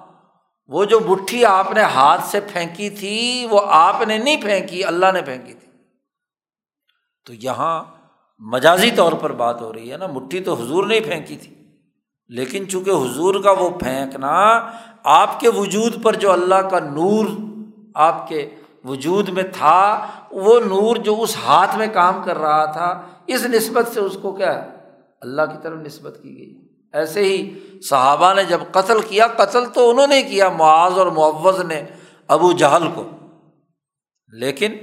وہ 0.69 0.85
جو 0.85 1.01
مٹھی 1.01 1.45
آپ 1.45 1.73
نے 1.73 1.83
ہاتھ 1.83 2.25
سے 2.25 2.41
پھینکی 2.41 2.91
تھی، 2.91 3.47
وہ 3.51 3.61
آپ 3.65 3.97
نے 4.09 4.19
نہیں 4.19 4.43
پھینکی، 4.43 4.85
اللہ 4.85 5.07
نے 5.15 5.23
پھینکی 5.23 5.55
تھی۔ 5.55 5.69
تو 7.27 7.35
یہاں 7.35 7.85
مجازی 8.39 8.91
طور 8.91 9.13
پر 9.13 9.33
بات 9.33 9.61
ہو 9.61 9.73
رہی 9.73 9.93
ہے 9.93 9.97
نا، 9.97 10.07
مٹھی 10.07 10.41
تو 10.41 10.55
حضور 10.55 10.87
نے 10.87 11.01
پھینکی 11.01 11.37
تھی۔ 11.37 11.55
لیکن 12.29 12.69
چونکہ 12.69 12.91
حضور 12.91 13.35
کا 13.45 13.51
وہ 13.51 13.71
پھینکنا 13.71 14.71
آپ 15.05 15.41
کے 15.41 15.51
وجود 15.51 16.03
پر 16.03 16.15
جو 16.15 16.33
اللہ 16.33 16.55
کا 16.55 16.79
نور 16.79 17.27
آپ 17.95 18.29
کے 18.29 18.51
وجود 18.85 19.29
میں 19.29 19.43
تھا، 19.43 20.07
وہ 20.31 20.61
نور 20.61 20.97
جو 20.97 21.23
اس 21.23 21.37
ہاتھ 21.47 21.77
میں 21.77 21.87
کام 21.87 22.23
کر 22.25 22.39
رہا 22.39 22.65
تھا، 22.65 23.03
اس 23.27 23.45
نسبت 23.45 23.89
سے 23.89 24.01
اس 24.01 24.17
کو 24.23 24.33
کیا 24.33 24.65
ہے؟ 24.65 24.71
اللہ 25.21 25.43
کی 25.43 25.59
طرف 25.63 25.79
نسبت 25.79 26.19
کی 26.23 26.39
گئی۔ 26.39 26.64
ایسے 26.95 27.21
ہی 27.21 27.59
صحابہ 27.81 28.35
نے 28.35 28.45
جب 28.45 28.61
قتل 28.73 29.01
کیا، 29.01 29.27
قتل 29.27 29.67
تو 29.67 29.91
انہوں 29.91 30.07
نے 30.07 30.23
کیا، 30.23 30.49
معاذ 30.49 30.99
اور 30.99 31.07
معوض 31.07 31.61
نے 31.61 31.87
ابو 32.29 32.53
جہل 32.53 32.91
کو۔ 32.95 33.11
لیکن 34.29 34.77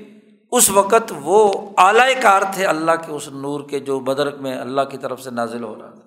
اس 0.51 0.69
وقت 0.69 1.13
وہ 1.21 1.69
اعلی 1.77 2.13
کار 2.21 2.41
تھے 2.53 2.65
اللہ 2.65 2.91
کے 2.91 3.11
اس 3.11 3.27
نور 3.27 3.69
کے 3.69 3.79
جو 3.79 3.99
بدرک 3.99 4.39
میں 4.39 4.57
اللہ 4.57 4.81
کی 4.81 4.97
طرف 4.97 5.21
سے 5.21 5.31
نازل 5.31 5.63
ہو 5.63 5.75
رہا 5.75 5.89
تھا۔ 5.89 6.01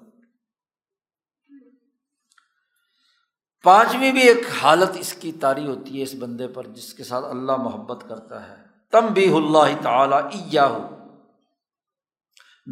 پانچویں 3.64 4.12
بھی 4.12 4.20
ایک 4.20 4.46
حالت 4.62 4.90
اس 4.94 5.12
کی 5.12 5.32
تاری 5.32 5.66
ہوتی 5.66 5.98
ہے 5.98 6.02
اس 6.02 6.14
بندے 6.14 6.48
پر 6.48 6.66
جس 6.66 6.94
کے 6.94 7.04
ساتھ 7.04 7.24
اللہ 7.24 7.56
محبت 7.56 8.04
کرتا 8.08 8.48
ہے۔ 8.48 8.64
تم 8.92 9.06
بھی 9.06 9.36
اللہ 9.36 9.82
تعالی 9.82 10.58
ہو 10.58 10.88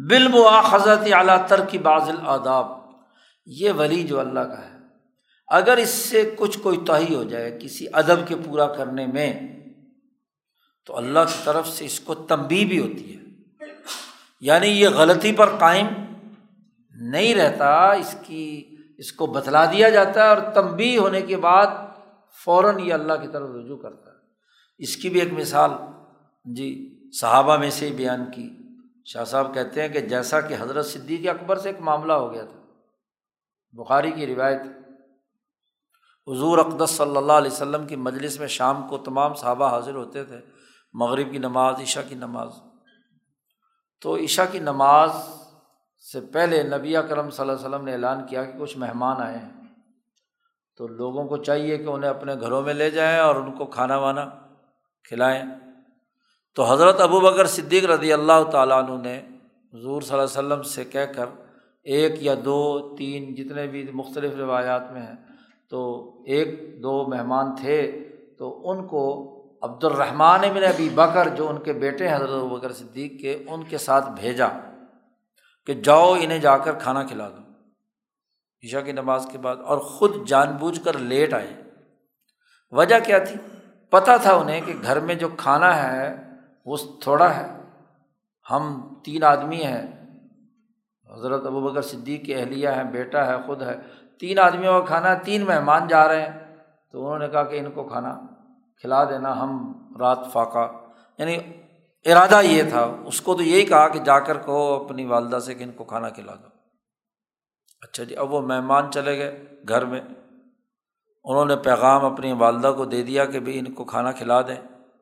بالمواخذت 0.09 1.13
اعلیٰ 1.13 1.47
تر 1.47 1.65
کی 1.65 1.77
بازل 1.77 2.15
آداب 2.25 2.82
یہ 3.45 3.71
ولی 3.71 4.03
جو 4.03 4.19
اللہ 4.19 4.39
کا 4.39 4.65
ہے، 4.65 4.77
اگر 5.47 5.77
اس 5.77 5.89
سے 5.89 6.33
کچھ 6.37 6.59
کوئی 6.59 6.77
تہی 6.87 7.15
ہو 7.15 7.23
جائے 7.23 7.59
کسی 7.61 7.85
ادب 7.93 8.27
کے 8.27 8.35
پورا 8.45 8.65
کرنے 8.65 9.05
میں، 9.05 9.39
تو 10.85 10.97
اللہ 10.97 11.19
کی 11.19 11.41
طرف 11.43 11.67
سے 11.67 11.85
اس 11.85 11.99
کو 11.99 12.15
تمبی 12.15 12.65
بھی 12.65 12.79
ہوتی 12.79 13.15
ہے۔ 13.15 13.23
یعنی 14.41 14.67
یہ 14.67 14.89
غلطی 14.89 15.33
پر 15.33 15.49
قائم 15.59 15.87
نہیں 17.01 17.35
رہتا، 17.35 17.91
اس 17.91 18.15
کی، 18.25 18.75
اس 18.97 19.11
کو 19.11 19.25
بتلا 19.25 19.65
دیا 19.65 19.89
جاتا 19.89 20.23
ہے 20.23 20.29
اور 20.29 20.37
تمبی 20.53 20.97
ہونے 20.97 21.21
کے 21.21 21.37
بعد 21.37 21.67
فوراً 22.45 22.79
یہ 22.79 22.93
اللہ 22.93 23.13
کی 23.13 23.27
طرف 23.27 23.49
رجوع 23.55 23.77
کرتا 23.77 24.11
ہے۔ 24.11 24.15
اس 24.77 24.97
کی 24.97 25.09
بھی 25.09 25.19
ایک 25.19 25.33
مثال 25.33 25.69
جی 26.45 26.99
صحابہ 27.21 27.57
میں 27.57 27.69
سے 27.69 27.89
ہی 27.89 27.93
بیان 27.93 28.31
کی۔ 28.31 28.49
شاہ 29.05 29.23
صاحب 29.23 29.53
کہتے 29.53 29.81
ہیں 29.81 29.89
کہ 29.89 29.99
جیسا 29.99 30.41
کہ 30.41 30.55
حضرت 30.59 30.85
صدیق 30.85 31.29
اکبر 31.29 31.57
سے 31.57 31.69
ایک 31.69 31.79
معاملہ 31.79 32.13
ہو 32.13 32.33
گیا 32.33 32.45
تھا۔ 32.45 32.62
بخاری 33.73 34.11
کی 34.11 34.35
روایت، 34.35 34.61
حضور 36.27 36.57
اقدس 36.57 36.89
صلی 36.89 37.17
اللہ 37.17 37.33
علیہ 37.33 37.51
وسلم 37.51 37.87
کی 37.87 37.95
مجلس 37.95 38.39
میں 38.39 38.47
شام 38.47 38.87
کو 38.87 38.97
تمام 38.97 39.33
صحابہ 39.33 39.69
حاضر 39.69 39.95
ہوتے 39.95 40.23
تھے، 40.25 40.39
مغرب 40.93 41.31
کی 41.31 41.37
نماز، 41.37 41.75
عشاء 41.81 42.01
کی 42.09 42.15
نماز۔ 42.15 42.49
تو 44.01 44.15
عشاء 44.15 44.43
کی 44.51 44.59
نماز 44.59 45.09
سے 46.11 46.21
پہلے 46.21 46.63
نبی 46.63 46.93
کرم 47.09 47.29
صلی 47.29 47.49
اللہ 47.49 47.51
علیہ 47.51 47.67
وسلم 47.67 47.85
نے 47.85 47.91
اعلان 47.91 48.25
کیا 48.25 48.43
کہ 48.43 48.59
کچھ 48.59 48.77
مہمان 48.77 49.21
آئے 49.21 49.37
ہیں۔ 49.37 49.51
تو 50.77 50.87
لوگوں 50.87 51.27
کو 51.27 51.37
چاہیے 51.37 51.77
کہ 51.77 51.87
انہیں 51.87 52.09
اپنے 52.09 52.35
گھروں 52.35 52.61
میں 52.61 52.73
لے 52.73 52.91
جائیں 52.91 53.19
اور 53.19 53.35
ان 53.35 53.51
کو 53.51 53.65
کھانا 53.65 53.97
وانا 53.97 54.29
کھلائیں۔ 55.03 55.43
تو 56.55 56.63
حضرت 56.63 56.99
ابو 56.99 57.19
بکر 57.19 57.45
صدیق 57.45 57.85
رضی 57.85 58.13
اللہ 58.13 58.43
تعالیٰ 58.51 58.83
عنہ 58.83 59.01
نے 59.01 59.17
حضور 59.73 60.01
صلی 60.01 60.19
اللہ 60.19 60.39
علیہ 60.39 60.47
وسلم 60.47 60.61
سے 60.61 60.85
کہہ 60.85 61.13
کر 61.15 61.25
ایک 61.83 62.23
یا 62.23 62.35
دو، 62.45 62.95
تین، 62.95 63.35
جتنے 63.35 63.67
بھی 63.67 63.91
مختلف 63.93 64.33
روایات 64.35 64.91
میں 64.91 65.01
ہیں، 65.01 65.15
تو 65.69 66.09
ایک، 66.27 66.83
دو 66.83 67.07
مہمان 67.07 67.55
تھے، 67.55 68.09
تو 68.37 68.71
ان 68.71 68.87
کو 68.87 69.29
عبد 69.61 69.83
الرحمٰن 69.83 70.43
ابن 70.43 70.63
ابی 70.63 70.89
بکر، 70.89 71.29
جو 71.29 71.49
ان 71.49 71.57
کے 71.59 71.73
بیٹے 71.73 72.07
ہیں، 72.07 72.15
حضرت 72.15 72.29
بکر 72.29 72.73
صدیق 72.73 73.21
کے، 73.21 73.43
ان 73.47 73.63
کے 73.63 73.77
ساتھ 73.77 74.09
بھیجا 74.09 74.47
کہ 75.65 75.73
جاؤ 75.73 76.13
انہیں 76.13 76.39
جا 76.39 76.57
کر 76.57 76.73
کھانا 76.73 77.03
کھلا 77.03 77.29
دو۔ 77.29 77.53
عشا 78.63 78.81
کی 78.81 78.91
نماز 78.91 79.27
کے 79.31 79.37
بعد، 79.37 79.55
اور 79.55 79.77
خود 79.77 80.27
جان 80.27 80.51
بوجھ 80.51 80.81
کر 80.83 80.97
لیٹ 80.97 81.33
آئے۔ 81.33 81.63
وجہ 82.71 82.95
کیا 83.03 83.17
تھی؟ 83.17 83.35
پتہ 83.89 84.11
تھا 84.21 84.33
انہیں 84.33 84.61
کہ 84.65 84.73
گھر 84.83 84.99
میں 84.99 85.15
جو 85.15 85.27
کھانا 85.37 85.83
ہے، 85.83 86.23
وہ 86.65 86.77
تھوڑا 87.01 87.37
ہے۔ 87.37 87.61
ہم 88.51 88.93
تین 89.05 89.23
آدمی 89.23 89.63
ہیں 89.63 90.02
حضرت 91.13 91.45
ابو 91.45 91.61
بکر 91.61 91.81
صدیق 91.81 92.25
کی 92.25 92.35
اہلیہ 92.35 92.69
ہیں، 92.69 92.83
بیٹا 92.83 93.27
ہے، 93.27 93.35
خود 93.45 93.61
ہے۔ 93.61 93.79
تین 94.19 94.39
آدمیوں 94.39 94.79
کا 94.79 94.85
کھانا 94.85 95.13
تین 95.13 95.45
مہمان 95.45 95.87
جا 95.87 96.07
رہے 96.07 96.21
ہیں۔ 96.21 96.55
تو 96.91 97.05
انہوں 97.05 97.19
نے 97.19 97.27
کہا 97.27 97.43
کہ 97.43 97.59
ان 97.59 97.71
کو 97.71 97.83
کھانا 97.83 98.21
کھلا 98.81 99.03
دینا، 99.03 99.43
ہم 99.43 99.73
رات 99.99 100.19
فاقہ۔ 100.31 100.71
یعنی 101.17 101.37
ارادہ 102.05 102.41
یہ 102.41 102.63
تھا، 102.69 102.91
اس 103.05 103.21
کو 103.21 103.35
تو 103.35 103.43
یہی 103.43 103.65
کہا 103.65 103.87
کہ 103.87 103.99
جا 103.99 104.19
کر 104.19 104.37
کہو 104.37 104.85
اپنی 104.85 105.05
والدہ 105.05 105.39
سے 105.39 105.53
کہ 105.53 105.63
ان 105.63 105.71
کو 105.71 105.83
کھانا 105.83 106.09
کھلا 106.09 106.35
دو۔ 106.35 106.47
اچھا 107.81 108.03
جی 108.03 108.15
اب 108.15 108.33
وہ 108.33 108.41
مہمان 108.41 108.91
چلے 108.91 109.17
گئے 109.17 109.45
گھر 109.69 109.85
میں۔ 109.85 110.01
انہوں 111.23 111.45
نے 111.45 111.55
پیغام 111.55 112.05
اپنی 112.05 112.33
والدہ 112.33 112.73
کو 112.77 112.85
دے 112.85 113.03
دیا 113.03 113.25
کہ 113.25 113.39
بھائی 113.39 113.59
ان 113.59 113.73
کو 113.73 113.83
کھانا 113.83 114.11
کھلا 114.11 114.41
دیں۔ 114.41 114.55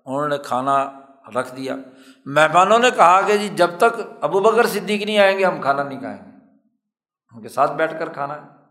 انہوں 0.06 0.28
نے 0.28 0.38
کھانا 0.38 0.92
رکھ 1.30 1.56
دیا۔ 1.56 1.76
مہمانوں 2.26 2.80
نے 2.80 2.92
کہا 2.92 3.22
کہ 3.22 3.38
جی 3.38 3.50
جب 3.50 3.70
تک 3.78 4.02
ابو 4.22 4.40
بکر 4.40 4.66
صدیق 4.66 5.04
نہیں 5.04 5.18
آئیں 5.18 5.40
گے، 5.40 5.46
ہم 5.46 5.62
کھانا 5.62 5.84
نہیں 5.84 6.00
کھائیں 6.00 6.18
گے۔ 6.18 6.32
ان 7.36 7.42
کے 7.42 7.50
ساتھ 7.50 7.72
بیٹھ 7.72 8.00
کر 8.00 8.10
کھانا۔ 8.10 8.36
ہے 8.36 8.62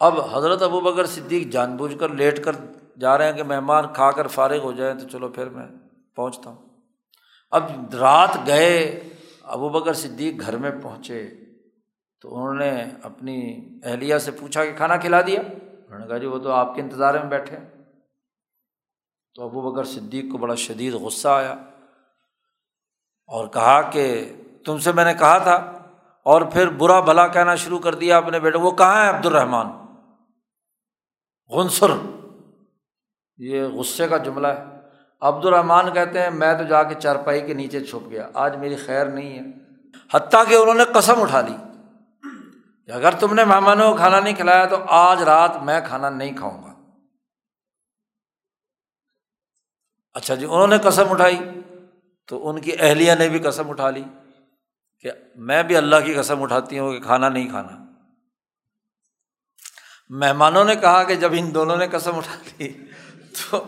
اب 0.00 0.36
حضرت 0.36 0.62
ابو 0.62 0.80
بکر 0.80 1.06
صدیق 1.06 1.52
جان 1.52 1.76
بوجھ 1.76 1.98
کر 1.98 2.08
لیٹ 2.08 2.44
کر 2.44 2.52
جا 3.00 3.18
رہے 3.18 3.26
ہیں 3.26 3.32
کہ 3.32 3.42
مہمان 3.42 3.84
کھا 3.94 4.10
کر 4.10 4.26
فارغ 4.26 4.58
ہو 4.58 4.72
جائیں 4.72 4.98
تو 4.98 5.08
چلو 5.08 5.28
پھر 5.28 5.48
میں 5.48 5.66
پہنچتا 6.14 6.50
ہوں۔ 6.50 6.68
اب 7.50 7.94
رات 7.94 8.38
گئے، 8.46 9.08
ابو 9.42 9.68
بکر 9.68 9.92
صدیق 9.92 10.40
گھر 10.40 10.56
میں 10.56 10.70
پہنچے۔ 10.82 11.30
تو 12.20 12.36
انہوں 12.36 12.54
نے 12.54 12.84
اپنی 13.02 13.68
اہلیہ 13.84 14.18
سے 14.18 14.30
پوچھا 14.30 14.64
کہ 14.64 14.76
کھانا 14.76 14.96
کھلا 14.96 15.20
دیا؟ 15.20 15.40
انہوں 15.40 15.98
نے 15.98 16.06
کہا 16.06 16.18
جی 16.18 16.26
وہ 16.26 16.38
تو 16.38 16.52
آپ 16.52 16.74
کے 16.74 16.82
انتظار 16.82 17.14
میں 17.14 17.24
بیٹھے 17.24 17.58
تو 19.40 19.44
ابو 19.46 19.70
بکر 19.70 19.84
صدیق 19.84 20.32
کو 20.32 20.38
بڑا 20.38 20.54
شدید 20.54 20.94
غصہ 20.94 21.28
آیا 21.28 21.52
اور 23.26 23.46
کہا 23.46 23.82
کہ 23.82 24.32
تم 24.66 24.78
سے 24.78 24.92
میں 24.92 25.04
نے 25.04 25.14
کہا 25.14 25.38
تھا 25.38 25.54
اور 26.24 26.42
پھر 26.42 26.68
برا 26.68 27.00
بھلا 27.00 27.26
کہنا 27.26 27.54
شروع 27.54 27.78
کر 27.78 27.94
دیا 27.94 28.16
اپنے 28.16 28.40
بیٹے 28.40 28.58
وہ 28.58 28.70
کہاں 28.70 29.04
ہے 29.04 29.08
عبد 29.08 29.26
الرحمان 29.26 29.66
غنصر۔ 31.48 31.90
یہ 33.36 33.62
غصے 33.62 34.08
کا 34.08 34.16
جملہ 34.16 34.46
ہے۔ 34.46 34.64
عبد 35.20 35.44
الرحمان 35.44 35.92
کہتے 35.92 36.22
ہیں، 36.22 36.30
میں 36.30 36.54
تو 36.54 36.64
جا 36.64 36.82
کے 36.82 36.94
چارپائی 36.94 37.40
کے 37.40 37.54
نیچے 37.54 37.84
چھپ 37.84 38.10
گیا۔ 38.10 38.28
آج 38.34 38.56
میری 38.56 38.76
خیر 38.76 39.06
نہیں 39.06 39.38
ہے۔ 39.38 39.44
حتیٰ 40.14 40.42
کہ 40.48 40.54
انہوں 40.54 40.74
نے 40.74 40.84
قسم 40.84 41.22
اٹھا 41.22 41.40
لی 41.40 41.56
کہ 42.86 42.90
اگر 42.90 43.10
تم 43.10 43.34
نے 43.34 43.44
مہمانوں 43.44 43.90
کو 43.90 43.96
کھانا 43.96 44.20
نہیں 44.20 44.34
کھلایا 44.34 44.66
تو 44.66 44.76
آج 44.88 45.22
رات 45.22 45.56
میں 45.62 45.80
کھانا 45.88 46.10
نہیں 46.10 46.36
کھاؤں 46.36 46.62
گا۔ 46.62 46.69
اچھا 50.14 50.34
جی 50.34 50.44
انہوں 50.44 50.66
نے 50.66 50.78
قسم 50.78 51.10
اٹھائی۔ 51.10 51.38
تو 52.28 52.48
ان 52.48 52.60
کی 52.60 52.72
اہلیہ 52.78 53.12
نے 53.18 53.28
بھی 53.28 53.38
قسم 53.38 53.70
اٹھا 53.70 53.90
لی 53.90 54.04
کہ 54.98 55.10
میں 55.34 55.62
بھی 55.62 55.76
اللہ 55.76 55.96
کی 56.04 56.14
قسم 56.14 56.42
اٹھاتی 56.42 56.78
ہوں 56.78 56.92
کہ 56.92 57.00
کھانا 57.00 57.28
نہیں 57.28 57.48
کھانا۔ 57.48 57.84
مہمانوں 60.08 60.64
نے 60.64 60.74
کہا 60.74 61.02
کہ 61.02 61.14
جب 61.14 61.32
ان 61.38 61.54
دونوں 61.54 61.76
نے 61.76 61.88
قسم 61.88 62.16
اٹھا 62.16 62.34
لی، 62.34 62.86
تو 63.32 63.64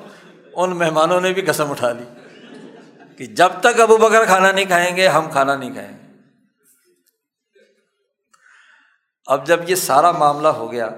ان 0.55 0.71
مہمانوں 0.71 1.21
نے 1.21 1.33
بھی 1.33 1.43
قسم 1.43 1.71
اٹھا 1.71 1.93
لی 1.93 2.05
کہ 3.17 3.27
جب 3.27 3.49
تک 3.61 3.81
ابو 3.81 3.97
بکر 3.97 4.25
کھانا 4.25 4.53
نہیں 4.53 4.65
کھائیں 4.65 4.97
گے، 4.97 5.09
ہم 5.09 5.31
کھانا 5.31 5.57
نہیں 5.57 5.73
کھائیں 5.73 5.93
گے۔ 5.93 6.19
اب 9.27 9.47
جب 9.47 9.71
یہ 9.71 9.75
سارا 9.75 10.13
معاملہ 10.13 10.49
ہو 10.49 10.73
گیا، 10.73 10.89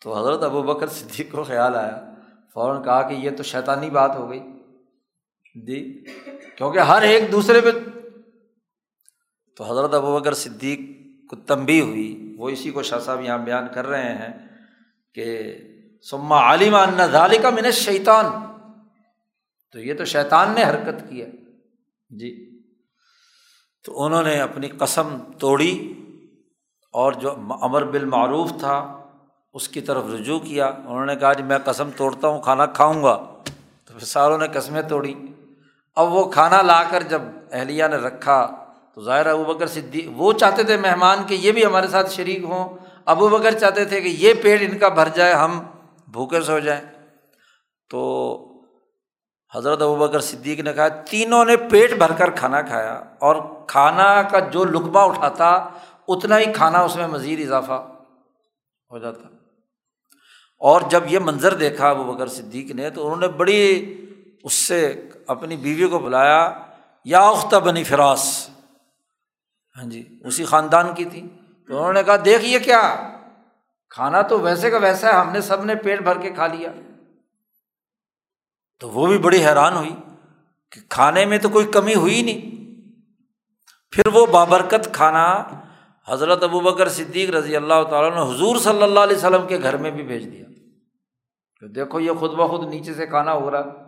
تو 0.00 0.18
حضرت 0.18 0.42
ابو 0.42 0.62
بکر 0.62 0.86
صدیق 0.86 1.32
کو 1.32 1.44
خیال 1.44 1.76
آیا، 1.76 2.14
فوراً 2.54 2.82
کہا 2.82 3.08
کہ 3.08 3.14
یہ 3.14 3.30
تو 3.36 3.42
شیطانی 3.42 3.90
بات 3.90 4.16
ہو 4.16 4.30
گئی۔ 4.30 4.40
جی 5.64 6.04
کیونکہ 6.56 6.78
ہر 6.78 7.02
ایک 7.02 7.32
دوسرے 7.32 7.60
پہ 7.60 7.70
تو 9.56 9.64
حضرت 9.64 9.94
ابو 9.94 10.20
بکر 10.20 10.34
صدیق 10.34 10.80
کو 11.30 11.36
تنبی 11.36 11.80
ہوئی۔ 11.80 12.34
وہ 12.38 12.48
اسی 12.48 12.70
کو 12.70 12.82
شاہ 12.82 12.98
صاحب 12.98 13.20
یہاں 13.20 13.38
بیان 13.38 13.64
کر 13.74 13.86
رہے 13.86 14.14
ہیں 14.14 14.48
کہ 15.14 15.56
سما 16.10 16.38
عالم 16.38 16.76
ظالی 17.12 17.38
کا 17.38 17.50
من 17.50 17.70
شیطان 17.70 18.26
تو 19.72 19.80
یہ 19.80 19.94
تو 19.94 20.04
شیطان 20.04 20.52
نے 20.54 20.64
حرکت 20.64 21.10
کی 21.10 21.22
ہے۔ 21.22 21.30
جی۔ 22.10 22.60
تو 23.84 24.04
انہوں 24.04 24.22
نے 24.22 24.40
اپنی 24.40 24.68
قسم 24.68 25.18
توڑی 25.38 25.92
اور 26.92 27.12
جو 27.12 27.30
امر 27.60 27.84
بالمعروف 27.84 28.50
تھا، 28.58 29.04
اس 29.54 29.68
کی 29.68 29.80
طرف 29.80 30.04
رجوع 30.14 30.38
کیا۔ 30.38 30.66
انہوں 30.66 31.06
نے 31.06 31.16
کہا 31.16 31.32
جی 31.32 31.42
میں 31.42 31.58
قسم 31.58 31.90
توڑتا 31.96 32.28
ہوں، 32.28 32.42
کھانا 32.42 32.66
کھاؤں 32.66 33.02
گا۔ 33.02 33.42
تو 33.84 33.92
پھر 33.92 34.00
ساروں 34.00 34.38
نے 34.38 34.46
قسمیں 34.48 34.82
توڑی۔ 34.82 35.14
اب 35.96 36.14
وہ 36.14 36.30
کھانا 36.30 36.62
لا 36.62 36.82
کر 36.90 37.02
جب 37.02 37.22
اہلیہ 37.52 37.84
نے 37.86 37.96
رکھا 37.96 38.64
تو 38.94 39.00
ظاہر 39.04 39.26
ابو 39.26 39.44
بکر 39.44 39.66
صدیق 39.66 40.04
وہ 40.16 40.32
چاہتے 40.32 40.62
تھے 40.62 40.76
مہمان 40.76 41.18
کہ 41.26 41.34
یہ 41.34 41.52
بھی 41.52 41.64
ہمارے 41.64 41.86
ساتھ 41.86 42.10
شریک 42.10 42.44
ہوں۔ 42.44 42.76
ابو 43.04 43.28
بکر 43.28 43.58
چاہتے 43.58 43.84
تھے 43.84 44.00
کہ 44.00 44.08
یہ 44.08 44.34
پیٹ 44.42 44.62
ان 44.62 44.78
کا 44.78 44.88
بھر 44.88 45.08
جائے، 45.08 45.34
ہم 45.34 45.62
بھوکے 46.08 46.40
سو 46.40 46.58
جائیں۔ 46.58 46.80
تو 47.90 48.42
حضرت 49.54 49.82
ابو 49.82 49.96
بکر 49.96 50.20
صدیق 50.20 50.60
نے 50.60 50.72
کہا، 50.72 50.88
تینوں 50.88 51.44
نے 51.44 51.56
پیٹ 51.56 51.92
بھر 51.92 52.12
کر 52.12 52.30
کھانا 52.30 52.62
کھایا 52.62 53.02
اور 53.18 53.36
کھانا 53.66 54.22
کا 54.22 54.38
جو 54.38 54.64
لقبہ 54.64 55.00
اٹھاتا، 55.00 55.68
اتنا 56.08 56.38
ہی 56.38 56.52
کھانا 56.52 56.78
اس 56.78 56.96
میں 56.96 57.08
مزید 57.08 57.40
اضافہ 57.40 57.86
ہو 58.90 58.98
جاتا۔ 58.98 59.28
اور 60.60 60.80
جب 60.90 61.02
یہ 61.08 61.18
منظر 61.18 61.54
دیکھا 61.54 61.90
ابو 61.90 62.04
بکر 62.04 62.26
صدیق 62.26 62.74
نے 62.74 62.90
تو 62.90 63.04
انہوں 63.04 63.20
نے 63.20 63.28
بڑی 63.28 63.92
اس 64.46 64.52
سے 64.52 65.08
اپنی 65.26 65.56
بیوی 65.56 65.88
کو 65.88 65.98
بلایا، 65.98 66.52
یا 67.04 67.20
اختہ 67.20 67.56
بنی 67.56 67.84
فراس۔ 67.84 68.50
ہاں 69.76 69.90
جی 69.90 70.18
اسی 70.24 70.44
خاندان 70.44 70.94
کی 70.94 71.04
تھی۔ 71.04 71.28
تو 71.68 71.78
انہوں 71.78 71.92
نے 71.92 72.02
کہا 72.02 72.16
دیکھیے 72.24 72.58
کیا، 72.58 73.12
کھانا 73.90 74.22
تو 74.22 74.40
ویسے 74.40 74.70
کا 74.70 74.76
ویسا 74.76 75.08
ہے، 75.08 75.12
ہم 75.12 75.32
نے 75.32 75.40
سب 75.40 75.64
نے 75.64 75.74
پیٹ 75.74 76.02
بھر 76.02 76.18
کے 76.18 76.30
کھا 76.30 76.46
لیا۔ 76.46 76.72
تو 78.80 78.90
وہ 78.90 79.06
بھی 79.06 79.18
بڑی 79.18 79.44
حیران 79.44 79.76
ہوئی 79.76 79.96
کہ 80.72 80.80
کھانے 80.88 81.24
میں 81.24 81.38
تو 81.38 81.48
کوئی 81.48 81.66
کمی 81.66 81.94
ہوئی 81.94 82.22
نہیں۔ 82.22 82.56
پھر 83.90 84.06
وہ 84.12 84.26
بابرکت 84.26 84.88
کھانا 84.92 85.44
حضرت 86.08 86.42
ابو 86.42 86.60
بکر 86.60 86.88
صدیق 86.88 87.30
رضی 87.30 87.56
اللہ 87.56 87.84
تعالیٰ 87.90 88.10
نے 88.10 88.34
حضور 88.34 88.56
صلی 88.56 88.82
اللہ 88.82 89.00
علیہ 89.00 89.16
وسلم 89.16 89.46
کے 89.46 89.58
گھر 89.62 89.76
میں 89.76 89.90
بھی 89.90 90.02
بھیج 90.02 90.32
دیا۔ 90.32 90.44
کہ 91.60 91.66
دیکھو، 91.66 92.00
یہ 92.00 92.12
خود 92.12 92.30
بخود 92.30 92.68
نیچے 92.68 92.94
سے 92.94 93.06
کھانا 93.06 93.32
ہو 93.32 93.50
رہا۔ 93.50 93.85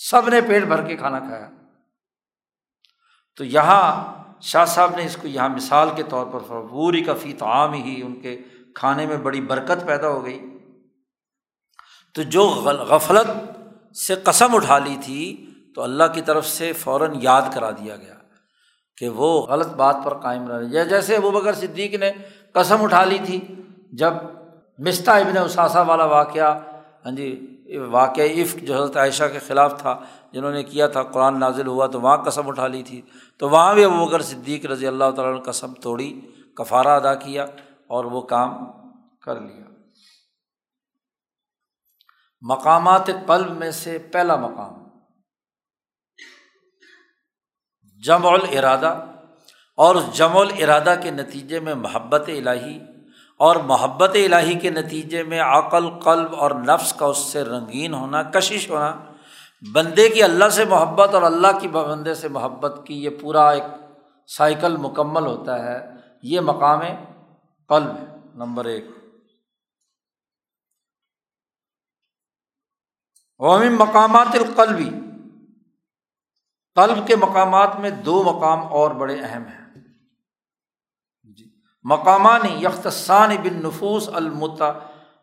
سب 0.00 0.28
نے 0.28 0.40
پیٹ 0.40 0.64
بھر 0.64 0.82
کے 0.86 0.96
کھانا 0.96 1.18
کھایا۔ 1.18 1.50
تو 3.36 3.44
یہاں 3.44 4.14
شاہ 4.40 4.64
صاحب 4.64 4.96
نے 4.96 5.04
اس 5.04 5.16
کو 5.16 5.28
یہاں 5.28 5.48
مثال 5.48 5.88
کے 5.96 6.02
طور 6.02 6.26
پر 6.26 6.38
پوری 6.38 7.02
کا 7.04 7.14
فی 7.14 7.32
عام 7.40 7.72
ہی 7.72 8.02
ان 8.02 8.20
کے 8.20 8.40
کھانے 8.74 9.06
میں 9.06 9.16
بڑی 9.16 9.40
برکت 9.40 9.86
پیدا 9.86 10.08
ہو 10.08 10.24
گئی۔ 10.24 10.40
تو 12.14 12.22
جو 12.22 12.42
غفلت 12.88 13.30
سے 13.96 14.14
قسم 14.14 14.54
اٹھا 14.54 14.78
لی 14.78 14.96
تھی 15.04 15.46
تو 15.74 15.82
اللہ 15.82 16.04
کی 16.14 16.20
طرف 16.20 16.46
سے 16.46 16.72
فوراً 16.72 17.14
یاد 17.22 17.42
کرا 17.54 17.70
دیا 17.70 17.96
گیا 17.96 18.14
کہ 18.96 19.08
وہ 19.08 19.46
غلط 19.46 19.68
بات 19.68 19.96
پر 20.04 20.18
قائم 20.18 20.48
رہے۔ 20.48 20.84
جیسے 20.84 21.16
ابو 21.16 21.30
بکر 21.30 21.54
صدیق 21.54 21.94
نے 21.94 22.12
قسم 22.52 22.82
اٹھا 22.82 23.04
لی 23.04 23.18
تھی، 23.26 23.40
جب 23.92 24.14
مستہ 24.78 25.10
ابن 25.10 25.38
اثاثہ 25.38 25.78
والا 25.78 26.04
واقعہ 26.04 26.58
ہاں 27.04 27.12
جی 27.12 27.57
واقعہ 27.76 28.24
عفق 28.24 28.56
جو 28.56 28.82
حضرت 28.82 28.96
عائشہ 28.96 29.24
کے 29.32 29.38
خلاف 29.38 29.80
تھا، 29.80 30.00
جنہوں 30.32 30.52
نے 30.52 30.62
کیا 30.62 30.86
تھا، 30.86 31.02
قرآن 31.02 31.40
نازل 31.40 31.66
ہوا 31.66 31.86
تو 31.86 32.00
وہاں 32.00 32.16
قسم 32.16 32.48
اٹھا 32.48 32.66
لی 32.66 32.82
تھی۔ 32.82 33.02
تو 33.38 33.48
وہاں 33.48 33.74
بھی 33.74 33.84
ابو 33.84 34.06
بکر 34.06 34.22
صدیق 34.22 34.66
رضی 34.66 34.86
اللہ 34.86 35.10
تعالیٰ 35.16 35.34
نے 35.34 35.40
قسم 35.40 35.74
توڑی، 35.74 36.20
کفارہ 36.56 36.88
ادا 36.88 37.14
کیا 37.14 37.44
اور 37.86 38.04
وہ 38.04 38.20
کام 38.20 38.64
کر 39.18 39.40
لیا۔ 39.40 39.64
مقامات 42.40 43.06
قلب 43.06 43.50
میں 43.50 43.70
سے 43.70 43.98
پہلا 43.98 44.36
مقام۔ 44.36 44.88
جمع 48.04 48.30
الارادہ 48.30 49.06
اور 49.76 49.96
جمع 50.12 50.40
الارادہ 50.40 50.94
کے 51.02 51.10
نتیجے 51.10 51.60
میں 51.60 51.74
محبت 51.74 52.28
الہی 52.28 52.80
اور 53.38 53.56
محبت 53.56 54.10
الہی 54.14 54.58
کے 54.58 54.70
نتیجے 54.70 55.22
میں 55.22 55.40
عقل، 55.40 56.00
قلب 56.00 56.34
اور 56.34 56.50
نفس 56.50 56.92
کا 56.92 57.06
اس 57.06 57.18
سے 57.18 57.44
رنگین 57.44 57.94
ہونا، 57.94 58.22
کشش 58.22 58.70
ہونا، 58.70 58.94
بندے 59.72 60.08
کی 60.08 60.22
اللہ 60.22 60.48
سے 60.48 60.64
محبت 60.64 61.14
اور 61.14 61.22
اللہ 61.22 61.58
کی 61.60 61.68
بندے 61.68 62.14
سے 62.14 62.28
محبت 62.28 62.86
کی 62.86 63.04
یہ 63.04 63.10
پورا 63.20 63.50
ایک 63.50 63.62
سائیکل 64.26 64.76
مکمل 64.76 65.26
ہوتا 65.26 65.64
ہے، 65.64 65.78
یہ 66.22 66.40
مقام 66.40 66.80
قلب 67.68 67.96
نمبر 68.34 68.64
ایک۔ 68.64 68.84
قومی 73.38 73.68
مقامات 73.68 74.26
القلبی 74.32 74.90
قلب 76.74 77.06
کے 77.06 77.16
مقامات 77.16 77.80
میں 77.80 77.90
دو 77.90 78.22
مقام 78.22 78.60
اور 78.66 78.90
بڑے 78.90 79.16
اہم 79.20 79.42
ہیں۔ 79.42 79.67
جی 81.88 81.94
مقامانی 81.94 82.64
یکتسان 82.64 83.36
بن 83.42 83.62
نفوس 83.62 84.08
المتا 84.08 84.72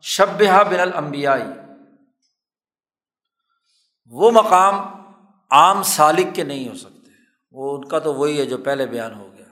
شبہ 0.01 0.63
بن 0.63 0.79
المبیائی 0.79 1.43
وہ 4.05 4.31
مقام 4.31 4.75
عام 5.51 5.83
سالک 5.83 6.35
کے 6.35 6.43
نہیں 6.43 6.69
ہو 6.69 6.75
سکتے. 6.75 7.11
وہ 7.51 7.77
ان 7.77 7.87
کا 7.87 7.99
تو 7.99 8.13
وہی 8.13 8.39
ہے 8.39 8.45
جو 8.45 8.57
پہلے 8.57 8.85
بیان 8.85 9.13
ہو 9.13 9.33
گیا. 9.33 9.45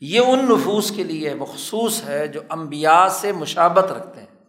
یہ 0.00 0.20
ان 0.20 0.38
نفوس 0.38 0.90
کے 0.90 1.04
لیے 1.04 1.34
مخصوص 1.34 2.04
ہے 2.04 2.28
جو 2.28 2.40
امبیا 2.48 3.08
سے 3.10 3.32
مشابت 3.32 3.92
رکھتے 3.92 4.20
ہیں. 4.20 4.44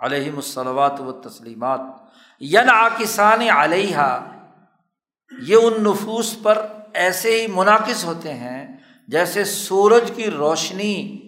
علیہم 0.00 0.36
الصلوات 0.36 1.00
و 1.00 1.12
تسلیمات 1.12 1.80
ین 2.40 2.70
آکسان 2.70 3.40
علیہ 3.56 4.20
یہ 5.42 5.56
ان 5.56 5.84
نفوس 5.84 6.36
پر 6.42 6.66
ایسے 6.92 7.40
ہی 7.40 7.46
منعقد 7.46 8.04
ہوتے 8.04 8.34
ہیں 8.34 8.79
جیسے 9.10 9.44
سورج 9.44 10.12
کی 10.14 10.30
روشنی 10.30 11.18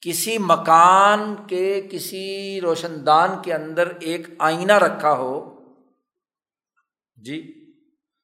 کسی 0.00 0.38
مکان 0.38 1.34
کے 1.46 1.88
کسی 1.90 2.60
روشن 2.60 3.06
دان 3.06 3.30
کے 3.42 3.54
اندر 3.54 3.92
ایک 4.00 4.26
آئینہ 4.38 4.72
رکھا 4.72 5.12
ہو 5.12 5.54
جی 7.16 7.58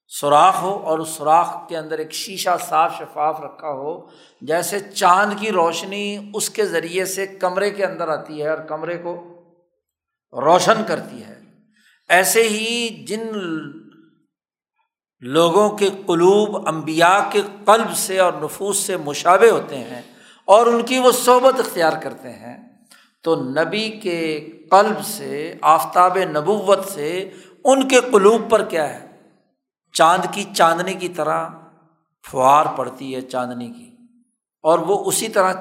سوراخ 0.08 0.62
ہو 0.62 0.78
اور 0.84 0.98
اس 0.98 1.08
سوراخ 1.08 1.68
کے 1.68 1.76
اندر 1.76 1.98
ایک 1.98 2.12
شیشہ 2.12 2.56
صاف 2.68 2.98
شفاف 2.98 3.40
رکھا 3.40 3.68
ہو، 3.68 4.06
جیسے 4.40 4.80
چاند 4.80 5.32
کی 5.40 5.52
روشنی 5.52 6.30
اس 6.34 6.50
کے 6.50 6.66
ذریعے 6.66 7.04
سے 7.04 7.26
کمرے 7.26 7.70
کے 7.70 7.86
اندر 7.86 8.08
آتی 8.08 8.42
ہے 8.42 8.48
اور 8.48 8.58
کمرے 8.58 8.98
کو 8.98 9.42
روشن 10.32 10.84
کرتی 10.86 11.24
ہے۔ 11.24 11.40
ایسے 12.08 12.42
ہی 12.42 12.88
جن 12.88 13.28
لوگوں 15.22 15.68
کے 15.70 15.88
قلوب 16.06 16.56
امبیا 16.68 17.18
کے 17.32 17.40
قلب 17.64 17.94
سے 17.96 18.18
اور 18.18 18.32
نفوس 18.42 18.78
سے 18.78 18.96
مشابے 18.96 19.50
ہوتے 19.50 19.78
ہیں 19.78 20.02
اور 20.48 20.66
ان 20.66 20.82
کی 20.82 20.98
وہ 20.98 21.10
صحبت 21.12 21.60
اختیار 21.60 21.92
کرتے 22.02 22.32
ہیں، 22.32 22.56
تو 23.24 23.34
نبی 23.36 23.88
کے 24.02 24.20
قلب 24.70 25.04
سے، 25.04 25.54
آفتاب 25.62 26.18
نبوت 26.30 26.84
سے 26.86 27.08
ان 27.64 27.88
کے 27.88 28.00
قلوب 28.10 28.50
پر 28.50 28.64
کیا 28.64 28.88
ہے؟ 28.88 29.06
چاند 29.94 30.26
کی 30.32 30.44
چاندنی 30.54 30.94
کی 30.94 31.08
طرح 31.08 31.48
فوار 32.24 32.66
پڑتی 32.76 33.14
ہے 33.14 33.20
چاندنی 33.22 33.66
کی، 33.68 33.90
اور 34.64 34.78
وہ 34.78 34.98
اسی 35.04 35.28
طرح 35.28 35.52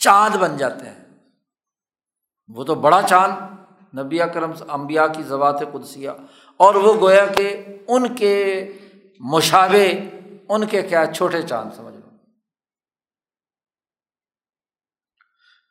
چاند 0.00 0.36
بن 0.36 0.56
جاتے 0.56 0.86
ہیں۔ 0.86 1.04
وہ 2.50 2.64
تو 2.64 2.74
بڑا 2.76 3.00
چاند، 3.02 3.98
نبی 3.98 4.18
کرم 4.34 4.52
امبیا 4.68 5.06
کی 5.06 5.22
زبات 5.22 5.60
قدسیہ، 5.72 6.10
اور 6.60 6.74
وہ 6.74 6.94
گویا 7.00 7.24
کہ 7.26 7.54
ان 7.88 8.14
کے 8.14 8.34
مشابے 9.20 10.00
ان 10.48 10.66
کے 10.66 10.82
کیا 10.82 11.04
چھوٹے 11.14 11.42
چاند 11.42 11.70
سمجھ 11.76 11.94
لو۔ 11.94 12.08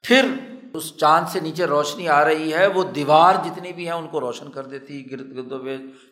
پھر 0.02 0.26
اس 0.74 0.98
چاند 0.98 1.28
سے 1.28 1.40
نیچے 1.40 1.66
روشنی 1.66 2.10
آ 2.10 2.26
رہی 2.26 2.54
ہے، 2.54 2.68
وہ 2.68 2.84
دیوار 2.84 3.36
جتنی 3.46 3.74
بھی 3.74 3.86
ہیں 3.86 3.94
ان 3.94 4.08
کو 4.08 4.20
روشن 4.20 4.52
کر 4.52 4.66
دیتی، 4.66 5.12
گرد 5.12 5.36
گرد 5.36 5.52
و 5.52 5.68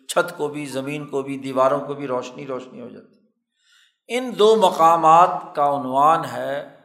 چھت 0.08 0.38
کو 0.38 0.48
بھی، 0.48 0.66
زمین 0.66 1.08
کو 1.08 1.22
بھی، 1.22 1.38
دیواروں 1.38 1.80
کو 1.80 1.94
بھی 1.94 2.08
روشنی 2.08 2.48
روشنی 2.48 2.82
ہو 2.82 2.90
جاتی۔ 2.90 3.16
ان 4.08 4.32
دو 4.40 4.56
مقامات 4.56 5.56
کا 5.56 5.82
عنوان 5.82 6.26
ہے 6.26 6.76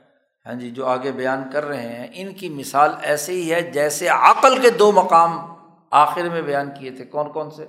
ہاں 0.47 0.55
جی 0.55 0.71
جو 0.71 0.87
آگے 0.87 1.13
بیان 1.13 1.51
کر 1.53 1.65
رہے 1.65 1.93
ہیں، 1.93 2.09
ان 2.15 2.35
کی 2.35 2.49
مثال 2.49 2.91
ایسے 3.03 3.33
ہی 3.33 3.53
ہے 3.53 3.63
جیسے 3.63 4.09
عقل 4.09 4.63
کے 4.63 4.71
دو 4.71 4.93
مقام 4.93 5.39
آخر 5.91 6.29
میں 6.29 6.43
بیان 6.43 6.71
کیے 6.79 6.91
تھے۔ 6.91 7.05
کون 7.05 7.33
کون 7.33 7.51
سے؟ 7.51 7.67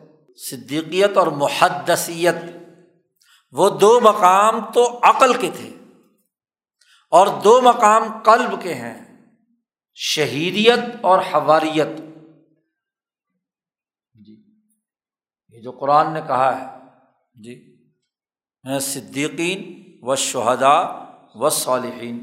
صدیقیت 0.51 1.17
اور 1.17 1.27
محدثیت۔ 1.27 2.60
وہ 3.51 3.69
دو 3.69 3.99
مقام 3.99 4.71
تو 4.71 4.99
عقل 5.03 5.33
کے 5.33 5.49
تھے 5.57 5.69
اور 7.11 7.27
دو 7.43 7.61
مقام 7.61 8.03
قلب 8.23 8.61
کے 8.61 8.73
ہیں، 8.73 9.27
شہیدیت 9.95 10.79
اور 11.01 11.19
حواریت۔ 11.33 11.87
جی 14.25 14.35
یہ 15.49 15.61
جو 15.61 15.71
قرآن 15.71 16.13
نے 16.13 16.21
کہا 16.27 16.49
ہے 16.57 16.65
جی 17.33 17.77
صدیقین 18.81 19.59
و 20.01 20.15
شہدا 20.15 20.77
و 21.35 21.49
صالحین 21.49 22.17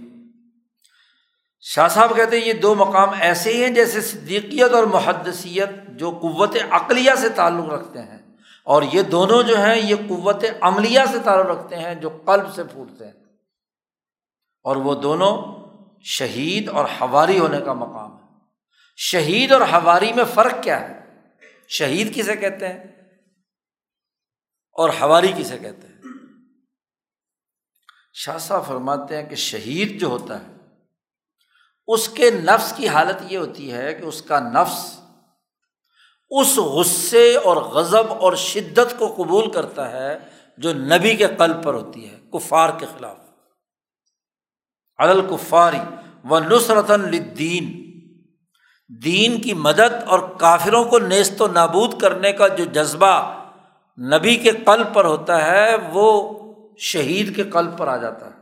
شاہ 1.61 1.89
صاحب 1.89 2.17
کہتے 2.17 2.39
ہیں 2.39 2.47
یہ 2.49 2.53
دو 2.53 2.75
مقام 2.75 3.11
ایسے 3.21 3.53
ہی 3.53 3.65
ہیں 3.65 3.71
جیسے 3.71 4.01
صدیقیت 4.01 4.73
اور 4.73 4.85
محدثیت 4.85 5.69
جو 5.89 6.11
قوت 6.11 6.57
عقلیہ 6.71 7.15
سے 7.19 7.29
تعلق 7.29 7.69
رکھتے 7.69 7.99
ہیں۔ 8.03 8.18
اور 8.69 8.83
یہ 8.83 9.03
دونوں 9.03 9.43
جو 9.43 9.57
ہیں، 9.61 9.77
یہ 9.77 9.95
قوت 10.09 10.45
عملیہ 10.61 11.01
سے 11.13 11.19
تعلق 11.25 11.47
رکھتے 11.47 11.77
ہیں، 11.77 11.95
جو 11.95 12.23
قلب 12.27 12.55
سے 12.55 12.65
پھوٹتے 12.65 13.07
ہیں۔ 13.07 13.13
اور 14.63 14.77
وہ 14.77 14.95
دونوں 14.95 15.57
شہید 16.03 16.69
اور 16.69 16.85
ہواری 16.85 17.39
ہونے 17.39 17.61
کا 17.61 17.73
مقام 17.73 18.17
ہے۔ 18.17 18.39
شہید 18.97 19.53
اور 19.53 19.61
ہواری 19.61 20.13
میں 20.13 20.25
فرق 20.35 20.63
کیا 20.63 20.81
ہے؟ 20.81 21.21
شہید 21.69 22.15
کسے 22.15 22.37
کہتے 22.37 22.69
ہیں؟ 22.69 22.85
اور 24.73 24.91
ہواری 25.01 25.33
کسے 25.39 25.59
کہتے 25.59 25.87
ہیں؟ 25.87 25.95
شاہ 28.15 28.39
صاحب 28.39 28.67
فرماتے 28.67 29.23
ہیں 29.23 29.29
کہ 29.29 29.35
شہید 29.35 30.01
جو 30.01 30.07
ہوتا 30.07 30.41
ہے، 30.41 30.53
اس 31.87 32.09
کے 32.09 32.31
نفس 32.31 32.73
کی 32.77 32.89
حالت 32.89 33.33
یہ 33.33 33.39
ہوتی 33.39 33.73
ہے 33.73 33.95
کہ 33.95 34.03
اس 34.03 34.23
کا 34.23 34.41
نفس 34.41 35.01
اس 36.31 36.57
غصے 36.57 37.37
اور 37.37 37.57
غضب 37.57 38.13
اور 38.21 38.33
شدت 38.33 38.99
کو 38.99 39.15
قبول 39.17 39.51
کرتا 39.51 39.93
ہے 39.93 40.19
جو 40.59 40.73
نبی 40.73 41.17
کے 41.17 41.27
قلب 41.27 41.65
پر 41.65 41.75
ہوتی 41.75 42.11
ہے، 42.11 42.19
کفار 42.33 42.69
کے 42.79 42.87
خلاف۔ 42.99 43.17
الکفاری 44.97 45.79
و 46.31 46.39
نصرت 46.39 46.91
الدین 46.91 47.89
دین 49.05 49.41
کی 49.41 49.55
مدد 49.55 50.05
اور 50.07 50.21
کافروں 50.21 50.85
کو 50.85 50.99
نیست 50.99 51.43
و 51.43 51.47
نابود 51.47 52.01
کرنے 52.01 52.33
کا 52.33 52.49
جو 52.49 52.65
جذبہ 52.65 53.45
نبی 53.99 54.37
کے 54.37 54.51
قلب 54.51 54.95
پر 54.95 55.05
ہوتا 55.05 55.47
ہے، 55.47 55.77
وہ 55.93 56.39
شہید 56.79 57.37
کے 57.37 57.45
قلب 57.45 57.79
پر 57.79 57.89
آ 57.89 57.97
جاتا 57.97 58.27
ہے۔ 58.27 58.39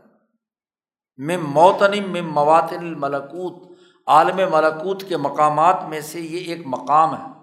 مم 1.16 1.50
موتن 1.50 2.04
مم 2.06 2.32
مواتن 2.32 2.78
الملکوت، 2.78 3.78
عالم 4.06 4.36
ملکوت 4.36 5.04
کے 5.08 5.16
مقامات 5.16 5.84
میں 5.88 6.00
سے 6.00 6.20
یہ 6.20 6.38
ایک 6.38 6.66
مقام 6.66 7.14
ہے۔ 7.14 7.35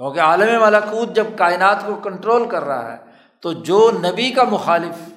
کیونکہ 0.00 0.20
عالم 0.20 0.62
ملکوت 0.62 1.14
جب 1.14 1.26
کائنات 1.38 1.86
کو 1.86 1.94
کنٹرول 1.94 2.48
کر 2.48 2.64
رہا 2.64 2.92
ہے، 2.92 2.96
تو 3.40 3.52
جو 3.52 3.90
نبی 3.90 4.30
کا 4.30 4.44
مخالف 4.44 5.08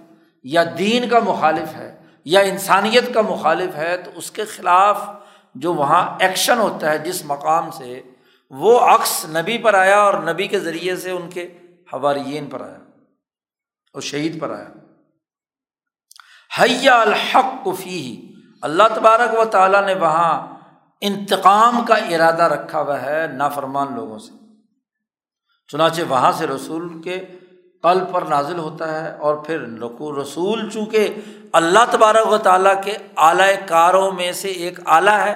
یا 0.43 0.64
دین 0.77 1.10
کا 1.10 1.19
مخالف 1.19 1.76
ہے 1.76 1.99
یا 2.26 2.39
انسانیت 2.39 3.14
کا 3.14 3.22
مخالف 3.22 3.76
ہے، 3.76 3.97
تو 3.97 4.11
اس 4.15 4.31
کے 4.31 4.45
خلاف 4.45 5.10
جو 5.55 5.73
وہاں 5.73 6.18
ایکشن 6.19 6.60
ہوتا 6.60 6.91
ہے 6.91 6.97
جس 6.97 7.26
مقام 7.26 7.72
سے، 7.72 8.01
وہ 8.49 8.80
عکس 8.80 9.26
نبی 9.26 9.57
پر 9.57 9.73
آیا 9.73 9.99
اور 9.99 10.14
نبی 10.14 10.47
کے 10.47 10.60
ذریعے 10.60 10.95
سے 10.95 11.11
ان 11.11 11.30
کے 11.30 11.57
حوارین 11.93 12.45
پر 12.45 12.61
آیا 12.61 12.80
اور 13.93 14.01
شہید 14.01 14.41
پر 14.41 14.49
آیا۔ 14.49 14.69
حیا 16.61 17.01
الحق 17.01 17.65
کفی 17.65 18.34
اللہ 18.61 18.84
تبارک 18.95 19.39
و 19.39 19.45
تعالیٰ 19.45 19.85
نے 19.85 19.93
وہاں 19.93 20.55
انتقام 21.01 21.85
کا 21.85 21.95
ارادہ 21.95 22.43
رکھا 22.43 22.81
ہوا 22.81 23.01
ہے 23.01 23.27
نافرمان 23.27 23.88
لوگوں 23.95 24.19
سے۔ 24.19 24.43
چنانچہ 25.68 26.02
وہاں 26.10 26.31
سے 26.31 26.48
رسول 26.48 27.02
کے 27.02 27.26
قلب 27.81 28.11
پر 28.11 28.22
نازل 28.22 28.60
ہوتا 28.60 29.03
ہے 29.03 29.18
اور 29.18 29.35
پھر 29.35 29.60
رسول 30.22 30.69
چونکہ 30.69 31.15
اللہ 31.52 31.80
تبارک 31.91 32.31
و 32.31 32.38
تعالیٰ 32.38 32.84
کے 32.84 32.98
اعلی 33.18 33.53
کاروں 33.65 34.11
میں 34.11 34.31
سے 34.31 34.48
ایک 34.48 34.80
اعلیٰ 34.85 35.19
ہے 35.27 35.34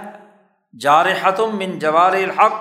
جار 0.79 1.05
حتم 1.21 1.57
من 1.57 1.79
جوار 1.79 2.13
الحق 2.13 2.53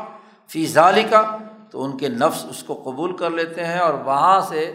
فی 0.49 0.67
ظالی 0.67 1.03
کا 1.03 1.37
تو 1.71 1.85
ان 1.85 1.99
کے 1.99 2.09
نفس 2.09 2.47
اس 2.51 2.63
کو 2.63 2.75
قبول 2.85 3.17
کر 3.17 3.31
لیتے 3.31 3.65
ہیں 3.65 3.79
اور 3.79 3.95
وہاں 3.95 4.41
سے 4.41 4.73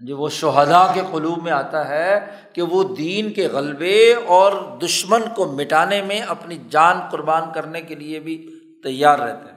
جو 0.00 0.16
وہ 0.16 0.28
شہدا 0.28 0.86
کے 0.94 1.00
قلوب 1.10 1.42
میں 1.42 1.52
آتا 1.52 1.88
ہے 1.88 2.26
کہ 2.52 2.62
وہ 2.62 2.94
دین 2.96 3.32
کے 3.32 3.48
غلبے 3.48 4.14
اور 4.14 4.52
دشمن 4.82 5.22
کو 5.36 5.44
مٹانے 5.44 6.02
میں 6.02 6.20
اپنی 6.20 6.58
جان 6.70 7.00
قربان 7.10 7.42
کرنے 7.54 7.80
کے 7.80 7.94
لیے 7.94 8.20
بھی 8.20 8.36
تیار 8.82 9.18
رہتے 9.18 9.52
ہیں۔ 9.52 9.55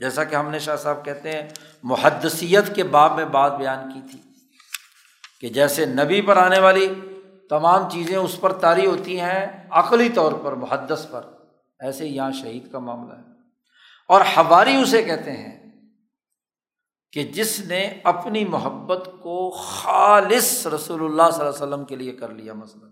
جیسا 0.00 0.24
کہ 0.24 0.34
ہم 0.34 0.50
نے 0.50 0.58
شاہ 0.58 0.76
صاحب 0.76 1.04
کہتے 1.04 1.32
ہیں، 1.32 1.48
محدثیت 1.82 2.74
کے 2.74 2.84
باب 2.84 3.16
میں 3.16 3.24
بات 3.24 3.58
بیان 3.58 3.92
کی 3.94 4.00
تھی 4.10 4.20
کہ 5.40 5.48
جیسے 5.48 5.86
نبی 5.86 6.20
پر 6.20 6.36
آنے 6.36 6.58
والی 6.58 6.94
تمام 7.50 7.90
چیزیں 7.90 8.16
اس 8.16 8.40
پر 8.40 8.52
طاری 8.52 8.86
ہوتی 8.86 9.20
ہیں، 9.20 9.68
عقلی 9.70 10.08
طور 10.08 10.32
پر، 10.32 10.52
محدث 10.52 11.10
پر، 11.10 11.22
ایسے 11.80 12.08
ہی 12.08 12.16
یہاں 12.16 12.32
شہید 12.32 12.72
کا 12.72 12.78
معاملہ 12.78 13.14
ہے۔ 13.14 13.30
اور 14.08 14.20
ہواری 14.20 14.76
اسے 14.76 15.02
کہتے 15.02 15.32
ہیں 15.32 15.70
کہ 17.12 17.22
جس 17.22 17.60
نے 17.60 18.00
اپنی 18.04 18.44
محبت 18.44 19.10
کو 19.20 19.50
خالص 19.50 20.66
رسول 20.66 21.04
اللہ 21.04 21.30
صلی 21.32 21.46
اللہ 21.46 21.54
علیہ 21.54 21.66
وسلم 21.66 21.84
کے 21.84 21.96
لیے 21.96 22.12
کر 22.12 22.28
لیا 22.28 22.52
مثلاً، 22.52 22.90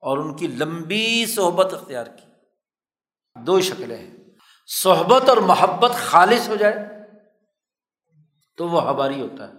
اور 0.00 0.18
ان 0.18 0.36
کی 0.36 0.46
لمبی 0.46 1.26
صحبت 1.26 1.74
اختیار 1.74 2.06
کی۔ 2.06 2.26
دو 3.36 3.60
شکلیں 3.60 3.96
ہیں۔ 3.96 4.23
صحبت 4.66 5.28
اور 5.28 5.36
محبت 5.36 5.90
خالص 5.90 6.48
ہو 6.48 6.56
جائے 6.56 6.74
تو 8.56 8.68
وہ 8.68 8.88
ہماری 8.88 9.20
ہوتا 9.20 9.48
ہے۔ 9.48 9.54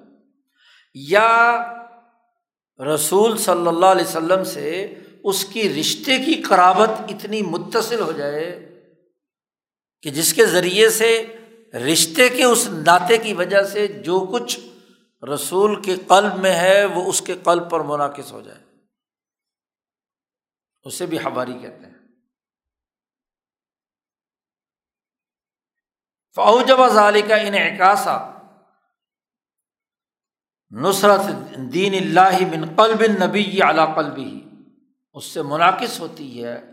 یا 0.94 1.56
رسول 2.96 3.38
صلی 3.38 3.68
اللہ 3.68 3.86
علیہ 3.86 4.06
وسلم 4.06 4.44
سے 4.44 4.94
اس 5.24 5.46
کی 5.46 5.80
رشتے 5.80 6.18
کی 6.18 6.34
قرابت 6.34 6.90
اتنی 6.90 7.42
متصل 7.42 8.00
ہو 8.00 8.12
جائے 8.12 8.72
کہ 10.02 10.10
جس 10.10 10.34
کے 10.34 10.46
ذریعے 10.46 10.90
سے 10.90 11.36
رشتے 11.74 12.30
کے 12.30 12.44
اس 12.44 12.68
ناطے 12.68 13.18
کی 13.18 13.34
وجہ 13.34 13.64
سے 13.64 13.88
جو 13.88 14.20
کچھ 14.20 14.60
رسول 15.34 15.82
کے 15.82 15.96
قلب 16.08 16.36
میں 16.36 16.54
ہے 16.54 16.86
وہ 16.86 17.10
اس 17.10 17.22
کے 17.22 17.34
قلب 17.44 17.70
پر 17.70 17.80
منعقد 17.80 18.32
ہو 18.32 18.42
جائے۔ 18.42 18.64
اسے 20.84 21.06
بھی 21.06 21.20
ہماری 21.24 21.54
کہتے 21.54 21.86
ہیں۔ 21.86 21.95
فوجب 26.36 26.88
ظالی 26.88 27.22
کا 27.22 27.36
ان 27.36 27.54
نصرت 30.72 31.22
دین 31.58 31.94
اللہ 31.94 32.58
من 32.58 32.76
قلب 32.76 33.26
نبی 33.26 33.62
اعلیٰ 33.62 33.96
قلبی 33.96 34.50
اس 35.14 35.26
سے 35.26 35.42
منعقد 35.42 36.00
ہوتی 36.00 36.44
ہے 36.44 36.72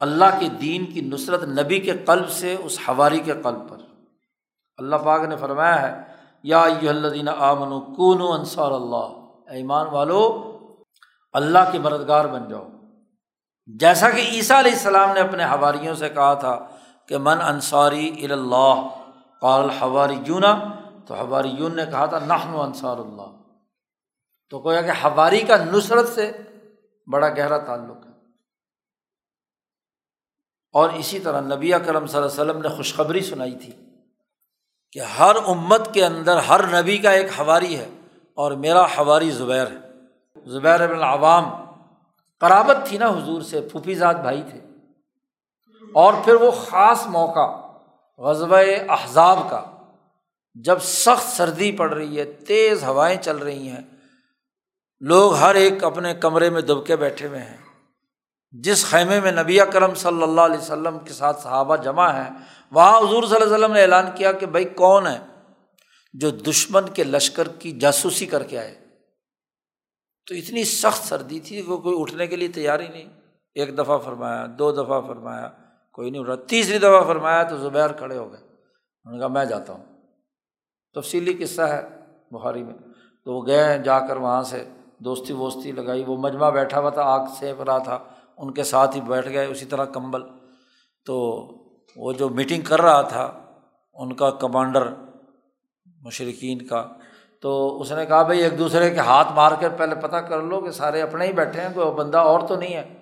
اللہ 0.00 0.24
کے 0.40 0.48
دین 0.48 0.86
کی 0.86 1.00
نصرت 1.00 1.42
نبی 1.42 1.80
کے 1.80 1.92
قلب 1.92 2.28
سے 2.28 2.54
اس 2.54 2.78
ہواری 2.88 3.20
کے 3.20 3.32
قلب 3.32 3.68
پر۔ 3.68 3.76
اللہ 4.76 4.96
پاک 4.96 5.22
نے 5.22 5.36
فرمایا 5.36 5.82
ہے، 5.82 6.02
یا 6.42 6.62
الدین 6.62 7.28
آمن 7.28 7.94
کون 7.94 8.38
انصار 8.38 8.70
اللہ۔ 8.70 9.06
ایمان 9.50 9.86
والو، 9.86 10.48
اللہ 11.32 11.58
کے 11.72 11.78
مددگار 11.78 12.24
بن 12.24 12.48
جاؤ۔ 12.48 12.68
جیسا 13.66 14.10
کہ 14.10 14.20
عیسیٰ 14.20 14.58
علیہ 14.58 14.72
السلام 14.72 15.12
نے 15.12 15.20
اپنے 15.20 15.44
حواریوں 15.44 15.94
سے 15.94 16.08
کہا 16.08 16.34
تھا 16.34 16.66
کہ 17.08 17.18
من 17.18 17.40
انصاری 17.40 18.26
اللہ 18.30 18.88
قال 19.40 19.70
حواری 19.70 20.16
یونا 20.26 20.64
تو 21.06 21.14
حواری 21.14 21.48
یون 21.48 21.76
نے 21.76 21.86
کہا 21.86 22.06
تھا 22.06 22.18
نحن 22.18 22.54
انصار 22.54 22.96
اللہ۔ 22.96 23.36
تو 24.50 24.60
کویا 24.60 24.82
کہ 24.82 24.90
حواری 24.90 25.40
کا 25.40 25.56
نصرت 25.56 26.08
سے 26.08 26.32
بڑا 27.06 27.28
گہرا 27.28 27.58
تعلق 27.58 28.06
ہے۔ 28.06 28.12
اور 30.72 30.90
اسی 30.90 31.18
طرح 31.18 31.40
نبی 31.40 31.70
کرم 31.70 32.06
صلی 32.06 32.20
اللہ 32.20 32.32
علیہ 32.32 32.42
وسلم 32.42 32.62
نے 32.62 32.68
خوشخبری 32.68 33.20
سنائی 33.20 33.56
تھی 33.56 33.72
کہ 34.92 34.98
ہر 34.98 35.36
امت 35.46 35.94
کے 35.94 36.06
اندر 36.06 36.36
ہر 36.36 36.82
نبی 36.82 36.98
کا 36.98 37.10
ایک 37.10 37.30
ہواری 37.38 37.76
ہے 37.76 37.88
اور 38.34 38.52
میرا 38.52 38.84
ہواری 38.84 39.30
زبیر 39.30 39.66
ہے۔ 39.66 39.78
زبیر 40.46 40.86
بن 40.86 40.96
العوام، 40.96 41.44
قرابت 42.40 42.76
تھی 42.84 42.98
نا 42.98 43.08
حضور 43.08 43.42
سے، 43.42 43.60
پھوپھی 43.60 43.94
زاد 43.94 44.14
بھائی 44.14 44.42
تھے۔ 44.42 44.71
اور 45.94 46.14
پھر 46.24 46.34
وہ 46.34 46.50
خاص 46.50 47.06
موقع 47.06 47.62
غزب 48.18 48.54
احزاب 48.88 49.38
کا، 49.50 49.64
جب 50.54 50.78
سخت 50.78 51.36
سردی 51.36 51.72
پڑ 51.72 51.92
رہی 51.92 52.18
ہے، 52.18 52.24
تیز 52.24 52.84
ہوائیں 52.84 53.22
چل 53.22 53.36
رہی 53.36 53.68
ہیں، 53.68 53.80
لوگ 55.00 55.34
ہر 55.34 55.54
ایک 55.54 55.84
اپنے 55.84 56.14
کمرے 56.14 56.50
میں 56.50 56.62
دب 56.62 56.86
کے 56.86 56.96
بیٹھے 56.96 57.28
ہوئے 57.28 57.40
ہیں۔ 57.40 57.56
جس 58.50 58.84
خیمے 58.84 59.20
میں 59.20 59.32
نبی 59.32 59.58
کرم 59.72 59.94
صلی 59.94 60.22
اللہ 60.22 60.40
علیہ 60.40 60.58
وسلم 60.58 60.98
کے 60.98 61.12
ساتھ 61.12 61.40
صحابہ 61.40 61.76
جمع 61.76 62.10
ہیں، 62.10 62.30
وہاں 62.70 62.98
حضور 62.98 63.22
صلی 63.22 63.34
اللہ 63.34 63.44
علیہ 63.44 63.54
وسلم 63.54 63.72
نے 63.72 63.82
اعلان 63.82 64.06
کیا 64.14 64.32
کہ 64.32 64.46
بھائی 64.46 64.64
کون 64.64 65.06
ہے 65.06 65.18
جو 66.14 66.30
دشمن 66.30 66.88
کے 66.88 67.04
لشکر 67.04 67.48
کی 67.48 67.78
جاسوسی 67.78 68.26
کر 68.26 68.42
کے 68.42 68.58
آئے۔ 68.58 68.74
تو 70.28 70.34
اتنی 70.34 70.64
سخت 70.64 71.08
سردی 71.08 71.40
تھی 71.40 71.62
کہ 71.62 71.76
کوئی 71.76 72.00
اٹھنے 72.00 72.26
کے 72.26 72.36
لیے 72.36 72.48
تیار 72.48 72.80
ہی 72.80 72.88
نہیں۔ 72.88 73.08
ایک 73.54 73.78
دفعہ 73.78 73.98
فرمایا، 73.98 74.46
دو 74.58 74.72
دفعہ 74.72 75.00
فرمایا۔ 75.00 75.50
کوئی 75.92 76.10
نہیں۔ 76.10 76.20
اٹھ 76.20 76.30
رہا 76.30 76.36
تیسری 76.48 76.78
دفعہ 76.78 77.04
فرمایا 77.06 77.42
تو 77.42 77.56
زبیر 77.56 77.92
کھڑے 77.92 78.18
ہو 78.18 78.32
گئے۔ 78.32 78.40
انہوں 78.40 79.12
نے 79.12 79.18
کہا 79.18 79.28
میں 79.28 79.44
جاتا 79.44 79.72
ہوں۔ 79.72 79.84
تفصیلی 80.94 81.34
قصہ 81.34 81.62
ہے 81.62 81.82
بخاری 82.30 82.62
میں۔ 82.62 82.74
تو 83.24 83.34
وہ 83.34 83.46
گئے 83.46 83.78
جا 83.78 84.06
کر 84.06 84.16
وہاں 84.16 84.42
سے، 84.42 84.68
دوستی 84.98 85.32
ووستی 85.32 85.72
لگائی۔ 85.72 86.04
وہ 86.06 86.16
مجمع 86.16 86.50
بیٹھا 86.50 86.80
ہوا 86.80 86.90
تھا، 86.90 87.02
آگ 87.02 87.26
سینک 87.38 87.60
رہا 87.60 87.78
تھا۔ 87.78 87.98
ان 88.36 88.52
کے 88.52 88.64
ساتھ 88.64 88.96
ہی 88.96 89.00
بیٹھ 89.00 89.28
گئے، 89.28 89.46
اسی 89.46 89.64
طرح 89.64 89.84
کمبل۔ 89.84 90.22
تو 91.06 91.48
وہ 91.96 92.12
جو 92.12 92.28
میٹنگ 92.28 92.62
کر 92.62 92.82
رہا 92.82 93.02
تھا، 93.02 93.32
ان 93.94 94.12
کا 94.12 94.30
کمانڈر 94.30 94.88
مشرقین 96.02 96.66
کا۔ 96.66 96.86
تو 97.40 97.80
اس 97.80 97.92
نے 97.92 98.06
کہا 98.06 98.22
بھائی، 98.22 98.42
ایک 98.42 98.58
دوسرے 98.58 98.90
کے 98.90 98.98
ہاتھ 98.98 99.32
مار 99.32 99.52
کر 99.60 99.68
پہلے 99.68 99.94
پتہ 99.94 100.16
کر 100.16 100.42
لو 100.42 100.60
کہ 100.60 100.70
سارے 100.70 101.02
اپنے 101.02 101.26
ہی 101.26 101.32
بیٹھے 101.32 101.60
ہیں، 101.60 101.68
کوئی 101.74 101.90
بندہ 101.90 102.18
اور 102.18 102.40
تو 102.40 102.56
نہیں 102.56 102.74
ہے۔ 102.74 103.01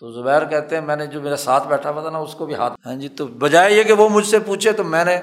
تو 0.00 0.10
زبیر 0.12 0.44
کہتے 0.44 0.74
ہیں، 0.74 0.82
میں 0.82 0.96
نے 0.96 1.06
جو 1.06 1.20
میرے 1.20 1.36
ساتھ 1.36 1.68
بیٹھا 1.68 1.90
ہوا 1.90 2.02
تھا 2.02 2.10
نا، 2.10 2.18
اس 2.18 2.34
کو 2.34 2.46
بھی 2.46 2.54
ہاتھ 2.54 2.86
ہاں 2.86 2.94
جی 2.94 3.08
تو 3.08 3.26
بجائے 3.26 3.72
یہ 3.72 3.82
کہ 3.82 3.92
وہ 3.92 4.08
مجھ 4.08 4.26
سے 4.26 4.38
پوچھے 4.38 4.72
تو 4.72 4.84
میں 4.84 5.04
نے 5.04 5.20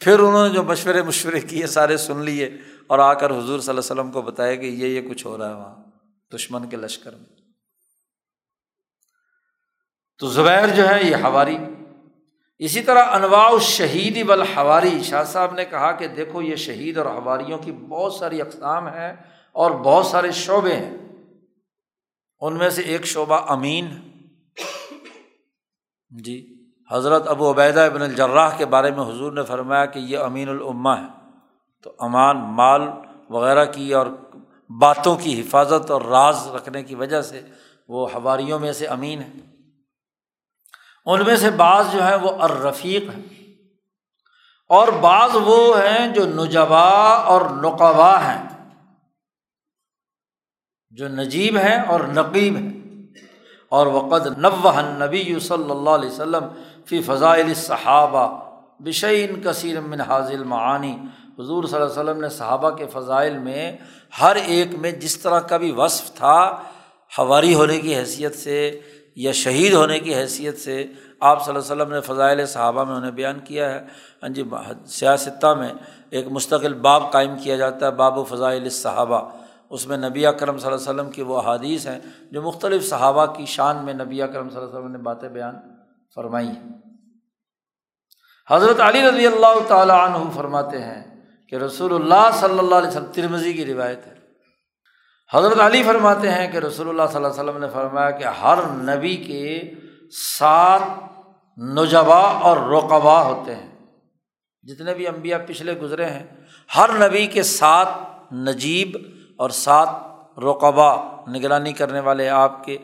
پھر 0.00 0.18
انہوں 0.18 0.48
نے 0.48 0.54
جو 0.54 0.62
مشورے 0.62 1.02
مشورے 1.02 1.40
کیے، 1.40 1.66
سارے 1.66 1.96
سن 1.96 2.20
لیے 2.24 2.46
اور 2.86 2.98
آ 2.98 3.14
کر 3.14 3.30
حضور 3.30 3.58
صلی 3.58 3.68
اللہ 3.68 3.70
علیہ 3.70 3.78
وسلم 3.78 4.12
کو 4.12 4.22
بتایا 4.22 4.54
کہ 4.54 4.66
یہ 4.66 4.86
یہ 4.86 5.08
کچھ 5.08 5.26
ہو 5.26 5.38
رہا 5.38 5.48
ہے 5.48 5.54
وہاں، 5.54 5.74
دشمن 6.34 6.68
کے 6.68 6.76
لشکر 6.76 7.10
میں۔ 7.10 7.26
تو 10.18 10.26
زبیر 10.26 10.68
جو 10.76 10.88
ہے، 10.88 11.04
یہ 11.04 11.16
ہواری 11.16 11.58
اسی 12.58 12.82
طرح 12.82 13.04
انواع 13.04 13.58
شہید 13.58 14.26
بل 14.26 14.42
ہواری 14.56 15.02
شاہ 15.02 15.24
صاحب 15.24 15.54
نے 15.54 15.64
کہا 15.64 15.92
کہ 15.92 16.06
دیکھو، 16.06 16.42
یہ 16.42 16.56
شہید 16.56 16.98
اور 16.98 17.06
ہواریوں 17.06 17.58
کی 17.58 17.72
بہت 17.72 18.12
ساری 18.12 18.40
اقسام 18.40 18.88
ہیں 18.88 19.12
اور 19.52 19.70
بہت 19.70 20.06
سارے 20.06 20.32
شعبے 20.32 20.76
ہیں۔ 20.76 21.07
ان 22.40 22.56
میں 22.56 22.70
سے 22.70 22.82
ایک 22.82 23.06
شعبہ 23.06 23.52
امین 23.52 24.00
جی 26.10 26.54
حضرت 26.90 27.28
ابو 27.28 27.50
عبیدہ 27.50 27.80
ابن 27.80 28.02
الجراح 28.02 28.56
کے 28.56 28.66
بارے 28.66 28.90
میں 28.90 29.00
حضور 29.00 29.32
نے 29.32 29.42
فرمایا 29.42 29.86
کہ 29.86 29.98
یہ 29.98 30.18
امین 30.18 30.48
العما 30.48 31.00
ہے۔ 31.00 31.06
تو 31.82 31.92
امان، 31.98 32.36
مال 32.36 32.82
وغیرہ 33.28 33.64
کی 33.64 33.94
اور 33.94 34.06
باتوں 34.80 35.16
کی 35.16 35.40
حفاظت 35.40 35.90
اور 35.90 36.02
راز 36.02 36.48
رکھنے 36.54 36.82
کی 36.82 36.94
وجہ 36.94 37.22
سے 37.22 37.42
وہ 37.88 38.12
ہواریوں 38.14 38.58
میں 38.58 38.72
سے 38.72 38.86
امین 38.86 39.20
ہے۔ 39.20 39.32
ان 41.06 41.24
میں 41.26 41.36
سے 41.36 41.50
بعض 41.50 41.92
جو 41.92 42.06
ہیں 42.06 42.14
وہ 42.14 42.30
اررفیق 42.42 43.02
ہیں۔ 43.02 43.54
اور 44.68 44.88
بعض 44.88 45.30
وہ 45.34 45.78
ہیں 45.78 46.14
جو 46.14 46.26
نجبا 46.26 47.16
اور 47.16 47.40
نقبا 47.40 48.20
ہیں۔ 48.20 48.57
جو 50.98 51.08
نجیب 51.08 51.56
ہیں 51.56 51.78
اور 51.86 52.00
نقیب 52.14 52.56
ہیں 52.56 52.70
اور 53.72 53.86
وقد 53.86 54.26
نوہ 54.38 54.80
نبی 54.82 55.38
صلی 55.40 55.70
اللہ 55.70 55.90
علیہ 55.90 56.10
وسلم 56.10 56.46
فی 56.88 57.00
فضائل 57.02 57.52
صحابہ 57.54 58.26
بشعین 58.80 59.40
کثیر 59.42 59.80
من 59.80 60.00
حاضل 60.00 60.42
معانی 60.44 60.92
حضور 61.38 61.64
صلی 61.64 61.76
اللہ 61.76 61.90
علیہ 61.90 62.00
وسلم 62.00 62.20
نے 62.20 62.28
صحابہ 62.28 62.70
کے 62.76 62.86
فضائل 62.92 63.38
میں 63.38 63.70
ہر 64.20 64.36
ایک 64.46 64.74
میں 64.80 64.92
جس 65.00 65.18
طرح 65.18 65.40
کا 65.50 65.56
بھی 65.56 65.70
وصف 65.76 66.12
تھا 66.16 66.38
ہواری 67.12 67.54
ہونے 67.54 67.78
کی 67.80 67.94
حیثیت 67.94 68.34
سے 68.36 68.58
یا 69.16 69.32
شہید 69.32 69.72
ہونے 69.72 69.98
کی 69.98 70.14
حیثیت 70.14 70.58
سے 70.60 70.84
آپ 71.20 71.44
صلی 71.44 71.54
اللہ 71.54 71.64
علیہ 71.64 71.72
وسلم 71.72 71.94
نے 71.94 72.00
فضائل 72.06 72.46
صحابہ 72.46 72.84
میں 72.84 72.94
انہیں 72.94 73.10
بیان 73.10 73.38
کیا 73.46 73.74
ہے۔ 73.74 73.80
ہاں 74.22 74.28
جی 74.28 74.42
سیاستہ 74.98 75.54
میں 75.58 75.72
ایک 76.10 76.26
مستقل 76.30 76.74
باب 76.86 77.10
قائم 77.12 77.36
کیا 77.42 77.56
جاتا 77.56 77.86
ہے، 77.86 77.90
باب 77.92 78.18
و 78.18 78.24
فضائل 78.24 78.68
صحابہ 78.70 79.20
اس 79.70 79.86
میں 79.86 79.96
نبی 79.96 80.26
اکرم 80.26 80.58
صلی 80.58 80.72
اللہ 80.72 80.90
علیہ 80.90 80.90
وسلم 80.90 81.10
کی 81.10 81.22
وہ 81.22 81.40
حادیث 81.40 81.86
ہیں 81.86 81.98
جو 82.30 82.42
مختلف 82.42 82.88
صحابہ 82.88 83.26
کی 83.26 83.46
شان 83.46 83.84
میں 83.84 83.94
نبی 83.94 84.22
اکرم 84.22 84.48
صلی 84.48 84.58
اللہ 84.58 84.70
علیہ 84.70 84.78
وسلم 84.78 84.92
نے 84.92 84.98
باتیں 84.98 85.28
بیان 85.28 85.54
فرمائی 86.14 86.48
ہیں 86.48 86.68
حضرت 88.50 88.80
علی 88.80 89.02
رضی 89.02 89.26
اللہ 89.26 89.58
تعالیٰ 89.68 90.08
عنہ 90.08 90.30
فرماتے 90.30 90.82
ہیں 90.82 91.20
کہ 91.48 91.56
رسول 91.56 91.94
اللہ 91.94 92.30
صلی 92.40 92.58
اللہ 92.58 92.74
علیہ 92.74 92.88
وسلم 92.88 93.12
ترمزی 93.12 93.52
کی 93.52 93.66
روایت 93.66 94.06
ہے۔ 94.06 94.14
حضرت 95.34 95.60
علی 95.60 95.82
فرماتے 95.82 96.30
ہیں 96.30 96.52
کہ 96.52 96.56
رسول 96.56 96.88
اللہ 96.88 97.02
صلی 97.12 97.16
اللہ 97.16 97.28
علیہ 97.28 97.42
وسلم 97.42 97.58
نے 97.58 97.68
فرمایا 97.68 98.10
کہ 98.10 98.24
ہر 98.24 98.58
نبی 98.70 99.16
کے 99.16 99.74
سات 100.12 100.80
نجبا 101.58 102.20
اور 102.20 102.56
رقبا 102.56 103.22
ہوتے 103.22 103.54
ہیں۔ 103.54 103.68
جتنے 104.62 104.94
بھی 104.94 105.08
امبیا 105.08 105.38
پچھلے 105.38 105.78
گزرے 105.78 106.06
ہیں، 106.06 106.26
ہر 106.76 107.08
نبی 107.08 107.26
کے 107.26 107.42
سات 107.42 107.88
نجیب 108.32 108.96
اور 109.38 109.50
سات 109.50 109.88
رقبا 110.38 110.94
نگرانی 111.28 111.72
کرنے 111.72 112.00
والے 112.00 112.28
آپ 112.28 112.64
کے 112.64 112.78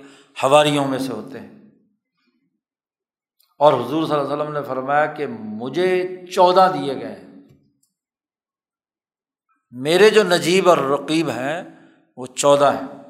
حواریوں 0.44 0.88
میں 0.88 0.98
سے 0.98 1.12
ہوتے 1.12 1.40
ہیں۔ 1.40 1.54
اور 3.58 3.72
حضور 3.72 4.06
صلی 4.06 4.14
اللہ 4.14 4.32
علیہ 4.32 4.42
وسلم 4.42 4.52
نے 4.52 4.62
فرمایا 4.62 5.06
کہ 5.06 5.26
مجھے 5.26 6.20
چودہ 6.26 6.72
دیے 6.74 6.94
گئے۔ 6.94 7.14
ہیں 7.14 7.34
میرے 9.70 10.10
جو 10.10 10.22
نجیب 10.22 10.68
اور 10.68 10.78
رقیب 10.78 11.28
ہیں، 11.28 11.62
وہ 12.16 12.26
چودہ 12.26 12.72
ہیں۔ 12.72 13.02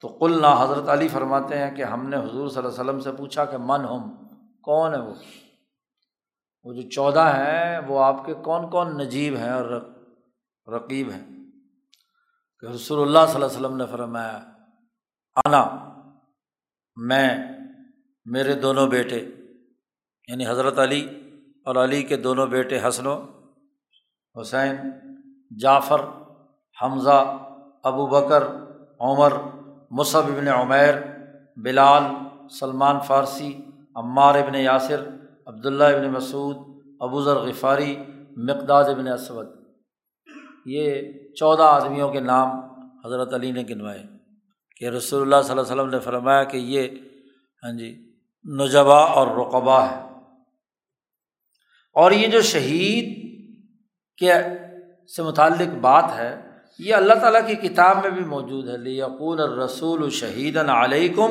تو 0.00 0.08
کل 0.08 0.42
نہ 0.42 0.46
حضرت 0.60 0.88
علی 0.88 1.08
فرماتے 1.08 1.58
ہیں 1.58 1.76
کہ 1.76 1.82
ہم 1.82 2.08
نے 2.08 2.16
حضور 2.16 2.48
صلی 2.48 2.58
اللہ 2.58 2.68
علیہ 2.68 2.90
وسلم 2.90 3.00
سے 3.00 3.12
پوچھا 3.12 3.44
کہ 3.44 3.56
من 3.60 3.80
ہم؟ 3.80 4.28
کون 4.62 4.94
ہے 4.94 5.00
وہ؟ 5.00 5.14
وہ 6.62 6.72
جو 6.72 6.90
چودہ 6.90 7.32
ہیں، 7.36 7.78
وہ 7.78 8.04
آپ 8.04 8.26
کے 8.26 8.34
کون 8.34 8.70
کون 8.70 8.98
نجیب 8.98 9.36
ہیں 9.36 9.50
اور 9.50 9.94
رقیب 10.72 11.10
ہیں؟ 11.10 11.39
کہ 12.60 12.66
رسول 12.66 13.02
اللہ 13.02 13.18
صلی 13.26 13.34
اللہ 13.34 13.46
علیہ 13.46 13.58
وسلم 13.58 13.76
نے 13.76 13.86
فرمایا، 13.86 14.40
آنا، 15.36 15.66
میں، 16.96 17.36
میرے 18.24 18.54
دونوں 18.54 18.86
بیٹے 18.86 19.20
یعنی 20.28 20.46
حضرت 20.46 20.78
علی 20.78 21.08
اور 21.64 21.76
علی 21.76 22.02
کے 22.02 22.16
دونوں 22.16 22.46
بیٹے 22.46 22.80
حسن 22.88 23.06
و 23.06 23.24
حسین، 24.40 24.76
جعفر، 25.60 26.00
حمزہ، 26.82 27.36
ابو 27.82 28.06
بکر، 28.06 28.42
عمر 29.00 29.32
مصب 29.90 30.26
ابن 30.26 30.48
عمیر، 30.48 30.94
بلال، 31.56 32.02
سلمان 32.50 33.00
فارسی، 33.00 33.60
عمار 33.96 34.34
ابن 34.34 34.54
یاسر، 34.54 35.08
عبداللہ 35.46 35.84
ابن 35.84 36.10
مسعود، 36.10 36.56
ابو 37.00 37.22
ذر 37.22 37.36
غفاری، 37.36 38.04
مقداد 38.36 38.84
ابن 38.84 39.08
اسود۔ 39.08 39.59
یہ 40.66 41.02
چودہ 41.36 41.62
آدمیوں 41.62 42.12
کے 42.12 42.20
نام 42.20 42.48
حضرت 43.04 43.34
علی 43.34 43.50
نے 43.50 43.62
گنوائے 43.70 44.02
کہ 44.76 44.84
رسول 44.84 45.22
اللہ 45.22 45.42
صلی 45.42 45.50
اللہ 45.50 45.62
علیہ 45.62 45.72
وسلم 45.72 45.90
نے 45.90 45.98
فرمایا 45.98 46.44
کہ 46.44 46.56
یہ 46.56 46.88
ہاں 47.64 47.78
جی 47.78 48.10
نجبا 48.44 48.98
اور 48.98 49.26
رقبہ 49.26 49.80
ہے۔ 49.80 50.02
اور 51.92 52.10
یہ 52.12 52.26
جو 52.26 52.40
شہید 52.40 53.30
کے 54.18 54.32
سے 55.16 55.22
متعلق 55.22 55.74
بات 55.80 56.04
ہے، 56.16 56.40
یہ 56.78 56.94
اللہ 56.94 57.14
تعالیٰ 57.14 57.46
کی 57.46 57.54
کتاب 57.54 57.96
میں 58.02 58.10
بھی 58.10 58.24
موجود 58.24 58.68
ہے۔ 58.68 58.76
لیقول 58.76 59.40
الرسول 59.40 60.10
شہید 60.10 60.56
علیکم 60.56 61.30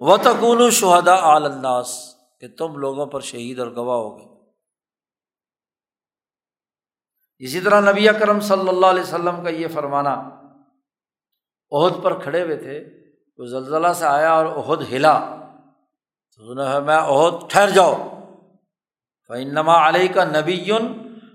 و 0.00 0.16
تکون 0.16 0.70
شہدا 0.70 1.34
الناس، 1.34 2.14
کہ 2.40 2.48
تم 2.48 2.76
لوگوں 2.76 3.06
پر 3.06 3.20
شہید 3.20 3.58
اور 3.58 3.68
گواہ 3.68 3.96
ہو 3.96 4.18
گئے 4.18 4.27
اسی 7.38 7.60
طرح 7.60 7.92
نبی 7.92 8.08
اکرم 8.08 8.40
صلی 8.40 8.68
اللہ 8.68 8.86
علیہ 8.86 9.02
وسلم 9.02 9.44
کا 9.44 9.50
یہ 9.50 9.68
فرمانا 9.68 10.30
عہد 11.70 12.02
پر 12.02 12.22
کھڑے 12.22 12.42
ہوئے 12.44 12.56
تھے، 12.56 12.88
وہ 13.38 13.46
زلزلہ 13.46 13.92
سے 13.92 14.04
آیا 14.04 14.32
اور 14.32 14.46
عہد 14.46 14.92
ہلا۔ 14.92 15.34
تو 16.36 16.54
میں 16.84 16.96
عہد 16.96 17.50
ٹھہر 17.50 17.70
جاؤ۔ 17.70 18.20
فنما 19.28 19.88
علیہ 19.88 20.12
کا 20.12 20.24
نبی 20.24 20.70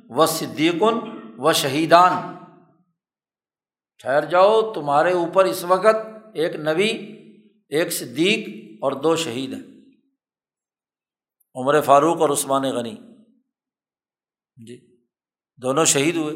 و 0.09 0.25
صدیقن 0.25 0.95
و 1.37 1.53
شہیدان 1.53 2.33
ٹھہر 3.97 4.25
جاؤ، 4.25 4.73
تمہارے 4.73 5.13
اوپر 5.13 5.45
اس 5.45 5.63
وقت 5.63 5.95
ایک 6.33 6.55
نبی، 6.55 6.89
ایک 7.69 7.93
صدیق 7.93 8.47
اور 8.83 8.91
دو 8.91 9.15
شہید 9.15 9.53
ہیں۔ 9.53 9.63
عمر 11.55 11.81
فاروق 11.81 12.21
اور 12.21 12.29
عثمان 12.29 12.61
غنی۔ 12.61 12.95
جی۔ 14.67 14.92
دونوں 15.61 15.85
شہید 15.85 16.15
ہوئے 16.15 16.35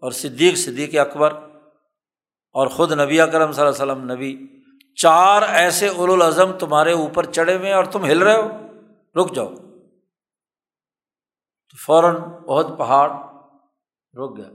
اور 0.00 0.10
صدیق 0.10 0.56
صدیق 0.56 0.98
اکبر 0.98 1.32
اور 2.52 2.66
خود 2.66 2.92
نبی 2.92 3.20
اکرم 3.20 3.52
صلی 3.52 3.64
اللہ 3.64 3.82
علیہ 3.82 3.92
وسلم، 3.92 4.12
نبی۔ 4.12 4.46
چار 4.94 5.42
ایسے 5.42 5.88
الاظم 5.88 6.52
تمہارے 6.52 6.92
اوپر 6.92 7.24
چڑھے 7.24 7.56
ہوئے 7.56 7.72
اور 7.72 7.84
تم 7.84 8.04
ہل 8.04 8.18
رہے 8.18 8.42
ہو۔ 8.42 8.48
رک 9.20 9.34
جاؤ۔ 9.34 9.48
تو 11.70 11.76
فوراً 11.86 12.16
بہت 12.48 12.66
پہاڑ 12.78 13.10
رک 14.14 14.36
گیا۔ 14.36 14.50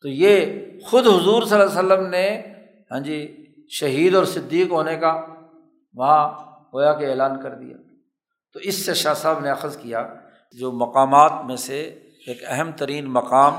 تو 0.00 0.08
یہ 0.08 0.62
خود 0.86 1.06
حضور 1.06 1.42
صلی 1.42 1.60
اللہ 1.60 1.78
علیہ 1.78 1.92
وسلم 1.92 2.06
نے 2.06 2.42
ہاں 2.90 3.00
جی 3.00 3.46
شہید 3.70 4.14
اور 4.14 4.24
صدیق 4.24 4.70
ہونے 4.70 4.96
کا 4.96 5.26
وہاں 5.94 6.50
گویا 6.72 6.92
کہ 6.92 7.04
اعلان 7.04 7.42
کر 7.42 7.54
دیا۔ 7.54 7.76
تو 8.52 8.58
اس 8.58 8.86
سے 8.86 8.94
شاہ 8.94 9.14
صاحب 9.14 9.40
نے 9.40 9.50
اخذ 9.50 9.76
کیا 9.76 10.14
جو 10.52 10.72
مقامات 10.72 11.32
میں 11.46 11.56
سے 11.56 12.07
ایک 12.28 12.42
اہم 12.46 12.70
ترین 12.72 13.04
مقام 13.04 13.54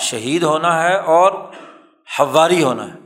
شہید 0.00 0.42
ہونا 0.42 0.82
ہے 0.82 0.96
اور 0.96 1.32
ہواری 2.20 2.64
ہونا 2.64 2.86
ہے۔ 2.86 2.98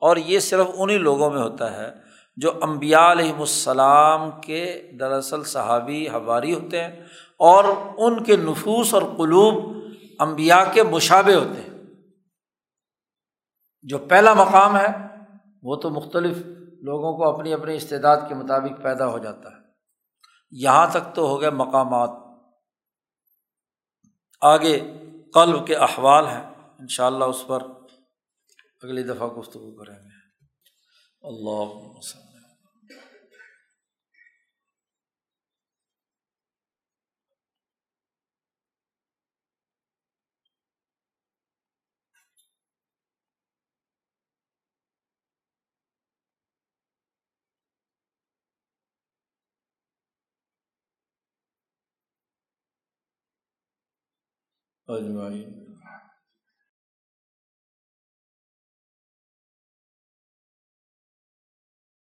اور 0.00 0.16
یہ 0.16 0.38
صرف 0.38 0.66
انہیں 0.74 0.98
لوگوں 0.98 1.30
میں 1.30 1.42
ہوتا 1.42 1.76
ہے 1.76 1.94
جو 2.36 2.52
امبیا 2.62 3.12
علیہم 3.12 3.40
السلام 3.40 4.30
کے 4.40 4.90
دراصل 5.00 5.44
صحابی 5.44 6.08
ہواری 6.08 6.54
ہوتے 6.54 6.84
ہیں 6.84 7.04
اور 7.38 7.64
ان 7.96 8.24
کے 8.24 8.36
نفوس 8.36 8.94
اور 8.94 9.02
قلوب 9.02 9.76
امبیا 10.18 10.64
کے 10.64 10.82
مشابے 10.82 11.34
ہوتے 11.34 11.60
ہیں۔ 11.60 11.82
جو 13.82 13.98
پہلا 13.98 14.34
مقام 14.34 14.76
ہے 14.76 14.86
وہ 15.62 15.76
تو 15.76 15.90
مختلف 15.90 16.36
لوگوں 16.82 17.16
کو 17.16 17.28
اپنی 17.28 17.52
اپنی 17.52 17.76
استعداد 17.76 18.16
کے 18.28 18.34
مطابق 18.34 18.82
پیدا 18.82 19.06
ہو 19.06 19.18
جاتا 19.18 19.50
ہے۔ 19.50 19.56
یہاں 20.50 20.86
تک 20.90 21.14
تو 21.14 21.26
ہو 21.28 21.40
گئے 21.40 21.50
مقامات۔ 21.50 22.25
آگے 24.40 24.80
قلب 25.34 25.66
کے 25.66 25.76
احوال 25.76 26.26
ہیں۔ 26.26 26.54
ان 26.78 26.88
شاء 26.88 27.06
اللہ 27.06 27.24
اس 27.24 27.44
پر 27.46 27.62
اگلی 28.82 29.02
دفعہ 29.02 29.28
گفتگو 29.28 29.84
کریں 29.84 29.98
گے۔ 29.98 30.26
اللہ 31.22 31.98
اجمعین 54.88 55.65